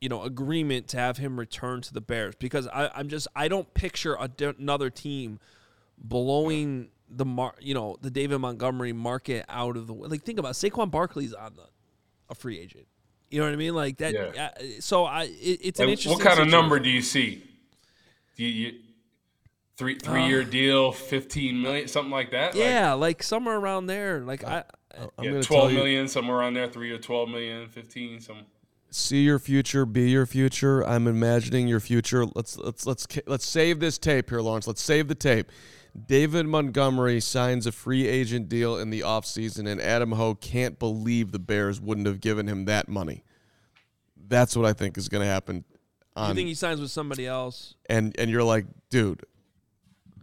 you 0.00 0.10
know, 0.10 0.22
agreement 0.24 0.88
to 0.88 0.98
have 0.98 1.16
him 1.16 1.38
return 1.38 1.80
to 1.82 1.94
the 1.94 2.02
Bears 2.02 2.34
because 2.34 2.66
I, 2.68 2.90
I'm 2.94 3.08
just 3.08 3.28
I 3.34 3.48
don't 3.48 3.72
picture 3.72 4.14
a 4.14 4.28
another 4.58 4.90
team 4.90 5.38
blowing 5.96 6.90
the 7.08 7.24
mar- 7.24 7.54
you 7.60 7.74
know 7.74 7.96
the 8.00 8.10
David 8.10 8.38
Montgomery 8.38 8.92
market 8.92 9.44
out 9.48 9.76
of 9.76 9.86
the 9.86 9.92
way. 9.92 10.08
like 10.08 10.22
think 10.22 10.38
about 10.38 10.50
it, 10.50 10.72
Saquon 10.72 10.90
Barkley's 10.90 11.32
on 11.34 11.54
the 11.56 11.66
a 12.30 12.34
free 12.34 12.58
agent. 12.58 12.86
You 13.30 13.40
know 13.40 13.46
what 13.46 13.52
I 13.52 13.56
mean? 13.56 13.74
Like 13.74 13.98
that. 13.98 14.14
Yeah. 14.14 14.50
uh, 14.56 14.62
so 14.80 15.04
I 15.04 15.24
it, 15.24 15.60
it's 15.62 15.80
an 15.80 15.88
interesting. 15.88 16.12
what 16.12 16.20
kind 16.22 16.40
of 16.40 16.48
number 16.48 16.78
do 16.78 16.88
you 16.88 17.02
see? 17.02 17.42
Do 18.36 18.44
you, 18.44 18.48
you 18.68 18.78
three 19.76 19.98
three 19.98 20.26
year 20.26 20.44
deal, 20.44 20.92
fifteen 20.92 21.60
million, 21.60 21.88
something 21.88 22.12
like 22.12 22.30
that? 22.30 22.54
Uh, 22.54 22.58
Yeah, 22.58 22.92
like 22.94 23.22
somewhere 23.22 23.56
around 23.56 23.86
there. 23.86 24.20
Like 24.20 24.44
I, 24.44 24.64
I'm 24.96 25.08
yeah, 25.24 25.30
gonna 25.30 25.42
twelve 25.42 25.72
tell 25.72 25.86
you, 25.86 26.06
somewhere 26.06 26.38
around 26.38 26.54
there. 26.54 26.68
Three 26.68 26.90
or 26.90 26.98
twelve 26.98 27.28
million, 27.28 27.68
fifteen, 27.68 28.20
some. 28.20 28.38
see 28.90 29.22
your 29.22 29.38
future, 29.38 29.84
be 29.84 30.10
your 30.10 30.26
future. 30.26 30.86
I'm 30.86 31.06
imagining 31.06 31.66
your 31.68 31.80
future. 31.80 32.26
Let's 32.34 32.56
let's 32.56 32.86
let's 32.86 33.06
let's 33.26 33.46
save 33.46 33.80
this 33.80 33.98
tape 33.98 34.30
here, 34.30 34.40
Lawrence. 34.40 34.66
Let's 34.66 34.82
save 34.82 35.08
the 35.08 35.14
tape. 35.14 35.50
David 36.06 36.46
Montgomery 36.46 37.20
signs 37.20 37.66
a 37.66 37.72
free 37.72 38.06
agent 38.06 38.48
deal 38.48 38.76
in 38.76 38.90
the 38.90 39.00
offseason, 39.00 39.68
and 39.68 39.80
Adam 39.80 40.12
Hoge 40.12 40.40
can't 40.40 40.78
believe 40.78 41.30
the 41.30 41.38
Bears 41.38 41.80
wouldn't 41.80 42.06
have 42.06 42.20
given 42.20 42.48
him 42.48 42.64
that 42.64 42.88
money. 42.88 43.22
That's 44.16 44.56
what 44.56 44.66
I 44.66 44.72
think 44.72 44.98
is 44.98 45.08
going 45.08 45.22
to 45.22 45.30
happen. 45.30 45.64
you 46.16 46.34
think 46.34 46.48
he 46.48 46.54
signs 46.54 46.80
with 46.80 46.90
somebody 46.90 47.26
else? 47.26 47.74
and 47.88 48.14
and 48.18 48.30
you're 48.30 48.42
like, 48.42 48.66
dude, 48.90 49.24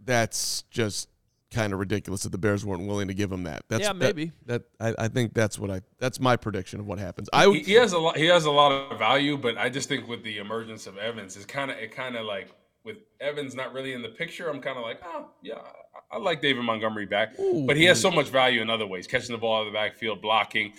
that's 0.04 0.62
just 0.70 1.08
kind 1.52 1.72
of 1.72 1.78
ridiculous 1.78 2.22
that 2.22 2.32
the 2.32 2.38
Bears 2.38 2.64
weren't 2.64 2.86
willing 2.86 3.08
to 3.08 3.14
give 3.14 3.30
him 3.30 3.44
that. 3.44 3.62
That's, 3.68 3.82
Yeah, 3.82 3.92
maybe. 3.92 4.32
That, 4.46 4.62
I, 4.80 4.94
I 4.98 5.08
think 5.08 5.34
that's 5.34 5.58
what 5.58 5.70
I 5.70 5.82
that's 5.98 6.18
my 6.18 6.36
prediction 6.36 6.80
of 6.80 6.86
what 6.86 6.98
happens. 6.98 7.28
I 7.32 7.42
He, 7.42 7.48
would 7.48 7.66
he 7.66 7.72
has 7.74 7.92
a 7.92 7.98
lot. 7.98 8.16
He 8.16 8.26
has 8.26 8.44
a 8.44 8.50
lot 8.50 8.72
of 8.72 8.98
value, 8.98 9.36
but 9.36 9.56
I 9.56 9.68
just 9.68 9.88
think 9.88 10.08
with 10.08 10.22
the 10.22 10.38
emergence 10.38 10.86
of 10.86 10.98
Evans, 10.98 11.36
it's 11.36 11.46
kind 11.46 11.70
of 11.70 11.78
it 11.78 11.92
kind 11.92 12.16
of 12.16 12.26
like 12.26 12.54
with 12.84 12.98
Evans 13.20 13.54
not 13.54 13.72
really 13.72 13.92
in 13.92 14.02
the 14.02 14.08
picture. 14.08 14.48
I'm 14.48 14.60
kind 14.60 14.76
of 14.76 14.82
like, 14.82 15.00
oh 15.04 15.28
yeah, 15.42 15.54
I, 15.54 16.16
I 16.16 16.18
like 16.18 16.42
David 16.42 16.62
Montgomery 16.64 17.06
back, 17.06 17.36
but 17.66 17.76
he 17.76 17.84
has 17.84 18.00
so 18.00 18.10
much 18.10 18.28
value 18.28 18.60
in 18.60 18.70
other 18.70 18.86
ways: 18.86 19.06
catching 19.06 19.32
the 19.32 19.38
ball 19.38 19.56
out 19.56 19.66
of 19.66 19.72
the 19.72 19.76
backfield, 19.76 20.20
blocking, 20.20 20.72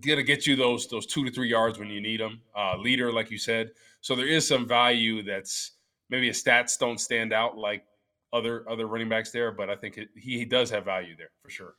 gonna 0.00 0.22
get 0.22 0.46
you 0.46 0.56
those 0.56 0.88
those 0.88 1.06
two 1.06 1.24
to 1.24 1.30
three 1.30 1.48
yards 1.48 1.78
when 1.78 1.88
you 1.88 2.00
need 2.00 2.20
them. 2.20 2.40
Uh, 2.56 2.76
leader, 2.76 3.12
like 3.12 3.30
you 3.30 3.38
said. 3.38 3.70
So 4.00 4.14
there 4.14 4.26
is 4.26 4.46
some 4.46 4.66
value 4.66 5.22
that's 5.22 5.72
maybe 6.10 6.26
his 6.26 6.42
stats 6.42 6.78
don't 6.78 6.98
stand 6.98 7.32
out 7.32 7.56
like 7.56 7.84
other 8.32 8.68
other 8.68 8.86
running 8.86 9.08
backs 9.08 9.30
there, 9.30 9.52
but 9.52 9.70
I 9.70 9.76
think 9.76 9.98
it, 9.98 10.08
he, 10.14 10.38
he 10.38 10.44
does 10.44 10.70
have 10.70 10.84
value 10.84 11.16
there 11.16 11.30
for 11.42 11.50
sure. 11.50 11.74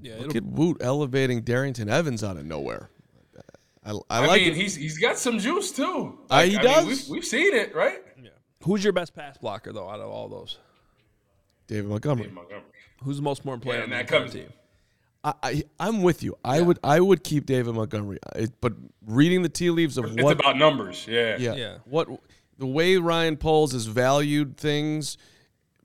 Yeah, 0.00 0.16
look 0.18 0.34
at 0.34 0.44
Woot 0.44 0.78
elevating 0.80 1.42
Darrynton 1.42 1.88
Evans 1.88 2.24
out 2.24 2.36
of 2.36 2.44
nowhere. 2.44 2.90
I, 3.86 3.90
I, 3.90 3.98
I, 4.10 4.26
like 4.26 4.42
mean, 4.42 4.52
it. 4.52 4.56
he's 4.56 4.74
he's 4.74 4.98
got 4.98 5.18
some 5.18 5.38
juice 5.38 5.70
too. 5.70 6.18
Uh, 6.30 6.42
he 6.42 6.56
I 6.56 6.62
does. 6.62 6.86
Mean, 6.86 6.88
we've, 6.88 7.08
we've 7.08 7.24
seen 7.24 7.54
it, 7.54 7.74
right? 7.74 7.98
Who's 8.64 8.82
your 8.84 8.92
best 8.92 9.14
pass 9.14 9.36
blocker 9.38 9.72
though 9.72 9.88
out 9.88 10.00
of 10.00 10.08
all 10.10 10.28
those? 10.28 10.58
David 11.66 11.86
Montgomery. 11.90 12.24
David 12.24 12.34
Montgomery. 12.34 12.64
Who's 13.02 13.16
the 13.16 13.22
most 13.22 13.40
important 13.40 13.62
player 13.62 13.78
Yeah, 13.78 13.84
on 13.84 13.92
and 13.92 13.92
the 13.92 13.96
that 13.96 14.00
entire 14.02 14.20
comes- 14.20 14.32
team? 14.32 14.52
I, 15.26 15.32
I 15.42 15.62
I'm 15.80 16.02
with 16.02 16.22
you. 16.22 16.36
I 16.44 16.60
would 16.60 16.78
I 16.84 17.00
would 17.00 17.24
keep 17.24 17.46
David 17.46 17.74
Montgomery. 17.74 18.18
I, 18.36 18.48
but 18.60 18.74
reading 19.06 19.42
the 19.42 19.48
tea 19.48 19.70
leaves 19.70 19.96
of 19.96 20.04
It's 20.04 20.22
what 20.22 20.38
about 20.38 20.58
numbers. 20.58 21.06
Yeah. 21.08 21.36
yeah, 21.38 21.54
Yeah. 21.54 21.76
what 21.86 22.08
the 22.58 22.66
way 22.66 22.96
Ryan 22.98 23.36
Poles 23.38 23.72
has 23.72 23.86
valued 23.86 24.56
things 24.58 25.16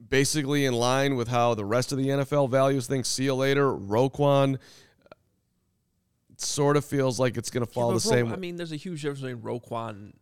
basically 0.09 0.65
in 0.65 0.73
line 0.73 1.15
with 1.15 1.27
how 1.29 1.53
the 1.53 1.63
rest 1.65 1.91
of 1.93 1.97
the 1.97 2.07
NFL 2.09 2.49
values 2.49 2.85
things. 2.87 3.07
See 3.07 3.23
you 3.25 3.33
later, 3.35 3.71
Roquan. 3.71 4.55
It 6.31 6.41
sort 6.41 6.77
of 6.77 6.85
feels 6.85 7.19
like 7.19 7.37
it's 7.37 7.49
going 7.49 7.65
to 7.65 7.71
fall 7.71 7.91
Yeah, 7.91 7.99
the 7.99 8.03
but 8.09 8.09
Ro- 8.11 8.15
same. 8.25 8.33
I 8.33 8.35
mean, 8.37 8.55
there's 8.57 8.71
a 8.71 8.75
huge 8.77 9.01
difference 9.01 9.21
between 9.21 9.37
Roquan. 9.41 10.13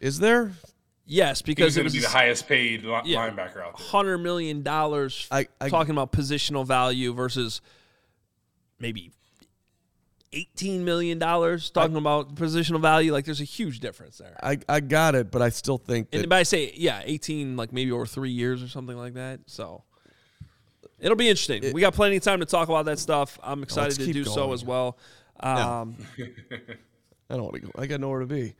Is 0.00 0.18
there? 0.18 0.52
Yes, 1.08 1.40
because 1.40 1.66
was 1.66 1.76
it 1.76 1.80
going 1.80 1.88
to 1.90 1.94
be 1.94 2.00
the 2.00 2.08
highest 2.08 2.48
paid 2.48 2.82
li- 2.82 3.00
Yeah. 3.04 3.28
linebacker 3.30 3.62
out 3.64 3.78
there. 3.78 3.86
hundred 3.86 4.18
million 4.18 4.62
dollars. 4.62 5.28
I- 5.30 5.46
I- 5.60 5.68
talking 5.68 5.92
about 5.92 6.10
positional 6.12 6.66
value 6.66 7.12
versus 7.12 7.60
maybe 8.80 9.12
eighteen 10.32 10.84
million 10.84 11.18
dollars. 11.18 11.70
Talking 11.70 11.96
about 11.96 12.34
positional 12.34 12.80
value, 12.80 13.12
like 13.12 13.24
there's 13.24 13.40
a 13.40 13.44
huge 13.44 13.78
difference 13.80 14.18
there. 14.18 14.36
I, 14.42 14.58
I 14.68 14.80
got 14.80 15.14
it, 15.14 15.30
but 15.30 15.42
I 15.42 15.50
still 15.50 15.78
think 15.78 16.10
that 16.10 16.18
And 16.18 16.28
by 16.28 16.42
say, 16.42 16.72
yeah, 16.76 17.02
18, 17.04 17.56
like 17.56 17.72
maybe 17.72 17.92
over 17.92 18.06
three 18.06 18.30
years 18.30 18.62
or 18.62 18.68
something 18.68 18.96
like 18.96 19.14
that. 19.14 19.40
So 19.46 19.84
it'll 20.98 21.16
be 21.16 21.28
interesting. 21.28 21.72
we 21.72 21.80
got 21.80 21.94
plenty 21.94 22.16
of 22.16 22.22
time 22.24 22.40
to 22.40 22.46
talk 22.46 22.68
about 22.68 22.86
that 22.86 22.98
stuff. 22.98 23.38
I'm 23.42 23.62
excited 23.62 23.96
to 23.98 24.04
keep 24.04 24.14
do 24.14 24.24
so 24.24 24.52
as 24.52 24.64
well. 24.64 24.98
Um, 25.38 25.96
I 27.30 27.34
don't 27.36 27.42
want 27.44 27.54
to 27.54 27.60
go. 27.60 27.70
I 27.78 27.86
got 27.86 28.00
nowhere 28.00 28.20
to 28.20 28.26
be. 28.26 28.54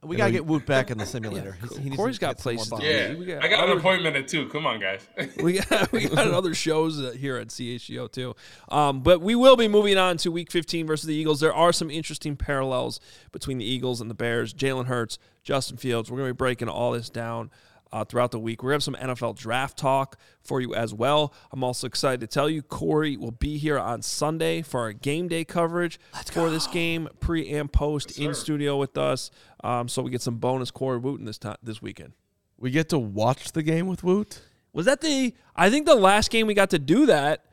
We 0.00 0.14
gotta 0.16 0.30
get 0.30 0.46
Woot 0.46 0.64
back 0.64 0.92
in 0.92 0.98
the 0.98 1.06
simulator. 1.06 1.56
He's- 1.60 1.76
he 1.76 1.84
needs 1.84 1.96
Corey's 1.96 2.16
to 2.16 2.20
got 2.20 2.36
get 2.36 2.42
some 2.42 2.54
more 2.54 2.64
places 2.64 2.68
to 2.68 2.70
balls. 2.70 2.84
Yeah. 2.84 3.14
we 3.14 3.26
got 3.26 3.44
I 3.44 3.48
got 3.48 3.68
an 3.68 3.78
appointment 3.78 4.14
at 4.16 4.28
two. 4.28 4.48
Come 4.48 4.64
on, 4.64 4.78
guys. 4.78 5.00
we 5.42 5.54
got 5.54 5.90
we 5.90 6.06
got 6.06 6.28
other 6.32 6.54
shows 6.54 7.00
uh, 7.00 7.10
here 7.18 7.36
at 7.36 7.48
CHGO 7.48 8.10
too. 8.10 8.36
Um, 8.68 9.00
but 9.02 9.20
we 9.20 9.34
will 9.34 9.56
be 9.56 9.66
moving 9.66 9.98
on 9.98 10.16
to 10.18 10.30
Week 10.30 10.52
15 10.52 10.86
versus 10.86 11.06
the 11.06 11.14
Eagles. 11.14 11.40
There 11.40 11.52
are 11.52 11.72
some 11.72 11.90
interesting 11.90 12.36
parallels 12.36 13.00
between 13.32 13.58
the 13.58 13.64
Eagles 13.64 14.00
and 14.00 14.08
the 14.08 14.14
Bears. 14.14 14.54
Jalen 14.54 14.86
Hurts, 14.86 15.18
Justin 15.42 15.76
Fields. 15.76 16.10
We're 16.12 16.18
going 16.18 16.28
to 16.28 16.34
be 16.34 16.38
breaking 16.38 16.68
all 16.68 16.92
this 16.92 17.10
down. 17.10 17.50
Uh, 17.90 18.04
throughout 18.04 18.30
the 18.32 18.38
week, 18.38 18.62
we're 18.62 18.70
going 18.70 18.80
to 18.80 18.90
have 18.90 19.00
some 19.00 19.08
NFL 19.08 19.36
draft 19.36 19.78
talk 19.78 20.18
for 20.42 20.60
you 20.60 20.74
as 20.74 20.92
well. 20.92 21.32
I'm 21.52 21.64
also 21.64 21.86
excited 21.86 22.20
to 22.20 22.26
tell 22.26 22.48
you 22.50 22.60
Corey 22.62 23.16
will 23.16 23.30
be 23.30 23.56
here 23.56 23.78
on 23.78 24.02
Sunday 24.02 24.60
for 24.62 24.80
our 24.80 24.92
game 24.92 25.26
day 25.28 25.44
coverage 25.44 25.98
for 26.32 26.50
this 26.50 26.66
game, 26.66 27.08
pre 27.20 27.48
and 27.50 27.72
post 27.72 28.18
in 28.18 28.34
sir. 28.34 28.40
studio 28.40 28.76
with 28.76 28.98
us. 28.98 29.30
Um, 29.64 29.88
so 29.88 30.02
we 30.02 30.10
get 30.10 30.20
some 30.20 30.36
bonus 30.36 30.70
Corey 30.70 30.98
Wootton 30.98 31.24
this 31.24 31.38
time 31.38 31.56
this 31.62 31.80
weekend. 31.80 32.12
We 32.58 32.70
get 32.70 32.88
to 32.90 32.98
watch 32.98 33.52
the 33.52 33.62
game 33.62 33.86
with 33.86 34.04
Woot. 34.04 34.42
Was 34.72 34.84
that 34.86 35.00
the? 35.00 35.34
I 35.56 35.70
think 35.70 35.86
the 35.86 35.94
last 35.94 36.30
game 36.30 36.46
we 36.46 36.54
got 36.54 36.70
to 36.70 36.78
do 36.78 37.06
that 37.06 37.44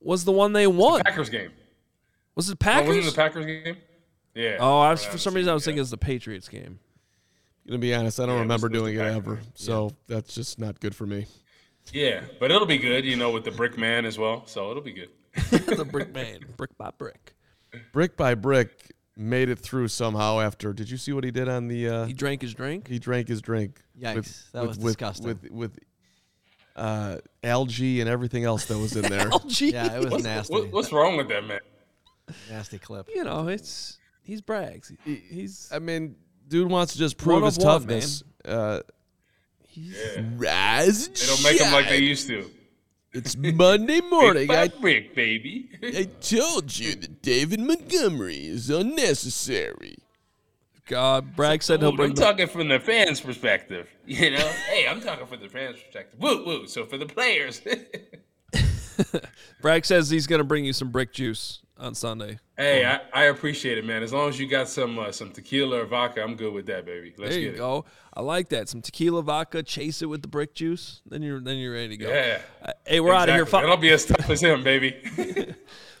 was 0.00 0.24
the 0.24 0.32
one 0.32 0.52
they 0.52 0.66
won. 0.66 0.98
The 0.98 1.04
Packers 1.04 1.30
game. 1.30 1.50
Was 2.34 2.50
it 2.50 2.52
Oh, 2.52 2.56
Packers? 2.56 2.88
wasn't 2.88 3.06
it 3.06 3.10
the 3.10 3.16
Packers 3.16 3.46
game? 3.46 3.76
Yeah. 4.34 4.58
oh, 4.60 4.78
I 4.80 4.90
was, 4.92 5.04
for 5.04 5.18
some 5.18 5.34
reason 5.34 5.50
I 5.50 5.54
was 5.54 5.64
thinking 5.64 5.78
it 5.78 5.80
was 5.80 5.90
the 5.90 5.96
Patriots 5.96 6.48
game. 6.48 6.78
Gonna 7.68 7.78
be 7.78 7.94
honest, 7.94 8.18
I 8.18 8.24
don't 8.26 8.36
Yeah, 8.36 8.40
remember 8.40 8.68
doing 8.70 8.94
it 8.94 8.98
Packers. 8.98 9.16
ever, 9.16 9.40
so 9.54 9.92
that's 10.06 10.34
just 10.34 10.58
not 10.58 10.80
good 10.80 10.94
for 10.96 11.06
me. 11.06 11.26
Yeah, 11.92 12.22
but 12.40 12.50
it'll 12.50 12.66
be 12.66 12.78
good, 12.78 13.04
you 13.04 13.16
know, 13.16 13.30
with 13.30 13.44
the 13.44 13.50
brick 13.50 13.76
man 13.78 14.04
as 14.06 14.18
well. 14.18 14.46
So 14.46 14.70
it'll 14.70 14.82
be 14.82 14.92
good. 14.92 15.10
the 15.50 15.84
brick 15.90 16.14
man, 16.14 16.40
brick 16.56 16.76
by 16.78 16.90
brick. 16.96 17.34
Brick 17.92 18.16
by 18.16 18.34
brick, 18.34 18.94
made 19.16 19.48
it 19.50 19.58
through 19.58 19.88
somehow. 19.88 20.40
After, 20.40 20.72
did 20.72 20.90
you 20.90 20.96
see 20.96 21.12
what 21.12 21.24
he 21.24 21.30
did 21.30 21.48
on 21.48 21.68
the? 21.68 21.88
Uh, 21.88 22.04
He 22.06 22.14
drank 22.14 22.40
his 22.42 22.54
drink. 22.54 22.88
he 22.88 22.98
drank 22.98 23.28
his 23.28 23.42
drink. 23.42 23.82
Yikes, 24.00 24.50
that 24.52 24.66
was 24.66 24.78
disgusting. 24.78 25.26
With 25.28 25.50
with 25.50 25.78
uh, 26.76 27.16
algae 27.42 28.00
and 28.00 28.08
everything 28.08 28.44
else 28.44 28.64
that 28.66 28.78
was 28.78 28.96
in 28.96 29.02
there. 29.10 29.28
LG. 29.28 29.72
Yeah, 29.72 29.94
it 29.96 30.00
was 30.04 30.10
What's, 30.12 30.24
nasty. 30.24 30.54
what- 30.54 30.70
what's 30.72 30.92
wrong 30.92 31.16
with 31.16 31.28
that 31.28 31.44
man? 31.44 31.60
nasty 32.50 32.78
clip. 32.78 33.08
You 33.14 33.24
know, 33.24 33.48
it's 33.48 33.98
he's 34.22 34.40
brags. 34.40 34.92
He- 35.04 35.16
he's 35.30 35.68
I 35.72 35.78
mean, 35.78 36.16
dude 36.48 36.70
wants 36.70 36.94
to 36.94 36.98
just 36.98 37.16
prove 37.16 37.44
his 37.44 37.58
one, 37.58 37.66
toughness. 37.66 38.22
Uh, 38.44 38.80
he's 39.66 39.96
rise 40.36 41.08
They 41.08 41.26
don't 41.26 41.42
make 41.42 41.58
them 41.58 41.72
like 41.72 41.88
they 41.88 41.98
used 41.98 42.26
to. 42.28 42.50
It's 43.12 43.36
Monday 43.36 44.00
morning. 44.10 44.46
Brick 44.46 44.58
I, 44.58 44.80
brick, 44.80 45.14
baby. 45.14 45.70
I 45.82 46.04
told 46.20 46.78
you 46.78 46.94
that 46.94 47.22
David 47.22 47.60
Montgomery 47.60 48.46
is 48.46 48.70
unnecessary. 48.70 49.96
God. 50.86 51.36
Bragg 51.36 51.62
said 51.62 51.80
he'll 51.80 51.92
Ooh, 51.92 51.96
bring. 51.96 52.10
I'm 52.10 52.14
The, 52.16 52.22
talking 52.22 52.46
from 52.46 52.68
the 52.68 52.80
fans' 52.80 53.20
perspective. 53.20 53.88
You 54.08 54.30
know, 54.30 54.50
hey, 54.70 54.86
I'm 54.88 55.02
talking 55.02 55.26
from 55.26 55.40
the 55.40 55.50
fans' 55.50 55.76
perspective. 55.82 56.18
Woo 56.18 56.42
woo. 56.42 56.66
So 56.66 56.86
for 56.86 56.96
the 56.96 57.04
players, 57.04 57.60
Bragg 59.60 59.84
says 59.84 60.08
he's 60.08 60.26
going 60.26 60.38
to 60.38 60.44
bring 60.44 60.64
you 60.64 60.72
some 60.72 60.90
brick 60.90 61.12
juice 61.12 61.60
on 61.78 61.94
Sunday. 61.94 62.38
hey, 62.56 62.84
I, 62.84 63.00
I 63.12 63.24
appreciate 63.26 63.78
it, 63.78 63.84
man. 63.84 64.02
As 64.02 64.12
long 64.12 64.28
as 64.28 64.38
you 64.38 64.46
got 64.48 64.68
some 64.68 64.98
uh, 64.98 65.12
some 65.12 65.30
tequila 65.30 65.82
or 65.82 65.84
vodka, 65.86 66.22
I'm 66.22 66.34
good 66.36 66.52
with 66.52 66.66
that, 66.66 66.84
baby. 66.86 67.14
Let's 67.16 67.30
there 67.34 67.40
get 67.40 67.46
you 67.46 67.54
it. 67.54 67.56
go. 67.58 67.84
I 68.14 68.20
like 68.22 68.48
that. 68.50 68.68
Some 68.68 68.82
tequila 68.82 69.22
vodka. 69.22 69.62
Chase 69.62 70.02
it 70.02 70.06
with 70.06 70.22
the 70.22 70.28
brick 70.28 70.54
juice. 70.54 71.00
Then 71.06 71.22
you're 71.22 71.40
then 71.40 71.56
you're 71.58 71.72
ready 71.74 71.88
to 71.90 71.96
go. 71.96 72.08
Yeah. 72.08 72.40
Uh, 72.62 72.72
hey, 72.86 73.00
we're 73.00 73.12
out 73.14 73.28
of 73.28 73.34
here. 73.34 73.42
Exactly. 73.44 73.60
Fo- 73.60 73.66
That'll 73.66 73.76
be 73.80 73.90
as 73.90 74.04
tough 74.06 74.28
as 74.30 74.40
him, 74.40 74.62
baby. 74.64 74.96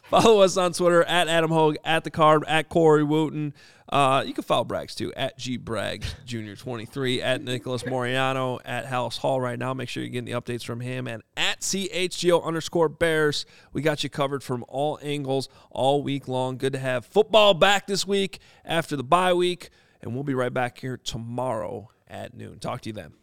Follow 0.04 0.40
us 0.40 0.56
on 0.56 0.72
Twitter 0.72 1.04
at 1.04 1.28
Adam 1.28 1.50
Hoge, 1.50 1.76
at 1.84 2.02
the 2.02 2.10
card, 2.10 2.42
at 2.48 2.68
Corey 2.70 3.04
Wootton. 3.04 3.52
Uh, 3.88 4.22
you 4.26 4.34
can 4.34 4.44
follow 4.44 4.64
Braggs 4.64 4.94
too 4.94 5.12
at 5.14 5.38
G 5.38 5.56
Bragg 5.56 6.04
Junior 6.26 6.56
23, 6.56 7.22
at 7.22 7.42
Nicholas 7.42 7.86
Moreano, 7.86 8.58
at 8.64 8.84
Halas 8.86 9.16
Hall 9.18 9.40
right 9.40 9.58
now. 9.58 9.72
Make 9.72 9.88
sure 9.88 10.02
you're 10.02 10.10
getting 10.10 10.32
the 10.32 10.38
updates 10.38 10.62
from 10.62 10.80
him 10.80 11.06
and 11.06 11.22
at 11.36 11.60
CHGO 11.60 12.44
underscore 12.44 12.90
Bears. 12.90 13.46
We 13.72 13.80
got 13.80 14.04
you 14.04 14.10
covered 14.10 14.42
from 14.42 14.64
all 14.68 14.98
angles 15.00 15.48
all 15.70 16.02
week 16.02 16.28
long. 16.28 16.58
Good 16.58 16.74
to 16.74 16.78
have 16.78 17.06
football 17.06 17.54
back 17.54 17.86
this 17.86 18.06
week 18.06 18.40
after 18.64 18.94
the 18.94 19.04
bye 19.04 19.32
week. 19.32 19.70
And 20.02 20.14
we'll 20.14 20.24
be 20.24 20.34
right 20.34 20.52
back 20.52 20.78
here 20.78 20.96
tomorrow 20.96 21.90
at 22.06 22.34
noon. 22.34 22.58
Talk 22.58 22.82
to 22.82 22.90
you 22.90 22.92
then. 22.92 23.14